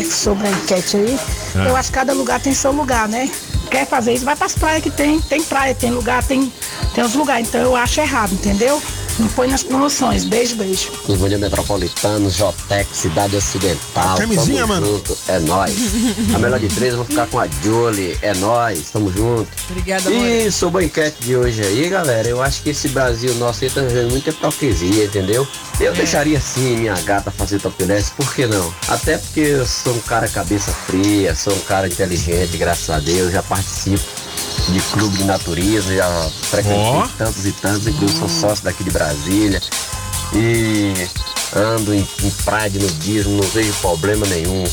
Sobre 0.10 0.48
a 0.48 0.52
enquete 0.52 0.98
aí. 0.98 1.20
É. 1.56 1.70
Eu 1.70 1.76
acho 1.76 1.90
que 1.90 1.95
cada 1.95 2.14
lugar 2.14 2.40
tem 2.40 2.54
seu 2.54 2.72
lugar, 2.72 3.08
né? 3.08 3.30
Quer 3.74 3.88
fazer 3.88 4.14
isso, 4.14 4.24
vai 4.24 4.36
pras 4.36 4.54
praias 4.54 4.84
que 4.84 4.91
tem. 4.91 5.20
Tem 5.20 5.41
praia, 5.41 5.74
tem 5.74 5.90
lugar, 5.90 6.24
tem, 6.24 6.54
tem 6.94 7.04
os 7.04 7.16
lugares. 7.16 7.48
Então 7.48 7.60
eu 7.60 7.76
acho 7.76 8.00
errado, 8.00 8.32
entendeu? 8.32 8.80
Não 9.19 9.27
põe 9.30 9.48
nas 9.48 9.61
promoções. 9.61 10.23
Beijo, 10.26 10.56
beijo. 10.56 10.91
Bom 11.07 11.27
dia, 11.30 11.38
Metropolitano, 11.38 12.30
Jotec, 12.31 12.88
Cidade 12.95 13.35
Ocidental. 13.35 14.18
Camisinha, 14.18 14.61
tamo 14.61 14.73
mano. 14.73 14.88
junto, 14.88 15.18
é 15.27 15.40
nóis. 15.40 15.76
A 16.34 16.40
melhor 16.40 16.60
de 16.60 16.68
três, 16.68 16.91
eu 16.91 16.98
vou 16.98 17.06
ficar 17.06 17.27
com 17.27 17.40
a 17.40 17.48
Julie, 17.48 18.18
é 18.22 18.34
nóis, 18.34 18.90
tamo 18.90 19.11
junto. 19.11 19.48
Obrigada, 19.69 20.10
amor. 20.10 20.26
E 20.26 20.52
sobre 20.52 20.84
a 20.84 20.85
enquete 20.85 21.18
de 21.22 21.35
hoje 21.35 21.61
aí, 21.61 21.90
galera, 21.90 22.27
eu 22.27 22.41
acho 22.41 22.64
que 22.64 22.72
esse 22.72 22.88
Brasil 22.90 23.35
nosso 23.35 23.64
aí 23.64 23.69
tá 23.69 23.81
vivendo 23.81 24.10
muita 24.10 24.31
hipocrisia, 24.31 25.06
entendeu? 25.06 25.48
Eu 25.80 25.94
deixaria 25.94 26.40
sim 26.40 26.77
minha 26.77 26.99
gata 27.02 27.30
fazer 27.30 27.60
topless, 27.60 28.11
por 28.11 28.34
que 28.34 28.48
não? 28.48 28.73
Até 28.88 29.18
porque 29.18 29.41
eu 29.41 29.65
sou 29.65 29.94
um 29.94 29.99
cara 29.99 30.27
cabeça 30.27 30.72
fria, 30.72 31.35
sou 31.35 31.53
um 31.53 31.61
cara 31.61 31.88
inteligente, 31.88 32.57
graças 32.57 32.90
a 32.90 32.99
Deus, 32.99 33.31
já 33.31 33.44
participo 33.44 34.03
de 34.72 34.80
clube 34.91 35.18
de 35.18 35.23
natureza, 35.26 35.95
já 35.95 36.30
frequentei 36.49 36.80
Ó. 36.80 37.07
tantos 37.18 37.45
e 37.45 37.52
tantos, 37.52 37.88
inclusive 37.88 38.19
sou 38.19 38.30
sócio 38.30 38.64
daqui 38.64 38.84
de 38.84 38.91
Brasília. 38.91 39.61
E 40.34 40.94
ando 41.56 41.94
em, 41.94 42.07
em 42.23 42.31
praia 42.44 42.69
de 42.69 42.80
nudismo, 42.80 43.38
não 43.38 43.49
vejo 43.49 43.73
problema 43.81 44.26
nenhum. 44.27 44.64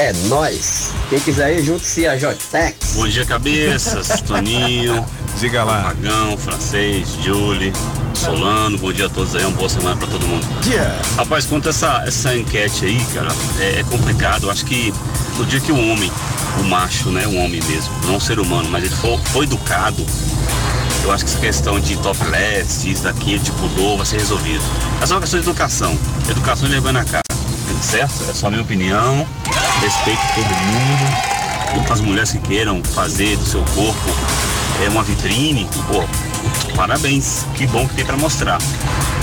É 0.00 0.14
nóis! 0.28 0.92
Quem 1.10 1.20
quiser 1.20 1.58
ir, 1.58 1.62
junte-se 1.62 2.06
a 2.06 2.16
Jotex. 2.16 2.94
Bom 2.94 3.06
dia, 3.06 3.22
cabeças. 3.26 4.08
Toninho. 4.26 5.04
Diga 5.38 5.62
lá. 5.62 5.82
Magão, 5.82 6.38
francês, 6.38 7.06
Julie, 7.22 7.70
Solano. 8.14 8.78
Bom 8.78 8.94
dia 8.94 9.04
a 9.04 9.08
todos 9.10 9.36
aí. 9.36 9.44
Uma 9.44 9.58
boa 9.58 9.68
semana 9.68 9.98
pra 9.98 10.06
todo 10.06 10.26
mundo. 10.26 10.46
Rapaz, 11.18 11.44
quanto 11.44 11.66
a 11.66 11.68
essa, 11.68 12.02
essa 12.06 12.34
enquete 12.34 12.86
aí, 12.86 13.06
cara, 13.12 13.28
é, 13.58 13.80
é 13.80 13.84
complicado. 13.84 14.44
Eu 14.44 14.50
acho 14.50 14.64
que 14.64 14.90
no 15.36 15.44
dia 15.44 15.60
que 15.60 15.70
o 15.70 15.76
homem, 15.76 16.10
o 16.58 16.64
macho, 16.64 17.10
né, 17.10 17.26
o 17.26 17.34
homem 17.34 17.60
mesmo, 17.68 17.92
não 18.06 18.16
o 18.16 18.20
ser 18.22 18.40
humano, 18.40 18.70
mas 18.70 18.82
ele 18.82 18.94
for, 18.94 19.20
foi 19.26 19.44
educado, 19.44 20.06
eu 21.04 21.12
acho 21.12 21.26
que 21.26 21.30
essa 21.30 21.40
questão 21.40 21.78
de 21.78 21.98
topless, 21.98 22.90
isso, 22.90 23.02
daquilo, 23.02 23.40
de 23.40 23.50
pudor, 23.52 23.98
vai 23.98 24.06
ser 24.06 24.16
resolvido. 24.16 24.64
É 25.02 25.04
só 25.04 25.16
uma 25.16 25.20
questão 25.20 25.40
de 25.40 25.46
educação. 25.46 25.98
Educação 26.26 26.68
e 26.68 26.70
vergonha 26.70 26.94
na 26.94 27.04
Certo? 27.82 28.28
É 28.28 28.34
só 28.34 28.50
minha 28.50 28.62
opinião. 28.62 29.26
Respeito 29.80 30.20
todo 30.34 30.46
mundo. 30.46 31.90
As 31.90 32.00
mulheres 32.00 32.32
que 32.32 32.38
queiram 32.38 32.82
fazer 32.82 33.36
do 33.36 33.44
seu 33.44 33.62
corpo 33.74 34.10
é 34.84 34.88
uma 34.88 35.02
vitrine, 35.02 35.68
pô, 35.88 36.04
parabéns. 36.74 37.44
Que 37.54 37.66
bom 37.66 37.86
que 37.86 37.94
tem 37.94 38.04
para 38.04 38.16
mostrar. 38.16 38.58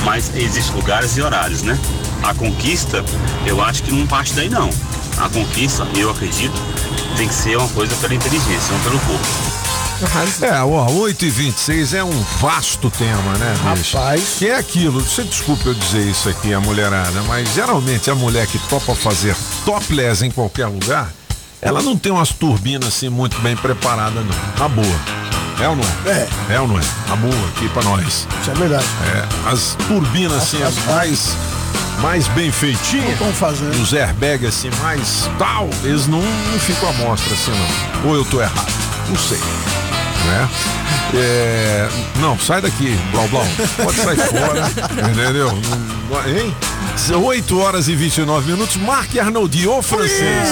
Mas 0.03 0.31
existem 0.35 0.75
lugares 0.75 1.17
e 1.17 1.21
horários, 1.21 1.61
né? 1.61 1.77
A 2.23 2.33
conquista, 2.33 3.03
eu 3.45 3.61
acho 3.61 3.83
que 3.83 3.91
não 3.91 4.05
parte 4.05 4.33
daí 4.33 4.49
não. 4.49 4.69
A 5.17 5.29
conquista, 5.29 5.87
eu 5.95 6.09
acredito, 6.09 6.55
tem 7.15 7.27
que 7.27 7.33
ser 7.33 7.57
uma 7.57 7.67
coisa 7.69 7.95
pela 7.95 8.13
inteligência, 8.13 8.71
não 8.71 8.79
pelo 8.81 8.99
corpo. 8.99 9.27
É, 10.41 10.61
ó, 10.61 10.91
8 10.91 11.25
e 11.25 11.29
26 11.29 11.93
é 11.95 12.03
um 12.03 12.23
vasto 12.39 12.91
tema, 12.91 13.33
né, 13.37 13.55
bicho? 13.73 13.97
Rapaz. 13.97 14.35
Que 14.37 14.47
é 14.47 14.55
aquilo, 14.55 15.01
você 15.01 15.23
desculpa 15.23 15.69
eu 15.69 15.73
dizer 15.73 16.07
isso 16.07 16.29
aqui, 16.29 16.53
a 16.53 16.59
mulherada, 16.59 17.21
mas 17.23 17.51
geralmente 17.53 18.09
a 18.11 18.15
mulher 18.15 18.45
que 18.45 18.59
topa 18.69 18.93
fazer 18.93 19.35
topless 19.65 20.23
em 20.23 20.29
qualquer 20.29 20.67
lugar, 20.67 21.11
ela 21.59 21.81
não 21.81 21.97
tem 21.97 22.11
umas 22.11 22.29
turbinas 22.29 22.89
assim 22.89 23.09
muito 23.09 23.39
bem 23.41 23.55
preparadas, 23.55 24.23
não. 24.23 24.35
Na 24.59 24.69
boa. 24.69 24.99
É 25.59 25.67
ou 25.67 25.75
não 25.75 25.83
é? 25.83 26.11
É. 26.11 26.53
É 26.53 26.61
ou 26.61 26.67
não 26.67 26.77
é? 26.77 26.83
Na 27.07 27.15
boa 27.15 27.47
aqui 27.47 27.67
pra 27.69 27.81
nós. 27.81 28.27
Isso 28.41 28.51
é 28.51 28.53
verdade. 28.53 28.85
É, 29.15 29.49
as 29.51 29.75
turbinas 29.87 30.43
assim, 30.43 30.61
as 30.61 30.75
mais 30.85 31.35
mais 32.01 32.27
bem 32.27 32.51
feitinhas. 32.51 33.13
Estão 33.13 33.33
fazendo. 33.33 33.81
Os 33.81 33.91
airbags 33.91 34.49
assim, 34.49 34.69
mais 34.79 35.27
tal, 35.39 35.67
eles 35.83 36.05
não, 36.05 36.21
não 36.21 36.59
ficam 36.59 36.89
à 36.89 36.93
mostra 36.93 37.33
assim, 37.33 37.51
não. 37.51 38.11
Ou 38.11 38.15
eu 38.15 38.25
tô 38.25 38.39
errado? 38.39 38.71
Não 39.09 39.17
sei. 39.17 39.39
Né? 40.27 40.49
É, 41.13 41.89
não, 42.19 42.37
sai 42.37 42.61
daqui, 42.61 42.97
Blau 43.11 43.27
Blau. 43.29 43.45
Pode 43.77 43.97
sair 43.97 44.17
fora, 44.17 44.69
entendeu? 45.09 45.49
Hein? 46.27 46.53
8 47.15 47.59
horas 47.59 47.87
e 47.87 47.95
29 47.95 48.51
minutos. 48.51 48.75
Marc 48.77 49.17
Arnoldi, 49.17 49.67
ô 49.67 49.81
francês. 49.81 50.49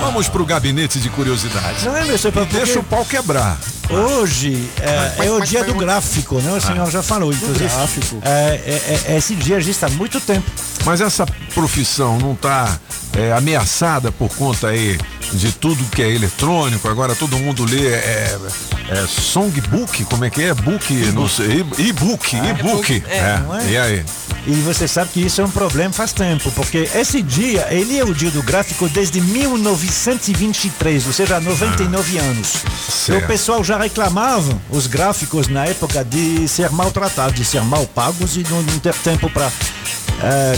Vamos 0.00 0.28
pro 0.28 0.44
gabinete 0.44 0.98
de 0.98 1.08
curiosidades. 1.08 1.84
Não 1.84 1.96
é, 1.96 2.04
meu 2.04 2.18
senhor, 2.18 2.32
porque- 2.32 2.56
Deixa 2.56 2.80
o 2.80 2.82
pau 2.82 3.04
quebrar. 3.04 3.56
Hoje 3.90 4.68
é, 4.80 5.26
é 5.26 5.30
o 5.30 5.40
dia 5.40 5.62
do 5.64 5.74
gráfico, 5.74 6.40
né? 6.40 6.50
O 6.52 6.60
senhor 6.60 6.90
já 6.90 7.02
falou, 7.02 7.32
inclusive. 7.32 7.68
gráfico. 7.68 8.18
É, 8.24 8.60
é, 8.66 9.00
é, 9.12 9.16
esse 9.18 9.34
dia 9.36 9.56
existe 9.58 9.84
há 9.84 9.88
muito 9.90 10.20
tempo. 10.20 10.50
Mas 10.84 11.00
essa 11.00 11.26
profissão 11.54 12.18
não 12.18 12.32
está 12.32 12.76
ameaçada 13.36 14.10
por 14.12 14.28
conta 14.36 14.68
aí 14.68 14.98
de 15.32 15.52
tudo 15.52 15.82
que 15.90 16.02
é 16.02 16.10
eletrônico, 16.10 16.88
agora 16.88 17.14
todo 17.14 17.38
mundo 17.38 17.64
lê 17.64 17.86
é, 17.88 18.38
é 18.90 19.06
songbook, 19.06 20.04
como 20.04 20.24
é 20.24 20.30
que 20.30 20.42
é? 20.42 20.54
Book, 20.54 20.92
não 21.14 21.28
sei, 21.28 21.64
e- 21.78 21.88
e-book, 21.88 22.36
e-book. 22.36 23.02
é, 23.08 23.16
É, 23.16 23.42
é? 23.66 23.70
E 23.70 23.76
aí? 23.78 24.04
E 24.44 24.50
você 24.62 24.88
sabe 24.88 25.10
que 25.12 25.20
isso 25.24 25.40
é 25.40 25.44
um 25.44 25.50
problema 25.50 25.92
faz 25.92 26.12
tempo, 26.12 26.50
porque 26.52 26.88
esse 26.96 27.22
dia, 27.22 27.66
ele 27.70 27.96
é 27.96 28.04
o 28.04 28.12
dia 28.12 28.30
do 28.30 28.42
gráfico 28.42 28.88
desde 28.88 29.20
1923, 29.20 31.06
ou 31.06 31.12
seja, 31.12 31.36
há 31.36 31.40
99 31.40 32.18
anos. 32.18 32.54
E 32.88 32.92
Certo. 32.92 33.24
o 33.24 33.26
pessoal 33.28 33.62
já 33.64 33.78
reclamava, 33.78 34.52
os 34.68 34.86
gráficos 34.88 35.46
na 35.48 35.64
época, 35.66 36.04
de 36.04 36.46
ser 36.48 36.70
maltratados, 36.70 37.34
de 37.36 37.44
ser 37.44 37.62
mal 37.62 37.86
pagos 37.86 38.36
e 38.36 38.44
não, 38.50 38.60
não 38.62 38.78
ter 38.80 38.94
tempo 38.94 39.30
para 39.30 39.50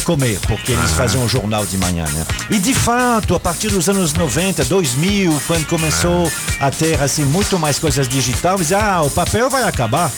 comer, 0.05 0.39
porque 0.47 0.73
eles 0.73 0.91
faziam 0.93 1.25
o 1.25 1.29
jornal 1.29 1.65
de 1.65 1.79
manhã, 1.79 2.05
né? 2.05 2.27
E 2.51 2.59
de 2.59 2.75
fato, 2.75 3.35
a 3.35 3.41
partir 3.41 3.69
dos 3.69 3.89
anos 3.89 4.13
90, 4.13 4.65
2000, 4.65 5.41
quando 5.47 5.67
começou 5.67 6.31
a 6.61 6.71
ter 6.71 7.01
assim 7.01 7.25
muito 7.25 7.59
mais 7.59 7.79
coisas 7.79 8.07
digitais, 8.09 8.73
ah, 8.73 9.03
o 9.03 9.11
papel 9.11 9.49
vai 9.49 9.63
acabar. 9.63 10.11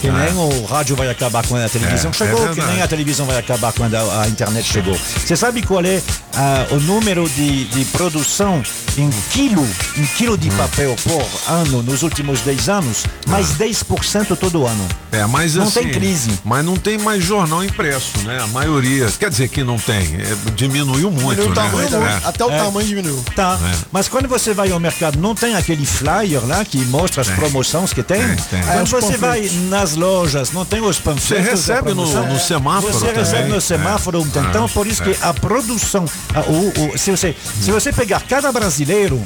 Que 0.00 0.10
nem 0.10 0.34
o 0.34 0.64
rádio 0.64 0.96
vai 0.96 1.08
acabar 1.08 1.46
quando 1.46 1.62
a 1.64 1.68
televisão 1.68 2.10
É, 2.10 2.14
chegou, 2.14 2.50
é 2.50 2.54
que 2.54 2.60
nem 2.60 2.82
a 2.82 2.88
televisão 2.88 3.24
vai 3.24 3.38
acabar 3.38 3.72
quando 3.72 3.94
a, 3.94 4.22
a 4.22 4.28
internet 4.28 4.64
chegou. 4.66 4.94
Você 4.96 5.36
sabe 5.36 5.62
qual 5.62 5.84
é 5.84 6.02
ah, 6.34 6.66
o 6.70 6.80
número 6.80 7.28
de, 7.28 7.64
de 7.66 7.84
produção 7.86 8.62
em 8.96 9.10
quilo, 9.30 9.66
em 9.96 10.04
quilo 10.16 10.34
Hum. 10.34 10.36
de 10.36 10.50
papel 10.50 10.96
por 11.04 11.24
ano 11.52 11.82
nos 11.82 12.02
últimos 12.02 12.40
10 12.40 12.68
anos? 12.68 13.04
Mais 13.26 13.48
10% 13.58 14.36
todo 14.36 14.66
ano. 14.66 14.86
É, 15.10 15.24
mas 15.26 15.54
Não 15.54 15.64
assim, 15.64 15.80
tem 15.82 15.90
crise. 15.92 16.30
Mas 16.44 16.64
não 16.64 16.76
tem 16.76 16.96
mais 16.98 17.22
jornal 17.22 17.62
impresso, 17.64 18.18
né? 18.24 18.40
A 18.42 18.46
maioria. 18.46 19.06
Quer 19.18 19.28
dizer 19.30 19.48
que 19.48 19.62
não 19.62 19.78
tem. 19.78 20.16
é, 20.16 20.50
diminuiu 20.54 21.10
muito, 21.10 21.42
Diminuiu 21.42 21.46
o 21.46 21.48
né? 21.48 21.54
tamanho 21.54 21.86
É. 22.06 22.10
muito. 22.12 22.26
Até 22.26 22.44
o 22.46 22.50
É. 22.50 22.58
tamanho 22.58 22.86
diminuiu. 22.88 23.24
Tá. 23.36 23.58
É. 23.62 23.76
Mas 23.92 24.08
quando 24.08 24.26
você 24.28 24.54
vai 24.54 24.70
ao 24.70 24.80
mercado, 24.80 25.18
não 25.18 25.34
tem 25.34 25.54
aquele 25.54 25.84
flyer 25.84 26.44
lá 26.46 26.64
que 26.64 26.78
mostra 26.86 27.20
as 27.22 27.28
promoções 27.28 27.92
que 27.92 28.02
tem? 28.02 28.22
tem. 28.50 28.62
Quando 28.62 28.78
É, 28.78 28.82
os 28.82 28.90
você 28.90 29.16
vai 29.16 29.50
nas 29.68 29.94
lojas, 29.96 30.50
não 30.52 30.64
tem 30.64 30.80
os 30.80 30.98
panfletos? 30.98 31.44
Você 31.60 31.72
recebe 31.72 31.94
no- 31.94 32.06
no 32.26 32.38
semáforo 32.40 32.92
Você 32.92 33.06
também. 33.06 33.14
recebe 33.22 33.48
no 33.50 33.60
semáforo. 33.60 34.18
É. 34.34 34.38
Então, 34.38 34.64
Ah, 34.64 34.68
por 34.68 34.86
isso 34.86 35.02
é. 35.02 35.12
que 35.12 35.22
a 35.22 35.32
produção, 35.34 36.04
o- 36.48 36.94
o- 36.94 36.98
se, 36.98 37.10
você, 37.10 37.34
se 37.60 37.70
você 37.70 37.92
pegar 37.92 38.20
cada 38.22 38.50
brasileiro, 38.52 39.22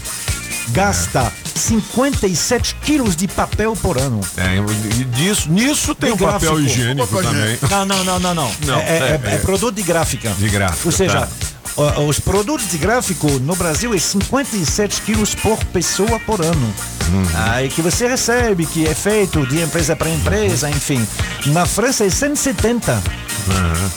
gasta 0.68 1.32
57 1.54 2.74
quilos 2.82 3.14
de 3.16 3.28
papel 3.28 3.74
por 3.80 3.98
ano. 3.98 4.20
É, 4.36 4.56
e 5.00 5.04
disso, 5.04 5.50
nisso 5.50 5.94
tem 5.94 6.12
o 6.12 6.16
papel 6.18 6.60
higiênico 6.60 7.22
também. 7.22 7.58
Não, 7.70 7.84
não, 7.86 8.04
não, 8.04 8.18
não, 8.20 8.34
não. 8.34 8.52
Não, 8.66 8.78
é, 8.78 8.80
é- 8.80 9.20
é- 9.24 9.34
é 9.34 9.38
produto 9.38 9.74
de 9.76 9.82
gráfica. 9.82 10.30
De 10.38 10.48
gráfica, 10.48 10.82
Ou 10.86 10.92
seja, 10.92 11.28
tá. 11.76 12.00
os 12.00 12.18
produtos 12.18 12.68
de 12.70 12.78
gráfico 12.78 13.30
no 13.40 13.54
Brasil 13.54 13.94
é 13.94 13.98
57 13.98 15.02
quilos 15.02 15.34
por 15.34 15.62
pessoa 15.66 16.18
por 16.20 16.40
ano. 16.44 16.74
Uhum. 17.08 17.24
Aí 17.52 17.68
que 17.68 17.80
você 17.80 18.08
recebe, 18.08 18.66
que 18.66 18.86
é 18.86 18.94
feito 18.94 19.46
de 19.46 19.60
empresa 19.62 19.94
para 19.94 20.10
empresa, 20.10 20.68
enfim. 20.68 21.06
Na 21.46 21.64
França 21.64 22.04
é 22.04 22.10
170. 22.10 23.00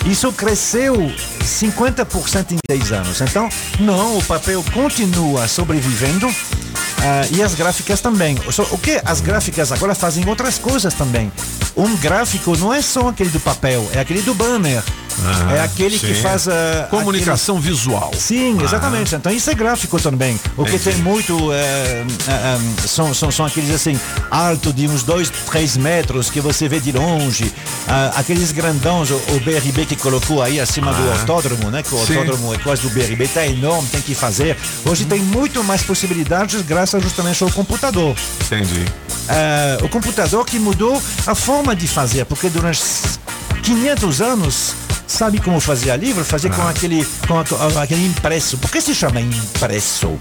Isso 0.05 0.31
cresceu 0.31 0.95
50% 1.43 2.51
em 2.51 2.57
10 2.69 2.91
anos. 2.91 3.21
Então, 3.21 3.49
não, 3.79 4.17
o 4.17 4.23
papel 4.23 4.63
continua 4.73 5.47
sobrevivendo. 5.47 6.27
ah, 7.01 7.27
e 7.31 7.41
as 7.41 7.55
gráficas 7.55 8.01
também. 8.01 8.37
O 8.71 8.77
que 8.77 9.01
as 9.05 9.21
gráficas 9.21 9.71
agora 9.71 9.95
fazem 9.95 10.27
outras 10.27 10.57
coisas 10.57 10.93
também. 10.93 11.31
Um 11.75 11.95
gráfico 11.97 12.57
não 12.57 12.73
é 12.73 12.81
só 12.81 13.09
aquele 13.09 13.29
do 13.29 13.39
papel, 13.39 13.89
é 13.93 13.99
aquele 13.99 14.21
do 14.21 14.33
banner. 14.33 14.83
Ah, 15.25 15.53
é 15.55 15.61
aquele 15.63 15.97
que 15.99 16.13
sim. 16.15 16.21
faz 16.21 16.47
a. 16.47 16.87
Comunicação 16.89 17.59
visual. 17.59 18.11
Sim, 18.17 18.61
exatamente. 18.63 19.15
Então 19.15 19.31
isso 19.31 19.49
é 19.49 19.53
gráfico 19.53 19.99
também. 19.99 20.39
O 20.57 20.63
que 20.65 20.79
tem 20.79 20.95
muito 20.97 21.51
é, 21.51 22.05
é, 22.27 22.87
são, 22.87 23.13
são, 23.13 23.31
são 23.31 23.45
aqueles 23.45 23.69
assim, 23.73 23.99
alto 24.31 24.71
de 24.73 24.87
uns 24.87 25.03
2, 25.03 25.29
3 25.29 25.77
metros 25.77 26.29
que 26.29 26.39
você 26.39 26.67
vê 26.67 26.79
de 26.79 26.91
longe. 26.91 27.51
Ah, 27.87 28.13
aqueles 28.17 28.51
grandões, 28.51 29.09
o, 29.11 29.15
o 29.15 29.39
BRB 29.41 29.85
que 29.85 29.95
colocou 29.95 30.41
aí 30.41 30.59
acima 30.59 30.93
do 30.93 31.09
Ah. 31.09 31.13
autódromo, 31.19 31.69
né? 31.69 31.83
Que 31.83 31.93
o 31.93 32.05
Sim. 32.05 32.17
autódromo 32.17 32.53
é 32.53 32.57
quase 32.57 32.81
do 32.81 32.89
BRB, 32.89 33.27
tá 33.27 33.45
enorme, 33.45 33.87
tem 33.89 34.01
que 34.01 34.15
fazer. 34.15 34.57
Hoje 34.85 35.05
tem 35.05 35.19
muito 35.21 35.63
mais 35.63 35.81
possibilidades 35.83 36.61
graças 36.61 37.01
justamente 37.03 37.43
ao 37.43 37.49
computador. 37.51 38.15
Entendi. 38.45 38.85
O 39.83 39.89
computador 39.89 40.43
que 40.45 40.57
mudou 40.57 41.01
a 41.27 41.35
forma 41.35 41.75
de 41.75 41.87
fazer, 41.87 42.25
porque 42.25 42.49
durante 42.49 42.81
500 43.61 44.21
anos, 44.21 44.73
sabe 45.09 45.39
como 45.39 45.59
fazia 45.59 45.95
livro? 45.95 46.23
Fazia 46.23 46.49
com, 46.49 46.61
Ah. 46.61 46.69
aquele, 46.69 47.05
com, 47.27 47.37
a- 47.39 47.43
com 47.43 47.79
aquele 47.79 48.05
impresso. 48.05 48.57
Por 48.57 48.69
que 48.71 48.79
se 48.79 48.93
chama 48.95 49.19
impresso? 49.19 50.17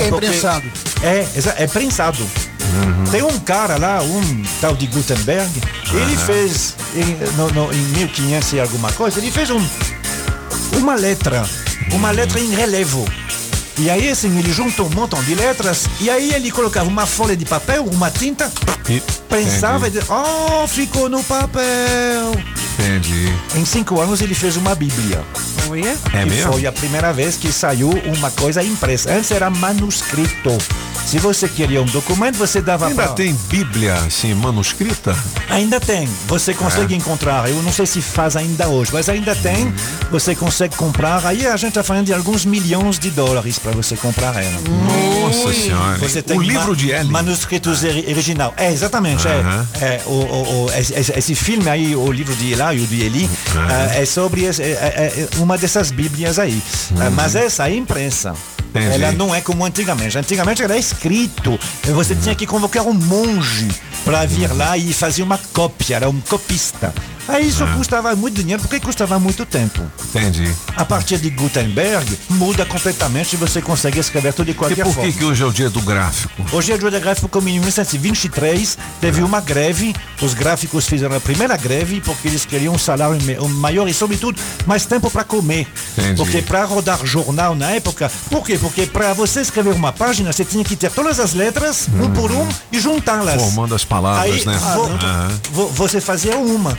É 0.00 0.08
Porque- 0.08 0.26
imprensado. 0.26 0.66
É, 1.02 1.26
exa- 1.36 1.54
é 1.56 1.66
prensado. 1.66 2.18
Tem 3.10 3.22
um 3.22 3.38
cara 3.40 3.78
lá, 3.78 4.02
um 4.02 4.42
tal 4.60 4.76
de 4.76 4.86
Gutenberg, 4.88 5.50
ele 5.92 6.14
Aham. 6.14 6.26
fez 6.26 6.74
em, 6.94 7.16
no, 7.36 7.50
no- 7.52 7.72
em 7.72 7.82
1500 7.96 8.52
e 8.52 8.60
alguma 8.60 8.92
coisa, 8.92 9.18
ele 9.18 9.30
fez 9.30 9.48
um, 9.50 9.64
uma 10.74 10.94
letra, 10.94 11.48
uma 11.92 12.10
letra 12.10 12.38
em 12.38 12.50
relevo. 12.50 13.06
E 13.78 13.88
aí, 13.88 14.08
assim, 14.10 14.36
ele 14.38 14.52
juntou 14.52 14.86
um 14.86 14.90
montão 14.90 15.22
de 15.22 15.34
letras 15.36 15.86
e 16.00 16.10
aí 16.10 16.34
ele 16.34 16.50
colocava 16.50 16.88
uma 16.88 17.06
folha 17.06 17.36
de 17.36 17.44
papel, 17.44 17.84
uma 17.84 18.10
tinta, 18.10 18.50
E- 18.88 19.00
pensava 19.28 19.86
e 19.86 19.90
Entendi. 19.90 20.00
dizia, 20.00 20.14
oh, 20.14 20.66
ficou 20.68 21.08
no 21.08 21.22
papel. 21.24 22.32
Entendi. 22.78 23.32
Em 23.56 23.64
cinco 23.64 24.00
anos 24.00 24.20
ele 24.20 24.34
fez 24.34 24.56
uma 24.56 24.74
bíblia. 24.74 25.22
É 26.14 26.20
que 26.20 26.24
mesmo? 26.30 26.52
foi 26.52 26.66
a 26.66 26.72
primeira 26.72 27.12
vez 27.12 27.36
que 27.36 27.52
saiu 27.52 27.90
uma 28.16 28.30
coisa 28.30 28.62
impressa. 28.62 29.10
Antes 29.12 29.30
era 29.30 29.50
manuscrito. 29.50 30.56
Se 31.04 31.18
você 31.18 31.48
queria 31.48 31.80
um 31.82 31.86
documento, 31.86 32.36
você 32.36 32.60
dava 32.60 32.86
Ainda 32.88 33.04
pra- 33.04 33.12
tem 33.14 33.34
Bíblia 33.48 33.94
assim, 33.94 34.34
manuscrita? 34.34 35.16
Ainda 35.48 35.80
tem. 35.80 36.06
Você 36.26 36.52
consegue 36.52 36.92
É. 36.92 36.96
encontrar. 36.98 37.48
Eu 37.48 37.62
não 37.62 37.72
sei 37.72 37.86
se 37.86 38.02
faz 38.02 38.36
ainda 38.36 38.68
hoje, 38.68 38.90
mas 38.92 39.08
ainda 39.08 39.34
tem. 39.34 39.66
Uhum. 39.66 39.72
Você 40.10 40.34
consegue 40.34 40.76
comprar. 40.76 41.24
Aí 41.24 41.46
a 41.46 41.56
gente 41.56 41.70
está 41.70 41.82
falando 41.82 42.06
de 42.06 42.12
alguns 42.14 42.44
milhões 42.44 42.98
de 42.98 43.10
dólares 43.10 43.58
para 43.58 43.72
você 43.72 43.96
comprar 43.96 44.34
ela. 44.42 44.60
Nossa 45.22 45.52
senhora. 45.54 45.96
Você 45.98 46.20
tem 46.22 46.36
o 46.38 46.42
livro 46.42 46.76
de 46.76 46.90
Ellen. 46.90 47.10
Manuscritos 47.10 47.82
ori- 47.84 48.04
original. 48.08 48.52
É, 48.56 48.70
exatamente. 48.70 49.26
é. 49.26 49.30
Aham. 49.40 49.68
É, 49.80 50.00
o, 50.06 50.10
o- 50.10 50.64
o- 50.66 50.72
esse, 50.72 50.92
esse- 50.94 51.34
filme 51.34 51.68
aí, 51.70 51.94
o 51.96 52.10
livro 52.12 52.34
de 52.36 52.52
Eli, 52.52 52.67
o 52.76 52.86
de 52.86 53.02
Eli, 53.02 53.30
é, 53.94 54.02
é 54.02 54.04
sobre 54.04 54.44
é- 54.46 54.50
é 54.52 55.28
uma 55.38 55.56
dessas 55.56 55.90
bíblias 55.90 56.38
aí. 56.38 56.60
É, 57.00 57.08
mas 57.10 57.34
essa 57.34 57.68
é 57.68 57.74
imprensa. 57.76 58.30
Uhum. 58.30 58.36
Entendi. 58.82 58.94
Ela 59.02 59.12
não 59.12 59.34
é 59.34 59.40
como 59.40 59.64
antigamente. 59.64 60.18
Antigamente 60.18 60.62
era 60.62 60.76
escrito. 60.76 61.58
Você 61.84 62.14
tinha 62.14 62.34
que 62.34 62.46
convocar 62.46 62.84
um 62.86 62.92
monge 62.92 63.68
para 64.04 64.26
vir 64.26 64.52
lá 64.52 64.76
e 64.76 64.92
fazer 64.92 65.22
uma 65.22 65.38
cópia, 65.52 65.96
era 65.96 66.08
um 66.08 66.20
copista. 66.20 66.92
Aí 67.28 67.46
isso 67.48 67.62
Ah. 67.62 67.74
custava 67.76 68.16
muito 68.16 68.40
dinheiro 68.40 68.62
porque 68.62 68.80
custava 68.80 69.18
muito 69.18 69.44
tempo. 69.44 69.82
Entendi. 70.14 70.50
A 70.76 70.84
partir 70.84 71.18
de 71.18 71.28
Gutenberg, 71.30 72.18
muda 72.30 72.64
completamente 72.64 73.34
e 73.34 73.36
você 73.36 73.60
consegue 73.60 73.98
escrever 74.00 74.32
tudo 74.32 74.46
de 74.46 74.52
E 74.52 74.54
qualquer 74.54 74.82
por 74.82 74.94
forma. 74.94 75.12
que, 75.12 75.18
que 75.18 75.24
hoje 75.24 75.42
é 75.42 75.46
o 75.46 75.52
dia 75.52 75.68
do 75.68 75.80
gráfico? 75.82 76.42
Hoje 76.52 76.72
é 76.72 76.74
o 76.74 76.78
dia 76.78 76.90
da 76.90 76.98
gráfico 76.98 77.28
como 77.28 77.48
em 77.48 77.58
1923 77.60 78.78
teve 79.00 79.22
uma 79.22 79.40
greve, 79.40 79.94
os 80.22 80.32
gráficos 80.34 80.86
fizeram 80.86 81.16
a 81.16 81.20
primeira 81.20 81.56
greve 81.56 82.00
porque 82.00 82.28
eles 82.28 82.44
queriam 82.46 82.74
um 82.74 82.78
salário 82.78 83.18
maior 83.50 83.86
e 83.88 83.94
sobretudo 83.94 84.40
mais 84.66 84.86
tempo 84.86 85.10
para 85.10 85.24
comer. 85.24 85.66
Entendi. 85.98 86.16
Porque 86.16 86.40
para 86.42 86.64
rodar 86.64 87.04
jornal 87.04 87.54
na 87.54 87.70
época, 87.72 88.10
por 88.30 88.44
quê? 88.44 88.58
Porque 88.58 88.86
para 88.86 89.12
você 89.12 89.40
escrever 89.42 89.74
uma 89.74 89.92
página, 89.92 90.32
você 90.32 90.44
tinha 90.44 90.64
que 90.64 90.76
ter 90.76 90.90
todas 90.90 91.20
as 91.20 91.34
letras, 91.34 91.88
um 92.00 92.10
por 92.10 92.30
um, 92.32 92.48
e 92.72 92.80
juntá-las. 92.80 93.40
Formando 93.42 93.74
as 93.74 93.84
palavras, 93.84 94.32
Aí, 94.32 94.46
né? 94.46 94.58
vo- 94.74 94.84
Aham. 94.84 95.40
vo- 95.52 95.68
você 95.68 96.00
fazia 96.00 96.36
uma. 96.38 96.76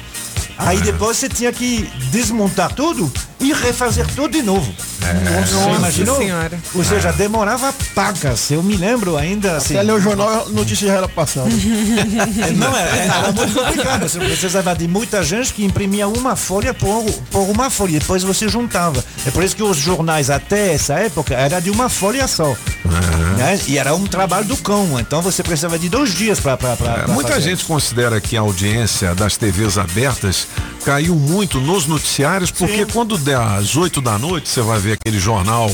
Aí 0.59 0.79
depois 0.81 1.15
você 1.15 1.29
tinha 1.29 1.53
que 1.53 1.83
desmontar 2.11 2.75
tudo 2.75 3.11
e 3.39 3.53
refazer 3.53 4.05
tudo 4.15 4.29
de 4.29 4.41
novo. 4.41 4.73
Você 4.99 5.53
Nossa 5.53 5.69
imaginou? 5.69 6.17
Senhora. 6.17 6.59
Ou 6.75 6.83
seja, 6.83 7.11
demorava 7.13 7.73
pacas. 7.95 8.51
Eu 8.51 8.61
me 8.61 8.75
lembro 8.75 9.17
ainda 9.17 9.57
assim. 9.57 9.75
Até 9.75 9.83
ler 9.83 9.93
o 9.93 10.01
jornal, 10.01 10.49
notícia 10.49 10.87
já 10.87 10.95
era 10.95 11.07
passada. 11.07 11.49
Não, 12.55 12.77
é, 12.77 13.07
era 13.07 13.31
muito 13.31 13.53
complicado. 13.53 14.01
Você 14.01 14.19
precisava 14.19 14.75
de 14.75 14.87
muita 14.87 15.23
gente 15.23 15.53
que 15.53 15.63
imprimia 15.63 16.07
uma 16.07 16.35
folha 16.35 16.73
por, 16.73 17.03
por 17.31 17.49
uma 17.49 17.69
folha. 17.69 17.99
Depois 17.99 18.23
você 18.23 18.47
juntava. 18.47 19.03
É 19.25 19.31
por 19.31 19.43
isso 19.43 19.55
que 19.55 19.63
os 19.63 19.77
jornais 19.77 20.29
até 20.29 20.73
essa 20.73 20.95
época 20.95 21.33
era 21.33 21.59
de 21.59 21.69
uma 21.69 21.89
folha 21.89 22.27
só. 22.27 22.55
Né? 23.37 23.59
E 23.67 23.77
era 23.77 23.95
um 23.95 24.05
trabalho 24.05 24.45
do 24.45 24.57
cão. 24.57 24.99
Então 24.99 25.21
você 25.21 25.41
precisava 25.41 25.79
de 25.79 25.89
dois 25.89 26.13
dias 26.13 26.39
para 26.39 26.57
É, 27.07 27.11
muita 27.11 27.39
gente 27.39 27.63
considera 27.65 28.19
que 28.19 28.35
a 28.35 28.41
audiência 28.41 29.15
das 29.15 29.37
TVs 29.37 29.77
abertas 29.77 30.47
caiu 30.83 31.15
muito 31.15 31.59
nos 31.59 31.85
noticiários, 31.85 32.51
porque 32.51 32.85
quando 32.85 33.17
der 33.17 33.37
às 33.37 33.75
8 33.75 34.01
da 34.01 34.17
noite, 34.17 34.49
você 34.49 34.61
vai 34.61 34.79
ver 34.79 34.93
aquele 34.93 35.19
jornal 35.19 35.69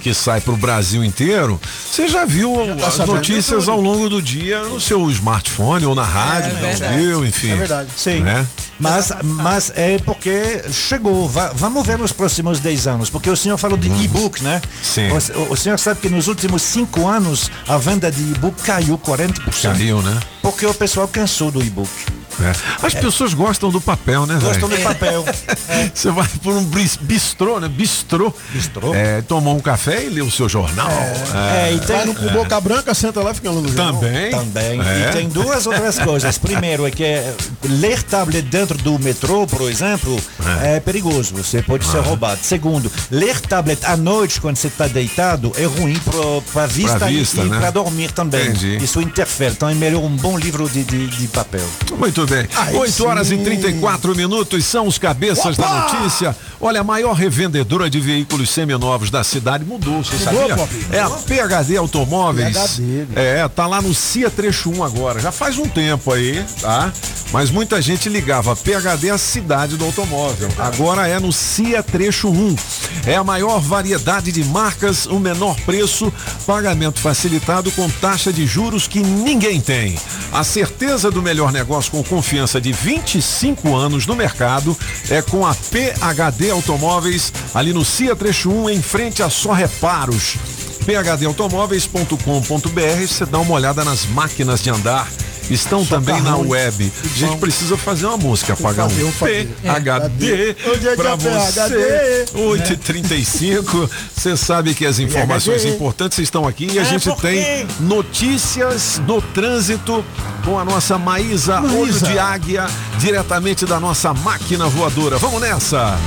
que 0.00 0.12
sai 0.14 0.40
pro 0.40 0.56
Brasil 0.56 1.04
inteiro, 1.04 1.60
você 1.90 2.08
já 2.08 2.24
viu 2.24 2.52
tá 2.78 2.86
as 2.88 2.98
notícias 2.98 3.68
ao 3.68 3.80
longo 3.80 4.08
do 4.08 4.20
dia 4.20 4.62
no 4.64 4.80
seu 4.80 5.08
smartphone 5.10 5.84
ou 5.86 5.94
na 5.94 6.04
rádio, 6.04 6.56
verdade. 6.56 6.96
viu, 6.98 7.24
enfim. 7.24 7.50
É 7.50 7.56
verdade. 7.56 7.90
Sim. 7.96 8.20
Né? 8.20 8.46
Mas, 8.78 9.10
mas 9.22 9.72
é 9.74 9.98
porque 9.98 10.62
chegou. 10.70 11.26
Va- 11.28 11.52
vamos 11.54 11.86
ver 11.86 11.96
nos 11.98 12.12
próximos 12.12 12.60
10 12.60 12.86
anos. 12.86 13.10
Porque 13.10 13.30
o 13.30 13.36
senhor 13.36 13.56
falou 13.56 13.78
de 13.78 13.88
e-book, 13.88 14.42
né? 14.42 14.60
Sim. 14.82 15.08
O, 15.10 15.52
o 15.52 15.56
senhor 15.56 15.78
sabe 15.78 16.00
que 16.00 16.08
nos 16.10 16.28
últimos 16.28 16.60
5 16.62 17.06
anos 17.08 17.50
a 17.66 17.78
venda 17.78 18.10
de 18.12 18.20
e-book 18.20 18.60
caiu 18.62 18.98
40%. 18.98 19.62
Caiu, 19.62 20.02
né? 20.02 20.20
Porque 20.42 20.66
o 20.66 20.74
pessoal 20.74 21.08
cansou 21.08 21.50
do 21.50 21.62
e-book. 21.62 21.88
É. 22.40 22.86
As 22.86 22.94
pessoas 22.94 23.32
gostam 23.34 23.70
do 23.70 23.80
papel, 23.80 24.26
né, 24.26 24.34
velho? 24.34 24.46
Gostam 24.46 24.68
do 24.68 24.76
papel. 24.78 25.24
Você 25.94 26.10
vai 26.10 26.26
por 26.42 26.52
um 26.54 26.64
bistrô, 27.00 27.58
né? 27.60 27.68
Bistrô. 27.68 28.32
Bistrô. 28.52 28.94
É, 28.94 29.22
tomar 29.22 29.52
um 29.52 29.60
café 29.60 30.04
e 30.04 30.08
ler 30.08 30.22
o 30.22 30.30
seu 30.30 30.48
jornal. 30.48 30.90
É, 31.56 31.72
e 31.72 31.78
tem- 31.80 31.96
Vai 31.96 32.04
no 32.06 32.14
com 32.14 32.26
boca 32.28 32.60
branca, 32.60 32.92
senta 32.94 33.20
lá 33.22 33.30
e 33.30 33.34
fica 33.34 33.50
no 33.50 33.66
jornal. 33.66 33.94
Também. 33.94 34.30
Também. 34.30 34.80
É. 34.80 35.08
E 35.10 35.12
tem 35.12 35.28
duas 35.28 35.66
outras 35.66 35.98
coisas. 35.98 36.36
Primeiro 36.38 36.86
é 36.86 36.90
que 36.90 37.04
é, 37.04 37.34
ler 37.64 38.02
tablet 38.02 38.42
dentro 38.42 38.76
do 38.78 38.98
metrô, 38.98 39.46
por 39.46 39.62
exemplo, 39.70 40.18
é, 40.62 40.78
perigoso. 40.80 41.34
Você 41.36 41.62
pode 41.62 41.84
ser 41.86 42.00
roubado. 42.00 42.40
Segundo, 42.42 42.90
ler 43.10 43.40
tablet 43.40 43.82
à 43.84 43.96
noite 43.96 44.40
quando 44.40 44.56
você 44.56 44.66
está 44.68 44.86
deitado 44.86 45.52
é 45.56 45.64
ruim 45.64 45.98
para 46.52 46.64
a 46.64 46.66
vista, 46.66 46.98
Pra 46.98 47.10
e- 47.10 47.16
vista, 47.18 47.40
e, 47.42 47.44
né? 47.48 47.58
para 47.58 47.70
dormir 47.70 48.12
também. 48.12 48.48
Entendi. 48.48 48.76
Isso 48.84 49.00
interfere. 49.00 49.52
Então 49.52 49.68
é 49.68 49.74
melhor 49.74 50.02
um 50.02 50.16
bom 50.16 50.36
livro 50.38 50.68
de, 50.68 50.84
de, 50.84 51.06
de 51.06 51.28
papel. 51.28 51.66
Muito 51.98 52.25
bem. 52.26 52.46
Aí 52.54 52.74
8 52.76 53.06
horas 53.06 53.30
e 53.30 53.36
sim. 53.36 53.44
34 53.44 54.14
minutos 54.14 54.64
são 54.64 54.86
os 54.86 54.98
cabeças 54.98 55.56
da 55.56 55.68
notícia. 55.68 56.36
Olha, 56.60 56.80
a 56.80 56.84
maior 56.84 57.12
revendedora 57.12 57.88
de 57.88 58.00
veículos 58.00 58.50
seminovos 58.50 59.10
da 59.10 59.22
cidade 59.22 59.64
mudou, 59.64 60.02
você 60.02 60.16
Mudou, 60.16 60.34
sabia? 60.48 60.56
Pop? 60.56 60.86
É 60.90 61.00
a 61.00 61.10
PHD 61.10 61.76
Automóveis. 61.76 62.56
PHD. 62.56 63.06
É, 63.14 63.46
tá 63.48 63.66
lá 63.66 63.82
no 63.82 63.94
CIA 63.94 64.30
Trecho 64.30 64.70
1 64.70 64.82
agora. 64.82 65.20
Já 65.20 65.30
faz 65.30 65.58
um 65.58 65.68
tempo 65.68 66.12
aí, 66.12 66.42
tá? 66.60 66.92
Mas 67.32 67.50
muita 67.50 67.82
gente 67.82 68.08
ligava 68.08 68.52
a 68.52 68.56
PHD 68.56 69.10
à 69.10 69.18
cidade 69.18 69.76
do 69.76 69.84
automóvel. 69.84 70.48
Agora 70.58 71.06
é 71.06 71.18
no 71.18 71.32
CIA 71.32 71.82
Trecho 71.82 72.28
1. 72.28 72.56
É 73.06 73.16
a 73.16 73.24
maior 73.24 73.60
variedade 73.60 74.32
de 74.32 74.44
marcas, 74.44 75.06
o 75.06 75.18
menor 75.18 75.56
preço, 75.62 76.12
pagamento 76.46 77.00
facilitado 77.00 77.70
com 77.72 77.88
taxa 77.90 78.32
de 78.32 78.46
juros 78.46 78.86
que 78.86 79.00
ninguém 79.00 79.60
tem. 79.60 79.98
A 80.32 80.44
certeza 80.44 81.10
do 81.10 81.20
melhor 81.20 81.52
negócio 81.52 81.90
com 81.92 82.02
confiança 82.16 82.58
de 82.58 82.72
25 82.72 83.76
anos 83.76 84.06
no 84.06 84.16
mercado 84.16 84.74
é 85.10 85.20
com 85.20 85.44
a 85.44 85.54
PHD 85.54 86.50
Automóveis, 86.50 87.30
ali 87.54 87.74
no 87.74 87.84
CIA 87.84 88.16
Trecho 88.16 88.50
1, 88.50 88.70
em 88.70 88.80
frente 88.80 89.22
a 89.22 89.28
Só 89.28 89.52
Reparos 89.52 90.38
phdautomóveis.com.br, 90.86 93.06
você 93.06 93.26
dá 93.26 93.38
uma 93.38 93.52
olhada 93.52 93.84
nas 93.84 94.06
máquinas 94.06 94.62
de 94.62 94.70
andar. 94.70 95.06
Estão 95.50 95.84
também 95.84 96.14
na 96.20 96.32
Socarrão. 96.32 96.48
web. 96.48 96.92
A 97.04 97.18
gente 97.18 97.36
precisa 97.38 97.76
fazer 97.76 98.06
uma 98.06 98.16
música, 98.16 98.56
pagar 98.56 98.86
um. 98.86 98.88
PHD 98.88 99.54
é 99.62 99.72
é 99.72 101.16
você. 101.16 102.24
PHD? 102.26 102.38
8h35. 102.38 103.90
Você 104.14 104.36
sabe 104.36 104.74
que 104.74 104.84
as 104.86 104.98
informações 104.98 105.62
PHD. 105.62 105.74
importantes 105.76 106.18
estão 106.18 106.46
aqui 106.46 106.68
e 106.72 106.78
a 106.78 106.82
É 106.82 106.84
gente 106.84 107.10
tem 107.16 107.66
notícias 107.80 109.00
do 109.06 109.20
trânsito 109.22 110.04
com 110.44 110.58
a 110.58 110.64
nossa 110.64 110.98
Maísa, 110.98 111.60
Maísa. 111.60 111.78
Olho 111.78 111.92
de 111.92 112.18
Águia, 112.18 112.66
diretamente 112.98 113.64
da 113.66 113.78
nossa 113.80 114.12
máquina 114.14 114.68
voadora. 114.68 115.18
Vamos 115.18 115.40
nessa! 115.40 115.98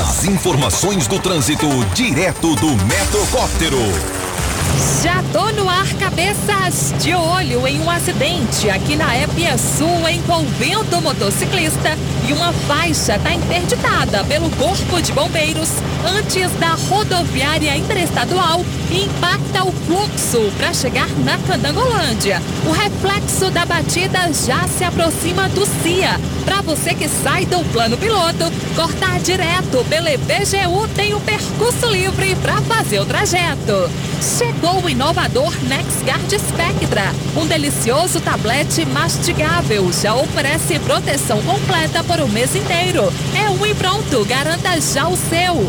As 0.00 0.24
informações 0.24 1.06
do 1.06 1.18
trânsito 1.18 1.66
direto 1.94 2.54
do 2.56 2.68
Metrocóptero. 2.84 3.78
Já 5.02 5.22
tô 5.32 5.50
no 5.52 5.68
ar, 5.68 5.86
cabeças 5.94 6.94
de 6.98 7.14
olho 7.14 7.66
em 7.66 7.80
um 7.80 7.90
acidente 7.90 8.70
aqui 8.70 8.96
na 8.96 9.14
Épia 9.14 9.56
Sul 9.58 10.08
envolvendo 10.08 11.00
motociclista 11.02 11.96
e 12.26 12.32
uma 12.32 12.52
faixa 12.66 13.16
está 13.16 13.34
interditada 13.34 14.24
pelo 14.24 14.50
Corpo 14.50 15.00
de 15.02 15.12
Bombeiros 15.12 15.68
antes 16.06 16.50
da 16.58 16.74
rodoviária 16.88 17.76
interestadual 17.76 18.64
e 18.90 19.04
impacta 19.04 19.64
o 19.64 19.72
fluxo 19.72 20.50
para 20.56 20.72
chegar 20.72 21.08
na 21.24 21.36
Candangolândia. 21.38 22.40
O 22.66 22.72
reflexo 22.72 23.50
da 23.50 23.64
batida 23.64 24.32
já 24.32 24.66
se 24.68 24.84
aproxima 24.84 25.48
do 25.50 25.66
CIA. 25.66 26.18
Para 26.44 26.62
você 26.62 26.94
que 26.94 27.08
sai 27.08 27.46
do 27.46 27.64
plano 27.72 27.96
piloto, 27.96 28.50
cortar 28.74 29.20
direto 29.20 29.84
pelo 29.88 30.08
IBGU 30.08 30.88
tem 30.94 31.14
o 31.14 31.20
percurso 31.20 31.86
livre 31.86 32.34
para 32.36 32.60
fazer 32.62 33.00
o 33.00 33.06
trajeto. 33.06 33.90
Chegou 34.38 34.63
o 34.72 34.88
inovador 34.88 35.52
NexGuard 35.64 36.38
Spectra, 36.38 37.12
um 37.36 37.46
delicioso 37.46 38.20
tablete 38.20 38.84
mastigável. 38.86 39.92
Já 39.92 40.14
oferece 40.14 40.78
proteção 40.78 41.42
completa 41.42 42.02
por 42.02 42.20
o 42.20 42.28
mês 42.28 42.54
inteiro. 42.54 43.12
É 43.36 43.50
um 43.50 43.66
e 43.66 43.74
pronto, 43.74 44.24
garanta 44.24 44.80
já 44.80 45.06
o 45.06 45.16
seu. 45.16 45.68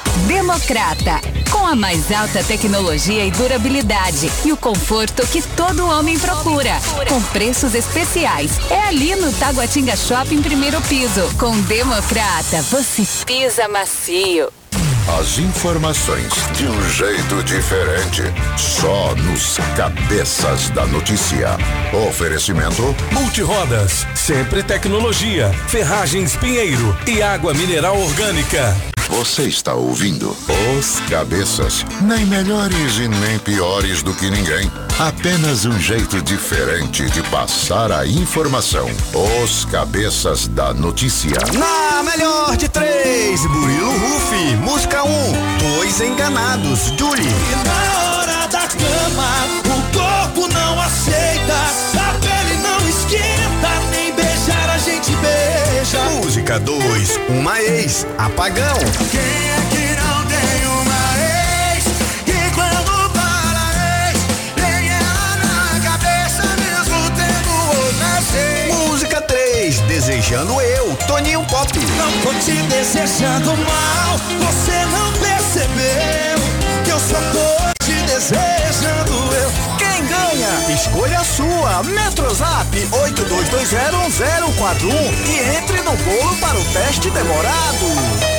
Democrata, 0.27 1.19
com 1.49 1.65
a 1.65 1.75
mais 1.75 2.11
alta 2.11 2.43
tecnologia 2.43 3.25
e 3.25 3.31
durabilidade 3.31 4.31
e 4.45 4.51
o 4.51 4.57
conforto 4.57 5.25
que 5.27 5.41
todo 5.41 5.87
homem 5.87 6.19
procura, 6.19 6.73
com 7.07 7.21
preços 7.23 7.73
especiais. 7.73 8.51
É 8.69 8.87
ali 8.87 9.15
no 9.15 9.31
Taguatinga 9.33 9.95
Shopping, 9.95 10.41
primeiro 10.41 10.81
piso. 10.81 11.29
Com 11.37 11.59
Democrata, 11.61 12.61
você 12.63 13.07
pisa 13.25 13.67
macio. 13.67 14.51
As 15.19 15.39
informações 15.39 16.31
de 16.55 16.67
um 16.67 16.89
jeito 16.89 17.43
diferente, 17.43 18.21
só 18.55 19.15
nos 19.15 19.57
cabeças 19.75 20.69
da 20.69 20.85
notícia. 20.85 21.57
Oferecimento 22.07 22.95
Multirodas, 23.11 24.05
sempre 24.15 24.61
tecnologia, 24.61 25.51
ferragens 25.67 26.35
Pinheiro 26.35 26.95
e 27.07 27.21
água 27.21 27.53
mineral 27.53 27.99
orgânica. 27.99 28.75
Você 29.11 29.43
está 29.43 29.73
ouvindo 29.73 30.35
Os 30.79 31.01
Cabeças. 31.09 31.85
Nem 32.01 32.25
melhores 32.25 32.95
e 32.95 33.09
nem 33.09 33.37
piores 33.39 34.01
do 34.01 34.13
que 34.13 34.31
ninguém. 34.31 34.71
Apenas 34.97 35.65
um 35.65 35.77
jeito 35.77 36.21
diferente 36.21 37.03
de 37.09 37.21
passar 37.23 37.91
a 37.91 38.07
informação. 38.07 38.89
Os 39.43 39.65
Cabeças 39.65 40.47
da 40.47 40.73
Notícia. 40.73 41.37
Na 41.53 42.01
melhor 42.03 42.55
de 42.55 42.69
três, 42.69 43.45
Burilo 43.45 43.91
Rufi, 43.91 44.55
música 44.55 45.03
um, 45.03 45.33
dois 45.75 45.99
enganados, 45.99 46.85
Julie. 46.97 47.27
E 47.27 47.67
na 47.67 48.15
hora 48.15 48.47
da 48.47 48.65
cama, 48.65 49.27
o 49.65 49.93
corpo 49.93 50.47
não 50.53 50.79
aceita, 50.79 51.53
a 51.99 52.13
pele 52.13 52.57
não 52.63 52.77
esquenta, 52.87 53.89
nem 53.91 54.13
beijar 54.15 54.69
a 54.69 54.77
gente 54.77 55.11
beija. 55.17 55.50
Música 55.99 56.57
2, 56.57 57.19
uma 57.27 57.61
ex, 57.61 58.07
apagão. 58.17 58.77
Quem 59.11 59.19
é 59.19 59.59
que 59.71 59.93
não 59.99 60.25
tem 60.25 60.65
uma 60.67 61.03
ex? 61.73 61.85
E 62.27 62.55
quando 62.55 63.09
para 63.11 64.07
ex, 64.07 64.17
tem 64.55 64.89
ela 64.89 65.35
na 65.43 65.79
cabeça 65.81 66.43
mesmo 66.43 67.11
tendo 67.17 67.51
outra 67.77 68.21
seis. 68.21 68.73
Música 68.73 69.21
3, 69.21 69.79
desejando 69.81 70.61
eu, 70.61 70.95
Toninho 71.07 71.45
Pop. 71.47 71.69
Não 71.77 72.11
tô 72.21 72.33
te 72.39 72.53
desejando 72.69 73.57
mal, 73.57 74.17
você 74.39 74.85
não 74.85 75.11
percebeu 75.19 76.39
que 76.85 76.89
eu 76.89 76.99
só 76.99 77.19
tô 77.33 77.85
te 77.85 77.93
desejando 78.03 79.13
eu. 79.35 79.70
Escolha 80.73 81.19
a 81.19 81.23
sua. 81.23 81.83
Metrozap 81.83 82.75
82201041 82.75 84.91
e 85.27 85.39
entre 85.57 85.81
no 85.81 85.95
bolo 85.97 86.35
para 86.37 86.57
o 86.57 86.63
teste 86.65 87.09
demorado. 87.09 88.31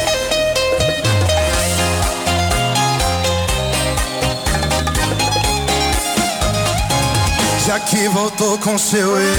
Já 7.66 7.80
que 7.80 8.08
voltou 8.08 8.58
com 8.58 8.76
seu 8.76 9.18
ex, 9.18 9.38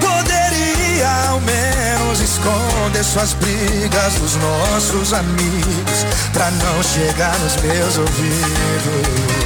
poderia 0.00 1.28
ao 1.28 1.40
menos 1.40 2.20
esconder 2.20 3.04
suas 3.04 3.34
brigas 3.34 4.14
dos 4.14 4.34
nossos 4.36 5.12
amigos, 5.12 6.06
pra 6.32 6.50
não 6.50 6.82
chegar 6.82 7.38
nos 7.40 7.56
meus 7.56 7.98
ouvidos. 7.98 9.41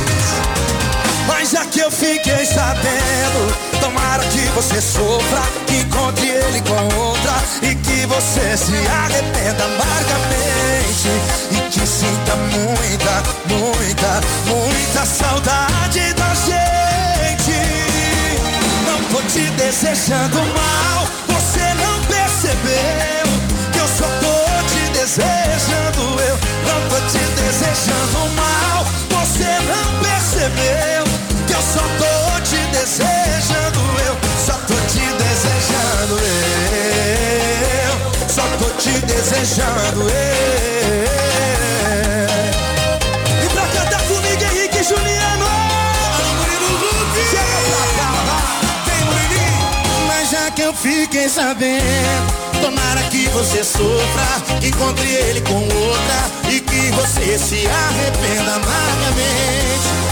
Eu 1.87 1.93
fiquei 1.93 2.45
sabendo, 2.45 3.81
tomara 3.81 4.25
que 4.25 4.41
você 4.57 4.81
sofra, 4.81 5.41
que 5.69 5.77
encontre 5.77 6.31
ele 6.31 6.61
com 6.63 6.99
outra. 6.99 7.33
E 7.63 7.77
que 7.77 8.05
você 8.07 8.57
se 8.57 8.75
arrependa 8.89 9.63
amargamente. 9.63 11.09
E 11.53 11.71
que 11.71 11.87
sinta 11.87 12.35
muita, 12.35 13.23
muita, 13.47 14.21
muita 14.47 15.07
saudade 15.07 16.13
da 16.15 16.35
gente. 16.35 17.55
Não 18.85 19.01
tô 19.05 19.23
te 19.29 19.49
desejando 19.53 20.39
mal, 20.39 21.07
você 21.29 21.73
não 21.75 22.03
percebeu 22.07 23.27
que 23.73 23.79
eu 23.79 23.87
só 23.87 24.07
tô 24.19 24.75
te 24.75 24.91
desejando. 24.91 26.21
Eu. 26.21 26.37
Não 26.67 26.89
tô 26.89 26.97
te 27.07 27.25
desejando 27.41 28.35
mal, 28.35 28.85
você 29.09 29.45
não 29.69 30.01
percebeu 30.01 31.26
só 31.73 31.81
tô 31.99 32.41
te 32.43 32.57
desejando 32.71 33.81
eu. 34.07 34.15
Só 34.47 34.53
tô 34.53 34.75
te 34.93 35.05
desejando 35.23 36.15
eu. 37.83 37.95
Só 38.29 38.43
tô 38.59 38.69
te 38.79 38.93
desejando 39.07 40.03
eu. 40.03 40.09
E 43.45 43.49
pra 43.49 43.67
cantar 43.67 44.03
comigo, 44.03 44.43
Henrique 44.45 44.83
Juliano. 44.85 45.47
Chega 47.31 47.59
pra 47.71 47.85
cá. 47.99 48.09
Mas 50.07 50.31
já 50.31 50.51
que 50.53 50.63
eu 50.63 50.73
fiquei 50.73 51.29
sabendo. 51.29 52.37
Tomara 52.63 53.03
que 53.11 53.29
você 53.29 53.63
sofra, 53.65 54.59
que 54.61 54.69
encontre 54.69 55.09
ele 55.09 55.41
com 55.43 55.63
outra 55.63 56.31
e 56.51 56.61
que 56.61 56.91
você 56.93 57.39
se 57.39 57.67
arrependa 57.69 58.55
amargamente 58.55 60.06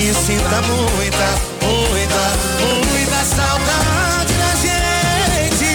e 0.00 0.14
sinta 0.14 0.62
muita, 0.62 1.28
muita, 1.60 2.22
muita 2.86 3.24
saudade 3.24 4.32
da 4.34 4.54
gente. 4.54 5.70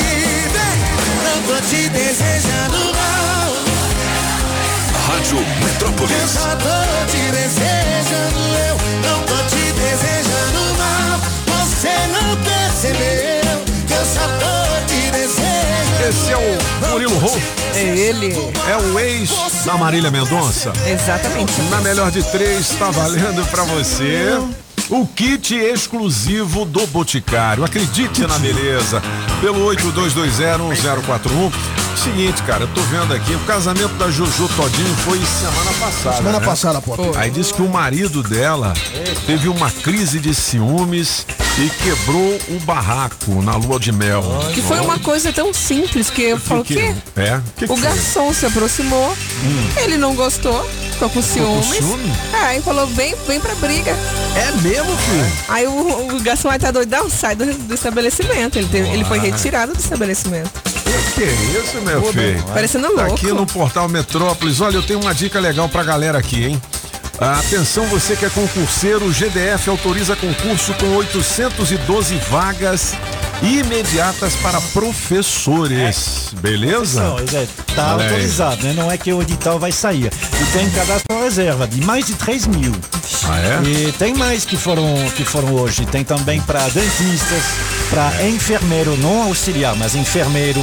Vem, 0.53 0.77
não 1.25 1.41
tô 1.43 1.61
te 1.67 1.89
desejando 1.89 2.79
mal. 2.95 3.51
Rádio 5.07 5.37
Eu 5.37 5.65
Metrópolis. 5.65 6.29
só 6.31 6.55
tô 6.55 7.11
te 7.11 7.31
desejando, 7.31 8.39
eu 8.69 8.75
não 9.09 9.19
tô 9.23 9.35
te 9.49 9.73
desejando 9.73 10.61
mal. 10.77 11.19
Você 11.59 11.93
não 12.13 12.37
percebeu 12.37 13.61
que 13.87 13.93
eu 13.93 14.05
só 14.05 14.25
tô 14.39 14.85
te 14.87 15.11
desejando. 15.11 16.07
Esse 16.07 16.31
é 16.31 16.37
o 16.37 16.89
Murilo 16.89 17.17
Rolf. 17.19 17.62
É 17.75 17.97
ele. 17.97 18.35
É 18.67 18.77
o 18.77 18.99
ex 18.99 19.31
da 19.65 19.75
Marília 19.77 20.11
Mendonça. 20.11 20.71
Exatamente. 20.85 21.59
Na 21.63 21.81
melhor 21.81 22.11
de 22.11 22.21
três, 22.23 22.71
está 22.71 22.91
valendo 22.91 23.45
pra 23.49 23.63
você 23.63 24.39
o 24.89 25.07
kit 25.07 25.55
exclusivo 25.55 26.65
do 26.65 26.85
Boticário. 26.87 27.63
Acredite 27.63 28.27
na 28.27 28.37
beleza. 28.37 29.01
Pelo 29.41 29.65
82201041. 29.65 31.51
Seguinte, 31.95 32.41
cara, 32.43 32.63
eu 32.63 32.67
tô 32.67 32.81
vendo 32.81 33.13
aqui, 33.13 33.33
o 33.33 33.39
casamento 33.41 33.93
da 33.93 34.09
Juju 34.09 34.49
Todinho 34.57 34.95
foi 34.97 35.17
semana 35.25 35.71
passada. 35.79 36.17
Semana 36.17 36.39
né? 36.39 36.45
passada, 36.45 36.81
pô. 36.81 36.95
Aí 37.15 37.31
disse 37.31 37.53
que 37.53 37.61
o 37.61 37.69
marido 37.69 38.21
dela 38.21 38.73
teve 39.25 39.47
uma 39.47 39.71
crise 39.71 40.19
de 40.19 40.33
ciúmes 40.35 41.25
e 41.57 41.69
quebrou 41.69 42.39
o 42.49 42.59
barraco 42.65 43.41
na 43.41 43.55
lua 43.55 43.79
de 43.79 43.91
mel. 43.93 44.21
Que 44.53 44.61
foi 44.61 44.79
uma 44.81 44.99
coisa 44.99 45.31
tão 45.31 45.53
simples 45.53 46.09
que 46.09 46.23
eu 46.23 46.37
falo, 46.39 46.61
o 46.61 46.65
quê? 46.65 46.93
É? 47.15 47.39
Que 47.55 47.65
que 47.67 47.71
O 47.71 47.77
foi? 47.77 47.81
garçom 47.87 48.33
se 48.33 48.45
aproximou, 48.47 49.15
ele 49.77 49.95
não 49.95 50.13
gostou, 50.13 50.67
ficou 50.91 51.09
com 51.09 51.21
ciúmes. 51.21 51.65
ciúme? 51.77 52.11
Aí 52.33 52.61
falou, 52.61 52.85
vem, 52.87 53.15
vem 53.27 53.39
pra 53.39 53.55
briga. 53.55 53.91
É 54.35 54.51
mesmo, 54.61 54.97
filho? 54.97 55.31
Aí 55.47 55.67
o, 55.67 56.15
o 56.17 56.19
garçom 56.21 56.49
vai 56.49 56.57
estar 56.57 56.71
doidão, 56.71 57.09
sai 57.09 57.35
do, 57.35 57.45
do 57.45 57.73
estabelecimento. 57.75 58.57
Ele, 58.57 58.67
teve- 58.67 58.89
ele 58.89 59.05
foi 59.05 59.19
retirado 59.19 59.73
do 59.73 59.79
estabelecimento. 59.79 60.51
Que 61.15 61.23
isso, 61.23 61.81
meu 61.81 62.01
Pô, 62.01 62.11
filho? 62.11 62.43
parecendo 62.53 62.87
louco. 62.87 63.13
Aqui 63.13 63.27
no 63.27 63.45
portal 63.45 63.87
Metrópolis, 63.87 64.61
olha, 64.61 64.77
eu 64.77 64.83
tenho 64.83 64.99
uma 65.01 65.13
dica 65.13 65.39
legal 65.39 65.69
pra 65.69 65.83
galera 65.83 66.17
aqui, 66.17 66.45
hein? 66.45 66.61
Atenção, 67.19 67.85
você 67.87 68.15
que 68.15 68.25
é 68.25 68.29
concurseiro, 68.29 69.05
o 69.05 69.11
GDF 69.11 69.69
autoriza 69.69 70.15
concurso 70.15 70.73
com 70.73 70.95
812 70.95 72.15
vagas 72.29 72.93
imediatas 73.41 74.35
para 74.37 74.59
professores. 74.73 76.33
Beleza? 76.41 77.01
Não, 77.01 77.19
é, 77.19 77.47
tá 77.75 77.93
Olha 77.93 78.03
aí. 78.03 78.09
autorizado, 78.09 78.63
né? 78.63 78.73
Não 78.73 78.91
é 78.91 78.97
que 78.97 79.13
o 79.13 79.21
edital 79.21 79.59
vai 79.59 79.71
sair. 79.71 80.05
E 80.41 80.45
tem 80.57 80.69
cadastro 80.71 81.21
reserva 81.21 81.67
de 81.67 81.81
mais 81.85 82.05
de 82.05 82.13
3 82.15 82.47
mil. 82.47 82.73
Ah, 83.25 83.39
é? 83.39 83.69
E 83.69 83.91
tem 83.93 84.13
mais 84.13 84.45
que 84.45 84.57
foram, 84.57 84.85
que 85.15 85.23
foram 85.23 85.53
hoje. 85.55 85.85
Tem 85.85 86.03
também 86.03 86.41
para 86.41 86.67
dentistas, 86.67 87.43
para 87.89 88.27
enfermeiro, 88.27 88.97
não 88.97 89.23
auxiliar, 89.23 89.75
mas 89.75 89.95
enfermeiro. 89.95 90.61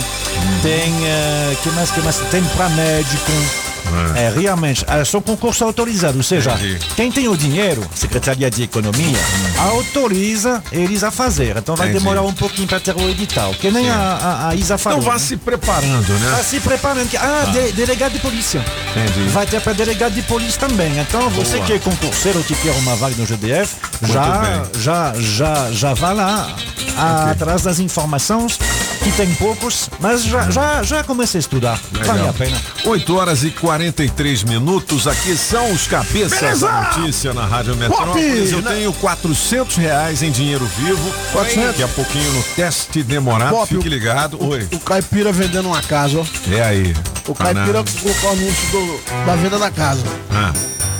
Tem, 0.62 1.06
eh, 1.06 1.56
que 1.62 1.70
mais, 1.70 1.90
que 1.90 2.00
mais? 2.00 2.18
Tem 2.30 2.42
para 2.44 2.68
médico. 2.68 3.69
É, 4.16 4.32
realmente, 4.40 4.84
é 4.88 5.04
só 5.04 5.20
concurso 5.20 5.64
autorizado, 5.64 6.16
ou 6.18 6.22
seja, 6.24 6.58
quem 6.96 7.10
tem 7.10 7.28
o 7.28 7.36
dinheiro, 7.36 7.82
Secretaria 7.94 8.50
de 8.50 8.62
Economia, 8.62 9.18
autoriza 9.58 10.62
eles 10.72 11.02
a 11.02 11.10
fazer. 11.10 11.56
Então 11.56 11.74
vai 11.76 11.88
Entendi. 11.88 12.02
demorar 12.04 12.22
um 12.22 12.32
pouquinho 12.32 12.66
para 12.68 12.80
ter 12.80 12.94
o 12.96 13.08
edital, 13.08 13.52
que 13.54 13.70
nem 13.70 13.88
a, 13.90 13.96
a, 13.96 14.48
a 14.48 14.54
Isa 14.54 14.76
falou. 14.76 14.98
Então 15.00 15.10
vá 15.12 15.18
né? 15.18 15.24
se 15.24 15.36
preparando, 15.36 16.12
né? 16.18 16.34
Tá 16.36 16.42
se 16.42 16.60
preparando. 16.60 17.08
que- 17.08 17.16
Ah, 17.16 17.42
Tá. 17.44 17.50
de- 17.52 17.72
delegado 17.72 18.12
de 18.12 18.18
polícia. 18.18 18.64
Entendi. 18.94 19.28
Vai 19.30 19.46
ter 19.46 19.60
para 19.60 19.72
delegado 19.72 20.12
de 20.12 20.22
polícia 20.22 20.60
também. 20.60 20.98
Então, 20.98 21.28
você 21.30 21.56
Boa. 21.56 21.66
que 21.66 21.72
é 21.74 21.78
concurseiro 21.78 22.42
que 22.44 22.54
quer 22.56 22.72
uma 22.72 22.96
vaga 22.96 23.14
no 23.16 23.24
GDF, 23.26 23.74
Muito 24.00 24.12
já, 24.12 24.38
bem. 24.38 24.62
já, 24.82 25.12
já, 25.18 25.70
já 25.72 25.94
vá 25.94 26.12
lá 26.12 26.54
a- 26.96 27.30
atrás 27.30 27.62
das 27.62 27.78
informações, 27.78 28.58
que 29.02 29.10
tem 29.12 29.34
poucos, 29.36 29.88
mas 29.98 30.22
já, 30.24 30.50
já, 30.50 30.82
já 30.82 31.02
comecei 31.04 31.38
a 31.38 31.40
estudar. 31.40 31.80
Vale 31.92 32.12
Legal. 32.12 32.28
a 32.28 32.32
pena. 32.32 32.60
8 32.84 33.16
horas 33.16 33.42
e 33.44 33.50
43 33.50 34.44
minutos. 34.44 35.06
Aqui 35.06 35.36
são 35.36 35.72
os 35.72 35.86
cabeças 35.86 36.38
Beleza! 36.40 36.66
da 36.66 36.82
notícia 36.98 37.32
na 37.34 37.46
Rádio 37.46 37.76
Metrópolis. 37.76 38.52
Eu 38.52 38.62
tenho 38.62 38.92
400 38.92 39.76
reais 39.76 40.22
em 40.22 40.30
dinheiro 40.30 40.64
vivo. 40.78 41.12
400? 41.32 41.66
Daqui 41.68 41.82
a 41.82 41.88
pouquinho 41.88 42.32
no 42.32 42.42
teste 42.42 43.02
demorado. 43.02 43.50
Pop, 43.50 43.74
Fique 43.74 43.88
ligado. 43.88 44.36
Oi. 44.44 44.68
O 44.72 44.78
caipira 44.80 45.32
vendendo 45.32 45.66
uma 45.68 45.82
casa, 45.82 46.18
ó. 46.20 46.24
É 46.54 46.62
aí. 46.62 46.94
O 47.26 47.34
caipira 47.34 47.82
colocou 48.02 48.30
o 48.30 48.32
anúncio 48.32 48.68
do- 48.70 49.24
da 49.26 49.36
venda 49.36 49.58
da 49.58 49.70
casa. 49.70 50.02
Ah, 50.30 50.52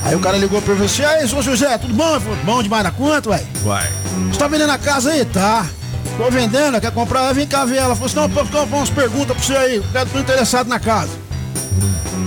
Aí 0.02 0.14
o 0.16 0.20
cara 0.20 0.38
ligou 0.38 0.62
pra 0.62 0.72
ele 0.74 0.82
e 0.84 0.88
falou 0.88 1.08
assim, 1.10 1.20
aí, 1.22 1.28
seu 1.28 1.42
José, 1.42 1.76
tudo 1.76 1.92
bom? 1.92 2.18
Falou, 2.18 2.36
bom 2.44 2.62
demais 2.62 2.82
da 2.84 2.90
conta, 2.90 3.28
ué. 3.30 3.44
vai. 3.62 3.86
Você 4.32 4.38
tá 4.38 4.48
vendendo 4.48 4.70
a 4.72 4.78
casa 4.78 5.10
aí? 5.10 5.26
Tá. 5.26 5.66
Tô 6.20 6.30
vendendo, 6.30 6.78
quer 6.78 6.92
comprar, 6.92 7.32
vem 7.32 7.46
cá 7.46 7.64
ver 7.64 7.78
ela. 7.78 7.94
Falou 7.94 8.04
assim, 8.04 8.16
não, 8.16 8.28
pô, 8.28 8.44
ficar 8.44 8.64
umas 8.64 8.90
perguntas 8.90 9.34
pra 9.34 9.42
você 9.42 9.56
aí, 9.56 9.82
tô 10.12 10.18
interessado 10.18 10.66
na 10.66 10.78
casa. 10.78 11.08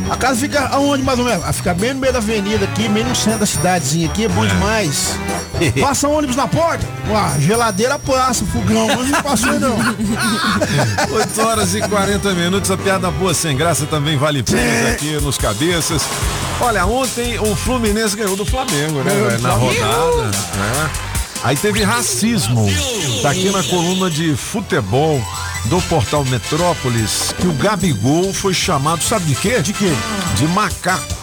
A 0.10 0.18
casa 0.18 0.40
fica 0.40 0.68
aonde 0.70 1.04
mais 1.04 1.20
ou 1.20 1.26
menos? 1.26 1.44
Ela 1.44 1.54
fica 1.54 1.76
bem 1.76 1.94
no 1.94 2.00
meio 2.00 2.12
da 2.12 2.18
avenida 2.18 2.66
aqui, 2.66 2.90
meio 2.90 3.06
no 3.06 3.16
centro 3.16 3.42
da 3.42 3.46
cidadezinha 3.46 4.10
aqui, 4.10 4.26
é 4.26 4.30
bom 4.30 4.48
demais. 4.48 5.16
Passa 5.80 6.08
ônibus 6.08 6.36
na 6.36 6.48
porta? 6.48 6.84
Uá, 7.08 7.36
geladeira 7.38 8.00
passa, 8.00 8.44
fogão, 8.46 8.88
mas 8.88 9.10
não 9.12 9.22
passou 9.22 9.60
não. 9.60 9.78
8 11.16 11.42
horas 11.42 11.76
e 11.76 11.82
40 11.82 12.34
minutos, 12.34 12.72
a 12.72 12.78
piada 12.78 13.12
boa 13.12 13.34
sem 13.36 13.56
graça 13.56 13.86
também 13.86 14.18
vale 14.18 14.42
prêmios 14.42 14.90
aqui 14.92 15.12
nos 15.22 15.38
cabeças. 15.38 16.02
Olha, 16.60 16.84
ontem 16.88 17.38
o 17.40 17.56
Fluminense 17.56 18.16
ganhou 18.18 18.36
do 18.36 18.46
Flamengo, 18.46 19.04
né? 19.04 19.12
Ganhou 19.14 19.40
Na 19.40 19.52
rodada. 19.52 20.24
né? 20.24 21.13
Aí 21.44 21.56
teve 21.58 21.84
racismo. 21.84 22.66
Tá 23.22 23.32
aqui 23.32 23.50
na 23.50 23.62
coluna 23.64 24.10
de 24.10 24.36
futebol 24.36 25.22
do 25.66 25.82
portal 25.84 26.24
Metrópolis 26.26 27.34
que 27.40 27.48
o 27.48 27.54
Gabigol 27.54 28.34
foi 28.34 28.54
chamado, 28.54 29.04
sabe 29.04 29.26
de 29.26 29.36
quê? 29.36 29.62
De 29.62 29.74
quê? 29.74 29.92
De 30.36 30.48
macaco. 30.48 31.14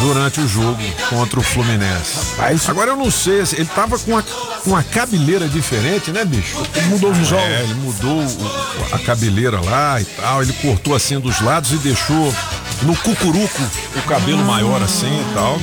Durante 0.00 0.40
o 0.40 0.48
jogo 0.48 0.78
contra 1.10 1.38
o 1.38 1.42
Fluminense. 1.42 2.40
Agora 2.70 2.92
eu 2.92 2.96
não 2.96 3.10
sei, 3.10 3.44
se- 3.44 3.56
ele 3.56 3.66
tava 3.74 3.98
com 3.98 4.12
uma, 4.12 4.22
com 4.22 4.70
uma 4.70 4.82
cabeleira 4.82 5.46
diferente, 5.48 6.10
né, 6.10 6.24
bicho? 6.24 6.56
Ele 6.74 6.86
mudou 6.86 7.10
o 7.10 7.12
visual. 7.14 7.40
É, 7.42 7.62
ele 7.62 7.74
mudou 7.74 8.22
o- 8.22 8.94
a 8.94 8.98
cabeleira 8.98 9.60
lá 9.60 10.00
e 10.00 10.04
tal. 10.04 10.42
Ele 10.42 10.52
cortou 10.54 10.94
assim 10.94 11.20
dos 11.20 11.40
lados 11.40 11.72
e 11.72 11.76
deixou 11.76 12.34
no 12.82 12.96
cucuruco 12.96 13.62
o 13.96 14.02
cabelo 14.02 14.42
maior 14.44 14.82
assim 14.82 15.06
e 15.20 15.34
tal. 15.34 15.60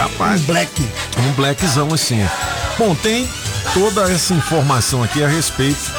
Rapaz. 0.00 0.40
Um 0.40 0.44
black. 0.44 0.88
Um 1.18 1.32
blackzão 1.32 1.92
assim. 1.92 2.26
Bom, 2.78 2.94
tem 2.94 3.28
toda 3.74 4.10
essa 4.10 4.32
informação 4.32 5.02
aqui 5.02 5.22
a 5.22 5.28
respeito 5.28 5.92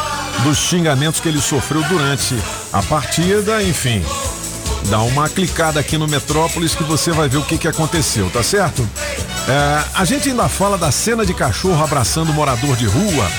dos 0.44 0.58
xingamentos 0.58 1.20
que 1.20 1.30
ele 1.30 1.40
sofreu 1.40 1.84
durante 1.84 2.36
a 2.74 2.82
partida, 2.82 3.62
enfim. 3.62 4.04
Dá 4.90 5.00
uma 5.04 5.30
clicada 5.30 5.80
aqui 5.80 5.98
no 5.98 6.08
Metrópolis 6.08 6.74
que 6.74 6.84
você 6.84 7.12
vai 7.12 7.30
ver 7.30 7.38
o 7.38 7.44
que, 7.44 7.60
que 7.60 7.68
aconteceu, 7.68 8.30
tá 8.32 8.42
certo? 8.42 8.88
É, 9.48 9.84
a 9.94 10.04
gente 10.04 10.30
ainda 10.30 10.50
fala 10.50 10.78
da 10.78 10.92
cena 10.92 11.24
de 11.24 11.34
cachorro 11.36 11.84
abraçando 11.84 12.34
morador 12.34 12.76
de 12.76 12.88
rua 12.88 13.32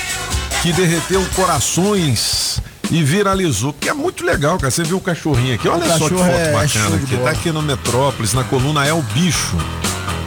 que 0.62 0.72
derreteu 0.72 1.26
corações 1.34 2.60
e 2.88 3.02
viralizou. 3.02 3.72
Porque 3.72 3.88
é 3.88 3.94
muito 3.94 4.24
legal, 4.24 4.56
cara. 4.58 4.70
Você 4.70 4.84
viu 4.84 4.98
o 4.98 5.00
cachorrinho 5.00 5.56
aqui. 5.56 5.68
Olha 5.68 5.86
só 5.98 6.08
que 6.08 6.14
foto 6.14 6.24
é 6.24 6.52
bacana 6.52 6.96
aqui. 6.96 7.16
bola. 7.16 7.24
Tá 7.24 7.30
aqui 7.30 7.50
no 7.50 7.62
Metrópolis, 7.62 8.32
na 8.32 8.44
coluna 8.44 8.86
é 8.86 8.92
o 8.92 9.02
bicho. 9.02 9.56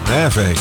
Né, 0.08 0.30
velho? 0.30 0.60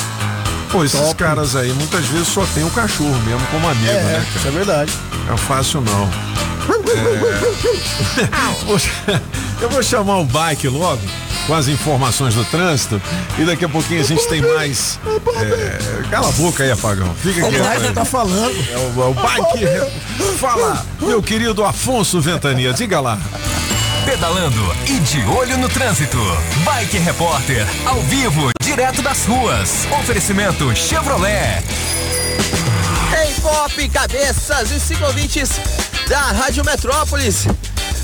Pô, 0.71 0.85
esses 0.85 0.99
Top. 0.99 1.15
caras 1.15 1.55
aí 1.55 1.73
muitas 1.73 2.05
vezes 2.07 2.29
só 2.29 2.45
tem 2.55 2.65
o 2.65 2.71
cachorro 2.71 3.17
mesmo 3.25 3.47
como 3.51 3.69
amigo, 3.69 3.87
É, 3.91 4.03
né, 4.03 4.13
cara? 4.15 4.27
isso 4.37 4.49
é 4.49 4.51
verdade. 4.51 4.93
É 5.33 5.37
fácil 5.37 5.81
não. 5.83 6.11
É... 6.97 8.25
Eu 9.61 9.69
vou 9.71 9.83
chamar 9.83 10.19
o 10.19 10.25
bike 10.25 10.69
logo 10.69 11.01
com 11.47 11.55
as 11.55 11.69
informações 11.69 12.35
do 12.35 12.45
trânsito 12.47 13.01
e 13.39 13.45
daqui 13.45 13.65
a 13.65 13.69
pouquinho 13.69 14.01
a 14.01 14.05
gente 14.05 14.27
tem 14.29 14.41
mais. 14.41 14.99
é, 15.07 16.09
Cala 16.11 16.29
a 16.29 16.33
boca 16.33 16.63
aí, 16.65 16.71
apagão. 16.71 17.15
Fica 17.23 17.47
O 17.47 17.51
quieto. 17.51 17.63
bike 17.63 17.87
aí. 17.87 17.93
tá 17.93 18.05
falando. 18.05 18.55
É 18.71 18.77
o, 18.79 19.03
é 19.03 19.07
o 19.07 19.15
bike. 19.15 19.65
Fala, 20.41 20.85
meu 21.01 21.23
querido 21.23 21.65
Afonso 21.65 22.21
Ventania, 22.21 22.73
diga 22.73 23.01
lá. 23.01 23.19
Pedalando 24.05 24.61
e 24.87 25.01
de 25.01 25.25
olho 25.25 25.57
no 25.57 25.69
trânsito. 25.69 26.19
Bike 26.63 26.99
Repórter, 26.99 27.67
ao 27.87 28.01
vivo, 28.03 28.51
direto 28.63 29.01
das 29.01 29.25
ruas. 29.25 29.87
Oferecimento 29.99 30.77
Chevrolet. 30.77 31.65
Ei, 33.19 33.35
Pop, 33.41 33.89
cabeças 33.89 34.71
e 34.73 34.79
ciclovintes 34.79 35.51
da 36.07 36.21
Rádio 36.21 36.63
Metrópolis. 36.65 37.47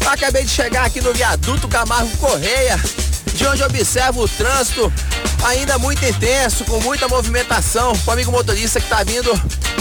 Acabei 0.07 0.45
de 0.45 0.51
chegar 0.51 0.87
aqui 0.87 1.03
no 1.03 1.13
viaduto 1.13 1.69
Camargo 1.69 2.17
Correia, 2.17 2.81
de 3.35 3.47
onde 3.47 3.63
observo 3.63 4.25
o 4.25 4.29
trânsito 4.29 4.91
ainda 5.45 5.79
muito 5.79 6.05
intenso, 6.05 6.65
com 6.65 6.81
muita 6.81 7.09
movimentação. 7.09 7.93
O 8.07 8.11
amigo 8.11 8.33
motorista 8.33 8.81
que 8.81 8.89
tá 8.89 9.03
vindo 9.05 9.31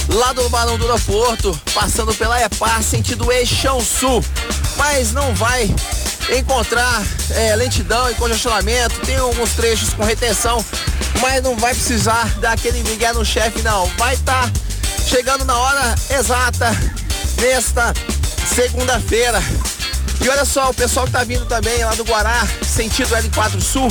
lá 0.09 0.33
do 0.33 0.49
Barão 0.49 0.77
do 0.77 0.85
Aeroporto, 0.85 1.59
passando 1.73 2.13
pela 2.13 2.41
EPAR, 2.41 2.83
sentido 2.83 3.31
Eixão 3.31 3.79
Sul. 3.79 4.23
Mas 4.77 5.11
não 5.11 5.33
vai 5.35 5.73
encontrar 6.37 7.03
é, 7.31 7.55
lentidão 7.55 8.09
e 8.09 8.15
congestionamento. 8.15 8.99
Tem 9.01 9.17
alguns 9.17 9.51
trechos 9.53 9.93
com 9.93 10.03
retenção, 10.03 10.63
mas 11.21 11.41
não 11.41 11.55
vai 11.55 11.73
precisar 11.73 12.27
dar 12.39 12.53
aquele 12.53 12.83
migué 12.83 13.11
no 13.13 13.25
chefe, 13.25 13.61
não. 13.61 13.85
Vai 13.97 14.13
estar 14.13 14.51
chegando 15.07 15.45
na 15.45 15.57
hora 15.57 15.95
exata 16.09 16.69
nesta 17.41 17.93
segunda-feira. 18.55 19.41
E 20.21 20.27
olha 20.27 20.43
só, 20.43 20.69
o 20.69 20.73
pessoal 20.73 21.05
que 21.05 21.13
tá 21.13 21.23
vindo 21.23 21.45
também 21.45 21.83
lá 21.83 21.95
do 21.95 22.03
Guará, 22.03 22.45
sentido 22.61 23.15
L4 23.15 23.61
Sul, 23.61 23.87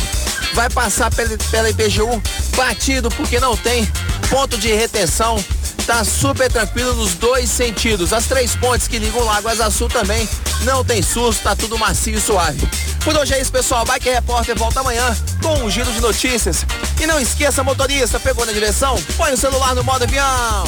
vai 0.54 0.68
passar 0.68 1.10
pela, 1.10 1.36
pela 1.50 1.70
IPGU 1.70 2.22
batido 2.54 3.08
porque 3.10 3.40
não 3.40 3.56
tem 3.56 3.90
ponto 4.28 4.58
de 4.58 4.72
retenção. 4.72 5.42
Tá 5.86 6.04
super 6.04 6.52
tranquilo 6.52 6.94
nos 6.94 7.14
dois 7.14 7.48
sentidos. 7.48 8.12
As 8.12 8.26
três 8.26 8.54
pontes 8.54 8.86
que 8.86 8.98
ligam 8.98 9.22
o 9.22 9.24
Lago 9.24 9.48
Azul 9.48 9.88
também 9.88 10.28
não 10.64 10.84
tem 10.84 11.02
susto, 11.02 11.42
tá 11.42 11.54
tudo 11.54 11.78
macio 11.78 12.14
e 12.14 12.20
suave. 12.20 12.68
Por 13.04 13.16
hoje 13.16 13.34
é 13.34 13.40
isso, 13.40 13.52
pessoal. 13.52 13.84
Bike 13.84 14.10
Repórter 14.10 14.56
volta 14.58 14.80
amanhã 14.80 15.16
com 15.42 15.64
um 15.64 15.70
giro 15.70 15.90
de 15.92 16.00
notícias. 16.00 16.66
E 17.00 17.06
não 17.06 17.20
esqueça, 17.20 17.62
motorista, 17.64 18.18
pegou 18.20 18.44
na 18.44 18.52
direção? 18.52 18.96
Põe 19.16 19.32
o 19.32 19.36
celular 19.36 19.74
no 19.74 19.84
modo 19.84 20.02
avião. 20.04 20.64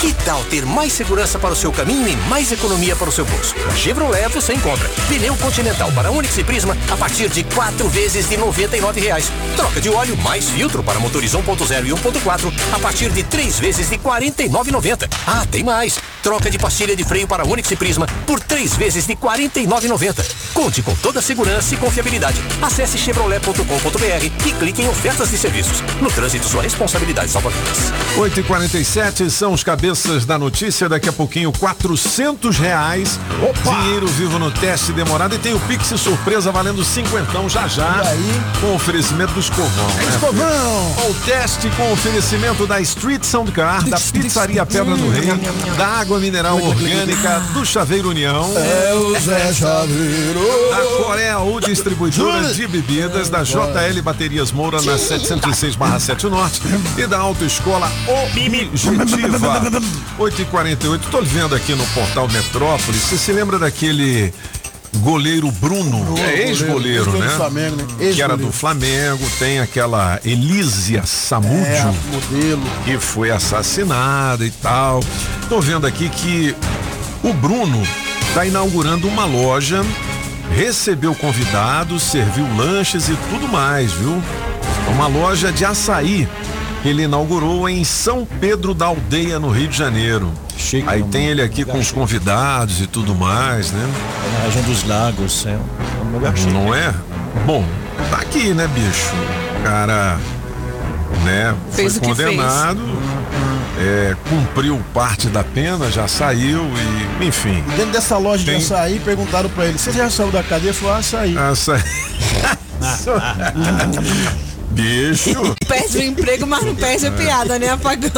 Que 0.00 0.12
tal 0.24 0.44
ter 0.44 0.64
mais 0.64 0.92
segurança 0.92 1.40
para 1.40 1.52
o 1.52 1.56
seu 1.56 1.72
caminho 1.72 2.06
e 2.06 2.14
mais 2.28 2.52
economia 2.52 2.94
para 2.94 3.08
o 3.08 3.12
seu 3.12 3.24
bolso? 3.24 3.52
Na 3.66 3.74
Chevrolet 3.74 4.28
você 4.28 4.52
encontra 4.52 4.88
pneu 5.08 5.36
Continental 5.36 5.90
para 5.90 6.12
Onix 6.12 6.38
e 6.38 6.44
Prisma 6.44 6.76
a 6.88 6.96
partir 6.96 7.28
de 7.28 7.42
quatro 7.42 7.88
vezes 7.88 8.28
de 8.28 8.36
99 8.36 9.00
reais. 9.00 9.30
Troca 9.56 9.80
de 9.80 9.88
óleo 9.88 10.16
mais 10.18 10.48
filtro 10.50 10.84
para 10.84 11.00
motores 11.00 11.32
1.0 11.32 11.86
e 11.86 11.90
1.4 11.90 12.52
a 12.72 12.78
partir 12.78 13.10
de 13.10 13.24
três 13.24 13.58
vezes 13.58 13.88
de 13.90 13.96
R$ 13.96 14.02
49,90. 14.04 15.08
Ah, 15.26 15.44
tem 15.50 15.64
mais! 15.64 15.98
Troca 16.22 16.48
de 16.48 16.58
pastilha 16.58 16.94
de 16.94 17.02
freio 17.02 17.26
para 17.26 17.44
Onix 17.44 17.68
e 17.68 17.76
Prisma 17.76 18.06
por 18.24 18.38
três 18.38 18.76
vezes 18.76 19.04
de 19.04 19.16
49,90. 19.22 20.24
Conte 20.54 20.82
com 20.82 20.94
toda 20.96 21.18
a 21.18 21.22
segurança 21.22 21.74
e 21.74 21.76
confiabilidade. 21.76 22.40
Acesse 22.62 22.98
chevrolet.com.br 22.98 24.24
e 24.46 24.52
clique 24.52 24.82
em 24.82 24.88
ofertas 24.88 25.30
de 25.30 25.38
serviços. 25.38 25.80
No 26.00 26.10
trânsito, 26.10 26.46
sua 26.46 26.62
responsabilidade 26.62 27.30
salva 27.30 27.50
vidas. 27.50 27.92
8 28.16 28.40
e 28.40 28.42
47 28.42 29.30
são 29.30 29.52
os 29.52 29.62
cabeças 29.62 30.24
da 30.24 30.38
notícia. 30.38 30.88
Daqui 30.88 31.08
a 31.08 31.12
pouquinho, 31.12 31.52
400 31.52 32.58
reais. 32.58 33.18
Dinheiro 33.64 34.06
vivo 34.08 34.38
no 34.38 34.50
teste 34.50 34.92
demorado. 34.92 35.34
E 35.34 35.38
tem 35.38 35.54
o 35.54 35.60
Pix 35.60 35.88
surpresa 36.00 36.50
valendo 36.50 36.84
cinquentão 36.84 37.48
já 37.48 37.66
já. 37.68 38.02
Com 38.60 38.74
oferecimento 38.74 39.32
do 39.32 39.40
Escovão. 39.40 39.88
né? 39.88 40.04
Escovão! 40.14 41.10
O 41.10 41.14
teste 41.24 41.68
com 41.70 41.92
oferecimento 41.92 42.66
da 42.66 42.80
Street 42.80 43.24
Sound 43.24 43.52
Car, 43.52 43.86
da 43.88 43.98
Pizzaria 43.98 44.64
Pedra 44.66 44.96
do 44.96 45.08
Rei, 45.10 45.28
da 45.76 45.86
Água 45.86 46.18
Mineral 46.18 46.60
Orgânica, 46.62 47.40
do 47.52 47.64
Chaveiro 47.64 48.08
União. 48.10 48.52
É 48.56 48.94
o 48.94 49.07
Zé 49.20 49.52
Chaveiro. 49.54 50.40
Da 50.70 51.04
Coreia 51.04 51.38
Distribuidora 51.66 52.52
de 52.52 52.66
Bebidas, 52.66 53.28
da 53.28 53.42
JL 53.42 54.00
Baterias 54.02 54.50
Moura 54.52 54.80
na 54.82 54.96
706/7 54.96 56.24
Norte 56.28 56.60
e 56.96 57.06
da 57.06 57.18
Autoescola 57.18 57.90
Objetiva. 58.06 59.60
8h48, 60.18 61.00
tô 61.10 61.22
vendo 61.22 61.54
aqui 61.54 61.74
no 61.74 61.86
portal 61.88 62.28
Metrópolis. 62.28 63.00
Você 63.02 63.16
se 63.18 63.32
lembra 63.32 63.58
daquele 63.58 64.32
goleiro 64.96 65.50
Bruno? 65.52 66.14
É 66.18 66.48
ex-goleiro, 66.48 67.10
né? 67.18 67.28
Flamengo, 67.28 67.76
né? 67.76 68.12
Que 68.14 68.22
era 68.22 68.36
do 68.36 68.50
Flamengo, 68.50 69.24
tem 69.38 69.60
aquela 69.60 70.18
Elísia 70.24 71.04
Samúdio, 71.04 71.66
É, 71.66 71.94
modelo. 72.10 72.62
que 72.84 72.98
foi 72.98 73.30
assassinada 73.30 74.44
e 74.44 74.50
tal. 74.50 75.02
Tô 75.48 75.60
vendo 75.60 75.86
aqui 75.86 76.08
que 76.08 76.54
o 77.22 77.32
Bruno 77.32 77.82
tá 78.34 78.44
inaugurando 78.46 79.08
uma 79.08 79.24
loja, 79.24 79.84
recebeu 80.54 81.14
convidados, 81.14 82.02
serviu 82.02 82.46
lanches 82.56 83.08
e 83.08 83.16
tudo 83.30 83.48
mais, 83.48 83.92
viu? 83.92 84.22
Uma 84.88 85.06
loja 85.06 85.52
de 85.52 85.64
açaí 85.64 86.28
que 86.82 86.88
ele 86.88 87.02
inaugurou 87.02 87.68
em 87.68 87.82
São 87.84 88.26
Pedro 88.40 88.72
da 88.72 88.86
Aldeia, 88.86 89.38
no 89.38 89.50
Rio 89.50 89.68
de 89.68 89.76
Janeiro. 89.76 90.32
Aí 90.86 91.02
tem 91.04 91.26
ele 91.26 91.42
aqui 91.42 91.64
com 91.64 91.78
os 91.78 91.90
convidados 91.90 92.80
e 92.80 92.86
tudo 92.86 93.14
mais, 93.14 93.72
né? 93.72 93.88
Na 94.34 94.44
região 94.44 94.62
dos 94.64 94.86
lagos, 94.86 95.46
é 95.46 95.58
um 96.04 96.12
lugar 96.12 96.36
chique. 96.36 96.52
Não 96.52 96.74
é? 96.74 96.94
Bom, 97.46 97.64
tá 98.10 98.18
aqui, 98.18 98.52
né, 98.54 98.68
bicho? 98.68 99.12
O 99.58 99.62
cara, 99.62 100.18
né, 101.24 101.54
Fez 101.72 101.96
foi 101.96 101.98
o 101.98 102.14
que 102.14 102.22
condenado, 102.24 102.80
é, 103.78 104.16
cumpriu 104.28 104.80
parte 104.92 105.28
da 105.28 105.44
pena, 105.44 105.90
já 105.90 106.08
saiu 106.08 106.68
e, 107.20 107.26
enfim. 107.26 107.62
Dentro 107.76 107.92
dessa 107.92 108.18
loja 108.18 108.44
Tem- 108.44 108.58
de 108.58 108.64
açaí, 108.64 108.98
perguntaram 109.00 109.48
pra 109.50 109.66
ele: 109.66 109.78
Você 109.78 109.92
já 109.92 110.10
saiu 110.10 110.30
da 110.30 110.42
cadeia? 110.42 110.70
Ele 110.70 110.78
falou: 110.78 110.94
Açaí. 110.96 111.36
Açaí. 111.38 111.82
Bicho. 114.70 115.56
Perde 115.66 115.98
o 115.98 116.02
emprego, 116.02 116.46
mas 116.46 116.64
não 116.64 116.74
perde 116.74 117.06
a 117.06 117.10
piada, 117.12 117.58
né, 117.58 117.70
apagão? 117.70 118.10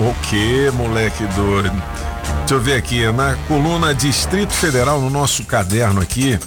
O, 0.00 0.04
o 0.10 0.14
que, 0.28 0.70
moleque 0.72 1.24
doido? 1.36 1.70
Deixa 2.40 2.54
eu 2.54 2.60
ver 2.60 2.74
aqui, 2.76 3.10
na 3.12 3.36
coluna 3.46 3.94
Distrito 3.94 4.52
Federal, 4.52 5.00
no 5.00 5.10
nosso 5.10 5.44
caderno 5.44 6.00
aqui, 6.00 6.38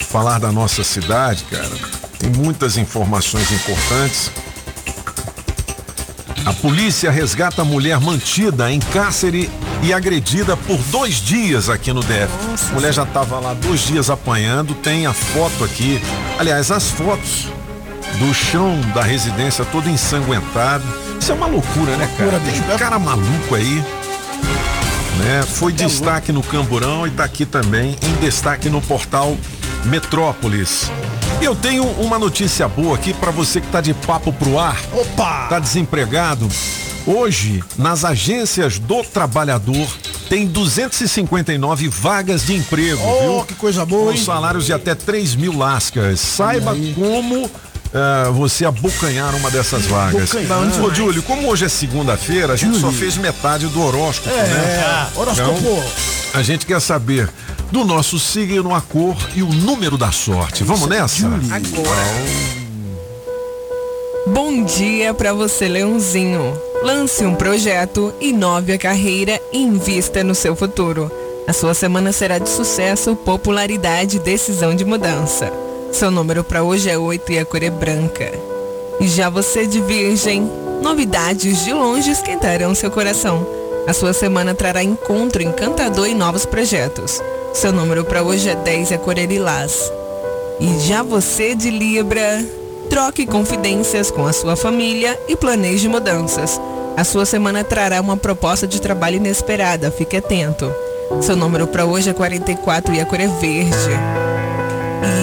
falar 0.00 0.38
da 0.40 0.50
nossa 0.50 0.82
cidade, 0.82 1.44
cara, 1.50 1.70
tem 2.18 2.30
muitas 2.30 2.76
informações 2.76 3.50
importantes. 3.52 4.30
A 6.46 6.52
polícia 6.52 7.10
resgata 7.10 7.62
a 7.62 7.64
mulher 7.64 7.98
mantida 8.00 8.70
em 8.70 8.78
cárcere 8.78 9.50
e 9.82 9.92
agredida 9.92 10.56
por 10.56 10.78
dois 10.92 11.16
dias 11.16 11.68
aqui 11.68 11.92
no 11.92 12.00
DF. 12.02 12.70
a 12.70 12.74
mulher 12.74 12.92
já 12.92 13.02
estava 13.02 13.40
lá 13.40 13.52
dois 13.52 13.80
dias 13.80 14.08
apanhando, 14.08 14.72
tem 14.74 15.06
a 15.06 15.12
foto 15.12 15.64
aqui. 15.64 16.00
Aliás, 16.38 16.70
as 16.70 16.88
fotos 16.88 17.48
do 18.20 18.32
chão 18.32 18.80
da 18.94 19.02
residência 19.02 19.64
todo 19.64 19.90
ensanguentado. 19.90 20.84
Isso 21.20 21.32
é 21.32 21.34
uma 21.34 21.48
loucura, 21.48 21.96
né, 21.96 22.08
cara? 22.16 22.38
Tem 22.38 22.78
cara 22.78 22.96
maluco 22.96 23.56
aí. 23.56 23.82
Né? 25.18 25.42
Foi 25.48 25.72
destaque 25.72 26.30
no 26.30 26.44
Camburão 26.44 27.08
e 27.08 27.10
tá 27.10 27.24
aqui 27.24 27.44
também 27.44 27.96
em 28.00 28.20
destaque 28.20 28.68
no 28.68 28.80
portal 28.80 29.36
Metrópolis. 29.84 30.92
Eu 31.40 31.54
tenho 31.54 31.84
uma 32.00 32.18
notícia 32.18 32.66
boa 32.66 32.96
aqui 32.96 33.12
para 33.14 33.30
você 33.30 33.60
que 33.60 33.68
tá 33.68 33.80
de 33.80 33.94
papo 33.94 34.32
pro 34.32 34.58
ar. 34.58 34.78
Opa! 34.92 35.46
Tá 35.48 35.58
desempregado? 35.58 36.48
Hoje, 37.06 37.62
nas 37.78 38.04
agências 38.04 38.78
do 38.80 39.02
trabalhador, 39.04 39.86
tem 40.28 40.44
259 40.46 41.88
vagas 41.88 42.46
de 42.46 42.54
emprego, 42.56 43.00
Oh, 43.04 43.20
viu? 43.36 43.44
que 43.44 43.54
coisa 43.54 43.84
boa, 43.86 44.12
Com 44.12 44.18
salários 44.18 44.66
de 44.66 44.72
até 44.72 44.94
3 44.94 45.36
mil 45.36 45.56
lascas. 45.56 46.18
Saiba 46.18 46.74
como 46.96 47.48
ah, 47.94 48.30
você 48.32 48.64
abocanhar 48.64 49.32
uma 49.36 49.48
dessas 49.50 49.86
vagas. 49.86 50.34
Abocanhar. 50.34 50.82
Ô, 50.84 50.92
Júlio, 50.92 51.22
como 51.22 51.46
hoje 51.48 51.64
é 51.66 51.68
segunda-feira, 51.68 52.54
a 52.54 52.56
gente 52.56 52.80
só 52.80 52.90
fez 52.90 53.16
metade 53.16 53.68
do 53.68 53.80
horóscopo, 53.80 54.30
É, 54.30 54.42
né? 54.42 55.06
horóscopo. 55.14 55.58
Então, 55.60 55.84
a 56.34 56.42
gente 56.42 56.66
quer 56.66 56.80
saber 56.80 57.30
do 57.70 57.84
nosso 57.84 58.18
signo, 58.18 58.74
a 58.74 58.80
cor 58.80 59.16
e 59.34 59.42
o 59.42 59.48
número 59.48 59.96
da 59.96 60.12
sorte. 60.12 60.64
Vamos 60.64 60.88
nessa? 60.88 61.28
Bom 64.26 64.64
dia 64.64 65.14
para 65.14 65.32
você, 65.32 65.68
Leãozinho. 65.68 66.58
Lance 66.82 67.24
um 67.24 67.34
projeto, 67.34 68.12
inove 68.20 68.72
a 68.72 68.78
carreira 68.78 69.40
e 69.52 69.58
invista 69.62 70.22
no 70.22 70.34
seu 70.34 70.54
futuro. 70.54 71.10
A 71.46 71.52
sua 71.52 71.74
semana 71.74 72.12
será 72.12 72.38
de 72.38 72.48
sucesso, 72.48 73.14
popularidade 73.14 74.16
e 74.16 74.20
decisão 74.20 74.74
de 74.74 74.84
mudança. 74.84 75.52
Seu 75.92 76.10
número 76.10 76.42
para 76.42 76.62
hoje 76.62 76.90
é 76.90 76.98
8 76.98 77.32
e 77.32 77.38
a 77.38 77.44
cor 77.44 77.62
é 77.62 77.70
branca. 77.70 78.32
E 79.00 79.06
já 79.06 79.28
você 79.30 79.66
de 79.66 79.80
Virgem, 79.80 80.50
novidades 80.82 81.64
de 81.64 81.72
longe 81.72 82.10
esquentarão 82.10 82.74
seu 82.74 82.90
coração. 82.90 83.46
A 83.86 83.92
sua 83.92 84.12
semana 84.12 84.54
trará 84.54 84.82
encontro 84.82 85.42
encantador 85.42 86.08
e 86.08 86.14
novos 86.14 86.44
projetos. 86.44 87.22
Seu 87.56 87.72
número 87.72 88.04
para 88.04 88.22
hoje 88.22 88.50
é 88.50 88.54
10 88.54 88.90
e 88.90 88.94
a 88.94 88.98
é 89.16 89.24
lilás. 89.24 89.90
E 90.60 90.78
já 90.80 91.02
você 91.02 91.54
de 91.54 91.70
Libra, 91.70 92.44
troque 92.90 93.24
confidências 93.24 94.10
com 94.10 94.26
a 94.26 94.32
sua 94.34 94.56
família 94.56 95.18
e 95.26 95.34
planeje 95.34 95.88
mudanças. 95.88 96.60
A 96.98 97.02
sua 97.02 97.24
semana 97.24 97.64
trará 97.64 97.98
uma 98.02 98.14
proposta 98.14 98.66
de 98.66 98.78
trabalho 98.78 99.16
inesperada, 99.16 99.90
fique 99.90 100.18
atento. 100.18 100.70
Seu 101.22 101.34
número 101.34 101.66
para 101.66 101.86
hoje 101.86 102.10
é 102.10 102.12
44 102.12 102.92
e 102.94 103.00
a 103.00 103.06
cor 103.06 103.20
é 103.20 103.26
verde. 103.26 103.90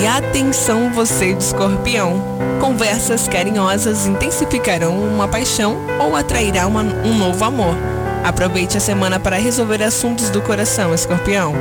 E 0.01 0.07
atenção 0.07 0.91
você 0.91 1.34
de 1.35 1.43
escorpião. 1.43 2.19
Conversas 2.60 3.27
carinhosas 3.27 4.07
intensificarão 4.07 4.97
uma 4.97 5.27
paixão 5.27 5.77
ou 5.99 6.15
atrairá 6.15 6.65
uma- 6.65 6.81
um 6.81 7.15
novo 7.15 7.45
amor. 7.45 7.76
Aproveite 8.24 8.78
a 8.78 8.80
semana 8.80 9.20
para 9.20 9.36
resolver 9.38 9.84
assuntos 9.84 10.30
do 10.30 10.41
coração, 10.41 10.94
escorpião. 10.94 11.54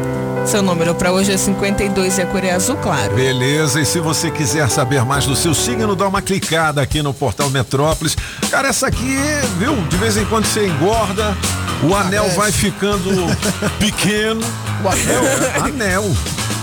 Seu 0.47 0.63
número 0.63 0.95
para 0.95 1.13
hoje 1.13 1.33
é 1.33 1.37
52 1.37 2.19
e 2.19 2.23
a 2.23 2.27
cor 2.27 2.45
é 2.45 2.53
azul 2.53 2.77
claro. 2.77 3.15
Beleza, 3.15 3.81
e 3.81 3.85
se 3.85 3.99
você 4.01 4.31
quiser 4.31 4.69
saber 4.71 5.05
mais 5.05 5.25
do 5.27 5.35
seu 5.37 5.55
signo, 5.55 5.95
dá 5.95 6.07
uma 6.09 6.21
clicada 6.23 6.81
aqui 6.83 7.03
no 7.03 7.13
portal 7.15 7.49
Metrópolis. 7.51 8.17
Cara, 8.51 8.69
essa 8.69 8.87
aqui, 8.89 9.17
viu? 9.59 9.75
De 9.89 9.97
vez 9.97 10.17
em 10.17 10.25
quando 10.25 10.45
você 10.47 10.67
engorda, 10.67 11.37
o 11.83 11.95
anel 11.95 12.29
vai 12.31 12.51
ficando 12.53 13.11
pequeno. 13.79 14.41
O 14.85 14.89
anel? 14.89 15.65
anel. 15.65 16.17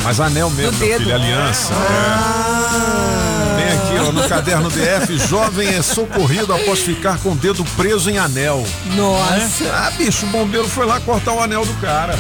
Mas 0.04 0.20
anel 0.20 0.50
mesmo, 0.50 0.72
Do 0.72 0.78
meu 0.78 0.88
dedo. 0.88 1.00
filho, 1.04 1.16
aliança. 1.16 1.74
É. 1.74 3.39
Tem 4.12 4.22
no 4.24 4.28
caderno 4.30 4.70
DF, 4.70 5.18
jovem 5.28 5.68
é 5.70 5.82
socorrido 5.82 6.54
após 6.54 6.80
ficar 6.80 7.18
com 7.20 7.32
o 7.32 7.36
dedo 7.36 7.64
preso 7.78 8.10
em 8.10 8.18
anel. 8.18 8.66
Nossa. 8.96 9.66
Ah, 9.72 9.92
bicho, 9.98 10.26
o 10.26 10.30
bombeiro 10.30 10.68
foi 10.68 10.86
lá 10.86 11.00
cortar 11.00 11.34
o 11.34 11.42
anel 11.42 11.66
do 11.66 11.74
cara. 11.76 12.18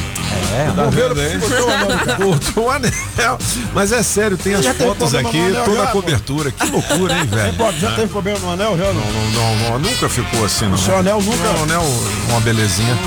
É, 0.55 0.69
o 0.69 0.73
tá 0.73 0.83
bombeiro 0.83 1.15
vendo 1.15 1.31
aí? 1.31 1.39
cortou 1.39 1.67
o 1.67 1.71
anel 1.71 1.87
do 1.87 2.05
cara. 2.05 2.17
Cortou 2.17 2.63
o 2.65 2.69
anel. 2.69 3.37
Mas 3.73 3.91
é 3.91 4.03
sério, 4.03 4.37
tem 4.37 4.53
as 4.55 4.63
Já 4.63 4.73
tem 4.73 4.87
fotos 4.87 5.09
problema 5.11 5.29
aqui, 5.29 5.39
anel 5.39 5.63
toda 5.65 5.77
já, 5.77 5.83
a 5.83 5.87
pô. 5.87 6.01
cobertura. 6.01 6.51
Que 6.51 6.65
loucura, 6.69 7.13
hein, 7.17 7.25
velho? 7.31 7.79
Já 7.79 7.91
teve 7.91 8.07
problema 8.07 8.39
no 8.39 8.51
anel? 8.51 8.77
Já 8.77 8.85
não? 8.93 8.93
Não, 8.93 9.31
não, 9.31 9.55
não, 9.71 9.79
nunca 9.79 10.07
ficou 10.09 10.45
assim, 10.45 10.65
não. 10.65 10.73
O 10.75 10.77
seu 10.77 10.97
anel 10.97 11.21
nunca- 11.21 11.37
Não, 11.53 11.63
anel, 11.63 11.83
uma 12.29 12.39
belezinha. 12.41 12.95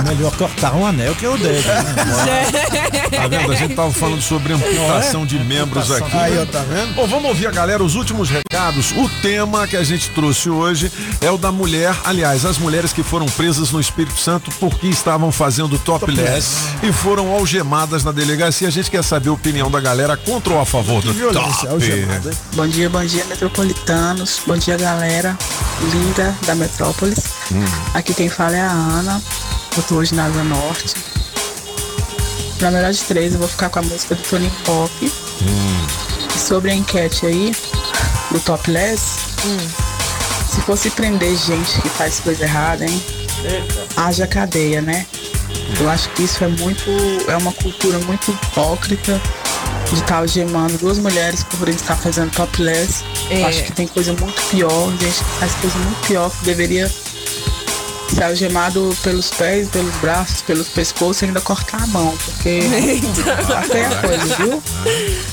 É 0.00 0.02
melhor 0.02 0.32
cortar 0.36 0.74
um 0.74 0.86
anel 0.86 1.14
que 1.14 1.26
o 1.26 1.36
dedo. 1.36 1.66
né? 1.66 2.46
Tá 3.10 3.26
vendo? 3.28 3.52
A 3.52 3.54
gente 3.54 3.74
tava 3.74 3.90
falando 3.92 4.22
sobre 4.22 4.52
amputação 4.52 5.26
de 5.26 5.38
membros 5.38 5.90
aqui. 5.90 6.16
Aí, 6.16 6.38
ó, 6.38 6.46
tá 6.46 6.60
vendo? 6.68 6.94
Bom, 6.94 7.06
vamos 7.10 7.28
ouvir 7.28 7.48
a 7.48 7.50
galera, 7.50 7.82
os 7.82 7.96
últimos 7.96 8.30
recados. 8.30 8.92
O 8.92 9.08
tema 9.20 9.66
que 9.66 9.76
a 9.76 9.82
gente 9.82 10.10
trouxe 10.10 10.48
hoje 10.48 10.90
é 11.20 11.30
o 11.30 11.36
da 11.36 11.50
mulher, 11.50 11.94
aliás, 12.04 12.44
as 12.44 12.56
mulheres 12.56 12.92
que 12.92 13.02
foram 13.02 13.26
presas 13.26 13.72
no 13.72 13.80
Espírito 13.80 14.18
Santo 14.18 14.50
porque 14.60 14.86
estavam 14.86 15.32
fazendo 15.32 15.78
topless 15.78 16.68
e 16.82 16.92
foram 16.92 17.34
algemadas 17.34 18.04
na 18.04 18.12
delegacia. 18.12 18.68
A 18.68 18.70
gente 18.70 18.90
quer 18.90 19.02
saber 19.02 19.28
a 19.28 19.32
opinião 19.32 19.70
da 19.70 19.80
galera 19.80 20.16
contra 20.16 20.54
ou 20.54 20.60
a 20.60 20.64
favor 20.64 21.02
do 21.02 21.12
Violência, 21.12 21.68
top. 21.68 21.68
algemada. 21.68 22.30
Bom 22.54 22.66
dia, 22.68 22.88
bom 22.88 23.04
dia, 23.04 23.24
metropolitanos. 23.24 24.40
Bom 24.46 24.56
dia, 24.56 24.76
galera 24.76 25.36
linda 25.92 26.36
da 26.46 26.54
Metrópolis. 26.54 27.18
Hum. 27.52 27.64
Aqui 27.94 28.14
quem 28.14 28.28
fala 28.28 28.56
é 28.56 28.60
a 28.60 28.70
Ana. 28.70 29.22
Eu 29.76 29.82
tô 29.82 29.96
hoje 29.96 30.14
na 30.14 30.26
Asa 30.26 30.44
Norte. 30.44 30.94
Na 32.60 32.70
melhor 32.70 32.92
de 32.92 33.00
três, 33.00 33.32
eu 33.32 33.38
vou 33.38 33.48
ficar 33.48 33.70
com 33.70 33.78
a 33.78 33.82
música 33.82 34.14
do 34.14 34.22
Tony 34.22 34.50
Pop. 34.64 35.12
Hum. 35.42 36.09
Sobre 36.40 36.70
a 36.70 36.74
enquete 36.74 37.26
aí, 37.26 37.54
do 38.30 38.40
Topless, 38.40 39.18
se 40.52 40.60
fosse 40.62 40.90
prender 40.90 41.36
gente 41.36 41.80
que 41.80 41.88
faz 41.90 42.18
coisa 42.20 42.44
errada, 42.44 42.84
hein? 42.84 43.02
Haja 43.96 44.26
cadeia, 44.26 44.80
né? 44.80 45.06
Eu 45.78 45.88
acho 45.88 46.08
que 46.10 46.22
isso 46.24 46.42
é 46.42 46.48
muito. 46.48 46.90
é 47.28 47.36
uma 47.36 47.52
cultura 47.52 47.98
muito 48.00 48.30
hipócrita 48.30 49.20
de 49.88 50.00
estar 50.00 50.16
algemando 50.16 50.76
duas 50.78 50.98
mulheres 50.98 51.44
por 51.44 51.68
estar 51.68 51.96
fazendo 51.96 52.30
topless. 52.32 53.04
É. 53.30 53.42
Eu 53.42 53.46
acho 53.46 53.64
que 53.64 53.72
tem 53.72 53.86
coisa 53.86 54.12
muito 54.14 54.40
pior, 54.50 54.90
gente 54.98 55.18
que 55.18 55.38
faz 55.38 55.52
coisa 55.54 55.78
muito 55.78 56.06
pior 56.06 56.30
que 56.30 56.44
deveria 56.44 56.90
ser 58.14 58.24
algemado 58.24 58.96
pelos 59.02 59.30
pés, 59.30 59.68
pelos 59.68 59.94
braços, 59.96 60.42
pelos 60.42 60.68
pescoços 60.68 61.22
e 61.22 61.26
ainda 61.26 61.40
cortar 61.40 61.82
a 61.82 61.86
mão, 61.86 62.16
porque 62.24 62.60
tá 63.46 63.62
feia 63.62 63.88
a 63.88 64.00
coisa, 64.00 64.36
viu? 64.36 64.62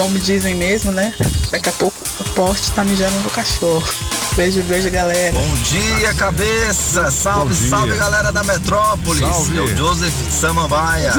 Como 0.00 0.18
dizem 0.18 0.54
mesmo, 0.54 0.90
né? 0.92 1.12
Daqui 1.50 1.68
a 1.68 1.72
pouco 1.72 1.94
o 2.20 2.24
poste 2.30 2.72
tá 2.72 2.82
mijando 2.82 3.18
no 3.18 3.28
cachorro. 3.28 3.86
Beijo, 4.34 4.62
beijo, 4.62 4.90
galera. 4.90 5.30
Bom 5.38 5.54
dia, 5.56 6.14
cabeça! 6.14 7.10
Salve, 7.10 7.52
Bom 7.52 7.60
dia. 7.60 7.68
salve, 7.68 7.96
galera 7.98 8.32
da 8.32 8.42
Metrópolis! 8.42 9.20
Salve. 9.20 9.58
É 9.58 9.60
o 9.60 9.76
Joseph 9.76 10.14
Samambaia. 10.30 11.12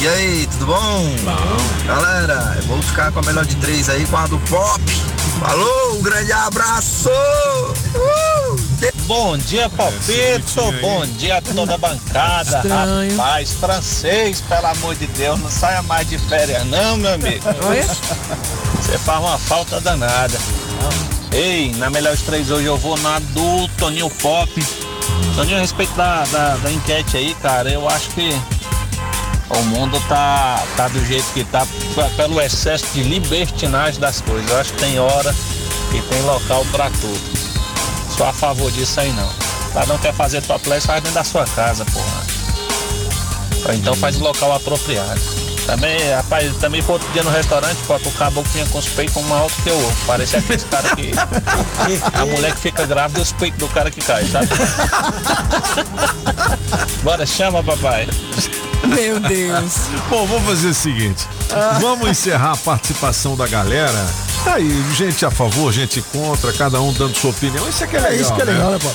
E 0.00 0.06
aí, 0.06 0.48
tudo 0.52 0.66
bom? 0.66 1.16
Galera, 1.84 2.58
eu 2.58 2.68
vou 2.68 2.80
ficar 2.82 3.10
com 3.10 3.18
a 3.18 3.22
melhor 3.22 3.44
de 3.44 3.56
três 3.56 3.88
aí, 3.88 4.06
com 4.06 4.16
a 4.16 4.28
do 4.28 4.38
Pop. 4.38 4.80
Falou, 5.40 5.98
um 5.98 6.02
grande 6.02 6.30
abraço! 6.30 7.10
Uh! 7.96 8.91
Bom 9.06 9.36
dia, 9.36 9.68
Palpito. 9.68 10.72
Bom 10.80 11.04
dia 11.18 11.38
a 11.38 11.42
toda 11.42 11.74
a 11.74 11.78
bancada. 11.78 12.58
Estranho. 12.58 13.16
Rapaz, 13.16 13.52
francês, 13.52 14.40
pelo 14.48 14.66
amor 14.66 14.94
de 14.94 15.06
Deus, 15.08 15.40
não 15.40 15.50
saia 15.50 15.82
mais 15.82 16.08
de 16.08 16.18
férias, 16.18 16.64
não, 16.66 16.96
meu 16.96 17.14
amigo. 17.14 17.44
Olha. 17.66 17.84
Você 17.84 18.98
faz 18.98 19.20
uma 19.20 19.38
falta 19.38 19.80
danada. 19.80 20.38
Ei, 21.32 21.74
na 21.76 21.88
melhor 21.90 22.14
de 22.16 22.22
três 22.22 22.50
hoje 22.50 22.66
eu 22.66 22.76
vou 22.76 22.96
na 22.98 23.18
do 23.18 23.68
Toninho 23.78 24.10
Pop. 24.10 24.50
Toninho, 25.34 25.56
a 25.56 25.60
respeito 25.60 25.94
da, 25.94 26.24
da, 26.24 26.56
da 26.56 26.70
enquete 26.70 27.16
aí, 27.16 27.34
cara, 27.36 27.70
eu 27.70 27.88
acho 27.88 28.10
que 28.10 28.30
o 29.48 29.62
mundo 29.64 30.00
tá, 30.08 30.62
tá 30.76 30.88
do 30.88 31.04
jeito 31.04 31.26
que 31.32 31.44
tá 31.44 31.66
pelo 32.16 32.40
excesso 32.40 32.86
de 32.94 33.02
libertinagem 33.02 34.00
das 34.00 34.20
coisas. 34.20 34.50
Eu 34.50 34.58
acho 34.60 34.72
que 34.74 34.80
tem 34.80 34.98
hora 34.98 35.34
e 35.94 36.00
tem 36.00 36.22
local 36.22 36.64
pra 36.70 36.90
tudo. 36.90 37.51
Sou 38.16 38.26
a 38.26 38.32
favor 38.32 38.70
disso 38.70 39.00
aí 39.00 39.12
não. 39.12 39.28
Pra 39.72 39.86
não 39.86 39.98
quer 39.98 40.12
fazer 40.12 40.42
topless, 40.42 40.86
faz 40.86 41.02
dentro 41.02 41.14
da 41.14 41.24
sua 41.24 41.44
casa, 41.46 41.84
porra. 41.86 42.22
Ou 43.66 43.74
então 43.74 43.94
faz 43.94 44.16
o 44.16 44.20
local 44.20 44.52
apropriado. 44.54 45.20
Também, 45.66 45.96
rapaz, 46.10 46.54
também 46.56 46.82
foi 46.82 46.94
outro 46.94 47.08
dia 47.12 47.22
no 47.22 47.30
restaurante, 47.30 47.78
pô, 47.86 47.94
o 47.94 48.12
caboclo 48.12 48.50
tinha 48.52 48.66
com 48.66 48.78
os 48.78 48.88
peitos 48.88 49.16
um 49.16 49.34
alto 49.34 49.54
que 49.62 49.70
eu 49.70 49.76
outro. 49.76 49.96
Parece 50.06 50.36
aqueles 50.36 50.64
caras 50.64 50.90
que. 50.92 51.12
A 52.12 52.26
mulher 52.26 52.52
que 52.52 52.60
fica 52.60 52.84
grávida 52.84 53.20
e 53.20 53.22
os 53.22 53.32
peitos 53.32 53.58
do 53.60 53.68
cara 53.68 53.90
que 53.90 54.00
cai, 54.00 54.24
sabe? 54.26 54.48
Bora, 57.02 57.24
chama, 57.24 57.62
papai. 57.62 58.08
Meu 58.84 59.20
Deus. 59.20 59.72
Bom, 60.10 60.26
vamos 60.26 60.44
fazer 60.44 60.68
o 60.68 60.74
seguinte. 60.74 61.26
Vamos 61.80 62.08
encerrar 62.08 62.52
a 62.52 62.56
participação 62.56 63.36
da 63.36 63.46
galera. 63.46 64.04
Tá 64.44 64.54
aí, 64.54 64.84
gente 64.96 65.24
a 65.24 65.30
favor, 65.30 65.72
gente 65.72 66.02
contra, 66.12 66.52
cada 66.52 66.80
um 66.80 66.92
dando 66.92 67.16
sua 67.16 67.30
opinião. 67.30 67.68
Isso 67.68 67.84
é 67.84 67.86
que 67.86 67.96
é 67.96 68.00
legal. 68.00 68.12
É 68.12 68.20
isso 68.20 68.34
que 68.34 68.42
é 68.42 68.44
legal, 68.44 68.70
né, 68.72 68.78
Pop? 68.78 68.94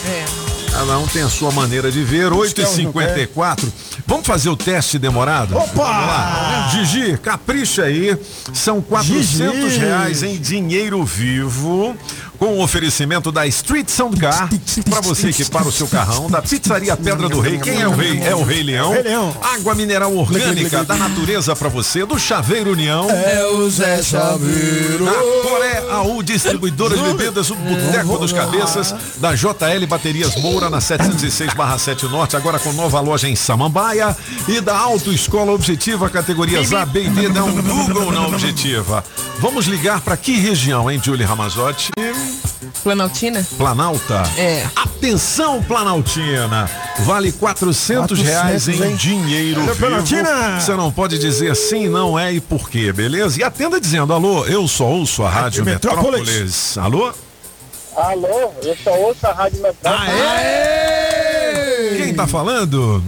Cada 0.71 0.99
um 0.99 1.07
tem 1.07 1.23
a 1.23 1.29
sua 1.29 1.51
maneira 1.51 1.89
de 1.89 2.03
ver. 2.03 2.29
8h54. 2.31 3.63
Vamos 4.05 4.27
fazer 4.27 4.49
o 4.49 4.55
teste 4.57 4.99
demorado? 4.99 5.55
Opa! 5.55 5.65
Vamos 5.73 6.07
lá. 6.07 6.69
Gigi, 6.71 7.17
capricha 7.17 7.83
aí. 7.83 8.15
São 8.53 8.81
400 8.81 9.71
Gigi. 9.71 9.79
reais 9.79 10.21
em 10.21 10.37
dinheiro 10.37 11.03
vivo. 11.03 11.95
Com 12.37 12.57
o 12.57 12.61
oferecimento 12.61 13.31
da 13.31 13.47
Street 13.47 13.89
Sound 13.89 14.19
Car. 14.19 14.49
Pra 14.89 15.01
você 15.01 15.31
que 15.33 15.45
para 15.45 15.67
o 15.67 15.71
seu 15.71 15.87
carrão. 15.87 16.29
Da 16.29 16.41
Pizzaria 16.41 16.95
Pedra 16.95 17.27
do 17.27 17.39
Rei. 17.39 17.57
Quem 17.57 17.81
é 17.81 17.87
o 17.87 17.95
rei? 17.95 18.19
É 18.21 18.35
o 18.35 18.43
Rei 18.43 18.63
Leão. 18.63 18.91
Rei 18.91 19.03
Leão. 19.03 19.35
Água 19.41 19.73
mineral 19.75 20.15
orgânica 20.15 20.83
da 20.83 20.95
natureza 20.95 21.55
pra 21.55 21.69
você. 21.69 22.05
Do 22.05 22.19
Chaveiro 22.19 22.71
União. 22.71 23.09
É 23.09 23.45
o 23.47 23.69
Zé 23.69 24.01
Chaveiro. 24.03 25.05
Da 25.05 25.13
Coré 25.49 25.77
AU 25.89 26.21
Distribuidora 26.21 26.95
de 26.95 27.03
Bebidas, 27.03 27.49
o 27.49 27.55
Boteco 27.55 28.17
dos 28.17 28.33
Cabeças, 28.33 28.93
da 29.17 29.33
JL 29.33 29.85
Baterias 29.87 30.35
Moura, 30.35 30.69
na 30.69 30.79
706-7 30.79 32.03
Norte, 32.03 32.35
agora 32.35 32.59
com 32.59 32.71
nova 32.73 32.99
loja 32.99 33.27
em 33.27 33.35
Samambaia, 33.35 34.15
e 34.47 34.61
da 34.61 34.77
Autoescola 34.77 35.51
Objetiva, 35.51 36.09
categorias 36.09 36.73
A, 36.73 36.85
B 36.85 37.05
e 37.05 37.09
D, 37.09 37.29
dá 37.29 37.43
um 37.43 37.61
Google 37.61 38.11
na 38.11 38.27
Objetiva. 38.27 39.03
Vamos 39.39 39.65
ligar 39.65 40.01
para 40.01 40.17
que 40.17 40.33
região, 40.33 40.89
hein, 40.89 41.01
Julie 41.03 41.25
Ramazotti? 41.25 41.91
Planaltina? 42.83 43.45
Planalta? 43.57 44.23
É. 44.37 44.65
Atenção, 44.75 45.61
Planaltina! 45.63 46.69
Vale 46.99 47.31
400 47.31 48.19
reais 48.19 48.67
em 48.67 48.81
hein? 48.81 48.95
dinheiro 48.95 49.61
vivo. 49.61 49.75
Planaltina! 49.75 50.59
Você 50.59 50.73
não 50.75 50.91
pode 50.91 51.19
dizer 51.19 51.55
sim, 51.55 51.87
não 51.87 52.17
é 52.17 52.33
e 52.33 52.39
por 52.39 52.69
quê, 52.69 52.91
beleza? 52.93 53.39
E 53.39 53.43
atenda 53.43 53.79
dizendo, 53.79 54.13
alô, 54.13 54.45
eu 54.45 54.67
só 54.67 54.85
ouço 54.85 55.23
a 55.23 55.29
Rádio 55.29 55.65
Metrópolis. 55.65 56.27
Metrópolis. 56.27 56.77
Alô? 56.77 57.13
Alô, 57.95 58.53
eu 58.63 58.77
só 58.83 58.91
ouço 58.99 59.25
a 59.27 59.33
Rádio 59.33 59.61
Metrópolis. 59.61 60.11
Quem 61.97 62.13
tá 62.13 62.27
falando? 62.27 63.03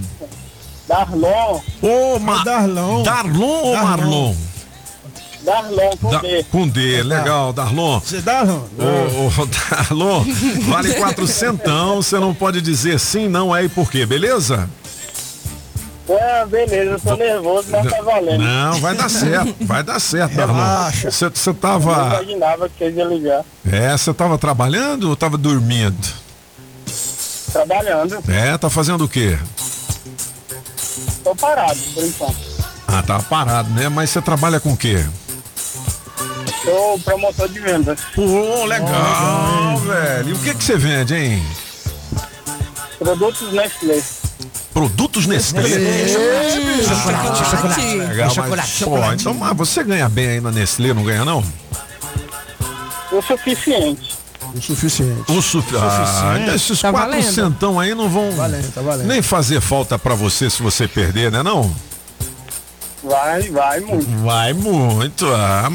Darlon, 0.87 1.61
Ô, 1.83 2.19
Ma... 2.19 2.43
Darlon. 2.43 3.03
Darlon 3.03 3.63
ou 3.63 3.73
Darlon. 3.73 3.85
Marlon? 3.85 4.35
Darlon, 5.49 5.97
com 5.99 6.09
Da- 6.11 6.19
D. 6.19 6.45
Com 6.51 6.67
D, 6.67 7.01
legal, 7.03 7.51
Darlon. 7.51 7.99
Você 7.99 8.21
dá, 8.21 8.45
não? 8.45 8.57
Ô, 8.77 9.41
ô, 9.41 9.45
Darlon, 9.71 10.23
vale 10.69 10.93
quatrocentão, 10.93 12.01
você 12.01 12.19
não 12.19 12.34
pode 12.35 12.61
dizer 12.61 12.99
sim, 12.99 13.27
não 13.27 13.55
é 13.55 13.63
e 13.63 13.69
por 13.69 13.89
quê, 13.89 14.05
beleza? 14.05 14.69
É, 16.07 16.45
beleza, 16.45 16.91
eu 16.91 16.99
tô 16.99 17.15
nervoso, 17.15 17.67
mas 17.71 17.91
tá 17.91 18.01
valendo. 18.01 18.43
Não, 18.43 18.80
vai 18.80 18.95
dar 18.95 19.09
certo, 19.09 19.55
vai 19.61 19.84
dar 19.84 19.99
certo, 19.99 20.35
Darlon. 20.35 20.91
Você 20.91 21.30
você 21.30 21.49
Eu 21.49 21.53
não 21.53 21.59
tava. 21.59 21.91
imaginava 22.23 22.69
que 22.69 22.77
vocês 22.77 22.97
iam 22.97 23.09
ligar. 23.09 23.43
É, 23.71 23.95
você 23.97 24.13
tava 24.13 24.38
trabalhando 24.38 25.09
ou 25.09 25.15
tava 25.15 25.38
dormindo? 25.38 26.07
Trabalhando, 27.51 28.23
É, 28.27 28.55
tá 28.57 28.69
fazendo 28.69 29.05
o 29.05 29.09
quê? 29.09 29.38
tô 31.23 31.35
parado 31.35 31.77
por 31.93 32.03
enquanto. 32.03 32.38
Ah, 32.88 33.03
tá 33.03 33.19
parado, 33.19 33.69
né? 33.71 33.88
Mas 33.89 34.09
você 34.09 34.21
trabalha 34.21 34.59
com 34.59 34.73
o 34.73 34.77
quê? 34.77 35.05
Sou 36.64 36.99
promotor 36.99 37.48
de 37.49 37.60
vendas. 37.60 37.99
Pô, 38.15 38.65
legal, 38.65 39.77
velho. 39.77 40.30
E 40.30 40.34
o 40.34 40.40
que 40.40 40.53
que 40.53 40.64
você 40.64 40.77
vende, 40.77 41.15
hein? 41.15 41.44
Produtos 42.98 43.52
Nestlé. 43.53 44.02
Produtos 44.73 45.26
Nestlé. 45.26 45.61
Chocolate, 46.88 47.49
chocolate. 47.49 47.95
Legal, 47.98 48.34
mas, 48.36 48.80
pô, 48.84 48.98
então 49.14 49.34
mas 49.34 49.57
você 49.57 49.84
ganha 49.84 50.10
bem 50.10 50.27
aí 50.27 50.41
na 50.41 50.52
Nestlé, 50.52 50.94
não 50.94 51.03
ganha 51.03 51.23
não? 51.23 51.44
O 53.11 53.22
suficiente. 53.22 54.18
O 54.53 54.61
suficiente. 54.61 55.31
O 55.31 55.41
sufi... 55.41 55.76
Ah, 55.77 56.06
Suficiente. 56.06 56.56
esses 56.56 56.81
Tá 56.81 56.91
quatro 56.91 57.11
valendo. 57.11 57.31
centão 57.34 57.80
aí 57.80 57.94
não 57.95 58.10
vão 58.10 58.31
Valendo, 58.31 58.72
tá 58.73 58.81
valendo. 58.81 59.07
nem 59.07 59.22
fazer 59.22 59.61
falta 59.61 59.98
pra 59.99 60.15
você 60.15 60.49
se 60.49 60.61
você 60.61 60.88
perder, 60.88 61.31
né 61.31 61.41
não? 61.44 61.73
Vai, 63.03 63.49
vai 63.49 63.80
muito. 63.80 64.23
Vai 64.23 64.53
muito. 64.53 65.26
Ah, 65.27 65.71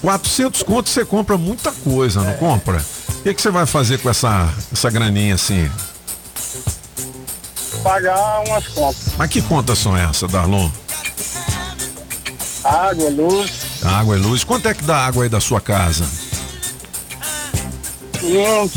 400 0.00 0.62
contos 0.62 0.92
você 0.92 1.04
compra 1.04 1.36
muita 1.36 1.72
coisa, 1.72 2.22
não 2.22 2.34
compra? 2.34 2.84
O 3.08 3.22
que, 3.22 3.34
que 3.34 3.42
você 3.42 3.50
vai 3.50 3.66
fazer 3.66 3.98
com 3.98 4.08
essa, 4.08 4.48
essa 4.72 4.90
graninha 4.90 5.34
assim? 5.34 5.70
Pagar 7.82 8.44
umas 8.46 8.68
contas. 8.68 9.12
Mas 9.16 9.30
que 9.30 9.42
contas 9.42 9.78
são 9.78 9.96
essas, 9.96 10.30
Darlon? 10.30 10.70
Água, 12.62 13.08
luz, 13.10 13.50
Água 13.82 14.16
e 14.16 14.20
luz. 14.20 14.44
Quanto 14.44 14.68
é 14.68 14.74
que 14.74 14.84
dá 14.84 15.06
água 15.06 15.24
aí 15.24 15.28
da 15.28 15.40
sua 15.40 15.60
casa? 15.60 16.04
uns 18.22 18.72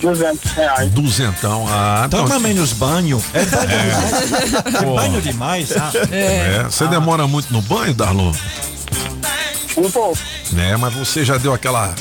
200 0.00 0.52
reais. 0.52 0.90
Duzentão. 0.92 1.66
Ah, 1.68 2.04
Então 2.06 2.24
então- 2.24 2.36
também 2.36 2.54
nos 2.54 2.72
banhos. 2.72 3.22
É 3.34 3.44
banho 3.44 3.60
demais. 3.90 4.74
É 4.74 4.84
banho 4.84 5.20
demais. 5.22 5.72
ah. 5.76 5.90
É, 6.12 6.62
você 6.64 6.86
demora 6.86 7.26
muito 7.26 7.52
no 7.52 7.60
banho, 7.62 7.92
Darlon? 7.94 8.32
Um 9.76 9.90
pouco. 9.90 10.18
Né, 10.52 10.76
mas 10.76 10.94
você 10.94 11.24
já 11.24 11.36
deu 11.36 11.52
aquela 11.52 11.94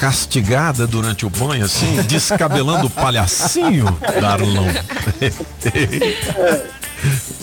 castigada 0.00 0.86
durante 0.86 1.24
o 1.24 1.30
banho, 1.30 1.64
assim, 1.64 2.02
descabelando 2.08 2.86
o 2.88 2.90
palhacinho, 2.90 3.86
Darlon? 4.20 4.68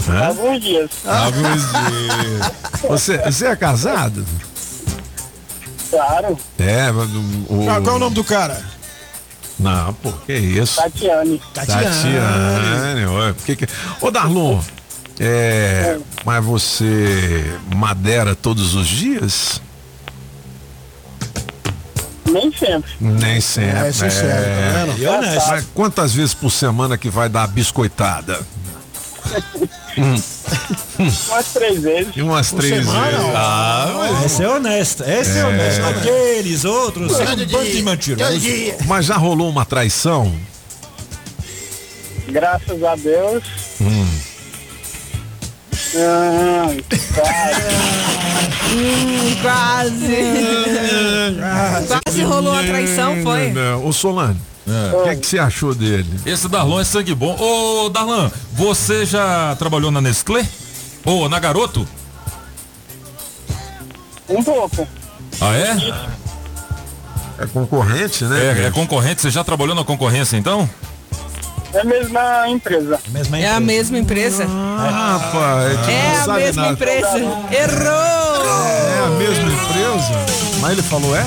Hã? 0.10 0.27
Alguns 0.27 0.61
dias. 0.61 0.90
Alguns 1.06 1.61
dias. 1.72 2.52
Você, 2.90 3.18
você 3.19 3.48
é 3.48 3.56
casado? 3.56 4.26
Claro. 5.90 6.38
É, 6.60 6.91
o, 6.91 7.64
Qual, 7.65 7.81
qual 7.81 7.94
é 7.95 7.98
o 7.98 7.99
nome 7.99 8.15
do 8.15 8.23
cara? 8.23 8.61
Não, 9.60 9.94
pô, 9.95 10.11
que 10.26 10.34
isso? 10.34 10.81
Tatiane. 10.81 11.41
Tatiane. 11.53 13.06
ó, 13.06 13.34
que 13.45 13.56
que... 13.56 13.68
Ô, 13.99 14.10
Darlon, 14.10 14.60
é, 15.19 15.99
mas 16.23 16.44
você 16.45 17.60
madeira 17.76 18.36
todos 18.36 18.73
os 18.73 18.88
dias? 18.88 19.61
Nem 22.31 22.52
sempre. 22.53 22.91
Nem 23.02 23.41
sempre. 23.41 23.88
É, 23.88 23.91
sincero, 23.91 24.94
tá. 24.98 25.48
Mas 25.48 25.65
quantas 25.73 26.14
vezes 26.14 26.34
por 26.34 26.52
semana 26.52 26.98
que 26.98 27.10
vai 27.10 27.27
dar 27.27 27.44
a 27.44 27.48
biscoitada? 27.48 28.40
Hum. 30.02 30.22
Umas 31.30 31.46
três 31.54 31.82
vezes. 31.82 32.14
E 32.16 32.22
umas 32.22 32.52
três 32.52 32.86
semana, 32.86 33.08
vezes. 33.18 33.26
Ah, 33.36 33.94
mas- 33.98 34.26
Esse 34.26 34.44
é 34.44 34.50
honesto. 34.50 35.04
Esse 35.04 35.38
é, 35.38 35.42
É. 35.42 35.46
honesto. 35.46 35.86
Aqueles 35.86 36.66
outros 36.66 37.12
são 37.14 37.22
um 37.26 37.36
bando 37.48 37.72
de 37.72 37.82
mentirosos. 37.84 38.44
mas 38.86 39.06
já 39.06 39.16
rolou 39.18 39.50
uma 39.50 39.66
traição? 39.66 40.34
Graças 42.30 42.84
a 42.84 42.96
Deus. 42.96 43.44
Hum. 43.82 44.08
Ah. 45.96 46.68
Hum, 48.72 49.36
quase. 49.42 50.18
quase 51.88 52.22
rolou 52.24 52.54
a 52.54 52.64
traição, 52.64 53.22
foi? 53.24 53.52
Não, 53.52 53.86
Ô 53.86 53.92
Solane, 54.70 54.96
o 54.96 55.04
que, 55.04 55.10
é 55.10 55.16
que 55.16 55.26
você 55.26 55.40
achou 55.40 55.74
dele? 55.74 56.20
Esse 56.26 56.48
Darlon 56.48 56.80
é 56.80 56.84
sangue 56.84 57.16
bom. 57.16 57.36
Ô, 57.40 57.90
Darlan, 57.90 58.32
você 58.54 59.06
já 59.06 59.56
trabalhou 59.58 59.91
na 59.91 60.00
Nestlé? 60.00 60.46
Ou 61.06 61.28
na 61.28 61.40
Garoto? 61.40 61.88
Um 64.28 64.44
pouco. 64.44 64.88
Ah, 65.41 65.56
é? 65.56 65.78
É 67.44 67.48
concorrente, 67.48 68.26
né? 68.26 68.64
É, 68.64 68.66
é 68.68 68.72
concorrente. 68.72 69.22
Você 69.22 69.32
já 69.32 69.44
trabalhou 69.44 69.74
na 69.74 69.84
concorrência, 69.84 70.38
então? 70.38 70.70
É 71.74 71.82
a 71.82 71.84
mesma 71.84 72.50
empresa. 72.50 73.00
É 73.40 73.48
a 73.50 73.60
mesma 73.60 73.98
empresa? 74.00 74.46
Ah, 74.50 75.20
rapaz, 75.22 75.80
tu 75.86 75.90
É 75.91 76.26
não 76.26 76.34
a 76.34 76.38
mesma 76.38 76.62
nada. 76.64 76.74
empresa. 76.74 77.18
Errou! 77.52 78.48
É 78.88 79.06
a 79.06 79.10
mesma 79.18 79.52
empresa? 79.54 80.26
Mas 80.62 80.72
ele 80.74 80.82
falou 80.82 81.16
é? 81.16 81.26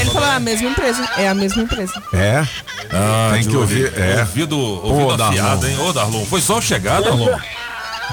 Ele 0.00 0.10
falou 0.10 0.28
"Ah, 0.28 0.34
a 0.36 0.40
mesma 0.40 0.68
empresa. 0.68 1.08
É 1.16 1.28
a 1.28 1.34
mesma 1.34 1.62
empresa. 1.62 2.02
É. 2.12 2.44
Ah, 2.92 3.30
Tem 3.32 3.44
que 3.44 3.56
ouvir, 3.56 3.92
é. 3.98 4.20
Ouvido, 4.20 4.58
ouvido 4.58 5.06
Ô, 5.08 5.16
Darlon. 5.16 5.32
afiado, 5.32 5.66
hein? 5.66 5.78
Ô, 5.80 5.92
Darlon, 5.92 6.24
foi 6.26 6.40
só 6.40 6.60
chegar, 6.60 7.00
Darlon? 7.02 7.38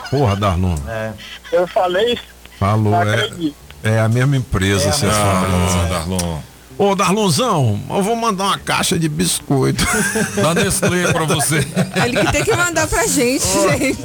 Porra, 0.09 0.35
Darlon. 0.35 0.75
Eu 1.51 1.67
falei, 1.67 2.17
Falou, 2.59 2.91
não 2.91 3.01
é. 3.03 3.29
É 3.83 3.99
a 3.99 4.07
mesma 4.07 4.37
empresa, 4.37 4.91
você 4.91 5.05
Ah, 5.07 5.11
falou. 5.11 5.89
Darlon. 5.89 6.39
Ô, 6.77 6.93
Darlonzão, 6.93 7.79
eu 7.89 8.03
vou 8.03 8.17
mandar 8.17 8.43
uma 8.45 8.59
caixa 8.59 8.99
de 8.99 9.07
biscoito. 9.07 9.85
Da 10.41 10.53
Nestlé 10.53 11.11
pra 11.13 11.23
você. 11.23 11.65
Ele 12.05 12.17
que 12.25 12.31
tem 12.33 12.43
que 12.43 12.53
mandar 12.55 12.85
pra 12.87 13.07
gente, 13.07 13.45
gente. 13.45 13.99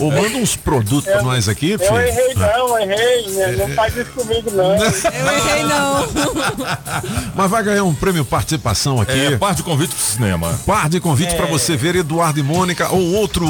Ou 0.00 0.10
manda 0.10 0.38
uns 0.38 0.56
produtos 0.56 1.04
pra 1.04 1.22
nós 1.22 1.48
aqui, 1.48 1.72
Eu 1.72 1.78
filho. 1.78 1.98
errei 2.00 2.34
não, 2.34 2.78
errei. 2.78 3.26
né? 3.34 3.52
Não 3.58 3.74
faz 3.74 3.94
isso 3.96 4.10
comigo 4.12 4.50
não. 4.52 4.74
Eu 4.74 4.82
errei 4.86 5.62
não. 5.64 6.08
Mas 7.36 7.50
vai 7.50 7.62
ganhar 7.62 7.84
um 7.84 7.94
prêmio 7.94 8.24
participação 8.24 9.00
aqui. 9.00 9.12
É, 9.34 9.36
par 9.36 9.54
de 9.54 9.62
convite 9.62 9.94
pro 9.94 10.04
cinema. 10.04 10.58
Par 10.66 10.88
de 10.88 11.00
convite 11.00 11.34
É. 11.34 11.36
pra 11.36 11.46
você 11.46 11.76
ver 11.76 11.94
Eduardo 11.96 12.40
e 12.40 12.42
Mônica 12.42 12.88
ou 12.90 13.12
outro 13.16 13.46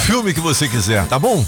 filme 0.00 0.34
que 0.34 0.40
você 0.40 0.66
quiser, 0.66 1.06
tá 1.06 1.18
bom? 1.18 1.44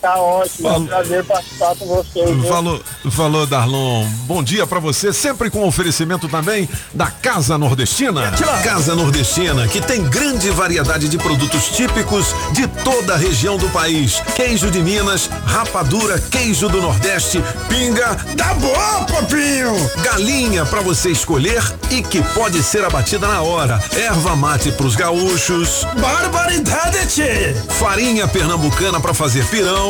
Tá 0.00 0.16
ótimo, 0.16 0.66
é 0.66 0.72
um 0.72 0.86
prazer 0.86 1.24
participar 1.24 1.76
com 1.76 1.86
vocês. 1.86 2.48
Falou, 2.48 2.80
falou 3.10 3.46
Darlon. 3.46 4.06
Bom 4.24 4.42
dia 4.42 4.66
pra 4.66 4.78
você, 4.78 5.12
sempre 5.12 5.50
com 5.50 5.66
oferecimento 5.68 6.26
também 6.26 6.66
da 6.94 7.10
Casa 7.10 7.58
Nordestina. 7.58 8.32
Casa 8.64 8.94
Nordestina, 8.94 9.68
que 9.68 9.78
tem 9.78 10.02
grande 10.04 10.48
variedade 10.50 11.06
de 11.06 11.18
produtos 11.18 11.64
típicos 11.76 12.34
de 12.52 12.66
toda 12.82 13.12
a 13.12 13.16
região 13.18 13.58
do 13.58 13.68
país. 13.68 14.22
Queijo 14.34 14.70
de 14.70 14.80
Minas, 14.80 15.28
rapadura, 15.44 16.18
queijo 16.18 16.70
do 16.70 16.80
Nordeste, 16.80 17.44
pinga. 17.68 18.16
Tá 18.38 18.54
bom, 18.54 19.04
popinho! 19.04 19.90
Galinha 20.02 20.64
pra 20.64 20.80
você 20.80 21.10
escolher 21.10 21.62
e 21.90 22.00
que 22.00 22.22
pode 22.32 22.62
ser 22.62 22.82
abatida 22.86 23.28
na 23.28 23.42
hora. 23.42 23.78
Erva 23.92 24.34
mate 24.34 24.72
pros 24.72 24.96
gaúchos. 24.96 25.84
Barbaridade, 26.00 27.06
tchê! 27.06 27.54
Farinha 27.68 28.26
pernambucana 28.26 28.98
pra 28.98 29.12
fazer 29.12 29.44
pirão. 29.48 29.89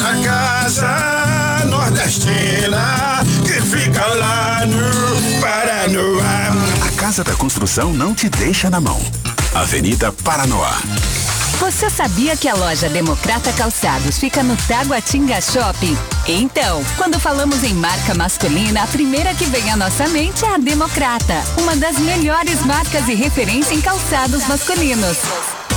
Na 0.00 0.14
casa 0.22 1.66
nordestina 1.66 3.20
que 3.44 3.60
fica 3.60 4.06
lá 4.06 4.64
no 4.64 5.40
Paranoá. 5.42 6.52
A 6.86 6.90
Casa 6.98 7.22
da 7.22 7.34
Construção 7.34 7.92
não 7.92 8.14
te 8.14 8.30
deixa 8.30 8.70
na 8.70 8.80
mão. 8.80 8.98
Avenida 9.54 10.10
Paranoá. 10.10 10.78
Você 11.58 11.90
sabia 11.90 12.34
que 12.34 12.48
a 12.48 12.54
loja 12.54 12.88
Democrata 12.88 13.52
Calçados 13.52 14.16
fica 14.16 14.42
no 14.42 14.56
Taguatinga 14.56 15.38
Shopping? 15.42 15.94
Então, 16.26 16.82
quando 16.96 17.20
falamos 17.20 17.62
em 17.62 17.74
marca 17.74 18.14
masculina, 18.14 18.84
a 18.84 18.86
primeira 18.86 19.34
que 19.34 19.44
vem 19.44 19.70
à 19.70 19.76
nossa 19.76 20.08
mente 20.08 20.46
é 20.46 20.54
a 20.54 20.56
Democrata, 20.56 21.44
uma 21.58 21.76
das 21.76 21.98
melhores 21.98 22.64
marcas 22.64 23.06
e 23.06 23.14
referência 23.14 23.74
em 23.74 23.82
calçados 23.82 24.46
masculinos. 24.48 25.18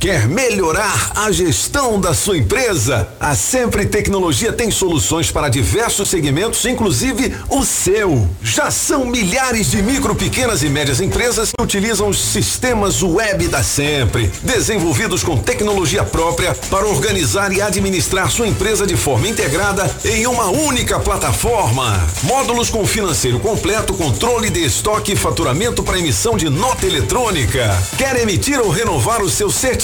Quer 0.00 0.28
melhorar 0.28 1.12
a 1.14 1.32
gestão 1.32 1.98
da 1.98 2.12
sua 2.12 2.36
empresa? 2.36 3.08
A 3.18 3.34
Sempre 3.34 3.86
Tecnologia 3.86 4.52
tem 4.52 4.70
soluções 4.70 5.30
para 5.30 5.48
diversos 5.48 6.10
segmentos, 6.10 6.62
inclusive 6.66 7.34
o 7.48 7.64
seu. 7.64 8.28
Já 8.42 8.70
são 8.70 9.06
milhares 9.06 9.70
de 9.70 9.82
micro, 9.82 10.14
pequenas 10.14 10.62
e 10.62 10.68
médias 10.68 11.00
empresas 11.00 11.52
que 11.56 11.62
utilizam 11.62 12.08
os 12.08 12.18
sistemas 12.18 13.02
web 13.02 13.48
da 13.48 13.62
Sempre, 13.62 14.30
desenvolvidos 14.42 15.22
com 15.22 15.38
tecnologia 15.38 16.04
própria 16.04 16.54
para 16.68 16.86
organizar 16.86 17.50
e 17.52 17.62
administrar 17.62 18.30
sua 18.30 18.46
empresa 18.46 18.86
de 18.86 18.96
forma 18.96 19.26
integrada 19.26 19.90
em 20.04 20.26
uma 20.26 20.50
única 20.50 21.00
plataforma. 21.00 22.06
Módulos 22.24 22.68
com 22.68 22.84
financeiro 22.86 23.40
completo, 23.40 23.94
controle 23.94 24.50
de 24.50 24.64
estoque 24.64 25.12
e 25.12 25.16
faturamento 25.16 25.82
para 25.82 25.98
emissão 25.98 26.36
de 26.36 26.50
nota 26.50 26.84
eletrônica. 26.84 27.74
Quer 27.96 28.20
emitir 28.20 28.60
ou 28.60 28.68
renovar 28.68 29.22
o 29.22 29.30
seu 29.30 29.50
certificado 29.50 29.83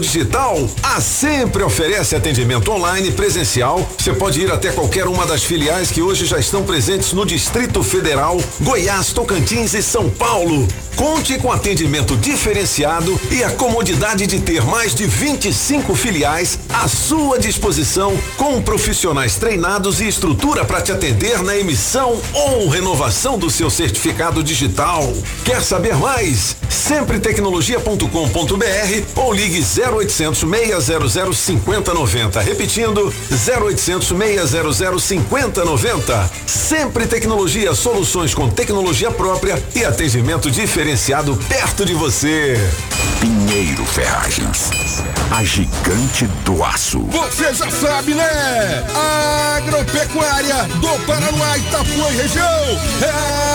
digital? 0.00 0.56
A 0.82 1.00
Sempre 1.00 1.62
oferece 1.62 2.16
atendimento 2.16 2.70
online 2.70 3.12
presencial. 3.12 3.86
Você 3.98 4.14
pode 4.14 4.40
ir 4.40 4.50
até 4.50 4.72
qualquer 4.72 5.06
uma 5.06 5.26
das 5.26 5.42
filiais 5.42 5.90
que 5.90 6.00
hoje 6.00 6.24
já 6.24 6.38
estão 6.38 6.64
presentes 6.64 7.12
no 7.12 7.26
Distrito 7.26 7.82
Federal, 7.82 8.40
Goiás, 8.60 9.12
Tocantins 9.12 9.74
e 9.74 9.82
São 9.82 10.08
Paulo. 10.08 10.66
Conte 10.96 11.38
com 11.38 11.50
atendimento 11.50 12.16
diferenciado 12.16 13.20
e 13.30 13.42
a 13.42 13.50
comodidade 13.50 14.26
de 14.26 14.40
ter 14.40 14.64
mais 14.64 14.94
de 14.94 15.06
25 15.06 15.94
filiais 15.94 16.58
à 16.72 16.86
sua 16.86 17.38
disposição, 17.38 18.16
com 18.36 18.62
profissionais 18.62 19.36
treinados 19.36 20.00
e 20.00 20.06
estrutura 20.06 20.64
para 20.64 20.80
te 20.80 20.92
atender 20.92 21.42
na 21.42 21.56
emissão 21.56 22.20
ou 22.32 22.68
renovação 22.68 23.36
do 23.36 23.50
seu 23.50 23.68
certificado 23.68 24.42
digital. 24.42 25.12
Quer 25.44 25.62
saber 25.62 25.96
mais? 25.96 26.56
Sempretecnologia.com.br 26.68 29.14
ou 29.24 29.32
ligue 29.32 29.60
0800 29.60 30.38
600 30.38 31.38
5090. 31.38 32.40
Repetindo, 32.40 33.12
0800 33.30 34.08
600 34.08 35.02
5090. 35.02 36.30
Sempre 36.46 37.06
Tecnologia, 37.06 37.74
soluções 37.74 38.34
com 38.34 38.50
tecnologia 38.50 39.10
própria 39.10 39.62
e 39.74 39.84
atendimento 39.84 40.50
diferenciado 40.50 41.36
perto 41.48 41.84
de 41.84 41.94
você. 41.94 42.58
Pinheiro 43.20 43.84
Ferragens. 43.86 44.70
A 45.30 45.44
gigante 45.44 46.26
do 46.44 46.62
aço. 46.62 47.00
Você 47.04 47.54
já 47.54 47.70
sabe, 47.70 48.14
né? 48.14 48.84
Agropecuária 49.56 50.64
do 50.80 51.06
Paranoá, 51.06 51.56
Itapuã 51.56 52.10
e 52.10 52.16
região. 52.16 52.80
É 53.00 53.54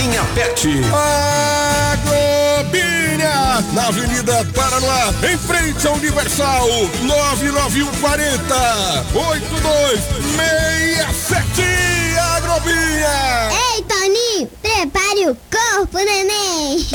linha 0.00 0.24
PET. 0.34 0.66
Agrobinha, 1.92 3.62
na 3.74 3.88
Avenida 3.88 4.46
Paranoá, 4.54 5.12
em 5.30 5.36
frente 5.36 5.86
ao 5.86 5.92
Universal, 5.94 6.66
99140 7.02 8.54
8267 9.14 11.62
Agrobinha. 12.36 13.50
Ei, 13.74 13.82
Toninho, 13.82 14.48
prepare 14.62 15.28
o 15.28 15.36
corpo, 15.50 15.98
neném. 15.98 16.86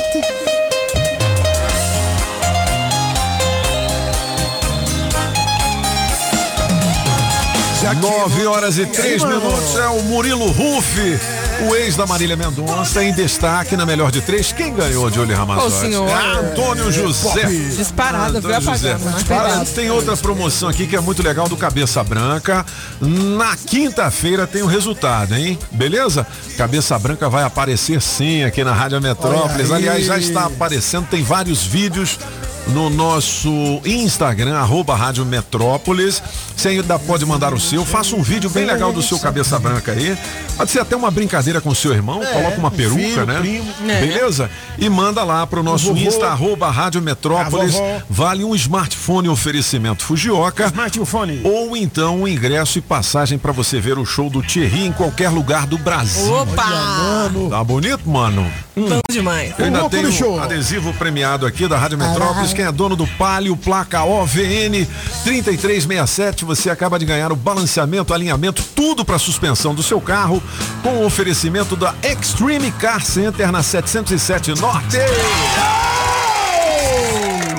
9 8.05 8.45
horas 8.45 8.77
e 8.77 8.85
3 8.85 9.23
minutos 9.23 9.75
é 9.77 9.87
o 9.87 10.03
Murilo 10.03 10.45
Ruff, 10.51 11.19
o 11.63 11.75
ex 11.75 11.95
da 11.95 12.05
Marília 12.05 12.35
Mendonça, 12.35 13.03
em 13.03 13.13
destaque 13.13 13.77
na 13.77 13.85
melhor 13.85 14.11
de 14.11 14.21
três. 14.21 14.51
Quem 14.51 14.73
ganhou 14.73 15.09
de 15.09 15.19
Olho 15.19 15.35
Ramazotti? 15.35 15.67
Ô, 15.67 15.79
senhor. 15.79 16.09
É 16.09 16.39
Antônio 16.39 16.91
José. 16.91 17.45
Disparado, 17.45 18.41
viu, 18.41 18.49
Antônio 18.49 18.61
José. 18.61 18.91
apagando, 18.93 19.15
Disparado. 19.15 19.65
Tem 19.71 19.89
outra 19.89 20.17
promoção 20.17 20.69
aqui 20.69 20.87
que 20.87 20.95
é 20.95 20.99
muito 20.99 21.23
legal 21.23 21.47
do 21.47 21.55
Cabeça 21.55 22.03
Branca. 22.03 22.65
Na 22.99 23.55
quinta-feira 23.55 24.45
tem 24.45 24.61
o 24.61 24.67
resultado, 24.67 25.35
hein? 25.35 25.57
Beleza? 25.71 26.27
Cabeça 26.57 26.97
Branca 26.99 27.29
vai 27.29 27.43
aparecer 27.43 28.01
sim 28.01 28.43
aqui 28.43 28.63
na 28.63 28.73
Rádio 28.73 29.01
Metrópolis. 29.01 29.71
Aliás, 29.71 30.05
já 30.05 30.17
está 30.17 30.45
aparecendo, 30.45 31.07
tem 31.07 31.23
vários 31.23 31.63
vídeos 31.63 32.19
no 32.67 32.89
nosso 32.89 33.49
Instagram, 33.85 34.55
arroba 34.57 34.95
Rádio 34.95 35.25
Metrópolis. 35.25 36.21
Você 36.55 36.69
ainda 36.69 36.97
pode 36.97 37.25
mandar 37.25 37.53
o 37.53 37.59
seu, 37.59 37.85
faça 37.85 38.15
um 38.15 38.21
vídeo 38.23 38.49
bem 38.49 38.65
legal 38.65 38.91
do 38.91 39.01
seu 39.01 39.19
cabeça 39.19 39.59
branca 39.59 39.91
aí. 39.91 40.17
Pode 40.57 40.71
ser 40.71 40.79
até 40.79 40.95
uma 40.95 41.11
brincadeira 41.11 41.61
com 41.61 41.75
seu 41.75 41.93
irmão, 41.93 42.23
É, 42.23 42.25
coloca 42.25 42.57
uma 42.57 42.69
um 42.69 42.71
peruca, 42.71 43.01
filho, 43.01 43.25
né? 43.25 43.39
primo. 43.39 43.73
É. 43.87 44.01
Beleza? 44.01 44.49
E 44.77 44.89
manda 44.89 45.23
lá 45.23 45.45
pro 45.45 45.61
nosso 45.61 45.87
vovô. 45.93 45.99
Insta, 45.99 46.27
arroba 46.27 46.69
Rádio 46.71 47.01
Metrópolis. 47.01 47.75
Vale 48.09 48.43
um 48.43 48.55
smartphone 48.55 49.29
oferecimento 49.29 50.03
Fujioka. 50.03 50.65
Smartphone. 50.65 51.41
Ou 51.43 51.75
então 51.77 52.21
um 52.21 52.27
ingresso 52.27 52.77
e 52.77 52.81
passagem 52.81 53.37
pra 53.37 53.51
você 53.51 53.79
ver 53.79 53.97
o 53.97 54.05
show 54.05 54.29
do 54.29 54.41
Thierry 54.41 54.85
em 54.87 54.91
qualquer 54.91 55.29
lugar 55.29 55.67
do 55.67 55.77
Brasil. 55.77 56.31
Opa! 56.33 57.29
Tá 57.49 57.63
bonito, 57.63 58.09
mano? 58.09 58.49
Bom 58.75 58.99
demais. 59.09 59.53
Eu 59.57 59.65
ainda 59.65 59.89
tenho 59.89 60.07
do 60.07 60.11
show. 60.11 60.35
um 60.35 60.43
adesivo 60.43 60.93
premiado 60.93 61.45
aqui 61.45 61.67
da 61.67 61.77
Rádio 61.77 61.97
Metrópolis. 61.97 62.53
Quem 62.53 62.65
é 62.65 62.71
dono 62.71 62.95
do 62.95 63.07
Palio, 63.07 63.55
placa 63.55 64.03
OVN 64.03 64.85
3367, 65.23 66.43
você 66.43 66.69
acaba 66.69 66.99
de 66.99 67.05
ganhar 67.05 67.31
o 67.31 67.35
balanceamento, 67.35 68.13
alinhamento, 68.13 68.63
tudo 68.75 69.05
para 69.05 69.17
suspensão 69.17 69.73
do 69.73 69.81
seu 69.81 70.01
carro, 70.01 70.43
com 70.83 70.97
o 70.97 71.05
oferecimento 71.05 71.75
da 71.75 71.95
Extreme 72.03 72.71
Car 72.71 73.03
Center 73.03 73.51
na 73.51 73.63
707 73.63 74.59
Norte. 74.59 74.97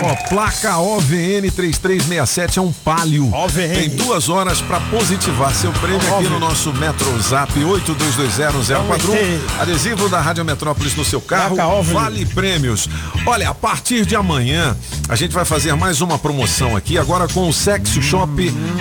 Ó, 0.07 0.15
placa 0.29 0.79
OVN 0.79 1.51
3367 1.51 2.61
é 2.61 2.63
um 2.63 2.73
palio. 2.73 3.29
OVN. 3.35 3.75
Tem 3.75 3.89
duas 3.91 4.29
horas 4.29 4.61
para 4.61 4.79
positivar 4.83 5.53
seu 5.53 5.73
prêmio 5.73 5.99
aqui 6.15 6.29
no 6.29 6.39
nosso 6.39 6.73
Metro 6.73 7.21
Zap 7.21 7.53
82201041. 7.53 9.61
Adesivo 9.61 10.09
da 10.09 10.21
Rádio 10.21 10.45
Metrópolis 10.45 10.95
no 10.95 11.05
seu 11.05 11.21
carro. 11.21 11.57
Placa 11.57 11.73
OVNI. 11.73 11.93
Vale 11.93 12.27
prêmios. 12.27 12.89
Olha, 13.27 13.51
a 13.51 13.55
partir 13.55 14.07
de 14.07 14.15
amanhã 14.15 14.77
a 15.09 15.17
gente 15.17 15.33
vai 15.33 15.45
fazer 15.45 15.75
mais 15.75 16.01
uma 16.01 16.17
promoção 16.19 16.77
aqui, 16.77 16.97
agora 16.99 17.27
com 17.27 17.49
o 17.49 17.53
Sexy 17.53 18.01
Shop 18.01 18.31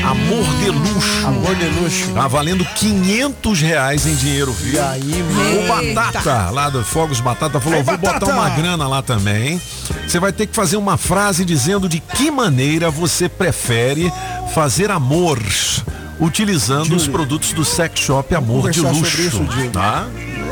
Amor 0.03 0.45
de 0.57 0.69
Luxo. 0.69 1.25
Amor 1.27 1.55
de 1.55 1.65
luxo. 1.65 2.11
Tá 2.13 2.27
valendo 2.27 2.63
500 2.63 3.61
reais 3.61 4.05
em 4.05 4.13
dinheiro 4.13 4.53
vivo. 4.53 4.77
E 4.77 4.79
aí, 4.79 5.23
O? 5.63 5.67
Batata, 5.95 6.51
lá 6.51 6.69
do 6.69 6.83
Fogos 6.83 7.19
Batata, 7.19 7.59
falou: 7.59 7.83
vou 7.83 7.97
botar 7.97 8.19
Batata! 8.19 8.31
uma 8.31 8.49
grana 8.51 8.87
lá 8.87 9.01
também. 9.01 9.59
Você 10.07 10.19
vai 10.19 10.31
ter 10.31 10.45
que 10.45 10.55
fazer 10.55 10.77
uma 10.77 10.97
frase 10.97 11.14
dizendo 11.45 11.87
de 11.87 11.99
que 12.01 12.29
maneira 12.29 12.89
você 12.89 13.29
prefere 13.29 14.11
fazer 14.53 14.91
amor 14.91 15.39
utilizando 16.19 16.95
os 16.95 17.07
produtos 17.07 17.53
do 17.53 17.63
Sex 17.63 17.99
Shop 17.99 18.35
Amor 18.35 18.69
de 18.69 18.81
Luxo. 18.81 19.21
isso, 19.21 19.45
tá? 19.71 20.07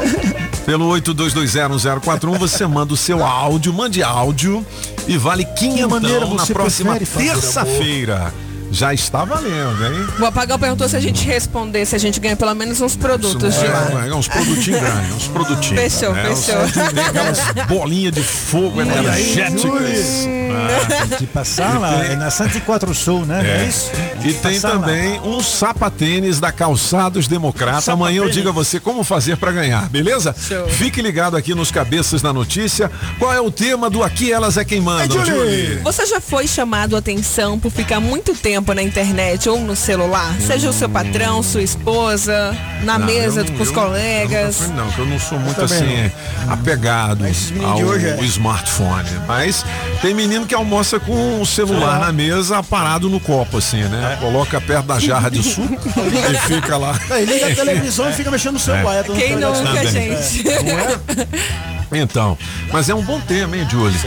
Pelo 0.65 0.89
82201041 0.93 2.37
você 2.37 2.65
manda 2.65 2.93
o 2.93 2.97
seu 2.97 3.25
áudio, 3.25 3.73
mande 3.73 4.01
áudio 4.01 4.65
e 5.05 5.17
vale 5.17 5.43
500 5.43 5.89
maneira 5.89 6.25
na 6.25 6.45
próxima 6.45 6.97
terça-feira. 6.97 8.33
Já 8.73 8.91
está 8.91 9.23
valendo, 9.23 9.85
hein? 9.85 10.07
O 10.19 10.25
Apagão 10.25 10.57
perguntou 10.57 10.89
se 10.89 10.95
a 10.95 10.99
gente 10.99 11.23
responder, 11.27 11.85
se 11.85 11.95
a 11.95 11.99
gente 11.99 12.19
ganha 12.19 12.35
pelo 12.35 12.55
menos 12.55 12.81
uns 12.81 12.95
produtos 12.95 13.53
de 13.59 13.67
lá. 13.67 14.03
É, 14.03 14.09
é, 14.09 14.15
uns 14.15 14.27
produtinhos 14.27 14.81
grandes, 14.81 15.15
uns 15.15 15.27
produtinhos. 15.27 15.93
Fechou, 15.93 16.11
né? 16.11 16.35
fechou. 16.35 16.59
Aquelas 17.07 17.67
bolinhas 17.67 18.13
de 18.13 18.23
fogo 18.23 18.81
energéticas. 18.81 20.27
Ah. 20.51 21.07
Tem 21.07 21.17
que 21.19 21.27
passar 21.27 21.79
lá, 21.79 22.03
é 22.03 22.15
na 22.15 22.31
104 22.31 22.93
Sul, 22.95 23.25
né? 23.27 23.43
É. 23.47 23.63
É 23.63 23.67
isso? 23.67 23.91
E 24.23 24.33
tem 24.33 24.59
Passar 24.59 24.73
lá. 24.73 24.79
também 24.79 25.19
um 25.21 25.43
sapatênis 25.43 26.39
da 26.39 26.51
Calçados 26.51 27.27
Democrata. 27.27 27.91
Amanhã 27.91 28.23
eu 28.23 28.29
digo 28.29 28.49
a 28.49 28.51
você 28.51 28.79
como 28.79 29.03
fazer 29.03 29.37
para 29.37 29.51
ganhar, 29.51 29.87
beleza? 29.89 30.35
Show. 30.35 30.67
Fique 30.69 30.99
ligado 31.01 31.37
aqui 31.37 31.53
nos 31.53 31.69
Cabeças 31.69 32.23
da 32.23 32.33
Notícia. 32.33 32.89
Qual 33.19 33.31
é 33.31 33.39
o 33.39 33.51
tema 33.51 33.87
do 33.89 34.01
Aqui 34.01 34.31
Elas 34.31 34.57
é 34.57 34.65
Quem 34.65 34.81
Manda, 34.81 35.13
Julie. 35.13 35.25
Julie? 35.25 35.75
Você 35.83 36.05
já 36.07 36.19
foi 36.19 36.47
chamado 36.47 36.95
a 36.95 36.99
atenção 36.99 37.59
por 37.59 37.71
ficar 37.71 37.99
muito 37.99 38.33
tempo 38.33 38.62
na 38.73 38.83
internet 38.83 39.49
ou 39.49 39.59
no 39.59 39.75
celular? 39.75 40.35
Seja 40.39 40.69
o 40.69 40.73
seu 40.73 40.87
patrão, 40.87 41.41
sua 41.41 41.61
esposa, 41.63 42.55
na 42.83 42.99
Não, 42.99 43.05
mesa 43.05 43.41
eu 43.41 43.45
com 43.45 43.53
não- 43.53 43.61
os 43.61 43.67
eu- 43.69 43.73
colegas. 43.73 44.61
eu 44.61 44.67
Não, 44.69 44.91
que 44.91 44.99
eu 44.99 45.05
não 45.05 45.19
sou 45.19 45.39
muito 45.39 45.55
também 45.67 46.05
assim 46.05 46.11
apegado 46.49 47.23
meninos 47.23 47.63
ao 47.65 47.95
é. 47.95 48.19
smartphone. 48.25 49.09
Mas 49.27 49.65
tem 50.01 50.13
menino 50.13 50.45
que 50.45 50.53
almoça 50.55 50.99
com 50.99 51.41
o 51.41 51.45
celular 51.45 51.99
na 51.99 52.11
mesa 52.11 52.61
parado 52.61 53.09
no 53.09 53.19
copo, 53.19 53.57
assim, 53.57 53.81
É. 53.81 53.87
né? 53.87 54.17
Coloca 54.19 54.61
perto 54.61 54.85
da 54.85 54.99
jarra 54.99 55.29
de 55.31 55.41
suco 55.41 55.89
e 55.99 56.47
fica 56.47 56.77
lá. 56.77 56.97
Aí 57.09 57.25
liga 57.25 57.47
a 57.47 57.55
televisão 57.55 58.09
e 58.09 58.13
fica 58.13 58.29
mexendo 58.31 58.53
no 58.53 58.59
celular. 58.59 58.97
É. 58.97 59.03
Quem 59.03 59.35
nunca, 59.35 59.63
Também. 59.63 59.87
gente? 59.87 60.43
Então, 61.95 62.37
mas 62.71 62.89
é 62.89 62.95
um 62.95 63.01
bom 63.03 63.19
tema, 63.21 63.57
hein, 63.57 63.67
Julie? 63.69 63.97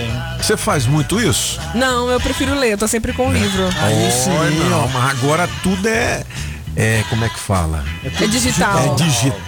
Você 0.40 0.56
faz 0.56 0.86
muito 0.86 1.20
isso? 1.20 1.58
Não, 1.74 2.08
eu 2.10 2.20
prefiro 2.20 2.54
ler, 2.58 2.72
eu 2.72 2.78
tô 2.78 2.88
sempre 2.88 3.12
com 3.12 3.28
o 3.28 3.32
livro. 3.32 3.68
Aí 3.80 4.10
sim, 4.10 4.30
Olha, 4.30 4.50
não, 4.68 4.84
ó. 4.84 4.88
mas 4.88 5.10
agora 5.10 5.48
tudo 5.62 5.88
é. 5.88 6.24
É, 6.74 7.02
como 7.08 7.24
é 7.24 7.28
que 7.28 7.38
fala? 7.38 7.82
É 8.04 8.26
digital. 8.26 8.78
É 8.78 9.02
digital. 9.02 9.40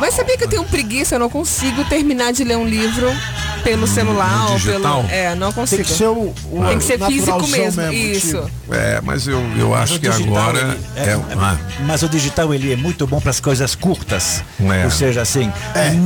Mas 0.00 0.14
sabia 0.14 0.36
que 0.36 0.44
eu 0.44 0.48
tenho 0.48 0.64
preguiça? 0.64 1.14
Eu 1.14 1.18
não 1.18 1.30
consigo 1.30 1.84
terminar 1.84 2.32
de 2.32 2.44
ler 2.44 2.56
um 2.56 2.66
livro 2.66 3.10
pelo 3.62 3.86
celular 3.86 4.50
ou 4.50 4.56
digital? 4.56 5.02
pelo. 5.04 5.14
É, 5.14 5.34
não 5.34 5.48
Tem 5.48 5.54
consigo. 5.62 5.84
que 5.84 5.90
ser 5.90 6.06
o, 6.08 6.34
o 6.52 6.64
Tem 6.68 6.78
que 6.78 6.84
ser 6.84 6.98
físico 6.98 7.26
naturalzão 7.38 7.58
mesmo. 7.58 7.92
Isso. 7.92 8.26
tipo. 8.42 8.74
É, 8.74 9.00
mas 9.02 9.26
eu, 9.26 9.40
eu 9.58 9.74
acho 9.74 9.94
o 9.96 10.00
que 10.00 10.08
digital, 10.08 10.36
agora 10.36 10.58
ele- 10.60 10.78
é. 10.96 11.10
é- 11.10 11.20
ah, 11.38 11.56
Mas 11.86 12.02
o 12.02 12.08
digital 12.08 12.52
ele 12.54 12.72
é 12.72 12.76
muito 12.76 13.06
bom 13.06 13.20
para 13.20 13.30
as 13.30 13.40
coisas 13.40 13.74
curtas. 13.74 14.42
É. 14.60 14.84
Ou 14.84 14.90
seja, 14.90 15.20
assim, 15.22 15.50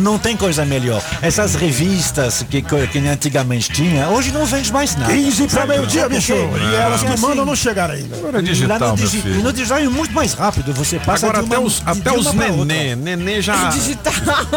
não 0.00 0.18
tem 0.18 0.36
coisa 0.36 0.64
melhor. 0.64 1.02
Essas 1.22 1.54
revistas 1.54 2.44
que, 2.48 2.60
que 2.62 2.98
antigamente 3.08 3.70
tinha, 3.70 4.08
hoje 4.08 4.30
não 4.32 4.44
vende 4.44 4.72
mais 4.72 4.94
nada. 4.96 5.12
15 5.12 5.46
para 5.48 5.66
meio-dia, 5.66 6.08
bicho. 6.08 6.32
E 6.34 6.74
elas 6.74 7.00
que 7.02 7.08
mandam 7.20 7.30
assim, 7.30 7.44
não 7.46 7.56
chegaram 7.56 7.94
ainda. 7.94 8.16
agora 8.16 8.38
é 8.38 8.40
Lá 8.40 8.46
digital, 8.46 8.78
no, 8.78 8.96
meu 8.96 9.06
digi- 9.06 9.22
filho. 9.22 9.42
no 9.42 9.52
digital 9.52 9.78
é 9.78 9.88
muito 9.88 10.12
mais 10.12 10.32
rápido. 10.34 10.72
Você 10.74 10.98
passa 10.98 11.26
Agora 11.26 11.42
de 11.42 11.46
até 11.48 11.58
uma, 11.58 11.66
os, 11.66 11.76
de 11.80 11.82
até 11.86 12.10
uma 12.10 12.18
os 12.20 12.28
pra 12.28 12.46
outra. 12.48 12.64
nenê, 12.64 12.96
já. 13.43 13.69
Digital. 13.70 14.12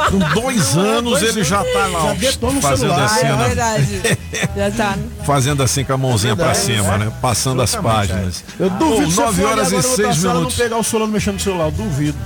Com 0.09 0.19
dois 0.41 0.75
anos 0.77 1.21
ele 1.21 1.43
já 1.43 1.63
tá 1.63 1.87
lá, 1.87 2.15
Já 2.15 2.29
ó, 2.41 2.51
fazendo 2.61 2.77
celular. 2.77 3.05
assim, 3.05 3.25
Ah, 3.25 3.29
é 3.29 3.35
né? 3.35 3.47
verdade. 3.47 4.01
Já 4.55 4.71
tá. 4.71 4.95
Fazendo 5.25 5.63
assim 5.63 5.83
com 5.83 5.93
a 5.93 5.97
mãozinha 5.97 6.35
pra 6.35 6.53
cima, 6.53 6.97
né? 6.97 7.11
Passando 7.21 7.61
as 7.61 7.75
páginas. 7.75 8.43
Eu 8.59 8.69
duvido 8.69 9.11
você 9.11 9.21
9 9.21 9.41
for 9.41 9.51
ali 9.51 9.59
horas 9.59 9.71
e 9.71 9.75
agora 9.75 9.87
na 9.87 9.95
6 9.95 9.99
outra 10.07 10.13
sala 10.21 10.33
minutos. 10.35 10.57
não 10.57 10.63
pegar 10.65 10.77
o 10.77 10.83
celular 10.83 11.07
mexendo 11.11 11.33
no 11.35 11.39
celular, 11.39 11.65
eu 11.65 11.71
duvido. 11.71 12.17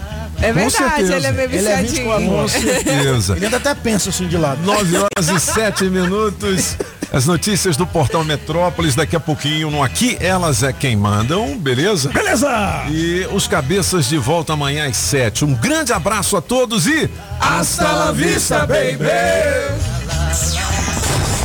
É 0.42 0.52
verdade, 0.52 0.72
certeza. 0.76 1.16
ele 1.16 1.28
é 1.28 1.32
meio 1.32 1.50
Ele 1.50 1.68
é 1.68 1.76
24 1.82 1.86
viciadinho. 2.20 2.34
horas. 2.38 2.52
certeza. 2.52 3.36
Ele 3.38 3.46
ainda 3.46 3.58
até 3.58 3.74
pensa 3.76 4.10
assim 4.10 4.28
de 4.28 4.38
lado. 4.38 4.62
9 4.64 4.98
horas 4.98 5.30
e 5.30 5.40
7 5.40 5.86
minutos. 5.86 6.76
As 7.12 7.26
notícias 7.26 7.78
do 7.78 7.86
Portal 7.86 8.24
Metrópolis 8.24 8.96
daqui 8.96 9.16
a 9.16 9.20
pouquinho 9.20 9.72
no 9.72 9.84
Aqui 9.84 10.18
Elas 10.20 10.64
é 10.64 10.74
Quem 10.74 10.96
Mandam, 10.96 11.58
beleza? 11.58 12.10
Beleza! 12.10 12.86
E 12.90 13.28
os 13.32 13.48
cabeças 13.48 14.08
de 14.08 14.18
volta 14.18 14.54
amanhã 14.54 14.88
às 14.88 14.98
7. 14.98 15.46
Um 15.46 15.54
grande 15.54 15.94
abraço 15.94 16.36
a 16.36 16.42
todos 16.42 16.88
e 16.88 17.10
hasta 17.40 17.90
la 17.92 18.12
vista, 18.12 18.66
baby! 18.66 19.06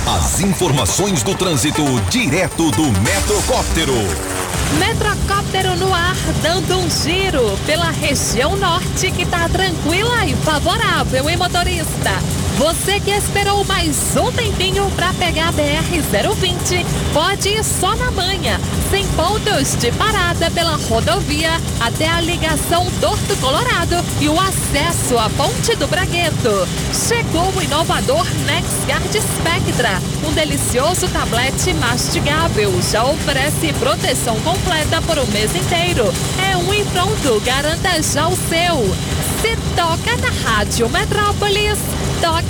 As 0.07 0.41
informações 0.41 1.23
do 1.23 1.35
trânsito 1.35 1.83
direto 2.11 2.71
do 2.73 2.85
Metrocóptero. 3.01 3.95
Metrocóptero 4.79 5.77
no 5.77 5.95
ar, 5.95 6.17
dando 6.43 6.79
um 6.79 6.91
giro 6.91 7.57
pela 7.67 7.91
região 7.91 8.57
norte 8.57 9.11
que 9.11 9.25
tá 9.27 9.49
tranquila 9.49 10.27
e 10.27 10.35
favorável, 10.37 11.29
hein, 11.29 11.37
motorista? 11.37 12.11
Você 12.61 13.01
que 13.01 13.11
esperou 13.11 13.65
mais 13.65 14.15
um 14.19 14.31
tempinho 14.31 14.91
para 14.91 15.15
pegar 15.15 15.49
a 15.49 15.53
BR-020, 15.55 16.85
pode 17.11 17.49
ir 17.49 17.65
só 17.65 17.97
na 17.97 18.11
manhã, 18.11 18.61
sem 18.91 19.07
pontos 19.13 19.77
de 19.77 19.91
parada 19.93 20.51
pela 20.51 20.77
rodovia 20.77 21.53
até 21.81 22.07
a 22.07 22.21
ligação 22.21 22.87
Dorto 23.01 23.35
Colorado 23.39 23.97
e 24.21 24.29
o 24.29 24.39
acesso 24.39 25.17
à 25.17 25.31
Ponte 25.31 25.75
do 25.77 25.87
Bragueto. 25.87 26.69
Chegou 26.93 27.51
o 27.57 27.63
inovador 27.63 28.27
NexGuard 28.45 29.09
Spectra, 29.11 29.99
um 30.29 30.33
delicioso 30.35 31.09
tablete 31.09 31.73
mastigável, 31.73 32.79
já 32.83 33.07
oferece 33.07 33.73
proteção 33.79 34.39
completa 34.41 35.01
por 35.01 35.19
um 35.19 35.27
mês 35.29 35.57
inteiro. 35.57 36.13
É 36.53 36.59
um 36.59 36.75
e 36.75 36.85
pronto, 36.85 37.41
garanta 37.41 38.03
já 38.03 38.29
o 38.29 38.37
seu. 38.37 38.95
Se 39.41 39.57
toca 39.75 40.15
na 40.19 40.51
Rádio 40.51 40.91
Metrópolis, 40.91 41.79
toca 42.21 42.50